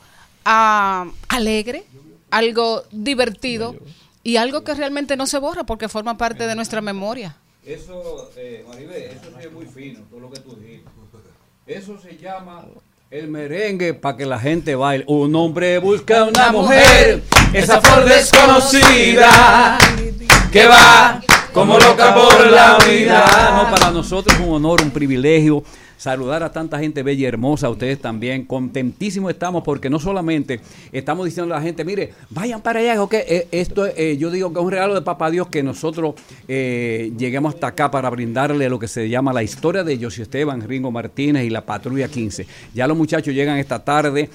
ah, 0.44 1.10
alegre, 1.28 1.84
algo 2.32 2.84
divertido 2.92 3.76
y 4.24 4.38
algo 4.38 4.64
que 4.64 4.74
realmente 4.74 5.16
no 5.16 5.28
se 5.28 5.38
borra 5.38 5.64
porque 5.64 5.88
forma 5.88 6.18
parte 6.18 6.48
de 6.48 6.56
nuestra 6.56 6.82
memoria. 6.82 7.38
Eso, 7.64 8.32
eh, 8.38 8.66
Maribel, 8.68 9.04
eso 9.04 9.30
sí 9.40 9.46
es 9.46 9.52
muy 9.52 9.68
fino, 9.68 10.00
todo 10.10 10.20
lo 10.20 10.32
que 10.32 10.40
tú 10.40 10.56
dijiste. 10.56 10.90
Eso 11.68 12.00
se 12.00 12.18
llama 12.18 12.66
el 13.12 13.28
merengue 13.28 13.94
para 13.94 14.16
que 14.16 14.26
la 14.26 14.40
gente 14.40 14.74
baile. 14.74 15.04
Un 15.06 15.36
hombre 15.36 15.80
busca 15.80 16.24
una 16.24 16.50
mujer, 16.50 17.22
esa 17.52 17.82
flor 17.82 18.06
desconocida, 18.06 19.78
que 20.50 20.66
va 20.66 21.22
como 21.52 21.78
loca 21.78 22.16
por 22.16 22.50
la 22.50 22.78
vida. 22.78 23.26
No, 23.54 23.70
para 23.70 23.92
nosotros 23.92 24.34
es 24.34 24.42
un 24.42 24.54
honor, 24.54 24.82
un 24.82 24.92
privilegio 24.92 25.62
saludar 26.02 26.42
a 26.42 26.52
tanta 26.52 26.80
gente 26.80 27.04
bella 27.04 27.22
y 27.22 27.26
hermosa, 27.26 27.70
ustedes 27.70 28.02
también. 28.02 28.46
Contentísimos 28.46 29.32
estamos 29.32 29.64
porque 29.64 29.88
no 29.88 30.00
solamente 30.00 30.60
estamos 30.92 31.26
diciendo 31.26 31.54
a 31.54 31.60
la 31.60 31.64
gente, 31.64 31.86
mire, 31.86 32.14
vayan 32.32 32.60
para 32.60 32.80
allá, 32.80 32.98
que 33.08 33.24
eh, 33.28 33.48
esto 33.52 33.86
eh, 33.86 34.18
yo 34.18 34.32
digo 34.32 34.52
que 34.52 34.58
es 34.58 34.66
un 34.66 34.72
regalo 34.72 34.96
de 34.96 35.04
Papá 35.04 35.30
Dios 35.30 35.50
que 35.50 35.62
nosotros 35.62 36.16
eh, 36.48 37.14
lleguemos 37.16 37.54
hasta 37.54 37.68
acá 37.68 37.92
para 37.92 38.10
brindarle 38.10 38.68
lo 38.68 38.80
que 38.80 38.88
se 38.88 39.10
llama 39.10 39.32
la 39.32 39.44
historia 39.44 39.84
de 39.84 39.96
José 40.04 40.24
Esteban, 40.24 40.68
Ringo 40.68 40.90
Martínez 40.90 41.46
y 41.46 41.52
la 41.52 41.68
Patrulla 41.68 42.08
15. 42.08 42.48
Ya 42.74 42.88
los 42.88 42.98
muchachos 42.98 43.36
llegan 43.36 43.60
esta 43.60 43.86
tarde, 43.86 44.32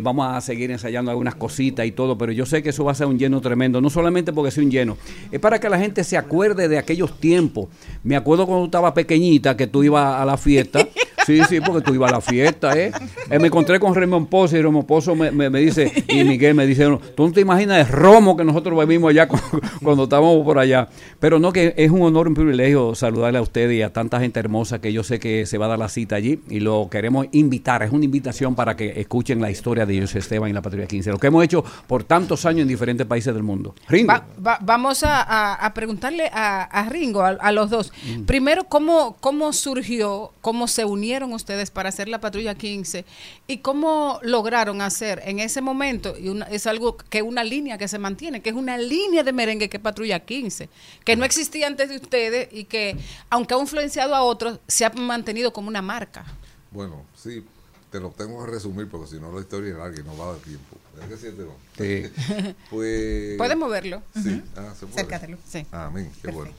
vamos 0.00 0.34
a 0.34 0.40
seguir 0.40 0.70
ensayando 0.70 1.10
algunas 1.10 1.34
cositas 1.34 1.84
y 1.84 1.92
todo, 1.92 2.16
pero 2.16 2.32
yo 2.32 2.46
sé 2.46 2.62
que 2.62 2.70
eso 2.70 2.84
va 2.84 2.92
a 2.92 2.94
ser 2.94 3.06
un 3.06 3.18
lleno 3.18 3.42
tremendo, 3.42 3.82
no 3.82 3.90
solamente 3.90 4.32
porque 4.32 4.50
sea 4.50 4.64
un 4.64 4.70
lleno, 4.70 4.96
es 5.30 5.40
para 5.40 5.60
que 5.60 5.68
la 5.68 5.78
gente 5.78 6.04
se 6.04 6.16
acuerde 6.16 6.68
de 6.68 6.78
aquellos 6.78 7.20
tiempos. 7.20 7.68
Me 8.02 8.16
acuerdo 8.16 8.46
cuando 8.46 8.62
tú 8.62 8.68
estabas 8.68 8.92
pequeñita 8.92 9.58
que 9.58 9.66
tú 9.66 9.84
ibas 9.84 10.18
a 10.18 10.24
la 10.24 10.38
fiesta. 10.38 10.88
Sí, 11.26 11.40
sí, 11.48 11.60
porque 11.60 11.82
tú 11.82 11.94
ibas 11.94 12.10
a 12.10 12.16
la 12.16 12.20
fiesta, 12.20 12.76
¿eh? 12.76 12.92
Eh, 13.30 13.38
me 13.38 13.46
encontré 13.46 13.78
con 13.78 13.94
Raymond 13.94 14.28
Pozo 14.28 14.56
y 14.56 14.62
Raymond 14.62 14.86
Pozo 14.86 15.14
me, 15.14 15.30
me- 15.30 15.50
me 15.50 15.60
dice, 15.60 15.92
y 16.08 16.24
Miguel 16.24 16.54
me 16.54 16.66
dice, 16.66 16.86
tú 17.16 17.26
no 17.26 17.32
te 17.32 17.40
imaginas 17.40 17.86
el 17.86 17.92
romo 17.92 18.36
que 18.36 18.44
nosotros 18.44 18.76
bebimos 18.78 19.10
allá 19.10 19.28
cu- 19.28 19.38
cuando 19.82 20.04
estábamos 20.04 20.44
por 20.44 20.58
allá. 20.58 20.88
Pero 21.20 21.38
no, 21.38 21.52
que 21.52 21.74
es 21.76 21.90
un 21.90 22.02
honor, 22.02 22.28
un 22.28 22.34
privilegio 22.34 22.94
saludarle 22.94 23.38
a 23.38 23.42
ustedes 23.42 23.76
y 23.76 23.82
a 23.82 23.92
tanta 23.92 24.18
gente 24.20 24.40
hermosa 24.40 24.80
que 24.80 24.92
yo 24.92 25.02
sé 25.04 25.18
que 25.20 25.46
se 25.46 25.58
va 25.58 25.66
a 25.66 25.68
dar 25.70 25.78
la 25.78 25.88
cita 25.88 26.16
allí 26.16 26.40
y 26.50 26.60
lo 26.60 26.88
queremos 26.90 27.26
invitar. 27.32 27.82
Es 27.82 27.92
una 27.92 28.04
invitación 28.04 28.54
para 28.54 28.76
que 28.76 29.00
escuchen 29.00 29.40
la 29.40 29.50
historia 29.50 29.86
de 29.86 30.00
José 30.00 30.18
Esteban 30.18 30.50
y 30.50 30.52
la 30.52 30.62
Patrulla 30.62 30.86
15, 30.86 31.10
lo 31.10 31.18
que 31.18 31.28
hemos 31.28 31.44
hecho 31.44 31.64
por 31.86 32.04
tantos 32.04 32.44
años 32.46 32.62
en 32.62 32.68
diferentes 32.68 33.06
países 33.06 33.32
del 33.32 33.42
mundo. 33.42 33.74
Ringo. 33.88 34.12
Va- 34.12 34.26
va- 34.44 34.58
vamos 34.60 35.02
a, 35.04 35.22
a- 35.22 35.54
a 35.54 35.74
preguntarle 35.74 36.28
a, 36.32 36.62
a 36.64 36.88
Ringo, 36.88 37.22
a, 37.22 37.52
los 37.52 37.70
dos. 37.70 37.92
Primero, 38.26 38.64
¿cómo, 38.64 39.16
¿cómo 39.20 39.52
surgió, 39.52 40.32
cómo 40.40 40.66
se 40.68 40.84
unieron 41.12 41.32
ustedes 41.34 41.70
para 41.70 41.90
hacer 41.90 42.08
la 42.08 42.20
Patrulla 42.22 42.54
15 42.54 43.04
y 43.46 43.58
cómo 43.58 44.18
lograron 44.22 44.80
hacer 44.80 45.20
en 45.26 45.40
ese 45.40 45.60
momento, 45.60 46.16
y 46.18 46.30
una- 46.30 46.46
es 46.46 46.66
algo 46.66 46.96
que 46.96 47.20
una 47.20 47.44
línea 47.44 47.76
que 47.76 47.86
se 47.86 47.98
mantiene, 47.98 48.40
que 48.40 48.48
es 48.48 48.56
una 48.56 48.78
línea 48.78 49.22
de 49.22 49.32
merengue 49.34 49.68
que 49.68 49.76
es 49.76 49.82
Patrulla 49.82 50.20
15, 50.20 50.70
que 51.04 51.14
no 51.16 51.26
existía 51.26 51.66
antes 51.66 51.90
de 51.90 51.96
ustedes 51.96 52.48
y 52.50 52.64
que, 52.64 52.96
aunque 53.28 53.52
ha 53.52 53.58
influenciado 53.58 54.14
a 54.14 54.22
otros, 54.22 54.58
se 54.66 54.86
ha 54.86 54.90
mantenido 54.90 55.52
como 55.52 55.68
una 55.68 55.82
marca? 55.82 56.24
Bueno, 56.70 57.04
sí, 57.14 57.44
te 57.90 58.00
lo 58.00 58.08
tengo 58.08 58.42
que 58.46 58.50
resumir 58.50 58.88
porque 58.88 59.08
si 59.08 59.20
no 59.20 59.30
la 59.32 59.40
historia 59.42 59.72
es 59.72 59.76
larga 59.76 60.00
y 60.00 60.04
no 60.04 60.16
va 60.16 60.30
a 60.30 60.32
dar 60.32 60.40
tiempo. 60.40 60.76
¿Es 60.98 61.08
que 61.08 61.16
sí, 61.18 61.26
Esteban? 61.26 61.56
Sí. 61.76 62.54
pues... 62.70 63.36
¿Puedes 63.36 63.56
moverlo? 63.58 64.02
Sí. 64.14 64.30
Ujú. 64.30 64.42
Ah, 64.56 64.72
¿se 64.74 64.86
puede? 64.86 64.94
Acércatelo. 65.02 65.36
Sí. 65.46 65.66
Amén, 65.72 66.10
qué 66.22 66.30
bueno. 66.30 66.52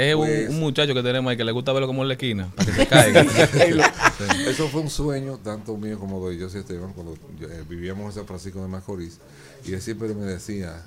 Es 0.00 0.14
un- 0.14 0.20
Pues- 0.26 0.48
un, 0.50 0.60
muchacho 0.60 0.94
que 0.94 1.02
tenemos 1.02 1.30
ahí 1.30 1.36
que 1.36 1.44
le 1.44 1.52
gusta 1.52 1.72
verlo 1.72 1.86
como 1.86 2.02
en 2.02 2.08
la 2.08 2.14
esquina, 2.14 2.50
para 2.54 2.66
que 2.66 2.72
se 2.72 2.86
caiga. 3.58 3.92
Eso 4.46 4.68
fue 4.68 4.82
un 4.82 4.90
sueño, 4.90 5.38
tanto 5.38 5.76
mío 5.76 5.98
como 5.98 6.28
de 6.28 6.38
José 6.40 6.60
Esteban, 6.60 6.92
cuando 6.92 7.16
yo, 7.40 7.48
eh, 7.48 7.64
vivíamos 7.68 8.06
en 8.06 8.12
San 8.12 8.26
Francisco 8.26 8.62
de 8.62 8.68
Macorís, 8.68 9.18
y 9.64 9.72
él 9.72 9.80
siempre 9.82 10.14
me 10.14 10.24
decía, 10.26 10.82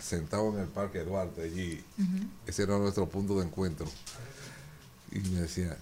sentado 0.00 0.52
en 0.54 0.60
el 0.60 0.68
Parque 0.68 1.00
Duarte, 1.00 1.42
allí, 1.42 1.82
ese 2.46 2.62
era 2.64 2.78
nuestro 2.78 3.06
punto 3.08 3.38
de 3.38 3.46
encuentro, 3.46 3.86
y 5.12 5.18
me 5.30 5.40
decía, 5.42 5.76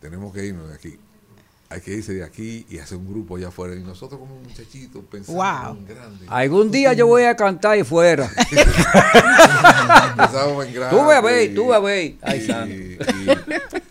tenemos 0.00 0.32
que 0.34 0.44
irnos 0.46 0.68
de 0.68 0.74
aquí. 0.74 0.96
Hay 1.72 1.80
que 1.80 1.94
irse 1.94 2.12
de 2.12 2.22
aquí 2.24 2.66
y 2.68 2.78
hacer 2.78 2.98
un 2.98 3.08
grupo 3.08 3.36
allá 3.36 3.48
afuera. 3.48 3.74
Y 3.74 3.80
nosotros 3.80 4.20
como 4.20 4.36
muchachitos 4.36 5.02
pensando 5.10 5.42
Wow. 5.42 5.76
en 5.78 5.86
grande. 5.86 6.26
Algún 6.28 6.70
día 6.70 6.92
yo 6.92 7.06
voy 7.06 7.22
a 7.24 7.34
cantar 7.34 7.78
y 7.78 7.84
fuera. 7.84 8.30
Pensábamos 10.16 10.66
en 10.66 10.74
grande 10.74 10.96
Tú 10.96 11.06
ve 11.06 11.14
a 11.14 11.20
ver, 11.20 11.50
y- 11.50 11.54
tú 11.54 11.68
ve 11.68 11.74
a 11.76 11.78
ver. 11.80 12.14
Ay, 12.22 12.38
y- 12.40 12.46
santo. 12.46 12.74
y 12.74 12.98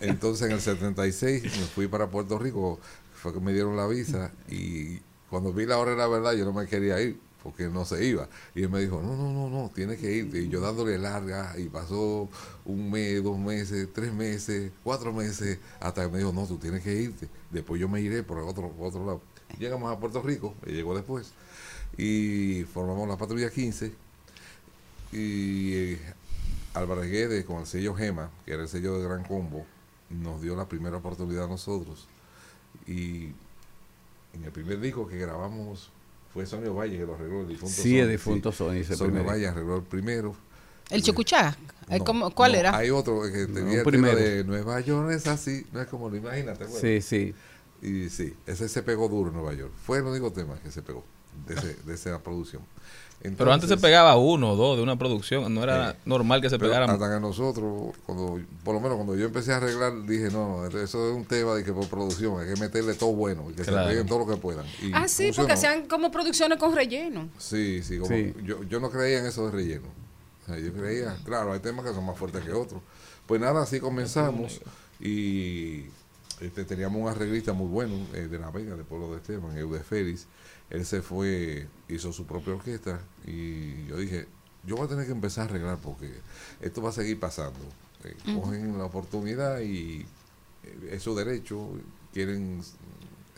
entonces 0.00 0.46
en 0.46 0.52
el 0.52 0.60
76 0.60 1.42
me 1.44 1.50
fui 1.66 1.86
para 1.88 2.06
Puerto 2.08 2.38
Rico, 2.38 2.78
fue 3.14 3.32
que 3.32 3.40
me 3.40 3.52
dieron 3.52 3.76
la 3.76 3.86
visa 3.86 4.30
y 4.48 4.98
cuando 5.30 5.52
vi 5.52 5.66
la 5.66 5.78
hora 5.78 5.92
de 5.92 5.96
la 5.96 6.06
verdad 6.06 6.32
yo 6.32 6.44
no 6.44 6.52
me 6.52 6.66
quería 6.66 7.00
ir 7.00 7.18
porque 7.42 7.68
no 7.68 7.84
se 7.84 8.04
iba. 8.04 8.28
Y 8.54 8.62
él 8.62 8.70
me 8.70 8.80
dijo, 8.80 9.00
no, 9.02 9.16
no, 9.16 9.32
no, 9.32 9.48
no, 9.48 9.70
tienes 9.74 9.98
que 9.98 10.12
irte. 10.12 10.42
Y 10.42 10.48
yo 10.48 10.60
dándole 10.60 10.98
larga 10.98 11.54
y 11.58 11.68
pasó 11.68 12.28
un 12.64 12.90
mes, 12.90 13.22
dos 13.22 13.38
meses, 13.38 13.88
tres 13.92 14.12
meses, 14.12 14.72
cuatro 14.84 15.12
meses, 15.12 15.58
hasta 15.80 16.04
que 16.04 16.10
me 16.10 16.18
dijo, 16.18 16.32
no, 16.32 16.46
tú 16.46 16.58
tienes 16.58 16.82
que 16.82 16.94
irte. 16.94 17.28
Después 17.50 17.80
yo 17.80 17.88
me 17.88 18.00
iré 18.00 18.22
por 18.22 18.38
otro, 18.38 18.70
por 18.70 18.88
otro 18.88 19.04
lado. 19.04 19.20
Llegamos 19.58 19.92
a 19.92 19.98
Puerto 19.98 20.22
Rico, 20.22 20.54
él 20.64 20.74
llegó 20.74 20.94
después, 20.94 21.32
y 21.98 22.64
formamos 22.72 23.06
la 23.06 23.18
patrulla 23.18 23.50
15 23.50 23.92
y 25.12 25.74
eh, 25.74 27.44
con 27.46 27.60
el 27.60 27.66
sello 27.66 27.94
Gema, 27.94 28.30
que 28.46 28.52
era 28.54 28.62
el 28.62 28.68
sello 28.68 28.98
de 28.98 29.04
Gran 29.04 29.24
Combo, 29.24 29.66
nos 30.08 30.40
dio 30.40 30.56
la 30.56 30.66
primera 30.66 30.96
oportunidad 30.96 31.44
a 31.44 31.48
nosotros. 31.48 32.06
Y 32.86 33.32
en 34.32 34.44
el 34.44 34.52
primer 34.52 34.80
disco 34.80 35.06
que 35.06 35.18
grabamos 35.18 35.90
fue 36.32 36.46
Sonio 36.46 36.74
Valle 36.74 36.98
que 36.98 37.04
lo 37.06 37.14
arregló, 37.14 37.40
el 37.42 37.48
difunto 37.48 37.74
Sí, 37.74 37.98
el 37.98 38.10
difunto 38.10 38.52
Sony, 38.52 38.82
Sonio 38.84 39.04
primer 39.06 39.24
Valle 39.26 39.48
arregló 39.48 39.76
el 39.76 39.82
primero. 39.82 40.34
¿El 40.90 41.02
Chucuchá? 41.02 41.56
¿El 41.88 41.98
No, 42.00 42.04
cómo- 42.04 42.30
¿Cuál 42.32 42.52
no, 42.52 42.58
era? 42.58 42.76
Hay 42.76 42.90
otro 42.90 43.22
que 43.22 43.46
tenía 43.46 43.62
un 43.62 43.68
el 43.70 43.74
tema 43.76 43.82
primero. 43.84 44.16
de 44.16 44.44
Nueva 44.44 44.80
York 44.80 45.10
es 45.12 45.26
así, 45.26 45.66
no 45.72 45.80
es 45.80 45.86
como 45.88 46.08
lo 46.10 46.16
imaginas, 46.16 46.58
¿te 46.58 46.64
acuerdas? 46.64 46.80
Sí, 46.82 47.00
sí. 47.02 47.34
Y 47.80 48.08
sí, 48.10 48.34
ese 48.46 48.68
se 48.68 48.82
pegó 48.82 49.08
duro 49.08 49.30
en 49.30 49.36
Nueva 49.36 49.54
York. 49.54 49.72
Fue 49.84 49.98
el 49.98 50.04
único 50.04 50.32
tema 50.32 50.56
que 50.62 50.70
se 50.70 50.82
pegó. 50.82 51.04
de, 51.46 51.54
ese- 51.54 51.76
de 51.86 51.94
esa 51.94 52.22
producción. 52.22 52.60
Pero 53.22 53.52
antes 53.52 53.68
se 53.68 53.76
pegaba 53.76 54.16
uno 54.16 54.50
o 54.52 54.56
dos 54.56 54.76
de 54.76 54.82
una 54.82 54.96
producción. 54.98 55.54
No 55.54 55.62
era 55.62 55.92
Sí. 55.92 55.98
normal 56.06 56.40
que 56.42 56.50
se 56.50 56.58
pegaran. 56.58 56.90
Hasta 56.90 57.14
que 57.14 57.20
nosotros, 57.20 57.94
cuando, 58.04 58.40
por 58.64 58.74
lo 58.74 58.80
menos 58.80 58.96
cuando 58.96 59.14
yo 59.16 59.26
empecé 59.26 59.52
a 59.52 59.58
arreglar, 59.58 60.02
dije, 60.06 60.30
no, 60.30 60.66
eso 60.66 60.82
es 61.10 61.14
un 61.16 61.24
tema 61.24 61.54
de 61.54 61.62
que 61.62 61.72
por 61.72 61.86
producción 61.88 62.40
hay 62.40 62.52
que 62.52 62.60
meterle 62.60 62.94
todo 62.94 63.12
bueno 63.12 63.44
y 63.50 63.54
que 63.54 63.62
Claro. 63.62 63.84
se 63.84 63.90
peguen 63.90 64.06
todo 64.08 64.18
lo 64.20 64.26
que 64.26 64.36
puedan. 64.36 64.66
Y 64.82 64.90
Ah, 64.92 65.06
sí, 65.06 65.24
funcionó. 65.26 65.36
porque 65.36 65.52
hacían 65.52 65.86
como 65.86 66.10
producciones 66.10 66.58
con 66.58 66.74
relleno. 66.74 67.28
Sí, 67.38 67.82
sí, 67.84 67.98
como- 67.98 68.14
Sí. 68.14 68.34
Yo, 68.44 68.64
yo 68.64 68.80
no 68.80 68.90
creía 68.90 69.20
en 69.20 69.26
eso 69.26 69.46
de 69.46 69.52
relleno. 69.52 69.86
O 70.42 70.46
sea, 70.46 70.58
yo 70.58 70.72
creía, 70.72 71.16
claro, 71.24 71.52
hay 71.52 71.60
temas 71.60 71.84
que 71.86 71.92
son 71.94 72.04
más 72.04 72.18
fuertes 72.18 72.42
que 72.44 72.52
otros. 72.52 72.82
Pues 73.26 73.40
nada, 73.40 73.62
así 73.62 73.78
comenzamos 73.78 74.60
y 75.00 75.84
este, 76.40 76.64
teníamos 76.64 77.00
un 77.00 77.08
arreglista 77.08 77.52
muy 77.52 77.68
bueno 77.68 77.94
eh, 78.14 78.26
de 78.30 78.38
La 78.38 78.50
Vega, 78.50 78.74
de 78.74 78.82
Pueblo 78.84 79.10
de 79.12 79.18
Esteban, 79.18 79.56
Eude 79.56 79.80
Félix. 79.80 80.26
Él 80.72 80.86
se 80.86 81.02
fue, 81.02 81.68
hizo 81.86 82.14
su 82.14 82.24
propia 82.24 82.54
orquesta 82.54 82.98
y 83.26 83.84
yo 83.88 83.98
dije, 83.98 84.26
yo 84.64 84.76
voy 84.76 84.86
a 84.86 84.88
tener 84.88 85.04
que 85.04 85.12
empezar 85.12 85.46
a 85.46 85.50
arreglar 85.50 85.76
porque 85.76 86.10
esto 86.62 86.80
va 86.80 86.88
a 86.88 86.92
seguir 86.92 87.20
pasando. 87.20 87.60
Eh. 88.04 88.16
Cogen 88.34 88.78
la 88.78 88.86
oportunidad 88.86 89.60
y 89.60 90.06
eh, 90.64 90.88
es 90.92 91.02
su 91.02 91.14
derecho, 91.14 91.68
quieren 92.14 92.62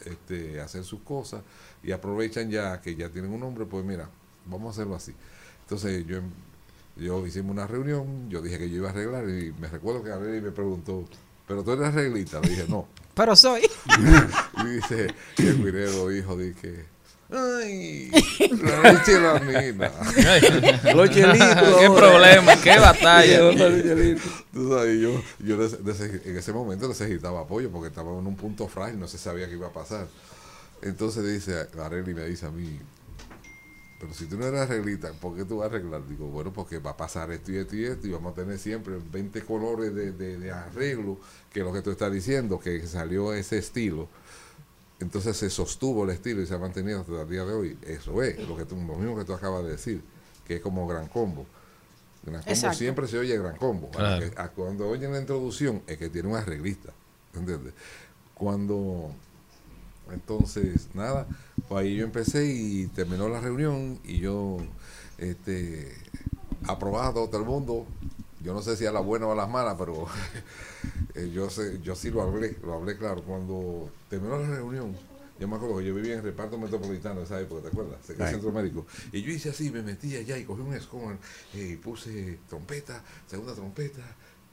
este, 0.04 0.60
hacer 0.60 0.84
sus 0.84 1.00
cosas 1.00 1.42
y 1.82 1.90
aprovechan 1.90 2.52
ya 2.52 2.80
que 2.80 2.94
ya 2.94 3.08
tienen 3.08 3.32
un 3.32 3.40
nombre, 3.40 3.66
pues 3.66 3.84
mira, 3.84 4.08
vamos 4.46 4.68
a 4.68 4.70
hacerlo 4.70 4.94
así. 4.94 5.12
Entonces 5.62 6.06
yo, 6.06 6.20
yo 6.94 7.26
hicimos 7.26 7.50
una 7.50 7.66
reunión, 7.66 8.30
yo 8.30 8.42
dije 8.42 8.58
que 8.58 8.70
yo 8.70 8.76
iba 8.76 8.90
a 8.90 8.92
arreglar 8.92 9.28
y 9.28 9.52
me 9.58 9.66
recuerdo 9.66 10.04
que 10.04 10.12
Arely 10.12 10.40
me 10.40 10.52
preguntó, 10.52 11.04
pero 11.48 11.64
tú 11.64 11.72
eres 11.72 11.86
arreglista, 11.86 12.38
le 12.40 12.50
dije 12.50 12.66
no. 12.68 12.86
Pero 13.12 13.34
soy. 13.34 13.62
y 14.64 14.66
dice, 14.68 15.08
el 15.38 15.64
guirero 15.64 16.12
hijo, 16.12 16.36
dije, 16.36 16.93
ay, 17.30 18.10
la 18.62 18.92
leche 18.92 19.12
y 19.12 19.20
la 19.20 19.40
mina. 19.40 19.90
Los 20.94 21.10
chelitos 21.10 21.76
Qué 21.80 21.90
problema, 21.90 22.60
qué 22.60 22.78
batalla. 22.78 23.38
Tú 24.52 24.68
sabes, 24.70 25.00
yo, 25.00 25.22
yo 25.40 25.56
en 25.64 26.36
ese 26.36 26.52
momento 26.52 26.88
necesitaba 26.88 27.40
apoyo 27.40 27.70
porque 27.70 27.88
estaba 27.88 28.10
en 28.18 28.26
un 28.26 28.36
punto 28.36 28.68
frágil, 28.68 28.98
no 29.00 29.08
se 29.08 29.18
sabía 29.18 29.46
qué 29.48 29.54
iba 29.54 29.68
a 29.68 29.72
pasar. 29.72 30.06
Entonces 30.82 31.24
dice, 31.26 31.66
Arely 31.80 32.14
me 32.14 32.24
dice 32.26 32.46
a 32.46 32.50
mí, 32.50 32.78
pero 33.98 34.12
si 34.12 34.26
tú 34.26 34.36
no 34.36 34.44
eres 34.46 34.60
arreglista, 34.60 35.12
¿por 35.12 35.34
qué 35.34 35.44
tú 35.46 35.58
vas 35.58 35.70
a 35.70 35.74
arreglar? 35.74 36.06
Digo, 36.06 36.26
bueno, 36.26 36.52
porque 36.52 36.78
va 36.78 36.90
a 36.90 36.96
pasar 36.96 37.30
esto 37.32 37.52
y 37.52 37.56
esto 37.56 37.74
y 37.76 37.84
esto 37.86 38.06
y 38.06 38.10
vamos 38.10 38.32
a 38.32 38.34
tener 38.34 38.58
siempre 38.58 38.94
20 39.10 39.40
colores 39.42 39.94
de, 39.94 40.12
de- 40.12 40.36
de 40.36 40.50
arreglo, 40.52 41.18
que 41.50 41.60
es 41.60 41.64
lo 41.66 41.72
que 41.72 41.80
tú 41.80 41.90
estás 41.90 42.12
diciendo, 42.12 42.60
que 42.60 42.86
salió 42.86 43.32
ese 43.32 43.56
estilo. 43.58 44.08
Entonces 45.00 45.36
se 45.36 45.50
sostuvo 45.50 46.04
el 46.04 46.10
estilo 46.10 46.40
y 46.40 46.46
se 46.46 46.54
ha 46.54 46.58
mantenido 46.58 47.00
hasta 47.00 47.22
el 47.22 47.28
día 47.28 47.44
de 47.44 47.52
hoy. 47.52 47.78
Eso 47.82 48.22
es, 48.22 48.38
lo, 48.48 48.56
que 48.56 48.64
tú, 48.64 48.76
lo 48.76 48.96
mismo 48.96 49.16
que 49.16 49.24
tú 49.24 49.32
acabas 49.34 49.64
de 49.64 49.72
decir, 49.72 50.02
que 50.46 50.56
es 50.56 50.60
como 50.62 50.86
Gran 50.86 51.08
Combo. 51.08 51.46
Gran 52.24 52.40
Combo 52.40 52.50
Exacto. 52.52 52.78
siempre 52.78 53.08
se 53.08 53.18
oye 53.18 53.36
Gran 53.36 53.56
Combo. 53.56 53.90
Ahora 53.94 54.16
Claro. 54.18 54.30
que- 54.34 54.40
a- 54.40 54.48
cuando 54.48 54.88
oyen 54.88 55.12
la 55.12 55.20
introducción 55.20 55.82
es 55.86 55.98
que 55.98 56.08
tiene 56.08 56.28
un 56.28 56.36
arreglista. 56.36 56.92
¿Entiendes? 57.34 57.74
Cuando 58.34 59.10
entonces, 60.12 60.88
nada, 60.94 61.26
pues 61.68 61.82
ahí 61.84 61.96
yo 61.96 62.04
empecé 62.04 62.46
y 62.46 62.86
terminó 62.88 63.28
la 63.28 63.40
reunión 63.40 63.98
y 64.04 64.18
yo, 64.18 64.58
este, 65.18 65.92
aprobado 66.66 67.26
todo 67.28 67.40
el 67.40 67.46
mundo. 67.46 67.86
Yo 68.44 68.52
no 68.52 68.62
sé 68.62 68.76
si 68.76 68.84
a 68.86 68.92
la 68.92 69.00
buena 69.00 69.26
o 69.26 69.32
a 69.32 69.34
las 69.34 69.48
malas, 69.48 69.74
pero 69.78 70.06
eh, 71.14 71.30
yo 71.32 71.48
sé, 71.50 71.80
yo 71.82 71.94
sí 71.96 72.10
lo 72.10 72.22
hablé, 72.22 72.56
lo 72.62 72.74
hablé 72.74 72.96
claro. 72.96 73.22
Cuando 73.22 73.90
terminó 74.10 74.38
la 74.38 74.46
reunión, 74.48 74.94
yo 75.40 75.48
me 75.48 75.56
acuerdo 75.56 75.78
que 75.78 75.84
yo 75.86 75.94
vivía 75.94 76.12
en 76.12 76.18
el 76.18 76.24
reparto 76.24 76.58
metropolitano 76.58 77.20
en 77.20 77.26
esa 77.26 77.40
época, 77.40 77.62
¿te 77.62 77.68
acuerdas? 77.68 78.06
Del 78.06 78.18
Right. 78.18 78.28
centro 78.28 78.52
médico. 78.52 78.86
Y 79.12 79.22
yo 79.22 79.32
hice 79.32 79.48
así, 79.50 79.70
me 79.70 79.82
metí 79.82 80.14
allá 80.16 80.36
y 80.38 80.44
cogí 80.44 80.60
un 80.60 80.74
escobar 80.74 81.16
y 81.54 81.76
puse 81.76 82.38
trompeta, 82.48 83.02
segunda 83.26 83.54
trompeta, 83.54 84.02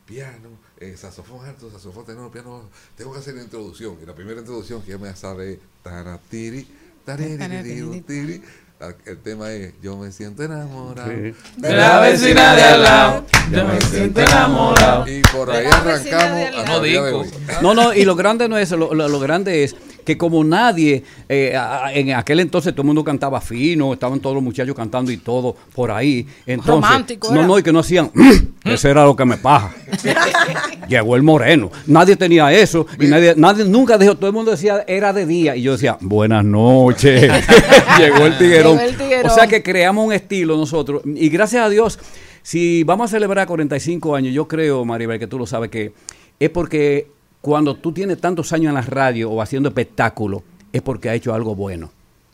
piano, 0.05 0.49
eh, 0.77 0.95
saxofón 0.97 1.45
alto, 1.45 1.69
saxofón 1.69 2.05
tenor, 2.05 2.31
piano. 2.31 2.69
Tengo 2.97 3.13
que 3.13 3.19
hacer 3.19 3.35
la 3.35 3.43
introducción. 3.43 3.97
Y 4.01 4.05
la 4.05 4.15
primera 4.15 4.39
introducción 4.39 4.81
que 4.81 4.91
ya 4.91 4.97
me 4.97 5.13
sale 5.15 5.59
taratiri, 5.83 6.67
taririri, 7.05 8.41
El 9.05 9.17
tema 9.19 9.51
es 9.51 9.73
Yo 9.81 9.95
me 9.97 10.11
siento 10.11 10.43
enamorado 10.43 11.09
Sí. 11.11 11.33
De 11.57 11.73
la 11.75 11.99
vecina 11.99 12.55
de 12.55 12.63
al 12.63 12.83
lado, 12.83 13.25
yo 13.51 13.65
me 13.65 13.79
siento 13.81 14.21
enamorado. 14.21 15.07
Y 15.07 15.21
por 15.21 15.51
ahí 15.51 15.65
arrancamos. 15.67 17.27
No, 17.61 17.73
no, 17.73 17.93
y 17.93 18.05
lo 18.05 18.15
grande 18.15 18.47
no 18.49 18.57
es 18.57 18.67
eso, 18.69 18.77
lo, 18.77 18.93
lo- 18.93 19.07
lo 19.07 19.19
grande 19.19 19.63
es 19.63 19.75
que 20.03 20.17
como 20.17 20.43
nadie, 20.43 21.03
eh, 21.29 21.57
en 21.93 22.13
aquel 22.13 22.39
entonces 22.39 22.73
todo 22.73 22.81
el 22.83 22.87
mundo 22.87 23.03
cantaba 23.03 23.41
fino, 23.41 23.93
estaban 23.93 24.19
todos 24.19 24.35
los 24.35 24.43
muchachos 24.43 24.75
cantando 24.75 25.11
y 25.11 25.17
todo 25.17 25.55
por 25.73 25.91
ahí. 25.91 26.25
Entonces, 26.45 26.73
Romántico, 26.73 27.33
no, 27.33 27.45
no, 27.45 27.59
y 27.59 27.63
que 27.63 27.71
no 27.71 27.79
hacían, 27.79 28.11
eso 28.63 28.89
era 28.89 29.05
lo 29.05 29.15
que 29.15 29.25
me 29.25 29.37
paja. 29.37 29.73
Llegó 30.87 31.15
el 31.15 31.23
moreno. 31.23 31.71
Nadie 31.87 32.15
tenía 32.15 32.51
eso 32.51 32.85
y 32.99 33.07
nadie, 33.07 33.33
nadie 33.37 33.65
nunca 33.65 33.97
dijo, 33.97 34.15
todo 34.15 34.27
el 34.27 34.33
mundo 34.33 34.51
decía 34.51 34.83
era 34.87 35.13
de 35.13 35.25
día 35.25 35.55
y 35.55 35.61
yo 35.61 35.73
decía, 35.73 35.97
buenas 36.01 36.43
noches. 36.43 37.31
Llegó 37.97 38.25
el 38.25 38.37
tiguerón. 38.37 38.77
Llegó 38.77 38.89
el 38.89 38.97
tiguerón. 38.97 39.31
O 39.31 39.33
sea 39.33 39.47
que 39.47 39.63
creamos 39.63 40.05
un 40.05 40.13
estilo 40.13 40.57
nosotros 40.57 41.01
y 41.05 41.29
gracias 41.29 41.65
a 41.65 41.69
Dios, 41.69 41.99
si 42.43 42.83
vamos 42.83 43.11
a 43.11 43.15
celebrar 43.15 43.47
45 43.47 44.15
años, 44.15 44.33
yo 44.33 44.47
creo, 44.47 44.83
Maribel, 44.83 45.19
que 45.19 45.27
tú 45.27 45.37
lo 45.37 45.45
sabes 45.45 45.69
que 45.69 45.93
es 46.39 46.49
porque 46.49 47.07
cuando 47.41 47.75
tú 47.75 47.91
tienes 47.91 48.19
tantos 48.19 48.53
años 48.53 48.69
en 48.69 48.75
la 48.75 48.81
radio 48.81 49.31
o 49.31 49.41
haciendo 49.41 49.69
espectáculo, 49.69 50.43
es 50.71 50.81
porque 50.81 51.09
ha 51.09 51.15
hecho 51.15 51.33
algo 51.33 51.55
bueno. 51.55 51.91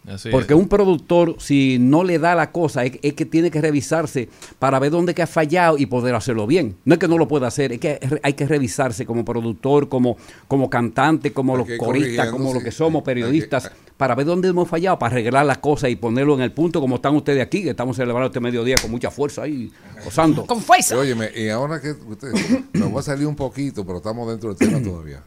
Así 0.07 0.29
Porque 0.29 0.53
es. 0.53 0.59
un 0.59 0.69
productor, 0.69 1.35
si 1.38 1.79
no 1.79 2.03
le 2.05 2.17
da 2.17 2.34
la 2.34 2.51
cosa, 2.53 2.85
es, 2.85 2.97
es 3.01 3.13
que 3.13 3.25
tiene 3.25 3.51
que 3.51 3.59
revisarse 3.59 4.29
para 4.57 4.79
ver 4.79 4.89
dónde 4.89 5.13
que 5.13 5.21
ha 5.21 5.27
fallado 5.27 5.77
y 5.77 5.85
poder 5.85 6.15
hacerlo 6.15 6.47
bien. 6.47 6.77
No 6.85 6.93
es 6.93 6.99
que 6.99 7.09
no 7.09 7.17
lo 7.17 7.27
pueda 7.27 7.47
hacer, 7.47 7.73
es 7.73 7.79
que 7.79 7.99
hay 8.23 8.34
que 8.34 8.47
revisarse 8.47 9.05
como 9.05 9.25
productor, 9.25 9.89
como, 9.89 10.15
como 10.47 10.69
cantante, 10.69 11.34
como 11.34 11.57
Hay 11.57 11.65
los 11.65 11.77
coristas, 11.77 12.29
como 12.29 12.49
sí. 12.49 12.53
los 12.53 12.63
que 12.63 12.71
somos 12.71 13.03
periodistas, 13.03 13.69
para 13.98 14.15
ver 14.15 14.26
dónde 14.26 14.48
hemos 14.48 14.69
fallado, 14.69 14.98
para 14.99 15.11
arreglar 15.14 15.45
las 15.45 15.57
cosas 15.57 15.90
y 15.90 15.95
ponerlo 15.95 16.36
en 16.36 16.41
el 16.41 16.52
punto 16.52 16.80
como 16.80 16.95
están 16.95 17.15
ustedes 17.15 17.41
aquí, 17.41 17.64
que 17.64 17.72
estamos 17.72 17.98
celebrando 17.98 18.28
este 18.28 18.40
mediodía 18.40 18.76
con 18.82 18.91
mucha 18.91 19.10
fuerza 19.11 19.44
ahí, 19.44 19.72
gozando. 20.03 20.45
Con 20.45 20.61
fuerza. 20.61 20.98
Óyeme, 20.98 21.32
y 21.36 21.49
ahora 21.49 21.82
que 21.82 21.91
usted, 21.91 22.32
me 22.74 22.86
voy 22.86 22.99
a 22.99 23.03
salir 23.03 23.28
un 23.28 23.36
poquito, 23.36 23.86
pero 23.86 23.98
estamos 23.98 24.30
dentro 24.30 24.53
del 24.53 24.57
tema 24.57 24.82
todavía. 24.84 25.24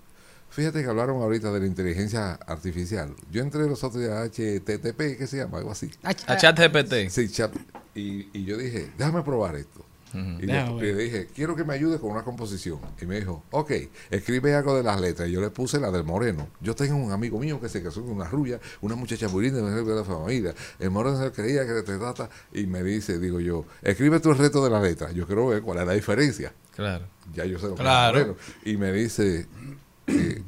Fíjate 0.51 0.83
que 0.83 0.89
hablaron 0.89 1.23
ahorita 1.23 1.53
de 1.53 1.61
la 1.61 1.67
inteligencia 1.67 2.35
artificial. 2.35 3.15
Yo 3.31 3.43
entré 3.43 3.67
los 3.69 3.85
otros 3.85 4.03
días 4.03 4.13
a 4.13 4.25
HTTP, 4.25 5.19
¿qué 5.19 5.27
se 5.27 5.37
llama? 5.37 5.59
Algo 5.59 5.71
así. 5.71 5.91
A 6.03 6.15
ChatGPT. 6.15 7.09
Sí, 7.09 7.29
chat. 7.29 7.55
Y, 7.95 8.29
y 8.33 8.45
yo 8.45 8.57
dije, 8.57 8.91
déjame 8.99 9.23
probar 9.23 9.55
esto. 9.57 9.85
Y, 10.13 10.47
ver. 10.47 10.71
le 10.71 10.95
dije, 10.95 11.29
quiero 11.35 11.55
que 11.55 11.65
me 11.65 11.75
ayude 11.75 11.99
con 11.99 12.11
una 12.11 12.23
composición. 12.23 12.79
Y 13.01 13.07
me 13.07 13.21
dijo, 13.21 13.45
ok, 13.51 13.73
escribe 14.11 14.55
algo 14.55 14.77
de 14.77 14.83
las 14.83 15.01
letras. 15.01 15.29
Y 15.29 15.33
yo 15.33 15.41
le 15.41 15.51
puse 15.51 15.79
la 15.79 15.91
del 15.91 16.05
moreno. 16.05 16.49
Yo 16.61 16.75
tengo 16.75 16.97
un 16.97 17.13
amigo 17.13 17.39
mío 17.39 17.61
que 17.61 17.69
se 17.69 17.83
casó 17.83 18.03
con 18.03 18.13
una 18.13 18.29
rubia, 18.29 18.61
una 18.81 18.97
muchacha 18.97 19.29
muy 19.29 19.45
linda 19.45 19.63
de 19.63 19.95
la 19.95 20.05
familia. 20.05 20.55
El 20.79 20.91
moreno 20.91 21.23
se 21.23 21.31
creía 21.33 21.67
que 21.67 21.83
te 21.83 21.99
trata. 21.99 22.29
Y 22.53 22.67
me 22.67 22.83
dice, 22.83 23.19
digo 23.19 23.41
yo, 23.41 23.65
escribe 23.83 24.21
tú 24.21 24.31
el 24.31 24.39
resto 24.39 24.65
de 24.65 24.71
las 24.71 24.83
letras. 24.83 25.15
Yo 25.15 25.27
quiero 25.27 25.47
ver 25.47 25.63
cuál 25.63 25.79
es 25.79 25.87
la 25.87 25.93
diferencia. 25.93 26.53
Claro. 26.75 27.07
Ya 27.35 27.45
yo 27.45 27.59
sé 27.59 27.69
lo 27.69 27.75
que 27.75 27.83
es 27.83 27.89
moreno. 27.89 28.37
Y 28.65 28.77
me 28.77 28.93
dice, 28.93 29.47
eh, 30.07 30.43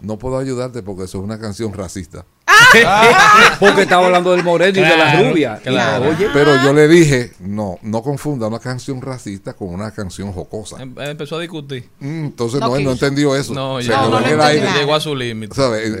no 0.00 0.18
puedo 0.18 0.38
ayudarte 0.38 0.82
porque 0.82 1.04
eso 1.04 1.18
es 1.18 1.24
una 1.24 1.38
canción 1.38 1.72
racista. 1.72 2.24
Porque 3.60 3.82
estaba 3.82 4.06
hablando 4.06 4.32
del 4.32 4.44
moreno 4.44 4.78
y 4.78 4.82
de 4.82 4.96
la 4.96 5.22
rubia. 5.22 5.60
claro. 5.62 6.06
Y, 6.06 6.08
oye, 6.14 6.28
Pero 6.32 6.62
yo 6.62 6.72
le 6.72 6.86
dije, 6.88 7.32
no, 7.40 7.78
no 7.82 8.02
confunda 8.02 8.46
una 8.46 8.58
canción 8.58 9.00
racista 9.00 9.54
con 9.54 9.68
una 9.68 9.90
canción 9.90 10.32
jocosa. 10.32 10.80
Em- 10.82 10.94
Empezó 10.98 11.36
a 11.36 11.40
discutir. 11.40 11.88
Mm, 12.00 12.24
Entonces 12.26 12.60
No 12.60 12.68
no, 12.68 12.76
él 12.76 12.84
no 12.84 12.92
entendió 12.92 13.34
eso. 13.34 13.54
No, 13.54 13.80
Se 13.80 13.88
llegó- 13.88 13.98
quedó 14.00 14.10
no, 14.10 14.18
en 14.18 14.22
no 14.22 14.28
el 14.28 14.32
entendió. 14.40 14.68
aire. 14.68 14.78
Llegó 14.80 14.94
a 14.94 15.00
su 15.00 15.16
límite. 15.16 15.54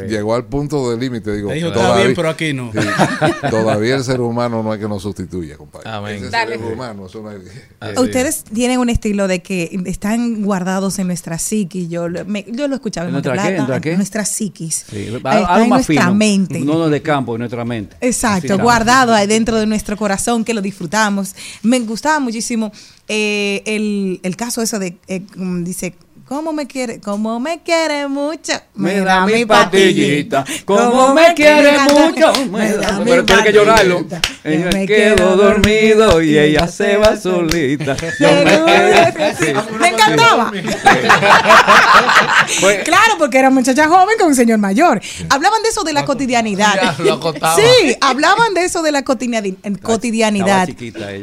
Llegó 0.08 0.34
al 0.34 0.44
punto 0.44 0.90
del 0.90 1.00
límite. 1.00 1.34
Digo, 1.34 1.52
dijo, 1.52 1.68
está 1.68 1.80
todavía- 1.80 2.04
bien, 2.04 2.14
pero 2.16 2.28
aquí 2.30 2.52
no. 2.52 2.70
Sí, 2.72 2.78
todavía 3.50 3.96
el 3.96 4.04
ser 4.04 4.20
humano 4.20 4.62
no 4.62 4.72
hay 4.72 4.78
que 4.78 4.88
nos 4.88 5.02
sustituya, 5.02 5.56
compadre. 5.56 5.88
Amén. 5.90 6.16
Ese 6.16 6.30
Dale. 6.30 6.58
ser 6.58 6.64
humano, 6.72 7.06
eso 7.06 7.22
no 7.22 7.30
hay- 7.30 7.38
Ustedes 7.98 8.44
tienen 8.44 8.78
un 8.78 8.88
estilo 8.90 9.26
de 9.28 9.42
que 9.42 9.80
están 9.86 10.42
guardados 10.42 10.98
en 10.98 11.06
nuestra 11.06 11.38
psiquis. 11.38 11.88
Yo, 11.88 12.08
lo- 12.08 12.24
me- 12.24 12.44
yo 12.48 12.68
lo 12.68 12.74
escuchaba 12.76 13.04
en 13.08 13.08
¿En 13.08 13.12
nuestra 13.14 13.32
qué? 13.32 13.38
Monteplata, 13.38 13.48
¿En 13.50 13.56
nuestra 13.56 13.80
qué? 13.80 13.90
en 13.92 13.96
nuestra 13.96 14.24
psiquis. 14.24 14.84
Sí, 14.90 15.06
algo 15.08 15.16
está 15.18 15.66
más 15.66 15.86
fino. 15.86 16.14
mente. 16.14 16.57
No, 16.64 16.74
no 16.74 16.88
de 16.88 17.02
campo, 17.02 17.34
en 17.34 17.40
nuestra 17.40 17.64
mente. 17.64 17.96
Exacto, 18.00 18.54
Así, 18.54 18.62
guardado 18.62 19.14
ahí 19.14 19.26
dentro 19.26 19.56
de 19.56 19.66
nuestro 19.66 19.96
corazón, 19.96 20.44
que 20.44 20.54
lo 20.54 20.60
disfrutamos. 20.60 21.34
Me 21.62 21.78
gustaba 21.80 22.20
muchísimo 22.20 22.72
eh, 23.08 23.62
el, 23.64 24.20
el 24.22 24.36
caso 24.36 24.62
eso 24.62 24.78
de, 24.78 24.96
eh, 25.08 25.22
dice, 25.62 25.94
¿cómo 26.28 26.52
me 26.52 26.66
quiere? 26.66 27.00
¿Cómo 27.00 27.40
me 27.40 27.62
quiere 27.62 28.06
mucho? 28.08 28.52
Me 28.74 29.00
da 29.00 29.24
mi 29.26 29.44
pastillita. 29.44 30.44
Como 30.64 31.14
me 31.14 31.34
quiere 31.34 31.72
mucho. 31.92 32.32
me 32.50 32.72
da- 32.74 33.00
Pero 33.04 33.24
tiene 33.24 33.42
que 33.44 33.52
llorarlo. 33.52 34.04
Yo 34.44 34.50
me 34.72 34.86
quedo 34.86 35.36
dormido 35.36 36.22
y 36.22 36.38
ella 36.38 36.68
se 36.68 36.96
va 36.96 37.16
solita. 37.16 37.96
Yo 38.20 38.28
me 38.44 39.34
Sí, 39.38 39.52
encantaba. 39.94 40.52
claro, 42.84 43.14
porque 43.18 43.38
era 43.38 43.50
muchacha 43.50 43.88
joven 43.88 44.16
con 44.18 44.28
un 44.28 44.34
señor 44.34 44.58
mayor. 44.58 45.00
Hablaban 45.30 45.62
de 45.62 45.68
eso 45.68 45.82
de 45.84 45.92
la 45.92 46.04
cotidianidad. 46.04 46.94
Sí, 47.56 47.96
hablaban 48.00 48.54
de 48.54 48.64
eso 48.64 48.82
de 48.82 48.92
la 48.92 49.02
cotidianidad. 49.02 50.68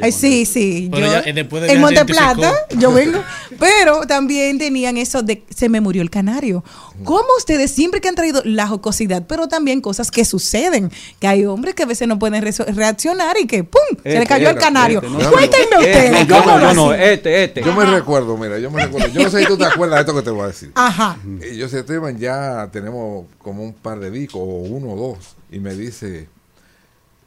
Ay, 0.02 0.12
sí, 0.12 0.46
sí. 0.46 0.90
Yo- 0.92 0.98
eh, 1.26 1.34
después 1.34 1.64
de 1.64 1.72
en 1.74 1.82
Monte. 1.82 2.06
Plata, 2.06 2.54
yo 2.78 2.92
vengo. 2.92 3.20
Pero 3.60 4.02
también 4.06 4.58
tenían 4.60 4.95
eso 4.98 5.24
de 5.24 5.44
se 5.50 5.70
me 5.70 5.82
murió 5.82 6.02
el 6.02 6.10
canario. 6.10 6.64
¿Cómo 7.04 7.26
ustedes 7.38 7.72
siempre 7.72 8.02
que 8.02 8.08
han 8.10 8.16
traído 8.16 8.42
la 8.46 8.68
jocosidad, 8.68 9.24
pero 9.28 9.48
también 9.48 9.82
cosas 9.82 10.12
que 10.12 10.26
suceden? 10.26 10.92
Que 11.20 11.28
hay 11.28 11.46
hombres 11.46 11.76
que 11.76 11.84
a 11.84 11.86
veces 11.86 12.08
no 12.08 12.20
pueden 12.20 12.42
reaccionar 12.42 13.38
y 13.40 13.48
que 13.48 13.64
¡pum! 13.64 13.82
se 14.04 14.10
le 14.10 14.16
Este, 14.16 14.28
cayó 14.28 14.50
el 14.50 14.58
este, 14.58 14.60
cano. 14.72 14.86
este, 14.86 15.10
no, 15.10 15.32
Cuéntenme 15.32 15.66
no, 15.72 15.80
ustedes. 15.80 16.14
este, 16.22 16.28
¿cómo 16.34 16.46
yo 16.46 16.58
lo 16.58 16.60
no, 16.60 16.74
no, 16.74 16.90
hacían? 16.92 17.10
este, 17.10 17.44
este. 17.44 17.64
Yo 17.64 17.74
me 17.76 17.86
recuerdo, 17.86 18.38
mira, 18.38 18.60
yo 18.60 18.72
me 18.72 18.84
recuerdo. 18.86 19.08
Yo 19.10 19.24
no 19.24 19.30
sé 19.30 19.40
si 19.42 19.46
tú 19.48 19.58
te 19.58 19.66
acuerdas 19.66 19.98
de 19.98 20.02
esto 20.02 20.16
que 20.16 20.22
te 20.22 20.30
voy 20.32 20.44
a 20.44 20.48
decir. 20.48 20.72
Ajá. 20.76 21.18
Eh, 21.42 21.56
Yo 21.58 21.68
sé, 21.70 21.80
Esteban, 21.80 22.18
ya 22.18 22.70
tenemos 22.72 23.26
como 23.40 23.64
un 23.64 23.74
par 23.74 24.00
de 24.00 24.12
discos, 24.12 24.42
o 24.42 24.46
uno 24.46 24.94
o 24.94 24.96
dos, 24.96 25.36
y 25.52 25.60
me 25.60 25.74
dice, 25.76 26.28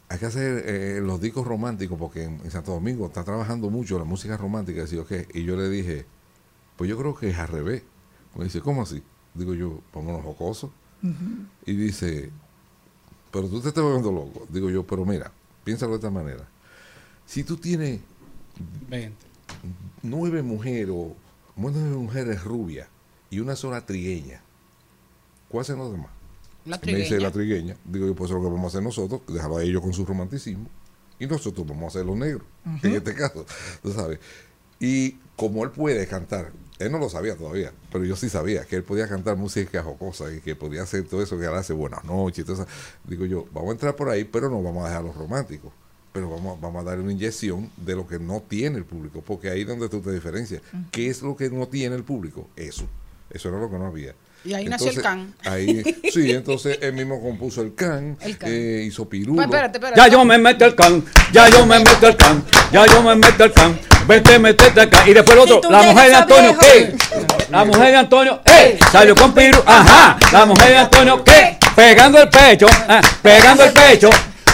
hay 0.09 0.19
que 0.19 0.27
hacer 0.27 0.65
eh, 0.67 1.01
los 1.03 1.21
discos 1.21 1.47
románticos, 1.47 1.99
porque 1.99 2.25
en, 2.25 2.41
en 2.45 2.51
Santo 2.51 2.73
Domingo 2.73 3.07
está 3.07 3.25
trabajando 3.25 3.71
mucho 3.71 3.99
la 3.99 4.05
música 4.05 4.37
romántica, 4.37 4.85
y, 4.91 4.97
¿qué? 5.05 5.27
y 5.35 5.45
yo 5.45 5.57
le 5.57 5.69
dije, 5.69 6.07
pues 6.79 6.89
yo 6.89 6.97
creo 6.97 7.15
que 7.15 7.29
es 7.29 7.37
al 7.39 7.49
revés. 7.49 7.83
Me 8.37 8.45
dice, 8.45 8.61
¿cómo 8.61 8.83
así? 8.83 9.03
Digo 9.35 9.53
yo, 9.53 9.81
pongámonos 9.93 10.25
jocosos. 10.25 10.71
Y 11.67 11.75
dice, 11.75 12.31
pero 13.33 13.49
tú 13.49 13.61
te 13.61 13.69
estás 13.69 13.83
volviendo 13.83 14.13
loco. 14.13 14.47
Digo 14.49 14.71
yo, 14.71 14.87
pero 14.87 15.05
mira, 15.05 15.33
piénsalo 15.65 15.93
de 15.93 15.97
esta 15.97 16.11
manera. 16.11 16.47
Si 17.27 17.43
tú 17.43 17.57
tienes 17.57 18.01
nueve 20.03 20.43
mujeres 20.43 20.91
o 20.91 21.17
nueve 21.57 21.81
mujeres 21.97 22.45
rubias 22.45 22.89
y 23.29 23.41
una 23.41 23.57
sola 23.57 23.85
trigueña, 23.85 24.41
¿cuál 25.49 25.63
hacen 25.63 25.79
los 25.79 25.91
demás? 25.91 26.11
La 26.65 26.79
Me 26.85 26.93
dice 26.95 27.09
trigueña. 27.09 27.27
la 27.27 27.33
trigueña. 27.33 27.77
Digo 27.85 28.07
yo, 28.07 28.15
pues 28.15 28.31
eso 28.31 28.39
es 28.39 28.43
lo 28.45 28.49
que 28.49 28.55
vamos 28.55 28.73
a 28.73 28.79
hacer 28.79 28.83
nosotros, 28.85 29.21
dejarlo 29.27 29.57
a 29.57 29.63
ellos 29.65 29.83
con 29.83 29.93
su 29.93 30.07
romanticismo. 30.07 30.69
Y 31.19 31.27
nosotros 31.27 31.67
vamos 31.67 31.85
a 31.85 31.89
hacer 31.89 32.07
los 32.07 32.17
negros, 32.17 32.47
en 32.83 32.95
este 32.95 33.15
caso, 33.15 33.45
tú 33.83 33.93
sabes. 33.93 34.21
Y 34.79 35.17
como 35.37 35.65
él 35.65 35.71
puede 35.73 36.07
cantar, 36.07 36.53
él 36.79 36.93
no 36.93 36.99
lo 36.99 37.09
sabía 37.09 37.37
todavía, 37.37 37.73
pero 37.91 38.05
yo 38.05 38.15
sí 38.15 38.29
sabía 38.29 38.65
que 38.65 38.77
él 38.77 38.85
podía 38.85 39.09
cantar 39.09 39.37
música 39.37 39.83
jocosa 39.83 40.33
y 40.33 40.41
que 40.41 40.55
podía 40.55 40.83
hacer 40.83 41.05
todo 41.05 41.23
eso 41.23 41.39
que 41.39 41.45
él 41.45 41.55
hace 41.55 41.73
buenas 41.73 42.05
noches 42.05 42.41
y 42.41 42.45
todo 42.45 42.63
eso. 42.63 42.67
Digo 43.05 43.27
yo, 43.27 43.47
vamos 43.53 43.71
a 43.71 43.73
entrar 43.73 43.97
por 43.97 44.09
ahí, 44.09 44.25
pero 44.25 44.49
no 44.49 44.63
vamos 44.63 44.85
a 44.85 44.89
dejar 44.89 45.05
los 45.05 45.17
románticos. 45.17 45.73
Pero 46.13 46.31
vamos, 46.31 46.61
vamos 46.61 46.83
a 46.83 46.85
darle 46.85 47.05
una 47.05 47.13
inyección 47.13 47.71
de 47.77 47.95
lo 47.95 48.07
que 48.07 48.19
no 48.19 48.43
tiene 48.47 48.79
el 48.79 48.85
público, 48.85 49.23
porque 49.25 49.51
ahí 49.51 49.63
es 49.63 49.67
donde 49.67 49.89
tú 49.89 50.01
te 50.01 50.13
diferencias. 50.13 50.63
¿Qué 50.91 51.09
es 51.09 51.23
lo 51.23 51.37
que 51.37 51.51
no 51.51 51.69
tiene 51.69 51.97
el 51.97 52.05
público? 52.05 52.49
Eso. 52.57 52.87
Eso 53.31 53.49
era 53.49 53.59
lo 53.59 53.71
que 53.71 53.79
no 53.79 53.87
había. 53.87 54.15
Y 54.45 54.55
ahí 54.55 54.65
nació 54.67 54.91
el 54.91 55.03
can. 55.03 55.35
Ahí, 55.45 55.83
sí, 56.13 56.31
entonces 56.31 56.79
él 56.81 56.93
mismo 56.93 57.21
compuso 57.21 57.61
el 57.61 57.75
can, 57.75 58.17
El 58.21 58.39
can. 58.39 58.49
eh, 58.53 58.85
hizo 58.87 59.09
pirulo. 59.09 59.35
Pues, 59.37 59.47
espérate, 59.47 59.79
espérate. 59.79 60.01
Ya 60.01 60.09
yo 60.09 60.25
me 60.25 60.39
meto 60.39 60.65
el 60.65 60.75
can, 60.75 61.05
ya 61.33 61.49
yo 61.49 61.67
me 61.67 61.79
meto 61.81 62.07
el 62.09 62.17
can, 62.17 62.45
ya 62.73 62.87
yo 62.87 63.03
me 63.03 63.17
meto 63.17 63.45
el 63.45 63.53
can, 63.53 63.79
vete, 64.07 64.39
metete 64.39 64.89
can. 64.89 65.09
Y 65.09 65.13
después 65.13 65.37
el 65.37 65.53
otro, 65.53 65.71
la 65.71 65.83
mujer 65.83 66.09
de 66.09 66.15
a 66.15 66.19
Antonio. 66.23 66.57
¿qué? 66.59 66.95
La 67.51 67.65
mujer 67.65 67.87
de 67.91 67.97
Antonio, 67.97 68.41
¡eh! 68.47 68.79
Salió 68.93 69.15
con 69.17 69.35
piru, 69.35 69.59
ajá. 69.67 70.17
La 70.33 70.47
mujer 70.47 70.69
de 70.71 70.77
Antonio, 70.79 71.25
¿qué? 71.25 71.59
Pegando 71.75 72.21
el 72.23 72.29
pecho, 72.29 72.67
ah, 72.89 73.01
pegando 73.23 73.65
el 73.65 73.73
pecho. 73.73 74.11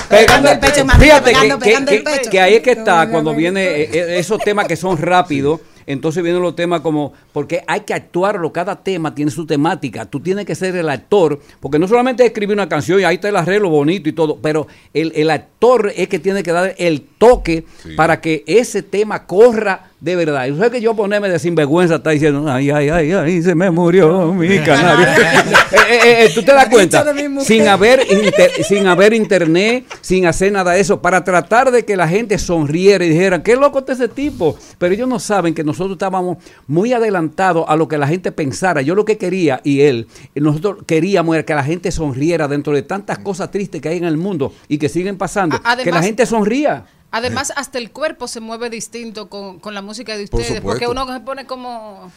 Pegando 0.08 0.50
el 0.50 0.58
pecho, 0.58 0.86
fíjate 0.98 1.30
que- 1.32 1.36
pegando, 1.36 1.58
que, 1.58 1.64
pegando 1.64 1.90
que- 1.90 1.96
el 1.96 2.04
pecho. 2.04 2.30
que 2.30 2.40
ahí 2.40 2.54
es 2.56 2.62
que 2.62 2.72
está 2.72 3.08
cuando 3.08 3.34
viene 3.34 3.64
eh, 3.64 3.90
eh, 3.92 4.18
esos 4.18 4.38
temas 4.40 4.66
que 4.66 4.76
son 4.76 4.96
rápidos. 4.98 5.60
Entonces 5.86 6.22
vienen 6.22 6.42
los 6.42 6.56
temas 6.56 6.80
como, 6.80 7.12
porque 7.32 7.62
hay 7.66 7.80
que 7.80 7.94
actuarlo, 7.94 8.52
cada 8.52 8.82
tema 8.82 9.14
tiene 9.14 9.30
su 9.30 9.46
temática, 9.46 10.06
tú 10.06 10.20
tienes 10.20 10.44
que 10.44 10.54
ser 10.54 10.76
el 10.76 10.88
actor, 10.88 11.40
porque 11.60 11.78
no 11.78 11.88
solamente 11.88 12.24
escribir 12.24 12.54
una 12.54 12.68
canción 12.68 13.00
y 13.00 13.04
ahí 13.04 13.16
está 13.16 13.28
el 13.28 13.36
arreglo 13.36 13.68
bonito 13.68 14.08
y 14.08 14.12
todo, 14.12 14.38
pero 14.40 14.66
el, 14.92 15.12
el 15.14 15.30
actor 15.30 15.92
es 15.94 16.08
que 16.08 16.18
tiene 16.18 16.42
que 16.42 16.52
dar 16.52 16.74
el 16.78 17.02
toque 17.02 17.64
para 17.96 18.20
que 18.20 18.44
ese 18.46 18.82
tema 18.82 19.26
corra 19.26 19.90
de 20.04 20.16
verdad. 20.16 20.46
Y 20.46 20.50
sabes 20.54 20.70
que 20.70 20.82
yo 20.82 20.94
ponerme 20.94 21.30
de 21.30 21.38
sinvergüenza 21.38 21.94
está 21.94 22.10
diciendo, 22.10 22.44
ay, 22.46 22.68
ay, 22.70 22.90
ay, 22.90 23.12
ay, 23.12 23.42
se 23.42 23.54
me 23.54 23.70
murió 23.70 24.34
mi 24.34 24.58
canario. 24.64 25.06
Eh, 25.74 25.76
eh, 25.90 26.24
eh, 26.26 26.30
¿Tú 26.32 26.42
te 26.42 26.52
das 26.52 26.68
cuenta? 26.68 27.04
Sin 27.40 27.66
haber, 27.66 28.00
inter- 28.10 28.50
sin 28.64 28.86
haber 28.86 29.12
internet, 29.12 29.84
sin 30.00 30.24
hacer 30.26 30.52
nada 30.52 30.72
de 30.72 30.80
eso, 30.80 31.02
para 31.02 31.24
tratar 31.24 31.70
de 31.72 31.84
que 31.84 31.96
la 31.96 32.06
gente 32.06 32.38
sonriera 32.38 33.04
y 33.04 33.08
dijera, 33.10 33.42
qué 33.42 33.56
loco 33.56 33.80
está 33.80 33.92
ese 33.92 34.08
tipo. 34.08 34.56
Pero 34.78 34.94
ellos 34.94 35.08
no 35.08 35.18
saben 35.18 35.52
que 35.52 35.64
nosotros 35.64 35.92
estábamos 35.96 36.38
muy 36.68 36.92
adelantados 36.92 37.64
a 37.68 37.76
lo 37.76 37.88
que 37.88 37.98
la 37.98 38.06
gente 38.06 38.30
pensara. 38.32 38.82
Yo 38.82 38.94
lo 38.94 39.04
que 39.04 39.18
quería, 39.18 39.60
y 39.64 39.80
él, 39.82 40.06
nosotros 40.36 40.78
queríamos 40.86 41.34
era 41.34 41.44
que 41.44 41.54
la 41.54 41.64
gente 41.64 41.90
sonriera 41.90 42.46
dentro 42.46 42.72
de 42.72 42.82
tantas 42.82 43.18
cosas 43.18 43.50
tristes 43.50 43.80
que 43.82 43.88
hay 43.88 43.98
en 43.98 44.04
el 44.04 44.16
mundo 44.16 44.52
y 44.68 44.78
que 44.78 44.88
siguen 44.88 45.16
pasando. 45.18 45.58
A- 45.64 45.76
que 45.76 45.90
la 45.90 46.02
gente 46.02 46.24
sonría. 46.24 46.84
Además, 47.16 47.52
hasta 47.56 47.78
el 47.78 47.92
cuerpo 47.92 48.26
se 48.26 48.40
mueve 48.40 48.70
distinto 48.70 49.28
con, 49.28 49.60
con 49.60 49.72
la 49.72 49.82
música 49.82 50.16
de 50.16 50.26
Por 50.26 50.40
ustedes, 50.40 50.60
porque 50.60 50.88
uno 50.88 51.06
se 51.12 51.20
pone 51.20 51.46
como... 51.46 52.10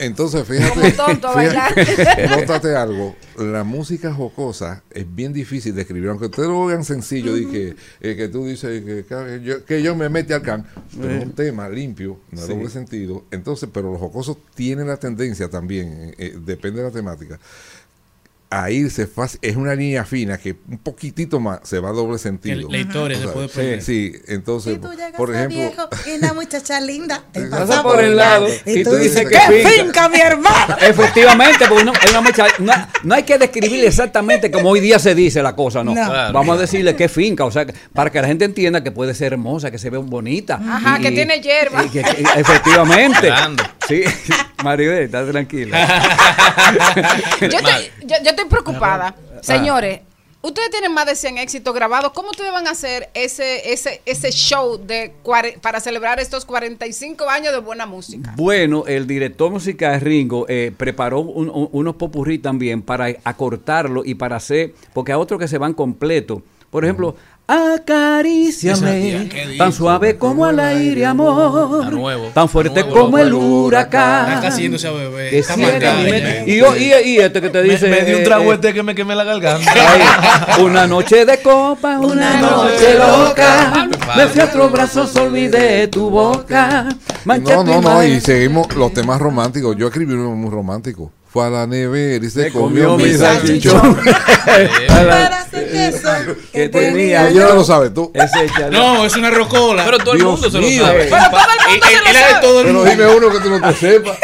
Entonces, 0.00 0.46
fíjate, 0.46 0.70
Como 0.80 0.92
tonto 0.92 1.28
a 1.28 1.40
fíjate, 1.40 2.28
nótate 2.40 2.74
algo, 2.74 3.14
la 3.38 3.62
música 3.62 4.12
jocosa 4.12 4.82
es 4.90 5.06
bien 5.14 5.32
difícil 5.32 5.74
de 5.74 5.82
escribir, 5.82 6.08
aunque 6.08 6.26
ustedes 6.26 6.48
lo 6.48 6.66
vean 6.66 6.84
sencillo, 6.84 7.32
di 7.34 7.46
que, 7.46 7.76
eh, 8.00 8.16
que 8.16 8.28
tú 8.28 8.44
dices 8.44 8.82
que, 8.84 9.04
que 9.04 9.40
yo, 9.44 9.64
que 9.64 9.82
yo 9.82 9.94
me 9.94 10.08
mete 10.08 10.34
al 10.34 10.42
can, 10.42 10.66
pero 11.00 11.12
es 11.14 11.24
un 11.24 11.32
tema 11.32 11.68
limpio, 11.68 12.18
no 12.32 12.40
Sí. 12.40 12.52
doble 12.52 12.70
sentido, 12.70 13.24
entonces, 13.30 13.68
pero 13.72 13.92
los 13.92 14.00
jocosos 14.00 14.36
tienen 14.54 14.88
la 14.88 14.96
tendencia 14.96 15.48
también, 15.48 16.14
eh, 16.18 16.36
depende 16.44 16.80
de 16.82 16.88
la 16.88 16.92
temática, 16.92 17.38
a 18.52 18.68
irse 18.70 19.06
fácil, 19.06 19.38
es 19.42 19.54
una 19.54 19.74
línea 19.76 20.04
fina 20.04 20.36
que 20.36 20.56
un 20.68 20.78
poquitito 20.78 21.38
más 21.38 21.60
se 21.62 21.78
va 21.78 21.90
a 21.90 21.92
doble 21.92 22.18
sentido. 22.18 22.68
la 22.68 22.78
historia 22.78 23.16
O 23.16 23.20
se 23.20 23.28
puede 23.28 23.48
sí, 23.48 23.54
perder. 23.54 23.82
sí, 23.82 24.12
entonces, 24.26 24.78
por 25.16 25.30
a 25.30 25.36
ejemplo, 25.38 25.56
viejo 25.58 25.88
y 26.06 26.18
una 26.18 26.32
muchacha 26.34 26.80
linda 26.80 27.22
te 27.32 27.42
Pasa 27.46 27.82
por 27.82 28.02
el 28.02 28.16
lado 28.16 28.48
y 28.66 28.82
tú 28.82 28.96
dices 28.96 29.22
que 29.28 29.36
¡qué 29.36 29.62
finca! 29.68 29.70
finca, 29.84 30.08
mi 30.08 30.18
hermano! 30.20 30.76
Efectivamente, 30.80 31.64
porque 31.68 31.84
no, 31.84 31.92
hay 31.92 32.10
una 32.10 32.20
mucha- 32.22 32.46
no, 32.58 32.72
no 33.04 33.14
hay 33.14 33.22
que 33.22 33.38
describir 33.38 33.84
exactamente 33.86 34.50
como 34.50 34.70
hoy 34.70 34.80
día 34.80 34.98
se 34.98 35.14
dice 35.14 35.42
la 35.42 35.54
cosa, 35.54 35.84
no. 35.84 35.94
No. 35.94 36.04
Claro. 36.06 36.32
Vamos 36.32 36.58
a 36.58 36.60
decirle 36.62 36.96
qué 36.96 37.08
finca, 37.08 37.44
o 37.44 37.50
sea, 37.52 37.66
que- 37.66 37.74
para 37.94 38.10
que 38.10 38.20
la 38.20 38.26
gente 38.26 38.44
entienda 38.44 38.82
que 38.82 38.90
puede 38.90 39.14
ser 39.14 39.32
hermosa, 39.32 39.70
que 39.70 39.78
se 39.78 39.90
ve 39.90 39.98
bonita. 39.98 40.54
Ajá, 40.56 40.98
que 40.98 41.12
tiene 41.12 41.40
hierba. 41.40 41.84
y 41.84 41.88
que- 41.88 42.02
que- 42.02 42.22
efectivamente. 42.36 43.26
Grande. 43.28 43.62
Sí, 43.86 44.02
Maribel, 44.64 45.02
está 45.04 45.26
tranquila. 45.26 45.78
Yo 47.40 47.46
estoy, 47.46 47.90
yo, 48.02 48.16
yo 48.22 48.30
estoy 48.30 48.44
preocupada. 48.48 49.14
Señores, 49.42 50.00
ustedes 50.42 50.70
tienen 50.70 50.92
más 50.92 51.06
de 51.06 51.16
100 51.16 51.38
éxitos 51.38 51.74
grabados. 51.74 52.12
¿Cómo 52.12 52.30
ustedes 52.30 52.52
van 52.52 52.66
a 52.66 52.70
hacer 52.72 53.08
ese, 53.14 53.72
ese, 53.72 54.02
ese 54.04 54.30
show 54.30 54.76
de 54.78 55.14
cuare- 55.24 55.58
para 55.60 55.80
celebrar 55.80 56.20
estos 56.20 56.44
45 56.44 57.28
años 57.28 57.52
de 57.52 57.58
buena 57.60 57.86
música? 57.86 58.34
Bueno, 58.36 58.84
el 58.86 59.06
director 59.06 59.50
musical 59.50 60.00
Ringo 60.00 60.46
eh, 60.48 60.72
preparó 60.76 61.20
un- 61.20 61.48
un- 61.50 61.68
unos 61.72 61.96
popurrí 61.96 62.38
también 62.38 62.82
para 62.82 63.06
acortarlo 63.24 64.02
y 64.04 64.14
para 64.14 64.36
hacer, 64.36 64.74
porque 64.92 65.12
a 65.12 65.18
otros 65.18 65.40
que 65.40 65.48
se 65.48 65.58
van 65.58 65.72
completos. 65.74 66.42
Por 66.70 66.84
ejemplo, 66.84 67.16
qué 69.28 69.54
tan 69.58 69.72
suave 69.72 70.16
como 70.16 70.48
el 70.48 70.60
aire, 70.60 71.04
amor, 71.04 71.92
nuevo, 71.92 72.26
tan 72.32 72.48
fuerte 72.48 72.82
nuevo. 72.82 73.00
como 73.00 73.18
el 73.18 73.32
huracán. 73.34 74.28
Está 74.28 74.40
casi 74.42 74.62
yéndose 74.62 74.86
a 74.88 74.92
Está 75.30 75.56
ya. 75.56 75.94
mente. 75.94 76.44
y, 76.46 76.56
yo- 76.58 76.76
y, 76.76 76.92
y 77.08 77.18
este 77.18 77.40
que 77.40 77.50
te 77.50 77.62
dice... 77.62 77.88
me 77.88 78.02
di 78.02 78.12
un 78.14 78.20
eh, 78.20 78.24
trago 78.24 78.52
eh, 78.52 78.54
este 78.54 78.72
que 78.72 78.82
me 78.82 78.94
quemé 78.94 79.16
la 79.16 79.24
garganta. 79.24 79.72
Ay, 79.74 80.62
una 80.62 80.86
noche 80.86 81.24
de 81.24 81.42
copa, 81.42 81.98
una 81.98 82.40
noche 82.40 82.94
loca. 82.96 83.88
Me 84.16 84.26
fui 84.28 84.40
a 84.40 84.44
otros 84.44 84.70
brazos, 84.72 85.16
olvidé 85.16 85.88
tu 85.88 86.08
boca. 86.08 86.88
No, 87.24 87.64
no, 87.64 87.80
no, 87.80 88.04
y 88.04 88.20
seguimos 88.20 88.74
los 88.76 88.92
temas 88.94 89.20
románticos. 89.20 89.76
Yo 89.76 89.88
escribí 89.88 90.14
uno 90.14 90.30
muy 90.36 90.50
romántico. 90.50 91.10
Fue 91.32 91.46
a 91.46 91.50
la 91.50 91.66
nevera 91.66 92.24
y 92.26 92.28
se, 92.30 92.44
Se 92.44 92.50
comió, 92.52 92.88
comió 92.90 93.06
mi 93.06 93.14
salchichón. 93.14 93.96
Para 94.88 95.40
hacer 95.42 95.68
eso 95.94 96.08
que 96.52 96.68
tenía 96.68 97.30
Yo 97.30 97.48
no 97.48 97.54
lo 97.54 97.64
sabes 97.64 97.94
tú. 97.94 98.12
No, 98.72 99.04
es 99.06 99.14
una 99.16 99.30
rocola. 99.30 99.84
Pero 99.84 99.98
todo 99.98 100.12
el 100.14 100.18
Dios 100.18 100.30
mundo 100.32 100.50
se 100.50 100.58
lo 100.58 100.84
sabe. 100.84 101.04
Pero 101.04 101.30
todo 101.30 101.40
el 101.40 101.70
mundo 101.70 101.86
Eh, 101.86 101.90
se 101.92 102.00
lo 102.02 102.10
era 102.10 102.20
de 102.26 102.32
sabe. 102.32 102.42
todo 102.42 102.60
el 102.60 102.66
Pero 102.66 102.78
mundo. 102.78 102.90
dime 102.90 103.06
uno 103.16 103.30
que 103.30 103.38
tú 103.40 103.50
no 103.50 103.60
te 103.60 103.74
sepas. 103.76 104.18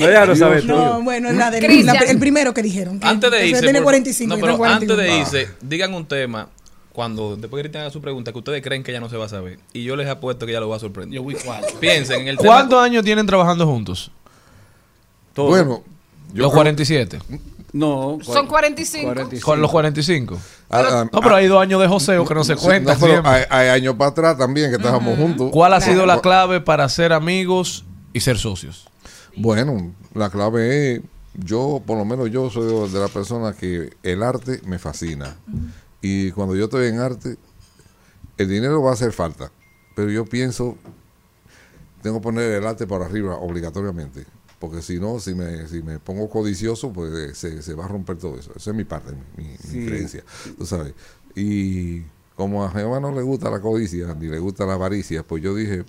No, 0.00 0.10
ya 0.10 0.24
lo 0.26 0.34
sabes 0.34 0.62
tú. 0.62 0.68
No, 0.68 1.02
bueno, 1.02 1.30
la 1.32 1.50
la- 1.50 1.58
el 1.58 2.18
primero 2.18 2.52
que 2.52 2.62
dijeron. 2.62 2.98
que- 2.98 3.06
Antes 3.06 3.30
de 3.30 3.46
irse, 3.46 3.62
tiene 3.62 3.78
por- 3.78 3.84
45. 3.84 4.34
no, 4.34 4.40
pero 4.40 4.52
antes 4.64 4.88
41. 4.88 4.96
de 4.96 5.18
irse, 5.18 5.50
digan 5.60 5.94
un 5.94 6.06
tema 6.06 6.48
cuando 6.92 7.36
después 7.36 7.60
que 7.60 7.64
Cristian 7.68 7.82
haga 7.82 7.92
su 7.92 8.00
pregunta 8.00 8.32
que 8.32 8.38
ustedes 8.38 8.60
creen 8.62 8.82
que 8.82 8.90
ella 8.90 8.98
no 9.00 9.08
se 9.08 9.16
va 9.16 9.26
a 9.26 9.28
saber 9.28 9.60
y 9.72 9.84
yo 9.84 9.94
les 9.94 10.08
apuesto 10.08 10.46
que 10.46 10.52
ella 10.52 10.60
lo 10.60 10.68
va 10.68 10.76
a 10.76 10.80
sorprender. 10.80 11.14
Yo 11.14 11.22
voy 11.22 11.34
cuatro. 11.44 11.78
Piensen 11.78 12.22
en 12.22 12.28
el 12.28 12.38
tema. 12.38 12.54
¿Cuántos 12.54 12.82
años 12.82 13.04
tienen 13.04 13.24
trabajando 13.26 13.66
juntos? 13.66 14.10
Todo. 15.34 15.46
Bueno, 15.48 15.84
yo 16.32 16.42
Los 16.42 16.50
creo- 16.50 16.58
47. 16.62 17.18
No, 17.72 18.18
Son 18.22 18.48
45. 18.48 19.14
Con 19.44 19.60
los 19.60 19.70
45. 19.70 20.36
Ah, 20.70 20.82
ah, 21.02 21.08
no, 21.12 21.20
pero 21.20 21.36
hay 21.36 21.46
dos 21.46 21.62
años 21.62 21.80
de 21.80 21.86
joseo 21.86 22.24
que 22.26 22.34
no 22.34 22.42
se 22.42 22.56
Sí, 22.56 22.64
cuentan. 22.64 22.98
no, 22.98 23.06
pero 23.06 23.22
hay, 23.28 23.44
hay 23.48 23.68
años 23.68 23.94
para 23.94 24.10
atrás 24.10 24.36
también 24.38 24.70
que 24.70 24.76
estábamos 24.76 25.16
juntos. 25.16 25.50
¿Cuál 25.52 25.74
ha 25.74 25.80
sido 25.80 26.04
la 26.04 26.20
clave 26.20 26.60
para 26.60 26.88
ser 26.88 27.12
amigos 27.12 27.84
y 28.12 28.20
ser 28.20 28.38
socios? 28.38 28.88
Bueno, 29.36 29.92
la 30.14 30.30
clave 30.30 30.94
es, 30.96 31.00
yo, 31.34 31.80
por 31.86 31.96
lo 31.96 32.04
menos 32.04 32.28
yo 32.32 32.50
soy 32.50 32.66
de- 32.66 32.88
de 32.88 32.98
la 32.98 33.06
persona 33.08 33.52
que 33.52 33.90
el 34.02 34.22
arte 34.24 34.60
me 34.64 34.80
fascina. 34.80 35.36
Y 36.02 36.32
cuando 36.32 36.56
yo 36.56 36.64
estoy 36.64 36.88
en 36.88 36.98
arte, 36.98 37.36
el 38.36 38.48
dinero 38.48 38.82
va 38.82 38.90
a 38.90 38.94
hacer 38.94 39.12
falta. 39.12 39.52
Pero 39.94 40.10
yo 40.10 40.24
pienso, 40.24 40.76
tengo 42.02 42.18
que 42.18 42.22
poner 42.24 42.50
el 42.50 42.66
arte 42.66 42.86
para 42.88 43.04
arriba 43.04 43.36
obligatoriamente. 43.36 44.24
Porque 44.60 44.82
si 44.82 45.00
no, 45.00 45.18
si 45.18 45.34
me, 45.34 45.66
si 45.66 45.82
me 45.82 45.98
pongo 45.98 46.28
codicioso, 46.30 46.92
pues 46.92 47.12
eh, 47.14 47.34
se, 47.34 47.62
se 47.62 47.74
va 47.74 47.86
a 47.86 47.88
romper 47.88 48.18
todo 48.18 48.38
eso. 48.38 48.52
Esa 48.54 48.70
es 48.70 48.76
mi 48.76 48.84
parte, 48.84 49.10
mi, 49.36 49.42
mi- 49.44 49.48
mi 49.50 49.56
Sí. 49.56 49.86
creencia. 49.86 50.22
Tú 50.56 50.66
sabes. 50.66 50.94
Y 51.34 52.02
como 52.36 52.62
a 52.64 52.70
Jehová 52.70 53.00
no 53.00 53.10
le 53.10 53.22
gusta 53.22 53.50
la 53.50 53.60
codicia, 53.60 54.14
ni 54.14 54.26
le 54.28 54.38
gusta 54.38 54.66
la 54.66 54.74
avaricia, 54.74 55.22
pues 55.26 55.42
yo 55.42 55.54
dije, 55.54 55.84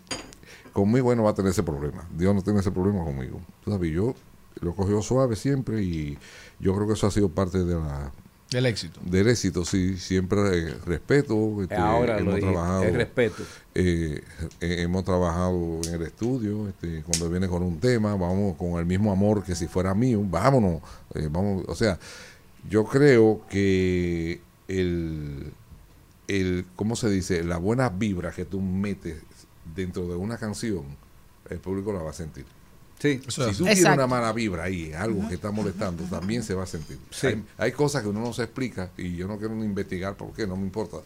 conmigo 0.74 1.12
él 1.12 1.18
no 1.18 1.24
va 1.26 1.32
a 1.32 1.36
tener 1.36 1.52
ese 1.52 1.64
problema. 1.64 2.08
Dios 2.18 2.34
no 2.34 2.42
tiene 2.42 2.62
ese 2.62 2.72
problema 2.72 3.04
conmigo. 3.04 3.42
Tú 3.64 3.72
sabes, 3.72 3.92
yo 3.92 4.16
lo 4.62 4.74
cogió 4.76 5.02
suave 5.02 5.36
siempre 5.36 5.84
y 5.84 6.18
yo 6.60 6.74
creo 6.76 6.88
que 6.88 6.94
eso 6.94 7.08
ha 7.08 7.12
sido 7.12 7.30
parte 7.30 7.64
de 7.66 7.76
la 7.76 8.12
Del 8.52 8.66
éxito. 8.66 9.00
del 9.06 9.30
éxito, 9.30 9.64
sí, 9.64 9.98
siempre 9.98 10.40
eh, 10.58 10.76
respeto. 10.86 11.62
este, 11.64 11.76
Ahora 11.76 12.16
lo 12.16 12.20
hemos 12.20 12.36
dije, 12.36 12.48
trabajado, 12.52 12.84
el 12.84 12.96
respeto. 12.96 13.44
eh, 13.76 14.22
eh, 14.60 14.76
hemos 14.82 15.06
trabajado 15.06 15.80
en 15.88 15.94
el 15.94 16.02
estudio, 16.02 16.68
este, 16.68 17.02
cuando 17.04 17.30
viene 17.30 17.48
con 17.48 17.64
un 17.64 17.80
tema, 17.80 18.14
vamos 18.16 18.58
con 18.58 18.78
el 18.78 18.86
mismo 18.86 19.12
amor 19.12 19.44
que 19.44 19.56
si 19.56 19.68
fuera 19.68 19.96
mío, 19.96 20.22
vámonos, 20.26 20.82
eh, 21.16 21.30
vamos, 21.32 21.64
o 21.68 21.76
sea, 21.76 21.98
yo 22.70 22.84
creo 22.84 23.42
que 23.50 24.42
el, 24.68 25.54
el, 26.28 26.66
¿cómo 26.76 26.98
se 26.98 27.10
dice? 27.10 27.44
La 27.46 27.56
buena 27.58 27.88
vibra 27.88 28.32
que 28.32 28.44
tú 28.44 28.60
metes 28.60 29.16
dentro 29.76 30.08
de 30.08 30.16
una 30.16 30.38
canción, 30.38 30.84
el 31.50 31.60
público 31.60 31.94
la 31.94 32.02
va 32.04 32.10
a 32.10 32.14
sentir. 32.14 32.46
Sí. 33.02 33.20
Si 33.28 33.36
tú 33.36 33.42
tienes 33.64 33.80
Exacto. 33.80 33.96
una 33.96 34.08
mala 34.08 34.32
vibra 34.32 34.66
ahí, 34.66 34.94
algo 34.94 35.28
que 35.28 35.36
está 35.36 35.50
molestando, 35.52 36.04
también 36.04 36.44
se 36.44 36.54
va 36.54 36.64
a 36.64 36.68
sentir. 36.68 37.00
Sí. 37.10 37.28
Hay, 37.28 37.44
hay 37.58 37.72
cosas 37.72 38.04
que 38.04 38.10
uno 38.10 38.22
no 38.22 38.32
se 38.32 38.44
explica 38.44 38.92
y 38.96 39.16
yo 39.16 39.28
no 39.28 39.40
quiero 39.40 39.56
ni 39.56 39.66
investigar 39.66 40.16
por 40.16 40.34
qué, 40.34 40.46
no 40.46 40.56
me 40.56 40.64
importa. 40.64 40.98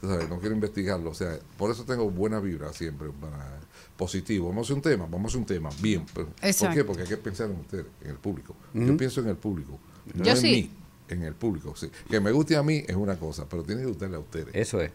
Sabes, 0.00 0.28
no 0.28 0.38
quiero 0.38 0.54
investigarlo. 0.54 1.10
O 1.10 1.14
sea, 1.14 1.38
por 1.56 1.70
eso 1.70 1.84
tengo 1.84 2.10
buena 2.10 2.40
vibra 2.40 2.72
siempre, 2.72 3.08
para 3.20 3.60
positivo. 3.96 4.48
Vamos 4.48 4.62
a 4.62 4.66
hacer 4.66 4.76
un 4.76 4.82
tema, 4.82 5.06
vamos 5.10 5.24
a 5.24 5.28
hacer 5.28 5.40
un 5.40 5.46
tema, 5.46 5.70
bien. 5.80 6.04
Pero, 6.14 6.28
¿Por 6.28 6.74
qué? 6.74 6.84
Porque 6.84 7.02
hay 7.02 7.08
que 7.08 7.16
pensar 7.16 7.50
en 7.50 7.56
ustedes, 7.56 7.86
en 8.02 8.10
el 8.10 8.16
público. 8.16 8.54
Yo 8.74 8.96
pienso 8.96 9.20
en 9.20 9.28
el 9.28 9.36
público, 9.36 9.78
no 10.14 10.24
Yo 10.24 10.32
en 10.32 10.36
sí. 10.36 10.46
mí, 10.46 10.70
en 11.08 11.22
el 11.22 11.34
público. 11.34 11.74
Sí. 11.76 11.90
Que 12.08 12.20
me 12.20 12.32
guste 12.32 12.56
a 12.56 12.62
mí 12.62 12.84
es 12.86 12.96
una 12.96 13.16
cosa, 13.16 13.46
pero 13.48 13.62
tiene 13.62 13.82
que 13.82 13.88
gustarle 13.88 14.16
a 14.16 14.20
ustedes. 14.20 14.54
Eso 14.54 14.80
es. 14.80 14.90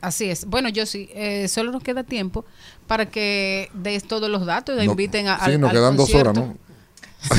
Así 0.00 0.30
es. 0.30 0.44
Bueno, 0.44 0.68
yo 0.68 0.86
sí. 0.86 1.08
eh, 1.12 1.48
solo 1.48 1.72
nos 1.72 1.82
queda 1.82 2.04
tiempo 2.04 2.44
para 2.86 3.06
que 3.06 3.68
des 3.74 4.04
todos 4.06 4.30
los 4.30 4.46
datos 4.46 4.80
y 4.80 4.86
No, 4.86 4.92
inviten 4.92 5.26
a, 5.28 5.38
sí, 5.44 5.52
al, 5.52 5.60
nos 5.60 5.70
al 5.70 5.76
quedan 5.76 5.96
dos 5.96 6.14
horas. 6.14 6.34
¿no? 6.34 6.56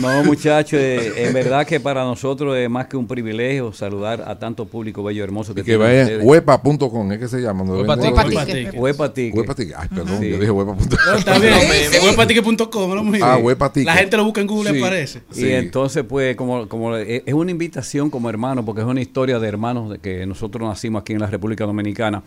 No, 0.00 0.24
muchachos, 0.24 0.80
eh, 0.80 1.26
en 1.26 1.34
verdad 1.34 1.66
que 1.66 1.78
para 1.78 2.02
nosotros 2.02 2.56
es 2.56 2.68
más 2.70 2.86
que 2.86 2.96
un 2.96 3.06
privilegio 3.06 3.72
saludar 3.74 4.24
a 4.26 4.38
tanto 4.38 4.64
público 4.64 5.02
bello 5.04 5.22
hermoso 5.22 5.54
que, 5.54 5.60
Y 5.60 5.64
que 5.64 5.76
vayan, 5.76 6.20
huepa.com, 6.22 7.12
es 7.12 7.18
que 7.18 7.28
se 7.28 7.40
llama. 7.42 7.62
donde 7.62 7.82
Huepa 7.82 7.96
venden 7.96 8.14
Ticket. 8.14 8.24
los- 8.24 8.34
Huepa 8.34 8.46
Ticket. 8.46 8.74
Huepa 8.80 9.12
Ticket. 9.12 9.34
Huepa 9.36 9.54
Ticket. 9.54 9.74
Ay, 9.78 9.88
perdón, 9.88 10.18
Sí. 10.20 10.30
yo 10.30 10.38
dije 10.38 10.50
huepa.com. 10.50 10.88
No, 11.06 11.14
está 11.18 11.38
bien. 11.38 11.54
Es 11.92 12.02
huepatique.com, 12.04 12.94
no 12.94 13.04
muy 13.04 13.20
Ah, 13.22 13.34
bien. 13.34 13.44
Huepa 13.46 13.70
Ticket. 13.72 13.86
La 13.86 13.94
gente 13.96 14.16
lo 14.16 14.24
busca 14.24 14.40
en 14.40 14.46
Google 14.46 14.70
Sí. 14.72 14.78
aparece. 14.78 15.22
Sí. 15.30 15.46
Y 15.46 15.52
entonces, 15.52 16.04
pues, 16.08 16.36
como, 16.36 16.66
como 16.68 16.96
es 16.96 17.22
es 17.26 17.34
una 17.34 17.50
invitación 17.50 18.08
como 18.08 18.30
hermano, 18.30 18.64
porque 18.64 18.80
es 18.80 18.86
una 18.86 19.00
historia 19.02 19.38
de 19.38 19.46
hermanos 19.48 19.90
de 19.90 19.98
que 19.98 20.24
nosotros 20.24 20.66
nacimos 20.66 21.02
aquí 21.02 21.12
en 21.12 21.20
la 21.20 21.26
República 21.26 21.64
Dominicana 21.66 22.22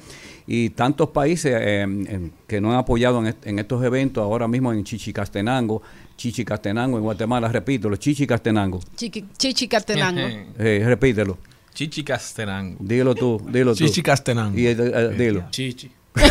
y 0.48 0.70
tantos 0.70 1.10
países 1.10 1.54
eh, 1.60 1.82
en- 1.82 2.32
que 2.48 2.62
nos 2.62 2.72
han 2.74 2.80
apoyado 2.80 3.20
en, 3.20 3.28
est- 3.28 3.46
en 3.48 3.60
estos 3.60 3.84
eventos, 3.84 4.24
ahora 4.24 4.48
mismo 4.48 4.72
en 4.72 4.84
Chichicastenango, 4.84 5.82
Chichicastenango 6.18 6.98
en 6.98 7.04
Guatemala, 7.04 7.48
repito, 7.50 7.90
los 7.90 8.00
Chichicastenango, 8.00 8.80
Chiqui- 8.96 9.26
Chichi 9.38 9.68
Castenango. 9.68 10.22
eh, 10.60 10.84
repítelo, 10.86 11.38
Chichi 11.74 12.04
Castenango. 12.04 12.78
dilo 12.80 13.16
tú, 13.16 13.42
dilo 13.52 13.74
tú. 13.76 13.84
Chichi 13.86 14.02
Castenango. 14.02 14.58
Y, 14.58 14.68
eh, 14.68 14.76
eh, 14.80 15.16
dilo. 15.18 15.46
Chichi. 15.50 15.92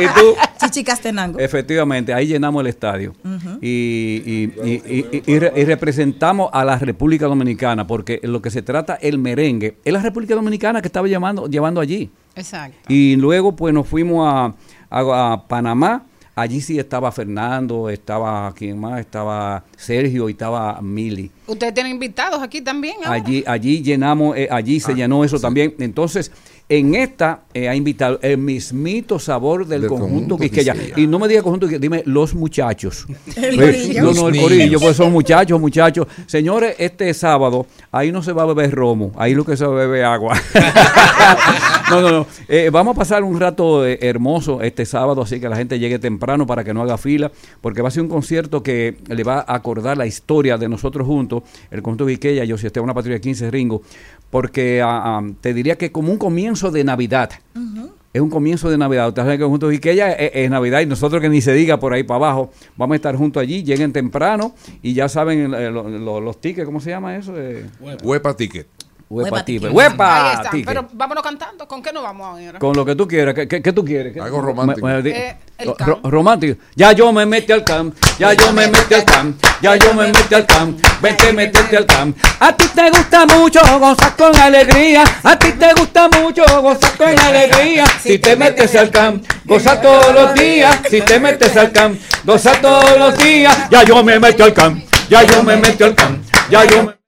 y 0.00 0.06
tú, 0.18 0.34
Chichi 0.70 0.84
Castenango. 0.84 1.38
Efectivamente, 1.38 2.12
ahí 2.14 2.26
llenamos 2.26 2.60
el 2.60 2.66
estadio 2.68 3.14
y, 3.60 3.68
y- 3.68 4.52
y- 4.64 5.06
y- 5.16 5.22
y 5.26 5.38
re- 5.38 5.52
y 5.56 5.64
representamos 5.64 6.50
a 6.52 6.64
la 6.64 6.78
República 6.78 7.26
Dominicana, 7.26 7.86
porque 7.86 8.20
en 8.22 8.32
lo 8.32 8.42
que 8.42 8.50
se 8.50 8.62
trata 8.62 8.94
el 9.00 9.18
merengue 9.18 9.76
es 9.84 9.92
la 9.92 10.00
República 10.02 10.34
Dominicana 10.34 10.80
que 10.80 10.88
estaba 10.88 11.08
llevando, 11.08 11.46
llevando 11.48 11.80
allí. 11.80 12.10
Exacto. 12.34 12.78
Y 12.88 13.16
luego 13.16 13.54
pues 13.56 13.74
nos 13.74 13.86
fuimos 13.88 14.26
a, 14.32 14.54
a- 14.90 15.32
a 15.32 15.48
Panamá, 15.48 16.04
allí 16.34 16.60
sí 16.60 16.78
estaba 16.78 17.10
Fernando, 17.10 17.88
estaba 17.90 18.52
quien 18.54 18.78
más, 18.78 19.00
estaba 19.00 19.64
Sergio 19.76 20.28
y 20.28 20.32
estaba 20.32 20.80
Mili. 20.80 21.30
Ustedes 21.46 21.74
tienen 21.74 21.92
invitados 21.92 22.40
aquí 22.42 22.60
también. 22.60 22.96
ahora? 23.04 23.12
Allí, 23.14 23.42
allí 23.46 23.82
llenamos, 23.82 24.36
eh, 24.36 24.48
allí 24.50 24.78
se 24.80 24.94
llenó 24.94 25.24
eso 25.24 25.40
también. 25.40 25.74
Entonces, 25.80 26.30
en 26.68 26.94
esta 26.94 27.40
eh, 27.54 27.68
ha 27.68 27.74
invitado 27.74 28.18
el 28.20 28.36
mismito 28.36 29.18
sabor 29.18 29.66
del, 29.66 29.80
Del 29.80 29.88
conjunto 29.88 30.10
conjunto 30.10 30.38
Quisqueya. 30.38 30.74
Quisqueya. 30.74 31.00
Y 31.00 31.06
no 31.06 31.18
me 31.18 31.26
diga 31.26 31.42
conjunto 31.42 31.66
Quisqueya, 31.66 31.80
dime 31.80 32.02
los 32.04 32.34
muchachos. 32.34 33.06
El 33.36 33.56
corillo. 33.56 34.02
No, 34.02 34.12
no, 34.12 34.28
el 34.28 34.34
Los 34.34 34.42
corillo, 34.42 34.80
pues 34.80 34.96
son 34.96 35.12
muchachos, 35.12 35.58
muchachos. 35.60 36.06
Señores, 36.26 36.76
este 36.78 37.12
sábado, 37.14 37.66
ahí 37.90 38.12
no 38.12 38.22
se 38.22 38.32
va 38.32 38.42
a 38.42 38.46
beber 38.46 38.70
romo, 38.72 39.12
ahí 39.16 39.34
lo 39.34 39.44
que 39.44 39.56
se 39.56 39.64
va 39.64 39.72
a 39.72 39.86
beber 39.86 40.04
agua. 40.04 40.38
no, 41.90 42.02
no, 42.02 42.10
no. 42.10 42.26
Eh, 42.48 42.68
vamos 42.70 42.96
a 42.96 42.98
pasar 42.98 43.24
un 43.24 43.40
rato 43.40 43.86
eh, 43.86 43.98
hermoso 44.02 44.60
este 44.60 44.84
sábado, 44.84 45.22
así 45.22 45.40
que 45.40 45.48
la 45.48 45.56
gente 45.56 45.78
llegue 45.78 45.98
temprano 45.98 46.46
para 46.46 46.64
que 46.64 46.74
no 46.74 46.82
haga 46.82 46.98
fila, 46.98 47.32
porque 47.62 47.80
va 47.80 47.88
a 47.88 47.90
ser 47.90 48.02
un 48.02 48.08
concierto 48.08 48.62
que 48.62 48.98
le 49.08 49.24
va 49.24 49.38
a 49.46 49.54
acordar 49.54 49.96
la 49.96 50.06
historia 50.06 50.58
de 50.58 50.68
nosotros 50.68 51.06
juntos, 51.06 51.42
el 51.70 51.82
conjunto 51.82 52.04
Viqueya, 52.04 52.44
yo 52.44 52.58
si 52.58 52.66
esté 52.66 52.80
una 52.80 52.94
patrulla 52.94 53.18
15 53.18 53.50
Ringo, 53.50 53.82
porque 54.30 54.82
ah, 54.82 55.18
ah, 55.18 55.22
te 55.40 55.54
diría 55.54 55.76
que 55.76 55.90
como 55.92 56.12
un 56.12 56.18
comienzo 56.18 56.70
de 56.70 56.84
Navidad. 56.84 57.30
Es 58.12 58.22
un 58.22 58.30
comienzo 58.30 58.70
de 58.70 58.78
Navidad. 58.78 59.08
Ustedes 59.08 59.26
saben 59.26 59.38
que 59.38 59.44
juntos 59.44 59.72
y 59.74 59.78
que 59.78 59.92
ella 59.92 60.12
es, 60.12 60.30
es 60.34 60.50
Navidad 60.50 60.80
y 60.80 60.86
nosotros 60.86 61.20
que 61.20 61.28
ni 61.28 61.40
se 61.42 61.52
diga 61.52 61.78
por 61.78 61.92
ahí 61.92 62.02
para 62.04 62.16
abajo, 62.16 62.50
vamos 62.76 62.94
a 62.94 62.96
estar 62.96 63.14
juntos 63.16 63.40
allí, 63.40 63.62
lleguen 63.62 63.92
temprano 63.92 64.54
y 64.82 64.94
ya 64.94 65.08
saben 65.08 65.52
eh, 65.54 65.70
lo- 65.70 65.88
lo- 65.88 66.20
los 66.20 66.40
tickets, 66.40 66.64
¿cómo 66.64 66.80
se 66.80 66.90
llama 66.90 67.16
eso? 67.16 67.34
Eh, 67.36 67.66
Huepa 68.02 68.34
Ticket. 68.34 68.66
Huepa 69.10 69.42
ticket. 69.44 69.72
Huepa 69.72 70.30
Ahí 70.30 70.36
está. 70.36 70.50
Pero 70.66 70.86
vámonos 70.92 71.22
cantando. 71.24 71.66
¿Con 71.66 71.82
qué 71.82 71.92
nos 71.92 72.02
vamos 72.02 72.26
ahora? 72.26 72.58
Con 72.58 72.76
lo 72.76 72.84
que 72.84 72.94
tú 72.94 73.08
quieras. 73.08 73.34
¿Qué, 73.34 73.48
qué- 73.48 73.62
qué 73.62 73.72
tú 73.72 73.82
quieres? 73.84 74.12
¿Qué- 74.12 74.20
Algo 74.20 74.40
romántico. 74.42 74.86
Me- 74.86 74.96
me- 74.96 75.02
di- 75.02 75.10
Eh, 75.10 75.36
el 75.58 75.68
ro- 75.68 75.74
camp. 75.76 76.04
romántico. 76.06 76.60
Ya 76.76 76.92
yo 76.92 77.10
me 77.12 77.24
metí 77.24 77.50
al 77.52 77.64
camp. 77.64 77.94
Ya 78.18 78.34
yo 78.34 78.52
me 78.52 78.68
metí 78.68 78.94
al 78.94 79.04
camp. 79.06 79.42
Ya 79.62 79.76
yo 79.76 79.94
me 79.94 80.08
metí 80.08 80.34
al 80.34 80.44
camp. 80.46 80.78
Vente, 81.00 81.32
metete 81.32 81.76
al 81.78 81.86
camp. 81.86 82.16
A 82.38 82.52
ti 82.54 82.66
te 82.74 82.90
gusta 82.90 83.26
mucho 83.26 83.60
gozar 83.78 84.14
con 84.16 84.36
alegría. 84.36 85.04
A 85.24 85.38
ti 85.38 85.52
te 85.52 85.72
gusta 85.72 86.08
mucho 86.08 86.44
gozar 86.60 86.96
con 86.98 87.18
alegría. 87.18 87.86
Si 88.02 88.18
te 88.18 88.36
metes 88.36 88.76
al 88.76 88.90
camp, 88.90 89.24
gozar 89.46 89.80
todos 89.80 90.12
los 90.14 90.34
días. 90.34 90.80
Si 90.90 91.00
te 91.00 91.18
metes 91.18 91.56
al 91.56 91.72
camp, 91.72 91.98
gozar 92.24 92.60
todos 92.60 92.98
los 92.98 93.16
días. 93.18 93.70
Ya 93.70 93.82
yo 93.84 94.04
me 94.04 94.18
metí 94.20 94.42
al 94.42 94.52
camp. 94.52 94.84
Ya 95.08 95.22
yo 95.22 95.42
me 95.42 95.56
metí 95.56 95.82
al 95.82 95.94
camp. 95.94 96.22
Ya 96.50 96.64
yo 96.66 96.82
me 96.84 96.98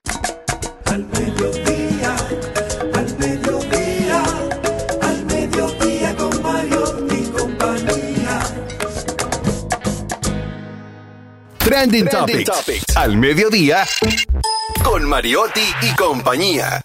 Al 0.91 1.05
mediodía, 1.05 1.60
Trending, 11.71 12.09
Topics. 12.09 12.97
Al 12.97 13.15
mediodía 13.15 13.85
con 14.83 15.07
Mariotti 15.07 15.63
y 15.81 15.95
compañía. 15.95 16.81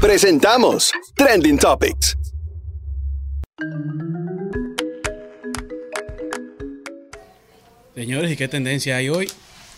Presentamos 0.00 0.90
Trending 1.14 1.58
Topics. 1.58 2.16
Señores, 7.94 8.32
¿y 8.32 8.36
qué 8.36 8.48
tendencia 8.48 8.96
hay 8.96 9.10
hoy? 9.10 9.30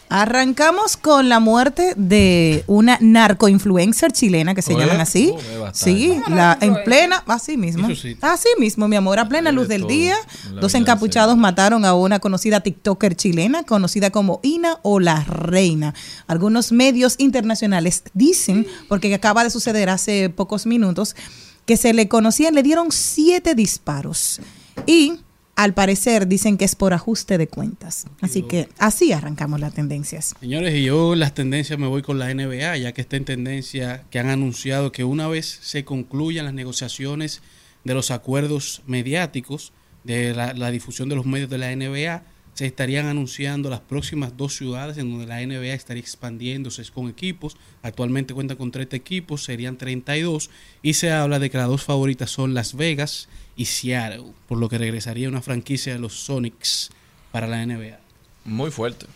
Arrancamos 0.09 0.97
con 0.97 1.29
la 1.29 1.41
muerte 1.41 1.95
de 1.97 2.63
una 2.67 2.97
narcoinfluencer 3.01 4.13
chilena 4.13 4.55
que 4.55 4.63
se 4.63 4.75
Oye, 4.75 4.85
llaman 4.85 5.01
así. 5.01 5.33
oh. 5.35 5.71
Sí, 5.73 6.21
la, 6.29 6.57
en 6.61 6.77
plena, 6.85 7.25
así 7.27 7.57
mismo. 7.57 7.89
Así 8.21 8.49
mismo, 8.59 8.87
mi 8.89 8.97
amor, 8.97 9.19
a 9.19 9.29
plena 9.29 9.51
luz 9.53 9.69
del 9.69 9.83
todo 9.83 9.91
día. 9.91 10.17
Dos 10.61 10.75
encapuchados 10.75 11.37
mataron 11.37 11.85
a 11.85 11.95
una 11.95 12.19
conocida 12.21 12.61
TikToker 12.61 13.17
chilena, 13.17 13.65
conocida 13.65 14.11
como 14.11 14.41
Ina 14.43 14.79
o 14.83 15.01
la 15.01 15.25
Reina. 15.25 15.93
Algunos 16.27 16.73
medios 16.73 17.17
internacionales 17.19 18.05
dicen, 18.15 18.67
porque 18.89 19.13
acaba 19.15 19.43
de 19.45 19.51
suceder 19.51 19.91
hace 19.91 20.31
pocos 20.31 20.67
minutos, 20.67 21.17
que 21.65 21.77
se 21.77 21.93
le 21.93 22.07
conocían, 22.09 22.55
le 22.55 22.63
dieron 22.63 22.93
siete 22.93 23.55
disparos. 23.57 24.41
Y 24.87 25.19
al 25.57 25.73
parecer 25.73 26.29
dicen 26.29 26.59
que 26.59 26.67
es 26.67 26.77
por 26.77 26.93
ajuste 26.93 27.39
de 27.39 27.49
cuentas. 27.49 28.07
Así 28.21 28.43
que 28.43 28.69
así 28.79 29.13
arrancamos 29.13 29.59
las 29.59 29.73
tendencias. 29.73 30.35
Señores, 30.39 30.75
y 30.75 30.85
yo 30.85 31.15
las 31.15 31.35
tendencias 31.35 31.79
me 31.79 31.87
voy 31.87 32.03
con 32.03 32.19
la 32.19 32.33
NBA, 32.33 32.77
ya 32.77 32.93
que 32.93 33.01
está 33.01 33.17
en 33.17 33.25
tendencia 33.25 34.05
que 34.11 34.19
han 34.19 34.29
anunciado 34.29 34.93
que 34.93 35.03
una 35.03 35.29
vez 35.29 35.59
se 35.63 35.85
concluyan 35.85 36.45
las 36.45 36.55
negociaciones 36.55 37.41
de 37.85 37.95
los 37.95 38.11
acuerdos 38.11 38.83
mediáticos 38.87 39.73
de 40.05 40.35
la, 40.35 40.53
la 40.53 40.71
difusión 40.71 41.09
de 41.09 41.17
los 41.17 41.25
medios 41.25 41.49
de 41.49 41.59
la 41.59 41.75
NBA, 41.75 42.23
se 42.53 42.65
estarían 42.65 43.07
anunciando 43.07 43.69
las 43.69 43.81
próximas 43.81 44.35
dos 44.37 44.57
ciudades 44.57 44.97
en 44.97 45.11
donde 45.11 45.27
la 45.27 45.45
NBA 45.45 45.75
estaría 45.75 46.03
expandiéndose 46.03 46.83
con 46.91 47.09
equipos. 47.09 47.57
Actualmente 47.83 48.33
cuenta 48.33 48.57
con 48.57 48.71
30 48.71 48.97
equipos, 48.97 49.45
serían 49.45 49.77
32. 49.77 50.49
Y 50.83 50.95
se 50.95 51.13
habla 51.13 51.39
de 51.39 51.51
que 51.51 51.59
las 51.59 51.69
dos 51.69 51.83
favoritas 51.83 52.31
son 52.31 52.55
Las 52.55 52.75
Vegas 52.75 53.29
y 53.57 53.65
Seattle, 53.65 54.25
por 54.49 54.59
lo 54.59 54.69
que 54.69 54.79
regresaría 54.79 55.29
una 55.29 55.43
franquicia 55.43 55.93
de 55.95 55.99
los 55.99 56.13
Sonics 56.15 56.91
para 57.33 57.47
la 57.47 57.65
NBA. 57.65 57.99
Muy 58.45 58.71
fuerte. 58.71 59.07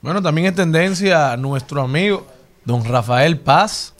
Bueno, 0.00 0.22
también 0.22 0.46
es 0.46 0.54
tendencia 0.54 1.36
nuestro 1.36 1.82
amigo 1.82 2.26
don 2.64 2.84
Rafael 2.84 3.38
Paz, 3.38 3.92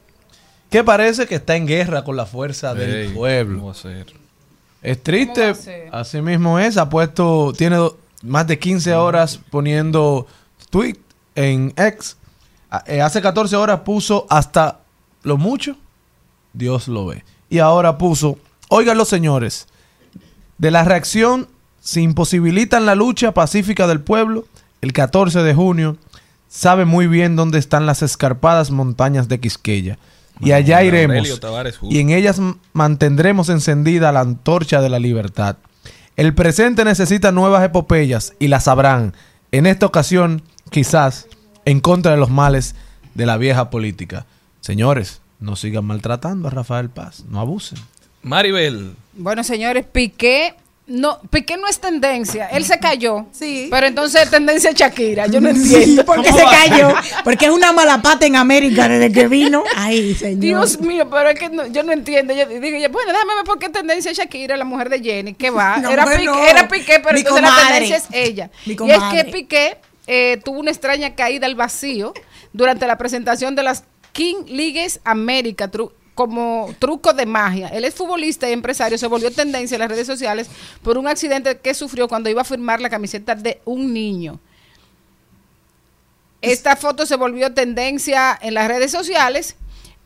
que 0.70 0.84
parece 0.84 1.26
que 1.26 1.34
está 1.36 1.56
en 1.56 1.66
guerra 1.66 2.04
con 2.04 2.16
la 2.16 2.24
fuerza 2.26 2.74
del 2.74 3.12
pueblo. 3.14 3.56
¿cómo 3.58 3.66
va 3.68 3.72
a 3.72 3.76
ser? 3.76 4.06
Es 4.82 5.02
triste, 5.02 5.54
así 5.92 6.22
mismo 6.22 6.58
es, 6.58 6.76
ha 6.78 6.88
puesto, 6.88 7.52
tiene 7.56 7.76
más 8.22 8.46
de 8.46 8.58
15 8.58 8.94
horas 8.94 9.38
poniendo 9.50 10.26
tweet 10.70 10.96
en 11.34 11.74
X. 11.76 12.16
A- 12.70 12.84
eh, 12.86 13.02
hace 13.02 13.20
14 13.20 13.56
horas 13.56 13.80
puso 13.80 14.26
hasta 14.30 14.80
lo 15.22 15.36
mucho, 15.36 15.76
Dios 16.54 16.88
lo 16.88 17.06
ve. 17.06 17.24
Y 17.50 17.58
ahora 17.58 17.98
puso, 17.98 18.38
oigan 18.68 18.96
los 18.96 19.08
señores, 19.08 19.66
de 20.60 20.70
la 20.70 20.84
reacción 20.84 21.48
si 21.80 22.02
imposibilitan 22.02 22.84
la 22.84 22.94
lucha 22.94 23.32
pacífica 23.32 23.86
del 23.86 24.00
pueblo, 24.00 24.44
el 24.82 24.92
14 24.92 25.42
de 25.42 25.54
junio, 25.54 25.96
sabe 26.48 26.84
muy 26.84 27.06
bien 27.06 27.36
dónde 27.36 27.58
están 27.58 27.86
las 27.86 28.02
escarpadas 28.02 28.70
montañas 28.70 29.28
de 29.28 29.40
Quisqueya. 29.40 29.98
Y 30.40 30.52
allá 30.52 30.82
iremos. 30.82 31.28
Y 31.90 31.98
en 32.00 32.10
ellas 32.10 32.38
m- 32.38 32.54
mantendremos 32.74 33.48
encendida 33.48 34.12
la 34.12 34.20
antorcha 34.20 34.80
de 34.82 34.88
la 34.90 34.98
libertad. 34.98 35.56
El 36.16 36.34
presente 36.34 36.84
necesita 36.84 37.32
nuevas 37.32 37.64
epopeyas 37.64 38.34
y 38.38 38.48
las 38.48 38.64
sabrán. 38.64 39.14
En 39.52 39.66
esta 39.66 39.86
ocasión, 39.86 40.42
quizás, 40.70 41.26
en 41.64 41.80
contra 41.80 42.12
de 42.12 42.18
los 42.18 42.28
males 42.30 42.74
de 43.14 43.24
la 43.26 43.38
vieja 43.38 43.70
política. 43.70 44.26
Señores, 44.60 45.22
no 45.40 45.56
sigan 45.56 45.86
maltratando 45.86 46.48
a 46.48 46.50
Rafael 46.50 46.90
Paz, 46.90 47.24
no 47.28 47.40
abusen. 47.40 47.78
Maribel. 48.22 48.94
Bueno, 49.14 49.42
señores, 49.44 49.84
Piqué 49.90 50.54
no, 50.86 51.20
Piqué 51.30 51.56
no 51.56 51.68
es 51.68 51.78
tendencia. 51.78 52.46
Él 52.48 52.64
se 52.64 52.80
cayó. 52.80 53.26
Sí. 53.30 53.68
Pero 53.70 53.86
entonces 53.86 54.22
es 54.24 54.30
tendencia 54.30 54.72
Shakira. 54.72 55.28
Yo 55.28 55.40
no 55.40 55.50
entiendo. 55.50 56.04
¿Por 56.04 56.20
qué 56.20 56.30
¿Cómo 56.30 56.38
se 56.40 56.44
va? 56.44 56.50
cayó? 56.50 56.94
Porque 57.24 57.44
es 57.44 57.50
una 57.52 57.70
mala 57.72 58.02
pata 58.02 58.26
en 58.26 58.34
América 58.34 58.88
desde 58.88 59.12
que 59.12 59.28
vino. 59.28 59.62
Ay, 59.76 60.16
señor. 60.16 60.40
Dios 60.40 60.80
mío, 60.80 61.08
pero 61.08 61.28
es 61.30 61.38
que 61.38 61.48
no- 61.48 61.66
yo 61.68 61.84
no 61.84 61.92
entiendo. 61.92 62.34
Yo 62.34 62.44
dije, 62.46 62.88
bueno, 62.88 63.12
déjame 63.12 63.36
ver 63.36 63.44
por 63.44 63.60
qué 63.60 63.68
tendencia 63.68 64.10
es 64.10 64.18
Shakira, 64.18 64.56
la 64.56 64.64
mujer 64.64 64.88
de 64.88 64.98
Jenny. 65.00 65.34
¿Qué 65.34 65.50
va? 65.50 65.76
No, 65.80 65.90
era, 65.90 66.04
Piqué, 66.06 66.24
no. 66.24 66.44
era 66.44 66.66
Piqué, 66.66 66.98
pero 66.98 67.12
Mi 67.14 67.20
entonces 67.20 67.42
la 67.42 67.56
tendencia 67.56 67.96
es 67.96 68.04
ella. 68.12 68.50
Mi 68.66 68.72
y 68.74 68.90
es 68.90 69.02
que 69.12 69.24
Piqué 69.30 69.76
eh, 70.08 70.40
tuvo 70.44 70.58
una 70.58 70.72
extraña 70.72 71.14
caída 71.14 71.46
al 71.46 71.54
vacío 71.54 72.12
durante 72.52 72.88
la 72.88 72.98
presentación 72.98 73.54
de 73.54 73.62
las 73.62 73.84
King 74.10 74.42
Leagues 74.48 74.98
América. 75.04 75.70
tru- 75.70 75.92
como 76.20 76.68
truco 76.78 77.14
de 77.14 77.24
magia. 77.24 77.68
Él 77.68 77.84
es 77.84 77.94
futbolista 77.94 78.46
y 78.46 78.52
empresario, 78.52 78.98
se 78.98 79.06
volvió 79.06 79.30
tendencia 79.30 79.76
en 79.76 79.80
las 79.80 79.88
redes 79.88 80.06
sociales 80.06 80.48
por 80.82 80.98
un 80.98 81.08
accidente 81.08 81.56
que 81.58 81.72
sufrió 81.72 82.08
cuando 82.08 82.28
iba 82.28 82.42
a 82.42 82.44
firmar 82.44 82.78
la 82.82 82.90
camiseta 82.90 83.34
de 83.34 83.62
un 83.64 83.94
niño. 83.94 84.38
Esta 86.42 86.76
foto 86.76 87.06
se 87.06 87.16
volvió 87.16 87.52
tendencia 87.54 88.38
en 88.42 88.52
las 88.54 88.68
redes 88.68 88.90
sociales 88.90 89.56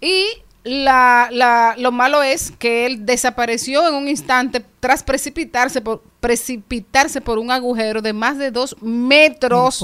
y 0.00 0.24
la, 0.62 1.28
la- 1.32 1.74
lo 1.78 1.90
malo 1.90 2.22
es 2.22 2.52
que 2.58 2.86
él 2.86 3.04
desapareció 3.04 3.86
en 3.88 3.94
un 3.94 4.06
instante 4.08 4.64
tras 4.80 5.02
precipitarse 5.02 5.80
por, 5.80 6.00
precipitarse 6.20 7.20
por 7.20 7.38
un 7.38 7.50
agujero 7.50 8.00
de 8.02 8.12
más 8.12 8.38
de 8.38 8.50
dos 8.52 8.76
metros 8.80 9.80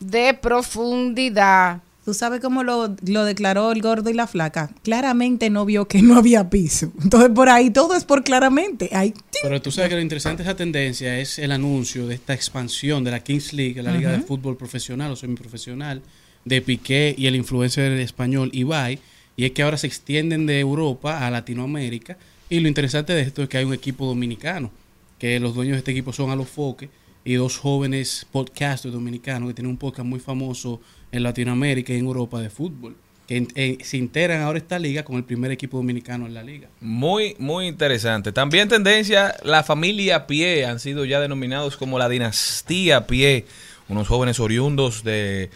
de 0.00 0.34
profundidad. 0.34 1.78
¿Tú 2.04 2.14
sabes 2.14 2.40
cómo 2.40 2.62
lo, 2.62 2.96
lo 3.06 3.24
declaró 3.24 3.72
el 3.72 3.82
gordo 3.82 4.08
y 4.08 4.14
la 4.14 4.26
flaca? 4.26 4.70
Claramente 4.82 5.50
no 5.50 5.66
vio 5.66 5.86
que 5.86 6.00
no 6.00 6.16
había 6.16 6.48
piso. 6.48 6.92
Entonces 7.02 7.30
por 7.30 7.48
ahí 7.50 7.70
todo 7.70 7.94
es 7.94 8.04
por 8.04 8.24
claramente. 8.24 8.88
Ahí, 8.92 9.12
Pero 9.42 9.60
tú 9.60 9.70
sabes 9.70 9.90
que 9.90 9.96
lo 9.96 10.00
interesante 10.00 10.42
de 10.42 10.48
esa 10.48 10.56
tendencia 10.56 11.18
es 11.18 11.38
el 11.38 11.52
anuncio 11.52 12.06
de 12.06 12.14
esta 12.14 12.32
expansión 12.32 13.04
de 13.04 13.10
la 13.10 13.20
Kings 13.20 13.52
League, 13.52 13.82
la 13.82 13.92
liga 13.92 14.12
de 14.12 14.20
fútbol 14.20 14.56
profesional 14.56 15.12
o 15.12 15.16
semiprofesional, 15.16 16.02
de 16.44 16.62
Piqué 16.62 17.14
y 17.16 17.26
el 17.26 17.36
influencer 17.36 17.92
español 17.92 18.50
Ibai, 18.52 18.98
y 19.36 19.44
es 19.44 19.52
que 19.52 19.62
ahora 19.62 19.76
se 19.76 19.86
extienden 19.86 20.46
de 20.46 20.58
Europa 20.58 21.26
a 21.26 21.30
Latinoamérica, 21.30 22.16
y 22.48 22.60
lo 22.60 22.68
interesante 22.68 23.12
de 23.12 23.22
esto 23.22 23.42
es 23.42 23.48
que 23.48 23.58
hay 23.58 23.64
un 23.64 23.74
equipo 23.74 24.06
dominicano, 24.06 24.70
que 25.18 25.38
los 25.38 25.54
dueños 25.54 25.74
de 25.74 25.78
este 25.78 25.90
equipo 25.92 26.12
son 26.12 26.30
Alofoque 26.30 26.88
y 27.24 27.34
dos 27.34 27.58
jóvenes 27.58 28.26
podcasters 28.32 28.94
dominicanos 28.94 29.50
que 29.50 29.54
tienen 29.54 29.70
un 29.70 29.76
podcast 29.76 30.08
muy 30.08 30.18
famoso 30.18 30.80
en 31.12 31.22
Latinoamérica 31.22 31.92
y 31.92 31.98
en 31.98 32.06
Europa 32.06 32.40
de 32.40 32.50
fútbol, 32.50 32.96
que 33.26 33.46
eh, 33.54 33.78
se 33.82 33.96
integran 33.96 34.42
ahora 34.42 34.58
esta 34.58 34.78
liga 34.78 35.04
con 35.04 35.16
el 35.16 35.24
primer 35.24 35.50
equipo 35.50 35.76
dominicano 35.76 36.26
en 36.26 36.34
la 36.34 36.42
liga. 36.42 36.68
Muy, 36.80 37.36
muy 37.38 37.66
interesante. 37.66 38.32
También 38.32 38.68
tendencia, 38.68 39.36
la 39.42 39.62
familia 39.62 40.26
Pie 40.26 40.66
han 40.66 40.80
sido 40.80 41.04
ya 41.04 41.20
denominados 41.20 41.76
como 41.76 41.98
la 41.98 42.08
dinastía 42.08 43.06
Pie, 43.06 43.46
unos 43.88 44.08
jóvenes 44.08 44.40
oriundos 44.40 45.04
de 45.04 45.50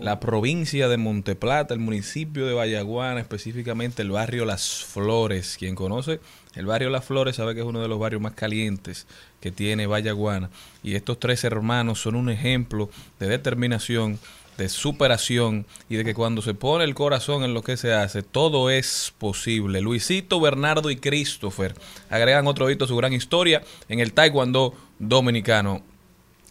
la 0.00 0.20
provincia 0.20 0.88
de 0.88 0.96
Monteplata, 0.96 1.74
el 1.74 1.80
municipio 1.80 2.46
de 2.46 2.54
Vallaguana, 2.54 3.20
específicamente 3.20 4.02
el 4.02 4.10
barrio 4.10 4.44
Las 4.44 4.84
Flores. 4.84 5.56
Quien 5.58 5.74
conoce 5.74 6.20
el 6.54 6.66
barrio 6.66 6.90
Las 6.90 7.04
Flores 7.04 7.36
sabe 7.36 7.54
que 7.54 7.60
es 7.60 7.66
uno 7.66 7.80
de 7.80 7.88
los 7.88 7.98
barrios 7.98 8.22
más 8.22 8.34
calientes 8.34 9.06
que 9.40 9.50
tiene 9.50 9.86
Vallaguana. 9.86 10.50
Y 10.82 10.94
estos 10.94 11.18
tres 11.18 11.44
hermanos 11.44 12.00
son 12.00 12.14
un 12.14 12.30
ejemplo 12.30 12.88
de 13.18 13.28
determinación, 13.28 14.18
de 14.56 14.68
superación 14.68 15.66
y 15.88 15.96
de 15.96 16.04
que 16.04 16.14
cuando 16.14 16.42
se 16.42 16.54
pone 16.54 16.84
el 16.84 16.94
corazón 16.94 17.44
en 17.44 17.54
lo 17.54 17.62
que 17.62 17.76
se 17.76 17.92
hace, 17.92 18.22
todo 18.22 18.70
es 18.70 19.12
posible. 19.18 19.80
Luisito, 19.80 20.40
Bernardo 20.40 20.90
y 20.90 20.96
Christopher 20.96 21.74
agregan 22.10 22.46
otro 22.46 22.70
hito 22.70 22.84
a 22.84 22.88
su 22.88 22.96
gran 22.96 23.12
historia 23.12 23.62
en 23.88 24.00
el 24.00 24.12
taekwondo 24.12 24.74
dominicano 24.98 25.82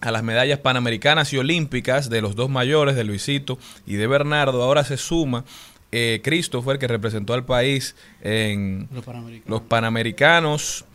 a 0.02 0.12
las 0.12 0.24
medallas 0.24 0.60
panamericanas 0.60 1.32
y 1.32 1.38
olímpicas 1.38 2.10
de 2.10 2.22
los 2.22 2.36
dos 2.36 2.50
mayores, 2.50 2.96
de 2.96 3.06
Luisito 3.06 3.58
y 3.86 3.96
de 3.96 4.08
Bernardo. 4.08 4.62
Ahora 4.62 4.84
se 4.84 4.98
suma 4.98 5.46
eh, 5.94 6.20
Christopher, 6.24 6.78
que 6.78 6.88
representó 6.88 7.34
al 7.34 7.46
país 7.46 7.96
en 8.22 8.90
Los 8.92 9.06
Panamericanos. 9.06 9.50
los 9.50 9.62
Panamericanos. 9.62 10.86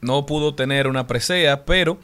No 0.00 0.26
pudo 0.26 0.54
tener 0.54 0.86
una 0.86 1.06
presea, 1.06 1.64
pero 1.64 1.98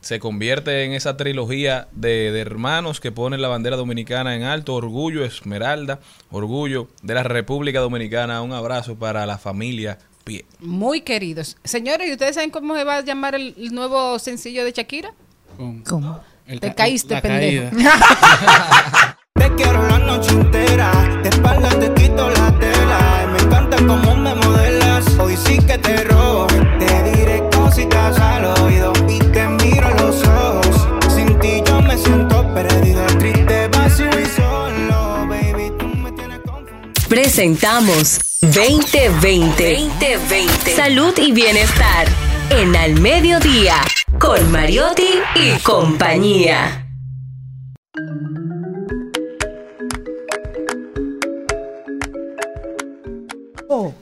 se 0.00 0.20
convierte 0.20 0.84
en 0.84 0.92
esa 0.92 1.16
trilogía 1.16 1.88
de, 1.92 2.30
de 2.32 2.40
hermanos 2.40 3.00
que 3.00 3.12
ponen 3.12 3.42
la 3.42 3.48
bandera 3.48 3.76
dominicana 3.76 4.34
en 4.34 4.42
alto. 4.42 4.74
Orgullo, 4.74 5.24
Esmeralda, 5.24 6.00
orgullo 6.30 6.88
de 7.02 7.14
la 7.14 7.22
República 7.22 7.80
Dominicana. 7.80 8.42
Un 8.42 8.52
abrazo 8.52 8.96
para 8.96 9.26
la 9.26 9.38
familia 9.38 9.98
Pie. 10.24 10.44
Muy 10.58 11.02
queridos. 11.02 11.56
Señores, 11.62 12.08
¿y 12.08 12.12
ustedes 12.12 12.34
saben 12.34 12.50
cómo 12.50 12.74
se 12.74 12.84
va 12.84 12.96
a 12.96 13.00
llamar 13.02 13.34
el, 13.36 13.54
el 13.56 13.72
nuevo 13.72 14.18
sencillo 14.18 14.64
de 14.64 14.72
Shakira? 14.72 15.14
¿Cómo? 15.88 16.20
Te 16.60 16.74
caíste, 16.74 17.20
pendejo. 17.20 17.76
Te 19.34 19.54
quiero 19.54 19.86
la 19.86 19.98
noche 19.98 20.30
entera, 20.30 20.90
de 21.22 21.28
espalda 21.28 21.68
te 21.68 21.92
quito 21.92 22.30
la 22.30 22.58
tela. 22.58 23.28
Me 23.32 23.38
encanta 23.38 23.76
cómo 23.76 24.16
me 24.16 24.34
modelas, 24.34 25.06
hoy 25.18 25.36
sí 25.36 25.58
que 25.58 25.76
te 25.76 26.04
robo. 26.04 26.45
Presentamos 37.08 38.18
2020. 38.40 39.88
2020. 40.00 40.74
Salud 40.74 41.14
y 41.18 41.30
bienestar. 41.30 42.08
En 42.50 42.74
Al 42.74 43.00
Mediodía. 43.00 43.76
Con 44.18 44.50
Mariotti 44.50 45.20
y 45.36 45.56
compañía. 45.60 46.82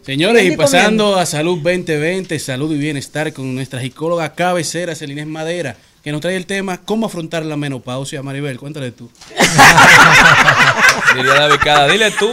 Señores, 0.00 0.44
y 0.44 0.56
pasando 0.56 1.16
a 1.16 1.26
Salud 1.26 1.56
2020, 1.56 2.38
Salud 2.38 2.72
y 2.72 2.78
Bienestar 2.78 3.34
con 3.34 3.54
nuestra 3.54 3.82
psicóloga 3.82 4.34
cabecera, 4.34 4.94
Celinés 4.94 5.26
Madera, 5.26 5.76
que 6.02 6.10
nos 6.12 6.22
trae 6.22 6.36
el 6.36 6.46
tema 6.46 6.78
¿Cómo 6.78 7.06
afrontar 7.06 7.44
la 7.44 7.56
menopausia? 7.56 8.22
Maribel, 8.22 8.58
cuéntale 8.58 8.92
tú. 8.92 9.10
Diría 11.16 11.34
David 11.34 11.56
Cada, 11.62 11.86
dile 11.88 12.10
tú. 12.12 12.30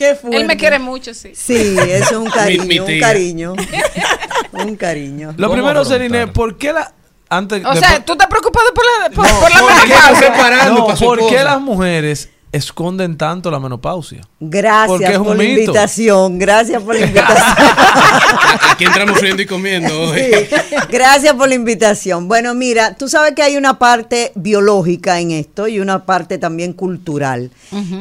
Qué 0.00 0.14
fuerte. 0.14 0.38
Él 0.38 0.46
me 0.46 0.56
quiere 0.56 0.78
mucho, 0.78 1.12
sí. 1.12 1.32
Sí, 1.34 1.76
eso 1.78 2.04
es 2.04 2.12
un 2.12 2.30
cariño, 2.30 2.62
Mi- 2.64 2.80
mi 2.80 2.94
un 2.94 3.00
cariño. 3.00 3.52
un 4.52 4.74
cariño. 4.76 5.34
Lo 5.36 5.52
primero, 5.52 5.84
Celine, 5.84 6.26
¿por 6.26 6.56
qué 6.56 6.72
la... 6.72 6.94
Antes, 7.28 7.62
O 7.66 7.76
sea, 7.76 8.02
¿tú 8.02 8.12
estás 8.12 8.26
preocupado 8.26 8.72
por 8.72 8.82
la, 8.82 9.10
por, 9.14 9.28
No, 9.28 9.40
por 9.40 9.50
la 9.52 9.60
¿por 9.60 9.72
qué- 9.84 10.70
no, 10.70 10.86
¿Por 11.06 11.28
qué 11.28 11.44
las 11.44 11.60
mujeres 11.60 12.30
esconden 12.52 13.16
tanto 13.16 13.50
la 13.50 13.60
menopausia? 13.60 14.22
Porque 14.38 14.58
Gracias 14.58 15.18
por 15.18 15.36
la 15.36 15.42
mito. 15.44 15.60
invitación, 15.60 16.38
gracias 16.38 16.82
por 16.82 16.94
la 16.98 17.00
invitación. 17.06 17.56
Aquí 18.72 18.84
entramos 18.84 19.18
friendo 19.18 19.42
y 19.42 19.46
comiendo 19.46 20.00
hoy. 20.00 20.18
Sí, 20.18 20.48
Gracias 20.90 21.34
por 21.34 21.48
la 21.48 21.54
invitación. 21.54 22.28
Bueno, 22.28 22.54
mira, 22.54 22.94
tú 22.94 23.08
sabes 23.08 23.34
que 23.34 23.42
hay 23.42 23.56
una 23.56 23.78
parte 23.78 24.32
biológica 24.34 25.20
en 25.20 25.30
esto 25.30 25.68
y 25.68 25.80
una 25.80 26.04
parte 26.06 26.38
también 26.38 26.72
cultural. 26.72 27.50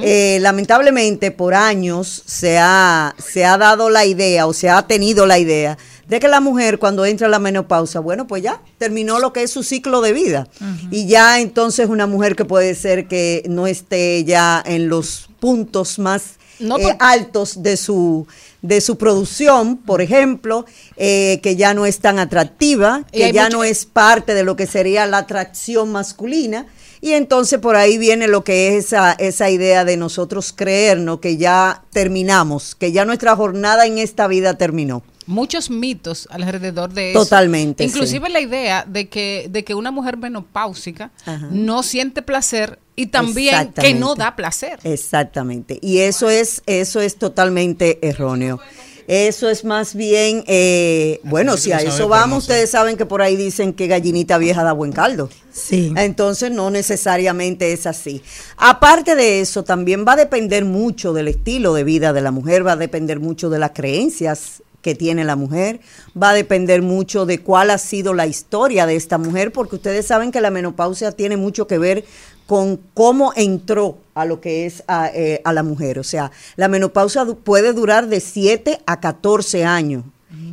Eh, 0.01 0.39
lamentablemente, 0.41 1.31
por 1.31 1.53
años 1.53 2.23
se 2.25 2.57
ha, 2.57 3.13
se 3.17 3.45
ha 3.45 3.57
dado 3.57 3.89
la 3.89 4.05
idea 4.05 4.47
o 4.47 4.53
se 4.53 4.69
ha 4.69 4.81
tenido 4.83 5.25
la 5.25 5.37
idea 5.37 5.77
de 6.09 6.19
que 6.19 6.27
la 6.27 6.39
mujer 6.41 6.79
cuando 6.79 7.05
entra 7.05 7.27
a 7.27 7.29
la 7.29 7.39
menopausa, 7.39 7.99
bueno, 7.99 8.27
pues 8.27 8.43
ya 8.43 8.61
terminó 8.77 9.19
lo 9.19 9.31
que 9.31 9.43
es 9.43 9.51
su 9.51 9.63
ciclo 9.63 10.01
de 10.01 10.11
vida. 10.11 10.47
Y 10.91 11.05
ya 11.07 11.39
entonces 11.39 11.87
una 11.87 12.07
mujer 12.07 12.35
que 12.35 12.45
puede 12.45 12.75
ser 12.75 13.07
que 13.07 13.43
no 13.47 13.67
esté 13.67 14.23
ya 14.25 14.61
en 14.65 14.89
los 14.89 15.29
puntos 15.39 15.99
más 15.99 16.33
No, 16.59 16.77
eh, 16.77 16.81
por- 16.83 16.95
altos 16.99 17.63
de 17.63 17.77
su 17.77 18.27
de 18.61 18.81
su 18.81 18.97
producción, 18.97 19.77
por 19.77 20.01
ejemplo, 20.01 20.65
eh, 20.97 21.39
que 21.41 21.55
ya 21.55 21.73
no 21.73 21.85
es 21.85 21.99
tan 21.99 22.19
atractiva, 22.19 23.05
que 23.13 23.31
ya 23.31 23.47
no 23.49 23.63
es 23.63 23.85
parte 23.85 24.33
de 24.33 24.43
lo 24.43 24.57
que 24.57 24.67
sería 24.67 25.05
la 25.05 25.19
atracción 25.19 25.91
masculina. 25.93 26.65
Y 26.99 27.13
entonces 27.13 27.59
por 27.59 27.77
ahí 27.77 27.97
viene 27.97 28.27
lo 28.27 28.43
que 28.43 28.75
es 28.75 28.87
esa, 28.87 29.13
esa 29.13 29.49
idea 29.49 29.85
de 29.85 29.95
nosotros 29.95 30.51
creernos 30.53 31.21
que 31.21 31.37
ya 31.37 31.83
terminamos, 31.93 32.75
que 32.75 32.91
ya 32.91 33.05
nuestra 33.05 33.33
jornada 33.37 33.85
en 33.85 33.97
esta 33.99 34.27
vida 34.27 34.55
terminó. 34.55 35.01
Muchos 35.29 35.69
mitos 35.69 36.27
alrededor 36.31 36.91
de 36.91 37.11
eso. 37.11 37.19
Totalmente, 37.19 37.83
Inclusive 37.83 38.29
la 38.29 38.39
idea 38.39 38.83
de 38.83 39.09
que, 39.09 39.45
de 39.47 39.63
que 39.63 39.75
una 39.75 39.91
mujer 39.91 40.17
menopáusica 40.17 41.11
Ajá. 41.23 41.49
no 41.51 41.83
siente 41.83 42.23
placer 42.23 42.79
y 42.95 43.05
también 43.05 43.71
que 43.73 43.93
no 43.93 44.15
da 44.15 44.35
placer. 44.35 44.79
Exactamente. 44.83 45.77
Y 45.83 45.99
eso 45.99 46.31
es, 46.31 46.63
eso 46.65 46.99
es 46.99 47.17
totalmente 47.17 47.99
erróneo. 48.01 48.59
Eso 49.07 49.49
es 49.49 49.65
más 49.65 49.93
bien, 49.93 50.43
eh, 50.47 51.19
bueno, 51.23 51.57
si 51.57 51.71
a 51.71 51.77
eso 51.77 52.07
vamos, 52.07 52.45
ustedes 52.45 52.71
saben 52.71 52.97
que 52.97 53.05
por 53.05 53.21
ahí 53.21 53.35
dicen 53.35 53.73
que 53.73 53.85
gallinita 53.85 54.39
vieja 54.39 54.63
da 54.63 54.71
buen 54.71 54.91
caldo. 54.91 55.29
Sí. 55.51 55.93
Entonces 55.95 56.49
no 56.49 56.71
necesariamente 56.71 57.71
es 57.71 57.85
así. 57.85 58.23
Aparte 58.57 59.15
de 59.15 59.41
eso, 59.41 59.63
también 59.63 60.05
va 60.07 60.13
a 60.13 60.15
depender 60.15 60.65
mucho 60.65 61.13
del 61.13 61.27
estilo 61.27 61.75
de 61.75 61.83
vida 61.83 62.13
de 62.13 62.21
la 62.21 62.31
mujer, 62.31 62.65
va 62.65 62.71
a 62.71 62.77
depender 62.77 63.19
mucho 63.19 63.51
de 63.51 63.59
las 63.59 63.71
creencias 63.71 64.63
que 64.81 64.95
tiene 64.95 65.23
la 65.25 65.35
mujer, 65.35 65.81
va 66.21 66.31
a 66.31 66.33
depender 66.33 66.81
mucho 66.81 67.25
de 67.25 67.39
cuál 67.39 67.69
ha 67.69 67.77
sido 67.77 68.13
la 68.13 68.27
historia 68.27 68.85
de 68.85 68.95
esta 68.95 69.17
mujer, 69.17 69.51
porque 69.51 69.75
ustedes 69.75 70.05
saben 70.05 70.31
que 70.31 70.41
la 70.41 70.51
menopausia 70.51 71.11
tiene 71.11 71.37
mucho 71.37 71.67
que 71.67 71.77
ver 71.77 72.05
con 72.45 72.79
cómo 72.93 73.31
entró 73.35 73.99
a 74.15 74.25
lo 74.25 74.41
que 74.41 74.65
es 74.65 74.83
a, 74.87 75.09
eh, 75.13 75.41
a 75.43 75.53
la 75.53 75.63
mujer. 75.63 75.99
O 75.99 76.03
sea, 76.03 76.31
la 76.55 76.67
menopausia 76.67 77.25
puede 77.25 77.73
durar 77.73 78.07
de 78.07 78.19
7 78.19 78.79
a 78.85 78.99
14 78.99 79.65
años 79.65 80.03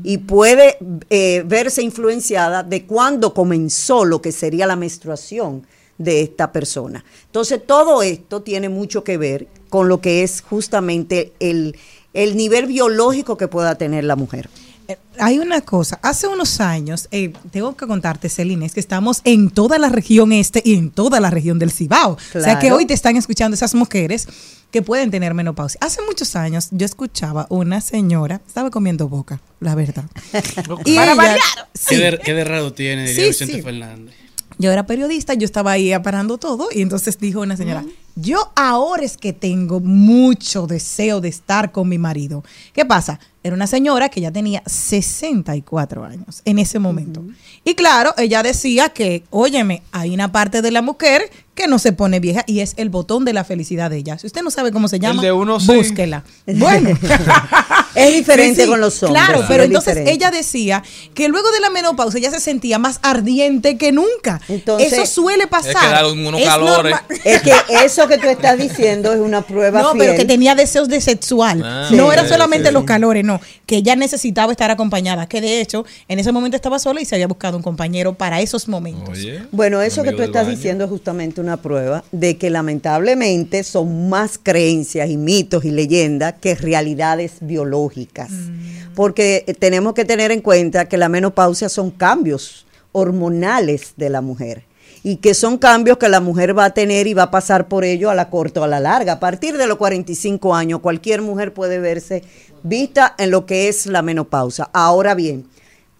y 0.02 0.18
puede 0.18 0.78
eh, 1.10 1.42
verse 1.46 1.82
influenciada 1.82 2.62
de 2.62 2.86
cuándo 2.86 3.34
comenzó 3.34 4.04
lo 4.04 4.22
que 4.22 4.32
sería 4.32 4.66
la 4.66 4.76
menstruación 4.76 5.66
de 5.98 6.20
esta 6.20 6.52
persona. 6.52 7.04
Entonces, 7.26 7.60
todo 7.66 8.02
esto 8.02 8.42
tiene 8.42 8.68
mucho 8.68 9.04
que 9.04 9.16
ver 9.16 9.48
con 9.68 9.88
lo 9.88 10.00
que 10.00 10.22
es 10.22 10.42
justamente 10.42 11.32
el, 11.40 11.76
el 12.16 12.36
nivel 12.36 12.66
biológico 12.66 13.36
que 13.36 13.46
pueda 13.48 13.76
tener 13.76 14.04
la 14.04 14.16
mujer. 14.16 14.48
Eh, 14.88 14.96
Hay 15.18 15.38
una 15.38 15.60
cosa, 15.62 15.98
hace 16.02 16.26
unos 16.28 16.60
años, 16.60 17.08
eh, 17.10 17.32
tengo 17.50 17.76
que 17.76 17.86
contarte, 17.86 18.28
Celina, 18.28 18.66
es 18.66 18.72
que 18.74 18.80
estamos 18.80 19.20
en 19.24 19.50
toda 19.50 19.78
la 19.78 19.88
región 19.88 20.32
este 20.32 20.62
y 20.64 20.74
en 20.74 20.90
toda 20.90 21.18
la 21.20 21.30
región 21.30 21.58
del 21.58 21.70
Cibao. 21.72 22.12
O 22.34 22.40
sea 22.40 22.58
que 22.58 22.70
hoy 22.72 22.86
te 22.86 22.94
están 22.94 23.16
escuchando 23.16 23.54
esas 23.54 23.74
mujeres 23.74 24.28
que 24.70 24.82
pueden 24.82 25.10
tener 25.10 25.32
menopausia. 25.34 25.78
Hace 25.82 26.02
muchos 26.02 26.36
años 26.36 26.68
yo 26.70 26.86
escuchaba 26.86 27.46
una 27.50 27.80
señora, 27.80 28.40
estaba 28.46 28.70
comiendo 28.70 29.08
boca, 29.08 29.40
la 29.60 29.74
verdad. 29.74 30.04
Y 30.84 30.96
Para 30.96 31.12
ella- 31.12 31.14
variar. 31.14 31.40
¿Qué, 31.88 31.96
de, 31.98 32.18
qué 32.24 32.34
de 32.34 32.44
raro 32.44 32.72
tiene, 32.72 33.08
diría 33.08 33.22
Sí, 33.24 33.28
Vicente 33.30 33.54
sí. 33.54 33.62
Fernández. 33.62 34.14
Yo 34.58 34.72
era 34.72 34.86
periodista, 34.86 35.34
yo 35.34 35.44
estaba 35.44 35.72
ahí 35.72 35.92
aparando 35.92 36.38
todo 36.38 36.68
y 36.72 36.82
entonces 36.82 37.18
dijo 37.18 37.40
una 37.40 37.56
señora, 37.56 37.84
yo 38.14 38.50
ahora 38.56 39.04
es 39.04 39.18
que 39.18 39.32
tengo 39.34 39.80
mucho 39.80 40.66
deseo 40.66 41.20
de 41.20 41.28
estar 41.28 41.72
con 41.72 41.88
mi 41.88 41.98
marido. 41.98 42.42
¿Qué 42.72 42.86
pasa? 42.86 43.20
Era 43.42 43.54
una 43.54 43.66
señora 43.66 44.08
que 44.08 44.20
ya 44.20 44.32
tenía 44.32 44.62
64 44.64 46.04
años 46.04 46.40
en 46.44 46.58
ese 46.58 46.78
momento. 46.78 47.22
Y 47.64 47.74
claro, 47.74 48.14
ella 48.16 48.42
decía 48.42 48.88
que, 48.88 49.24
óyeme, 49.30 49.82
hay 49.92 50.14
una 50.14 50.32
parte 50.32 50.62
de 50.62 50.70
la 50.70 50.82
mujer 50.82 51.30
que 51.54 51.68
no 51.68 51.78
se 51.78 51.92
pone 51.92 52.18
vieja 52.18 52.42
y 52.46 52.60
es 52.60 52.74
el 52.76 52.88
botón 52.88 53.24
de 53.24 53.34
la 53.34 53.44
felicidad 53.44 53.90
de 53.90 53.98
ella. 53.98 54.18
Si 54.18 54.26
usted 54.26 54.42
no 54.42 54.50
sabe 54.50 54.72
cómo 54.72 54.88
se 54.88 54.98
llama, 54.98 55.22
de 55.22 55.32
uno 55.32 55.60
sí. 55.60 55.74
búsquela. 55.74 56.24
Bueno, 56.46 56.90
Es 57.96 58.14
diferente 58.14 58.62
Sí, 58.64 58.68
con 58.68 58.80
los 58.80 59.02
hombres. 59.02 59.24
Claro, 59.24 59.44
pero 59.48 59.62
es 59.62 59.68
entonces 59.68 59.94
diferente. 59.94 60.12
ella 60.12 60.30
decía 60.30 60.82
que 61.14 61.28
luego 61.28 61.50
de 61.50 61.60
la 61.60 61.70
menopausia 61.70 62.18
ella 62.18 62.30
se 62.30 62.40
sentía 62.40 62.78
más 62.78 62.98
ardiente 63.02 63.76
que 63.78 63.92
nunca. 63.92 64.40
Entonces- 64.48 64.92
Eso 64.92 65.06
suele 65.06 65.46
pasar. 65.46 66.04
Es 66.04 66.12
que 66.12 66.18
unos 66.28 66.40
Es 66.40 66.46
calores. 66.46 66.92
normal. 66.92 67.02
Es 67.24 67.42
que 67.42 67.52
eso 67.84 68.06
que 68.08 68.18
tú 68.18 68.28
estás 68.28 68.58
diciendo 68.58 69.12
es 69.12 69.20
una 69.20 69.42
prueba 69.42 69.82
No, 69.82 69.92
fiel. 69.92 70.04
pero 70.06 70.16
que 70.18 70.24
tenía 70.24 70.54
deseos 70.54 70.88
de 70.88 71.00
sexual. 71.00 71.62
Ah, 71.64 71.88
no 71.90 72.06
sí, 72.08 72.12
era 72.12 72.28
solamente 72.28 72.68
sí. 72.68 72.74
los 72.74 72.84
calores, 72.84 73.24
no. 73.24 73.40
Que 73.66 73.76
ella 73.76 73.96
necesitaba 73.96 74.52
estar 74.52 74.70
acompañada. 74.70 75.26
Que 75.26 75.40
de 75.40 75.60
hecho, 75.60 75.84
en 76.08 76.18
ese 76.18 76.30
momento 76.32 76.56
estaba 76.56 76.78
sola 76.78 77.00
y 77.00 77.04
se 77.04 77.14
había 77.16 77.26
buscado 77.26 77.56
un 77.56 77.62
compañero 77.62 78.14
para 78.14 78.40
esos 78.40 78.68
momentos. 78.68 79.08
Oye. 79.10 79.42
Bueno, 79.52 79.80
eso 79.82 80.02
que 80.02 80.12
tú 80.12 80.22
estás 80.22 80.44
baño. 80.46 80.56
diciendo 80.56 80.84
es 80.84 80.90
justamente 80.90 81.40
una 81.40 81.56
prueba 81.56 82.04
de 82.12 82.36
que 82.36 82.50
lamentablemente 82.50 83.64
son 83.64 84.08
más 84.08 84.38
creencias 84.42 85.08
y 85.10 85.16
mitos 85.16 85.64
y 85.64 85.70
leyendas 85.70 86.34
que 86.40 86.54
realidades 86.54 87.32
biológicas. 87.40 87.85
Porque 88.94 89.44
eh, 89.46 89.54
tenemos 89.54 89.94
que 89.94 90.04
tener 90.04 90.30
en 90.32 90.40
cuenta 90.40 90.86
que 90.86 90.96
la 90.96 91.08
menopausia 91.08 91.68
son 91.68 91.90
cambios 91.90 92.66
hormonales 92.92 93.94
de 93.96 94.10
la 94.10 94.20
mujer 94.20 94.64
y 95.02 95.16
que 95.16 95.34
son 95.34 95.58
cambios 95.58 95.98
que 95.98 96.08
la 96.08 96.20
mujer 96.20 96.56
va 96.56 96.64
a 96.64 96.74
tener 96.74 97.06
y 97.06 97.14
va 97.14 97.24
a 97.24 97.30
pasar 97.30 97.68
por 97.68 97.84
ello 97.84 98.10
a 98.10 98.14
la 98.14 98.30
corta 98.30 98.60
o 98.60 98.64
a 98.64 98.68
la 98.68 98.80
larga. 98.80 99.14
A 99.14 99.20
partir 99.20 99.56
de 99.56 99.66
los 99.66 99.76
45 99.76 100.54
años, 100.54 100.80
cualquier 100.80 101.22
mujer 101.22 101.54
puede 101.54 101.78
verse 101.78 102.24
vista 102.62 103.14
en 103.18 103.30
lo 103.30 103.46
que 103.46 103.68
es 103.68 103.86
la 103.86 104.02
menopausia. 104.02 104.68
Ahora 104.72 105.14
bien, 105.14 105.46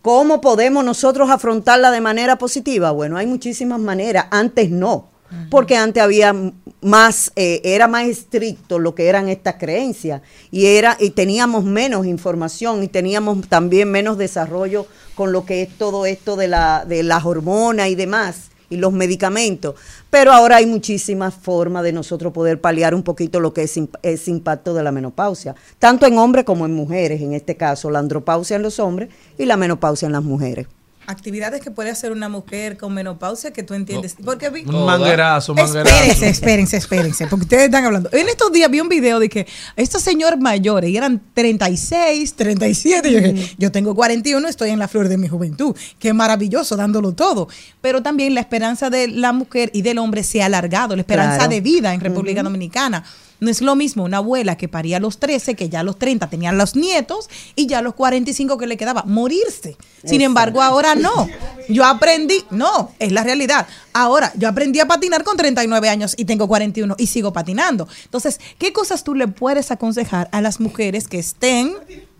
¿Cómo 0.07 0.41
podemos 0.41 0.85
nosotros 0.85 1.31
afrontarla 1.31 1.91
de 1.91 2.01
manera 2.01 2.39
positiva? 2.39 2.93
Bueno, 2.93 3.17
hay 3.17 3.27
muchísimas 3.27 3.81
maneras. 3.81 4.27
Antes 4.31 4.71
no, 4.71 5.09
porque 5.51 5.77
antes 5.77 6.03
había 6.03 6.35
más, 6.81 7.33
eh, 7.37 7.61
era 7.65 7.89
más 7.89 8.07
estricto 8.07 8.79
lo 8.79 8.95
que 8.95 9.09
eran 9.09 9.29
estas 9.29 9.57
creencias 9.57 10.23
y 10.51 10.67
era 10.67 10.97
y 11.01 11.11
teníamos 11.11 11.65
menos 11.65 12.07
información 12.07 12.83
y 12.83 12.89
teníamos 12.89 13.49
también 13.49 13.91
menos 13.91 14.19
desarrollo 14.19 14.87
con 15.15 15.33
lo 15.33 15.45
que 15.45 15.63
es 15.63 15.77
todo 15.77 16.07
esto 16.07 16.37
de 16.37 16.49
la 16.49 16.85
de 16.85 17.03
las 17.03 17.25
hormonas 17.25 17.89
y 17.89 17.95
demás 17.95 18.51
y 18.69 18.77
los 18.77 18.93
medicamentos. 18.93 19.75
Pero 20.11 20.33
ahora 20.33 20.57
hay 20.57 20.67
muchísimas 20.67 21.35
formas 21.35 21.83
de 21.83 21.93
nosotros 21.93 22.33
poder 22.33 22.61
paliar 22.61 22.95
un 22.95 23.03
poquito 23.03 23.41
lo 23.41 23.53
que 23.53 23.63
es 23.63 23.79
ese 24.03 24.31
impacto 24.31 24.75
de 24.75 24.83
la 24.83 24.93
menopausia, 24.93 25.55
tanto 25.79 26.07
en 26.07 26.19
hombres 26.19 26.45
como 26.45 26.67
en 26.67 26.75
mujeres, 26.75 27.21
en 27.21 27.33
este 27.33 27.57
caso 27.57 27.91
la 27.91 27.99
andropausia 27.99 28.57
en 28.57 28.63
los 28.63 28.79
hombres 28.79 29.09
y 29.39 29.45
la 29.45 29.57
menopausia 29.57 30.07
en 30.07 30.13
las 30.13 30.25
mujeres. 30.25 30.67
Actividades 31.07 31.61
que 31.61 31.71
puede 31.71 31.91
hacer 31.91 32.11
una 32.13 32.29
mujer 32.29 32.77
con 32.77 32.93
menopausia 32.95 33.53
que 33.53 33.63
tú 33.63 33.75
entiendes. 33.75 34.17
Porque 34.25 34.51
vi- 34.51 34.65
Un 34.65 34.85
manguerazo, 34.85 35.55
manguerazo. 35.55 35.95
Espérense, 35.95 36.29
espérense, 36.29 36.77
espérense, 36.77 37.27
porque 37.29 37.45
ustedes 37.45 37.65
están 37.67 37.85
hablando. 37.85 38.09
En 38.13 38.29
estos 38.29 38.51
días 38.53 38.71
vi 38.71 38.81
un 38.81 38.89
video 38.89 39.19
de 39.19 39.29
que 39.29 39.47
estos 39.77 40.03
señores 40.03 40.41
mayores, 40.41 40.91
y 40.91 40.97
eran 40.97 41.23
36, 41.35 42.35
37, 42.35 43.09
y 43.09 43.13
yo, 43.13 43.21
dije, 43.21 43.55
yo 43.59 43.71
tengo 43.73 43.95
41, 43.95 44.49
estoy 44.49 44.71
en 44.71 44.79
la 44.79 44.89
flor 44.89 45.09
de 45.09 45.17
mi 45.17 45.29
juventud. 45.29 45.77
Qué 45.99 46.13
maravilloso, 46.13 46.77
dándolo 46.77 47.13
todo. 47.13 47.49
Pero 47.81 48.03
también 48.03 48.35
la 48.35 48.41
esperanza 48.41 48.91
de 48.91 49.09
la 49.09 49.33
mujer 49.33 49.71
y 49.73 49.83
del 49.83 49.99
hombre 49.99 50.23
se 50.23 50.43
ha 50.43 50.47
alargado, 50.47 50.97
la 50.97 51.03
esperanza 51.03 51.37
Claro. 51.37 51.51
de 51.51 51.61
vida 51.61 51.95
en 51.95 52.01
República 52.01 52.43
Dominicana. 52.43 53.05
No 53.41 53.51
es 53.51 53.61
lo 53.61 53.77
mismo 53.77 54.05
una 54.05 54.19
abuela 54.19 54.57
que 54.57 54.69
paría 54.69 54.97
a 54.97 55.01
los 55.01 55.19
13, 55.19 55.55
que 55.55 55.69
ya 55.69 55.81
a 55.81 55.83
los 55.83 55.99
30 55.99 56.29
tenían 56.29 56.57
los 56.59 56.75
nietos, 56.77 57.29
y 57.55 57.67
ya 57.67 57.79
a 57.79 57.83
los 57.83 57.95
45 57.95 58.59
que 58.59 58.67
le 58.67 58.77
quedaba 58.77 59.03
morirse. 59.05 59.77
Sin 60.03 60.21
Exacto. 60.21 60.25
embargo, 60.25 60.63
ahora 60.63 60.95
no. 60.95 61.29
Yo 61.69 61.85
aprendí, 61.85 62.45
no, 62.51 62.93
es 62.99 63.13
la 63.13 63.23
realidad. 63.23 63.67
Ahora, 63.93 64.33
yo 64.37 64.49
aprendí 64.49 64.81
a 64.81 64.87
patinar 64.87 65.25
con 65.25 65.37
39 65.37 65.89
años 65.89 66.15
y 66.17 66.25
tengo 66.25 66.49
41 66.49 66.95
y 66.99 67.07
sigo 67.07 67.33
patinando. 67.33 67.89
Entonces, 68.05 68.41
¿qué 68.59 68.73
cosas 68.73 69.05
tú 69.05 69.15
le 69.15 69.29
puedes 69.29 69.71
aconsejar 69.71 70.29
a 70.33 70.41
las 70.41 70.61
mujeres 70.61 71.09
que 71.09 71.19
estén 71.19 71.75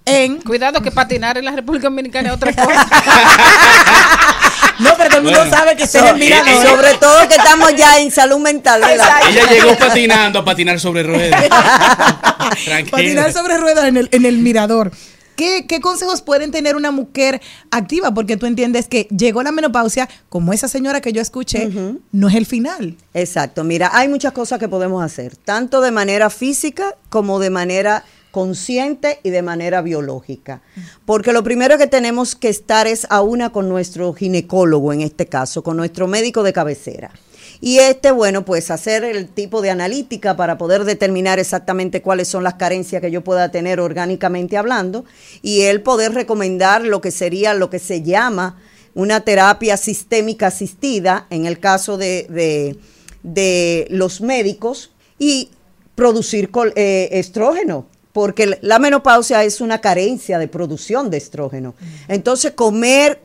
en... 0.07 0.41
Cuidado 0.41 0.81
que 0.81 0.91
patinar 0.91 1.37
en 1.37 1.45
la 1.45 1.51
República 1.53 1.85
Dominicana 1.89 2.29
es 2.31 2.35
otra 2.35 2.53
cosa. 2.55 2.87
No, 4.79 4.91
pero 4.99 5.09
todo 5.09 5.19
el 5.19 5.25
mundo 5.25 5.39
Bueno. 5.41 5.57
sabe 5.57 5.75
que 5.75 5.85
estén 5.85 6.03
So- 6.03 6.09
en 6.09 6.19
mirador. 6.19 6.67
sobre 6.67 6.95
todo 6.95 7.27
que 7.29 7.37
estamos 7.37 7.75
ya 7.77 7.99
en 7.99 8.11
salud 8.11 8.39
mental, 8.41 8.83
¿verdad? 8.83 9.21
Ella 9.31 9.47
llegó 9.49 9.75
patinando 9.79 10.41
a 10.41 10.45
patinar 10.45 10.79
sobre 10.79 11.03
ruedas. 11.03 11.45
Tranquila. 12.65 12.91
patinar 12.91 13.33
sobre 13.33 13.57
ruedas 13.57 13.87
en 13.87 13.97
el, 13.97 14.09
en 14.13 14.27
el 14.27 14.37
mirador. 14.37 14.93
¿Qué, 15.35 15.67
¿Qué 15.67 15.81
consejos 15.81 16.21
pueden 16.21 16.51
tener 16.51 16.77
una 16.77 16.91
mujer 16.91 17.41
activa? 17.71 18.13
Porque 18.13 18.37
tú 18.37 18.45
entiendes 18.45 18.87
que 18.87 19.05
llegó 19.17 19.43
la 19.43 19.51
menopausia, 19.53 20.11
como 20.29 20.53
esa 20.53 20.69
señora 20.69 21.01
que 21.01 21.13
yo 21.15 21.23
escuché, 21.23 21.71
no 22.13 22.29
es 22.29 22.35
el 22.35 22.45
final. 22.47 22.97
Exacto, 23.15 23.65
mira, 23.65 23.91
hay 23.95 24.09
muchas 24.09 24.33
cosas 24.33 24.59
que 24.59 24.69
podemos 24.69 25.03
hacer, 25.03 25.37
tanto 25.37 25.81
de 25.81 25.91
manera 25.91 26.29
física 26.31 26.95
como 27.11 27.39
de 27.39 27.49
manera 27.51 28.05
consciente 28.41 29.19
y 29.23 29.31
de 29.31 29.41
manera 29.41 29.81
biológica. 29.81 30.61
Porque 31.07 31.33
lo 31.33 31.43
primero 31.43 31.79
que 31.79 31.87
tenemos 31.87 32.35
que 32.35 32.51
estar 32.51 32.87
es 32.87 33.07
a 33.09 33.23
una 33.23 33.49
con 33.51 33.71
nuestro 33.71 34.13
ginecólogo, 34.13 34.93
en 34.93 35.01
este 35.01 35.25
caso, 35.25 35.63
con 35.63 35.79
nuestro 35.79 36.07
médico 36.07 36.43
de 36.43 36.53
cabecera. 36.53 37.13
Y 37.63 37.79
este, 37.79 38.11
bueno, 38.11 38.45
pues 38.45 38.71
hacer 38.71 39.05
el 39.05 39.29
tipo 39.29 39.63
de 39.63 39.71
analítica 39.71 40.37
para 40.37 40.59
poder 40.59 40.85
determinar 40.85 41.39
exactamente 41.39 42.03
cuáles 42.03 42.29
son 42.29 42.45
las 42.45 42.55
carencias 42.57 43.01
que 43.01 43.11
yo 43.11 43.25
pueda 43.25 43.51
tener 43.51 43.81
orgánicamente 43.81 44.59
hablando 44.59 45.07
y 45.41 45.63
él 45.63 45.81
poder 45.81 46.13
recomendar 46.13 46.83
lo 46.85 47.01
que 47.01 47.11
sería 47.11 47.55
lo 47.55 47.71
que 47.71 47.79
se 47.79 48.03
llama 48.03 48.61
una 48.95 49.21
terapia 49.21 49.79
sistémica 49.79 50.49
asistida 50.49 51.27
en 51.31 51.47
el 51.47 51.59
caso 51.59 51.97
de, 51.97 52.27
de- 52.29 52.77
de 53.23 53.87
los 53.89 54.21
médicos 54.21 54.91
y 55.19 55.49
producir 55.95 56.51
eh, 56.75 57.09
estrógeno, 57.13 57.87
porque 58.17 58.59
la 58.63 58.79
menopausia 58.79 59.45
es 59.45 59.61
una 59.61 59.83
carencia 59.83 60.39
de 60.39 60.49
producción 60.49 61.11
de 61.11 61.19
estrógeno. 61.19 61.75
Entonces, 62.09 62.53
comer 62.53 63.21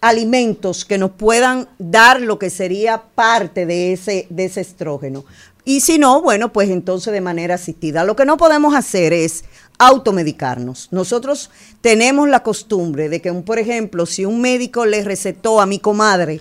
alimentos 0.00 0.84
que 0.84 0.98
nos 0.98 1.12
puedan 1.12 1.68
dar 1.78 2.20
lo 2.20 2.36
que 2.36 2.50
sería 2.50 3.00
parte 3.14 3.64
de 3.64 3.92
ese, 3.92 4.26
de 4.30 4.46
ese 4.46 4.62
estrógeno. 4.62 5.24
Y 5.64 5.82
si 5.82 5.98
no, 5.98 6.20
bueno, 6.20 6.52
pues 6.52 6.68
entonces 6.70 7.12
de 7.12 7.20
manera 7.20 7.54
asistida. 7.54 8.02
Lo 8.02 8.16
que 8.16 8.24
no 8.24 8.36
podemos 8.36 8.74
hacer 8.74 9.12
es 9.12 9.44
automedicarnos. 9.78 10.88
Nosotros 10.90 11.52
tenemos 11.80 12.28
la 12.28 12.42
costumbre 12.42 13.08
de 13.08 13.22
que, 13.22 13.32
por 13.34 13.60
ejemplo, 13.60 14.04
si 14.04 14.24
un 14.24 14.40
médico 14.40 14.84
le 14.84 15.04
recetó 15.04 15.60
a 15.60 15.66
mi 15.66 15.78
comadre 15.78 16.40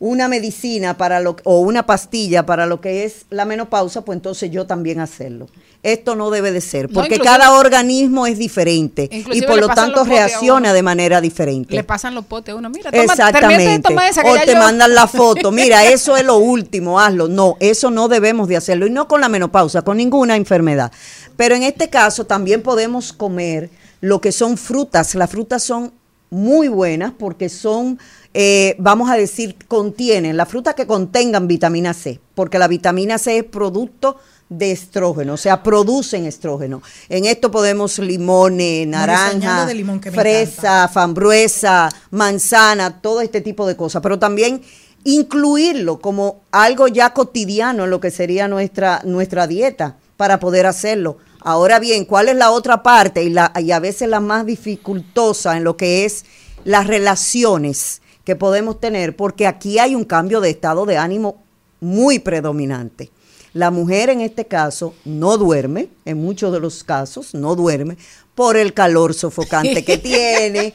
una 0.00 0.28
medicina 0.28 0.96
para 0.96 1.18
lo 1.18 1.36
o 1.44 1.60
una 1.60 1.84
pastilla 1.84 2.46
para 2.46 2.66
lo 2.66 2.80
que 2.80 3.04
es 3.04 3.26
la 3.30 3.44
menopausa, 3.44 4.02
pues 4.02 4.16
entonces 4.16 4.50
yo 4.50 4.66
también 4.66 5.00
hacerlo. 5.00 5.48
Esto 5.82 6.16
no 6.16 6.30
debe 6.30 6.50
de 6.52 6.60
ser, 6.60 6.88
porque 6.88 7.20
cada 7.20 7.52
organismo 7.52 8.26
es 8.26 8.36
diferente 8.38 9.08
y 9.32 9.42
por 9.42 9.60
lo 9.60 9.68
tanto 9.68 10.04
reacciona 10.04 10.72
de 10.72 10.82
manera 10.82 11.20
diferente. 11.20 11.74
Le 11.74 11.84
pasan 11.84 12.14
los 12.16 12.24
potes 12.26 12.52
a 12.52 12.56
uno. 12.56 12.68
Mira, 12.68 12.90
toma, 12.90 13.02
Exactamente. 13.04 13.78
tomar 13.88 14.10
esa 14.10 14.22
que 14.22 14.30
O 14.30 14.36
ya 14.36 14.44
te 14.44 14.52
yo- 14.54 14.58
mandan 14.58 14.94
la 14.94 15.06
foto. 15.06 15.50
Mira, 15.52 15.84
eso 15.86 16.16
es 16.16 16.24
lo 16.24 16.36
último, 16.38 16.98
hazlo. 17.00 17.28
No, 17.28 17.56
eso 17.60 17.90
no 17.90 18.08
debemos 18.08 18.48
de 18.48 18.56
hacerlo. 18.56 18.86
Y 18.86 18.90
no 18.90 19.06
con 19.06 19.20
la 19.20 19.28
menopausa, 19.28 19.82
con 19.82 19.96
ninguna 19.98 20.34
enfermedad. 20.36 20.90
Pero 21.36 21.54
en 21.54 21.62
este 21.62 21.88
caso 21.88 22.24
también 22.26 22.62
podemos 22.62 23.12
comer 23.12 23.70
lo 24.00 24.20
que 24.20 24.32
son 24.32 24.56
frutas. 24.56 25.14
Las 25.14 25.30
frutas 25.30 25.62
son 25.62 25.92
muy 26.30 26.68
buenas 26.68 27.12
porque 27.18 27.48
son, 27.48 27.98
eh, 28.34 28.76
vamos 28.78 29.10
a 29.10 29.16
decir, 29.16 29.56
contienen, 29.66 30.36
las 30.36 30.48
frutas 30.48 30.74
que 30.74 30.86
contengan 30.86 31.48
vitamina 31.48 31.94
C, 31.94 32.20
porque 32.34 32.58
la 32.58 32.68
vitamina 32.68 33.18
C 33.18 33.38
es 33.38 33.44
producto 33.44 34.16
de 34.48 34.72
estrógeno, 34.72 35.34
o 35.34 35.36
sea, 35.36 35.62
producen 35.62 36.24
estrógeno. 36.24 36.82
En 37.08 37.26
esto 37.26 37.50
podemos 37.50 37.98
limones, 37.98 38.86
naranja, 38.86 39.66
de 39.66 39.74
limón 39.74 40.00
fresa, 40.00 40.88
fambruesa, 40.88 41.90
manzana, 42.10 43.00
todo 43.00 43.20
este 43.20 43.40
tipo 43.40 43.66
de 43.66 43.76
cosas, 43.76 44.02
pero 44.02 44.18
también 44.18 44.62
incluirlo 45.04 46.00
como 46.00 46.40
algo 46.50 46.88
ya 46.88 47.12
cotidiano 47.12 47.84
en 47.84 47.90
lo 47.90 48.00
que 48.00 48.10
sería 48.10 48.48
nuestra, 48.48 49.02
nuestra 49.04 49.46
dieta 49.46 49.96
para 50.16 50.40
poder 50.40 50.66
hacerlo. 50.66 51.18
Ahora 51.40 51.78
bien, 51.78 52.04
¿cuál 52.04 52.28
es 52.28 52.36
la 52.36 52.50
otra 52.50 52.82
parte 52.82 53.22
y, 53.22 53.30
la, 53.30 53.52
y 53.60 53.70
a 53.70 53.78
veces 53.80 54.08
la 54.08 54.20
más 54.20 54.44
dificultosa 54.46 55.56
en 55.56 55.64
lo 55.64 55.76
que 55.76 56.04
es 56.04 56.24
las 56.64 56.86
relaciones 56.86 58.02
que 58.24 58.36
podemos 58.36 58.80
tener? 58.80 59.16
Porque 59.16 59.46
aquí 59.46 59.78
hay 59.78 59.94
un 59.94 60.04
cambio 60.04 60.40
de 60.40 60.50
estado 60.50 60.84
de 60.86 60.98
ánimo 60.98 61.42
muy 61.80 62.18
predominante. 62.18 63.10
La 63.54 63.70
mujer 63.70 64.10
en 64.10 64.20
este 64.20 64.46
caso 64.46 64.94
no 65.04 65.38
duerme, 65.38 65.88
en 66.04 66.18
muchos 66.18 66.52
de 66.52 66.60
los 66.60 66.84
casos 66.84 67.34
no 67.34 67.54
duerme 67.56 67.96
por 68.34 68.56
el 68.56 68.74
calor 68.74 69.14
sofocante 69.14 69.84
que 69.84 69.98
tiene, 69.98 70.74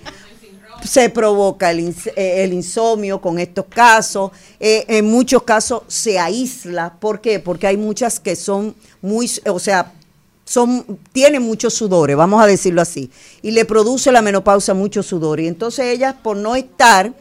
se 0.84 1.10
provoca 1.10 1.72
el, 1.72 1.80
ins- 1.80 2.12
eh, 2.16 2.44
el 2.44 2.52
insomnio 2.54 3.22
con 3.22 3.38
estos 3.40 3.66
casos. 3.66 4.32
eh, 4.60 4.86
en 4.88 5.06
muchos 5.06 5.44
casos 5.44 5.84
se 5.88 6.18
aísla. 6.20 6.96
¿Por 7.00 7.22
qué? 7.22 7.40
Porque 7.40 7.68
hay 7.68 7.78
muchas 7.78 8.20
que 8.20 8.36
son 8.36 8.76
muy, 9.02 9.30
o 9.46 9.60
sea, 9.60 9.94
son, 10.54 11.00
tienen 11.12 11.42
muchos 11.42 11.74
sudores, 11.74 12.16
vamos 12.16 12.42
a 12.44 12.46
decirlo 12.46 12.82
así. 12.82 13.10
Y 13.42 13.52
le 13.52 13.66
produce 13.66 14.12
la 14.12 14.22
menopausia 14.22 14.74
mucho 14.76 15.02
sudor. 15.02 15.40
Y 15.40 15.48
entonces 15.48 15.86
ellas, 15.88 16.14
por 16.22 16.38
no 16.38 16.56
estar 16.56 17.12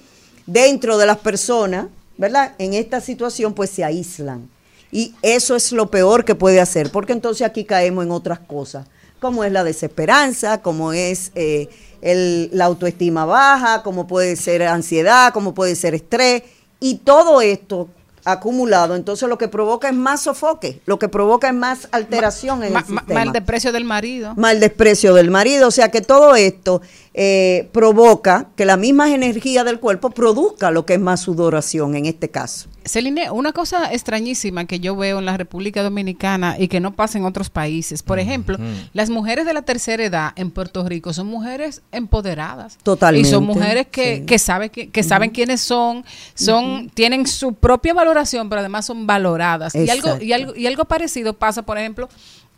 dentro 0.47 0.99
de 0.99 1.07
las 1.07 1.17
personas, 1.19 1.87
¿verdad? 2.19 2.53
En 2.59 2.75
esta 2.75 3.01
situación, 3.01 3.55
pues 3.55 3.71
se 3.71 3.85
aíslan. 3.85 4.51
Y 4.91 5.15
eso 5.23 5.57
es 5.57 5.73
lo 5.73 5.91
peor 5.91 6.25
que 6.27 6.35
puede 6.35 6.61
hacer, 6.61 6.91
porque 6.91 7.15
entonces 7.15 7.47
aquí 7.47 7.65
caemos 7.65 8.05
en 8.05 8.11
otras 8.11 8.39
cosas, 8.41 8.87
como 9.19 9.45
es 9.45 9.51
la 9.53 9.65
desesperanza, 9.65 10.61
como 10.61 10.93
es 10.93 11.33
eh, 11.35 11.69
el- 12.03 12.51
la 12.53 12.67
autoestima 12.67 13.25
baja, 13.25 13.83
como 13.83 14.07
puede 14.07 14.37
ser 14.37 14.63
ansiedad, 14.65 15.33
como 15.33 15.55
puede 15.55 15.75
ser 15.77 15.95
estrés, 15.95 16.43
y 16.81 16.97
todo 16.97 17.41
esto 17.41 17.89
acumulado, 18.25 18.95
entonces 18.95 19.29
lo 19.29 19.37
que 19.39 19.49
provoca 19.49 19.89
es 19.89 19.95
más 19.95 20.23
sofoque, 20.23 20.81
lo 20.87 20.99
que 20.99 21.09
provoca 21.09 21.49
es 21.49 21.55
más 21.55 21.89
alteración 21.93 22.59
en 22.63 22.69
el 22.69 22.73
ma- 22.75 22.81
sistema. 22.85 23.15
mal 23.15 23.33
desprecio 23.33 23.73
del 23.73 23.85
marido. 23.85 24.35
mal 24.37 24.61
desprecio 24.61 25.15
del 25.15 25.31
marido, 25.31 25.69
o 25.69 25.71
sea 25.73 25.91
que 25.91 26.01
todo 26.01 26.35
esto 26.37 26.83
eh, 27.15 27.69
provoca 27.73 28.49
que 28.57 28.65
la 28.65 28.79
misma 28.79 29.13
energía 29.13 29.65
del 29.65 29.81
cuerpo 29.81 30.11
produzca 30.11 30.71
lo 30.71 30.87
que 30.87 30.95
es 30.95 31.01
más 31.01 31.21
sudoración 31.21 31.95
en 31.95 32.07
este 32.07 32.31
caso. 32.31 32.69
Celine, 32.85 33.31
una 33.31 33.53
cosa 33.53 33.93
extrañísima 33.93 34.65
que 34.65 34.81
yo 34.81 34.97
veo 34.97 35.19
en 35.19 35.27
la 35.27 35.37
República 35.37 35.83
Dominicana 35.83 36.57
y 36.59 36.69
que 36.69 36.81
no 36.81 36.95
pasa 36.95 37.19
en 37.19 37.25
otros 37.25 37.51
países. 37.51 38.03
Por 38.03 38.19
ejemplo, 38.19 38.59
las 38.93 39.11
mujeres 39.11 39.47
de 39.47 39.55
la 39.55 39.63
tercera 39.63 40.03
edad 40.03 40.33
en 40.37 40.51
Puerto 40.51 40.89
Rico 40.89 41.13
son 41.13 41.27
mujeres 41.27 41.83
empoderadas. 41.93 42.79
Totalmente, 42.83 43.29
Y 43.29 43.31
son 43.31 43.45
mujeres 43.45 43.87
que, 43.89 44.17
sí. 44.17 44.27
que, 44.27 44.39
sabe 44.39 44.71
que, 44.71 44.89
que 44.89 45.03
saben 45.03 45.31
quiénes 45.31 45.61
son, 45.61 46.05
son 46.35 46.91
tienen 46.95 47.27
su 47.27 47.55
propia 47.55 47.95
valoración, 47.95 48.49
pero 48.49 48.61
además 48.61 48.87
son 48.87 49.07
valoradas. 49.07 49.75
Y 49.75 49.89
algo, 49.91 50.21
y, 50.21 50.33
algo, 50.33 50.57
y 50.57 50.67
algo 50.67 50.87
parecido 50.87 51.35
pasa, 51.35 51.63
por 51.63 51.79
ejemplo, 51.79 52.09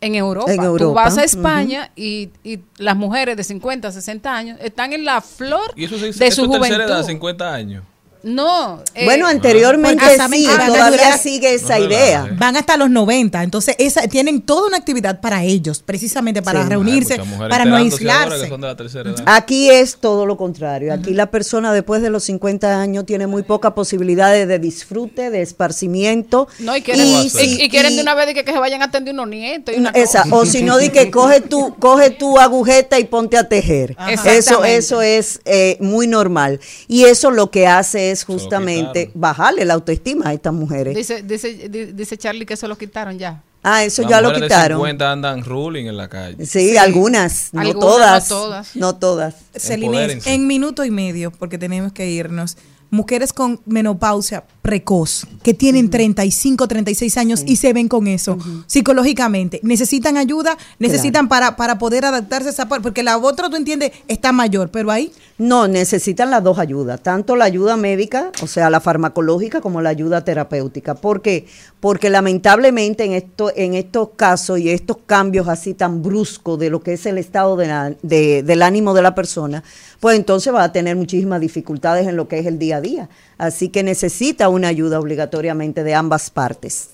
en 0.05 0.15
Europa. 0.15 0.51
En 0.51 0.57
Tú 0.59 0.65
Europa, 0.65 1.03
vas 1.03 1.17
a. 1.17 1.23
España 1.23 1.91
y, 1.95 2.29
y 2.43 2.59
las 2.77 2.95
mujeres 2.95 3.35
de 3.35 3.43
50, 3.43 3.91
60 3.91 4.35
años 4.35 4.57
están 4.61 4.93
en 4.93 5.03
la 5.03 5.19
flor 5.21 5.73
Y 5.75 5.85
eso 5.85 5.97
se 5.97 6.07
dice, 6.07 6.19
de 6.19 6.27
eso 6.27 6.45
su 6.45 6.53
es 6.53 6.59
tercera 6.59 6.83
juventud. 6.85 6.99
edad, 6.99 7.03
50 7.07 7.53
años. 7.53 7.83
No. 8.25 8.81
eh, 8.95 9.05
Bueno, 9.05 9.27
anteriormente 9.27 10.03
sí, 10.03 10.47
todavía 10.67 11.15
sigue 11.19 11.53
esa 11.53 11.77
No 11.77 11.85
idea. 11.85 12.27
Van 12.37 12.57
hasta 12.57 12.75
los 12.75 12.89
90, 12.89 13.43
entonces 13.43 13.75
esa, 13.77 14.07
tienen 14.07 14.41
toda 14.41 14.67
una 14.67 14.77
actividad 14.77 15.21
para 15.21 15.43
ellos, 15.43 15.83
precisamente 15.85 16.41
para 16.41 16.63
Sí. 16.63 16.69
reunirse, 16.69 17.21
para 17.49 17.65
no 17.65 17.75
aislarse. 17.75 18.49
de. 18.49 19.15
Aquí 19.27 19.69
es 19.69 19.97
todo 19.97 20.25
lo 20.25 20.37
contrario. 20.37 20.91
Aquí 20.91 21.13
la 21.13 21.29
persona 21.29 21.71
después 21.71 22.01
de 22.01 22.09
los 22.09 22.23
50 22.23 22.81
años 22.81 23.05
tiene 23.05 23.27
muy 23.27 23.43
pocas 23.43 23.73
posibilidades 23.73 24.47
de 24.47 24.57
disfrute, 24.57 25.29
de 25.29 25.43
esparcimiento. 25.43 26.47
No, 26.59 26.75
y 26.75 26.81
quieren, 26.81 27.05
Y 27.05 27.25
y, 27.25 27.29
si- 27.29 27.61
y 27.61 27.69
quieren 27.69 27.93
y- 27.93 27.95
de 27.97 28.01
una 28.01 28.15
vez 28.15 28.25
de 28.25 28.33
que, 28.33 28.43
que 28.43 28.51
se 28.53 28.57
vayan 28.59 28.81
a 28.81 28.85
atender 28.85 29.13
unos 29.13 29.27
nietos 29.27 29.75
y 29.75 29.79
una 29.79 29.91
Esa, 29.91 30.23
cosa. 30.23 30.35
o 30.35 30.45
si 30.47 30.63
no, 30.63 30.77
di 30.79 30.89
que 30.89 31.11
coge 31.11 31.41
tu, 31.41 31.75
coge 31.79 32.09
tu 32.09 32.39
agujeta 32.39 32.97
y 32.99 33.03
ponte 33.03 33.37
a 33.37 33.47
tejer. 33.47 33.95
Eso, 34.25 34.63
eso 34.65 35.01
es 35.03 35.41
eh, 35.45 35.77
muy 35.79 36.07
normal. 36.07 36.59
Y 36.87 37.03
eso 37.03 37.29
lo 37.29 37.51
que 37.51 37.67
hace 37.67 38.11
es 38.11 38.14
justamente 38.23 39.11
bajarle 39.13 39.65
la 39.65 39.73
autoestima 39.73 40.29
a 40.29 40.33
estas 40.33 40.53
mujeres. 40.53 40.95
Dice, 40.95 41.23
dice, 41.23 41.69
di- 41.69 41.85
dice 41.93 42.17
Charlie 42.17 42.45
que 42.45 42.55
se 42.55 42.67
lo 42.67 42.77
quitaron 42.77 43.17
ya. 43.19 43.41
Ah, 43.67 43.83
eso 43.83 44.03
Las 44.03 44.11
ya 44.11 44.21
lo 44.21 44.29
de 44.29 44.41
quitaron. 44.41 44.77
50 44.77 45.11
andan 45.11 45.43
ruling 45.43 45.87
en 45.87 45.97
la 45.97 46.07
calle. 46.07 46.45
Sí, 46.45 46.77
algunas, 46.77 47.49
no 47.51 47.61
Algunas, 47.61 47.79
todas. 47.81 48.29
no 48.29 48.35
todas. 48.37 48.75
No 48.75 48.95
todas. 48.95 49.35
Celine, 49.55 49.87
Empodérense. 49.87 50.33
en 50.35 50.45
minuto 50.47 50.85
y 50.85 50.91
medio, 50.91 51.31
porque 51.31 51.57
tenemos 51.57 51.91
que 51.91 52.07
irnos. 52.09 52.57
Mujeres 52.91 53.33
con 53.33 53.59
menopausia 53.65 54.43
precoz, 54.61 55.25
que 55.41 55.55
tienen 55.55 55.89
35, 55.89 56.67
36 56.67 57.17
años 57.17 57.43
y 57.45 57.55
se 57.55 57.73
ven 57.73 57.87
con 57.89 58.05
eso 58.05 58.37
psicológicamente. 58.67 59.59
¿Necesitan 59.63 60.15
ayuda? 60.17 60.55
¿Necesitan 60.77 61.27
para, 61.27 61.55
para 61.55 61.77
poder 61.79 62.05
adaptarse 62.05 62.49
a 62.49 62.51
esa 62.51 62.69
parte? 62.69 62.83
Porque 62.83 63.01
la 63.03 63.17
otra, 63.17 63.49
tú 63.49 63.55
entiendes, 63.55 63.91
está 64.07 64.31
mayor, 64.31 64.69
pero 64.69 64.91
ahí 64.91 65.11
No, 65.37 65.67
necesitan 65.67 66.31
las 66.31 66.41
dos 66.41 66.59
ayudas, 66.59 67.03
tanto 67.03 67.35
la 67.35 67.43
ayuda 67.43 67.75
médica, 67.75 68.31
o 68.41 68.47
sea, 68.47 68.69
la 68.69 68.79
farmacológica, 68.79 69.59
como 69.59 69.81
la 69.81 69.89
ayuda 69.89 70.23
terapéutica. 70.23 70.95
¿Por 70.95 71.21
qué? 71.21 71.45
Porque 71.81 72.09
lamentablemente 72.09 73.03
en, 73.03 73.11
esto, 73.11 73.51
en 73.53 73.73
estos 73.73 74.11
casos 74.15 74.59
y 74.59 74.69
estos 74.69 74.95
cambios 75.05 75.49
así 75.49 75.73
tan 75.73 76.01
bruscos 76.01 76.57
de 76.57 76.69
lo 76.69 76.79
que 76.79 76.93
es 76.93 77.05
el 77.05 77.17
estado 77.17 77.57
de 77.57 77.67
la- 77.67 77.93
de- 78.01 78.43
del 78.43 78.61
ánimo 78.61 78.93
de 78.93 79.01
la 79.01 79.13
persona, 79.13 79.61
pues 79.99 80.15
entonces 80.15 80.53
va 80.53 80.63
a 80.63 80.71
tener 80.71 80.95
muchísimas 80.95 81.41
dificultades 81.41 82.07
en 82.07 82.15
lo 82.15 82.29
que 82.29 82.39
es 82.39 82.45
el 82.45 82.57
día 82.57 82.77
a 82.77 82.81
día. 82.81 83.09
Así 83.37 83.67
que 83.67 83.83
necesita 83.83 84.47
una 84.47 84.69
ayuda 84.69 85.01
obligatoriamente 85.01 85.83
de 85.83 85.95
ambas 85.95 86.29
partes. 86.29 86.91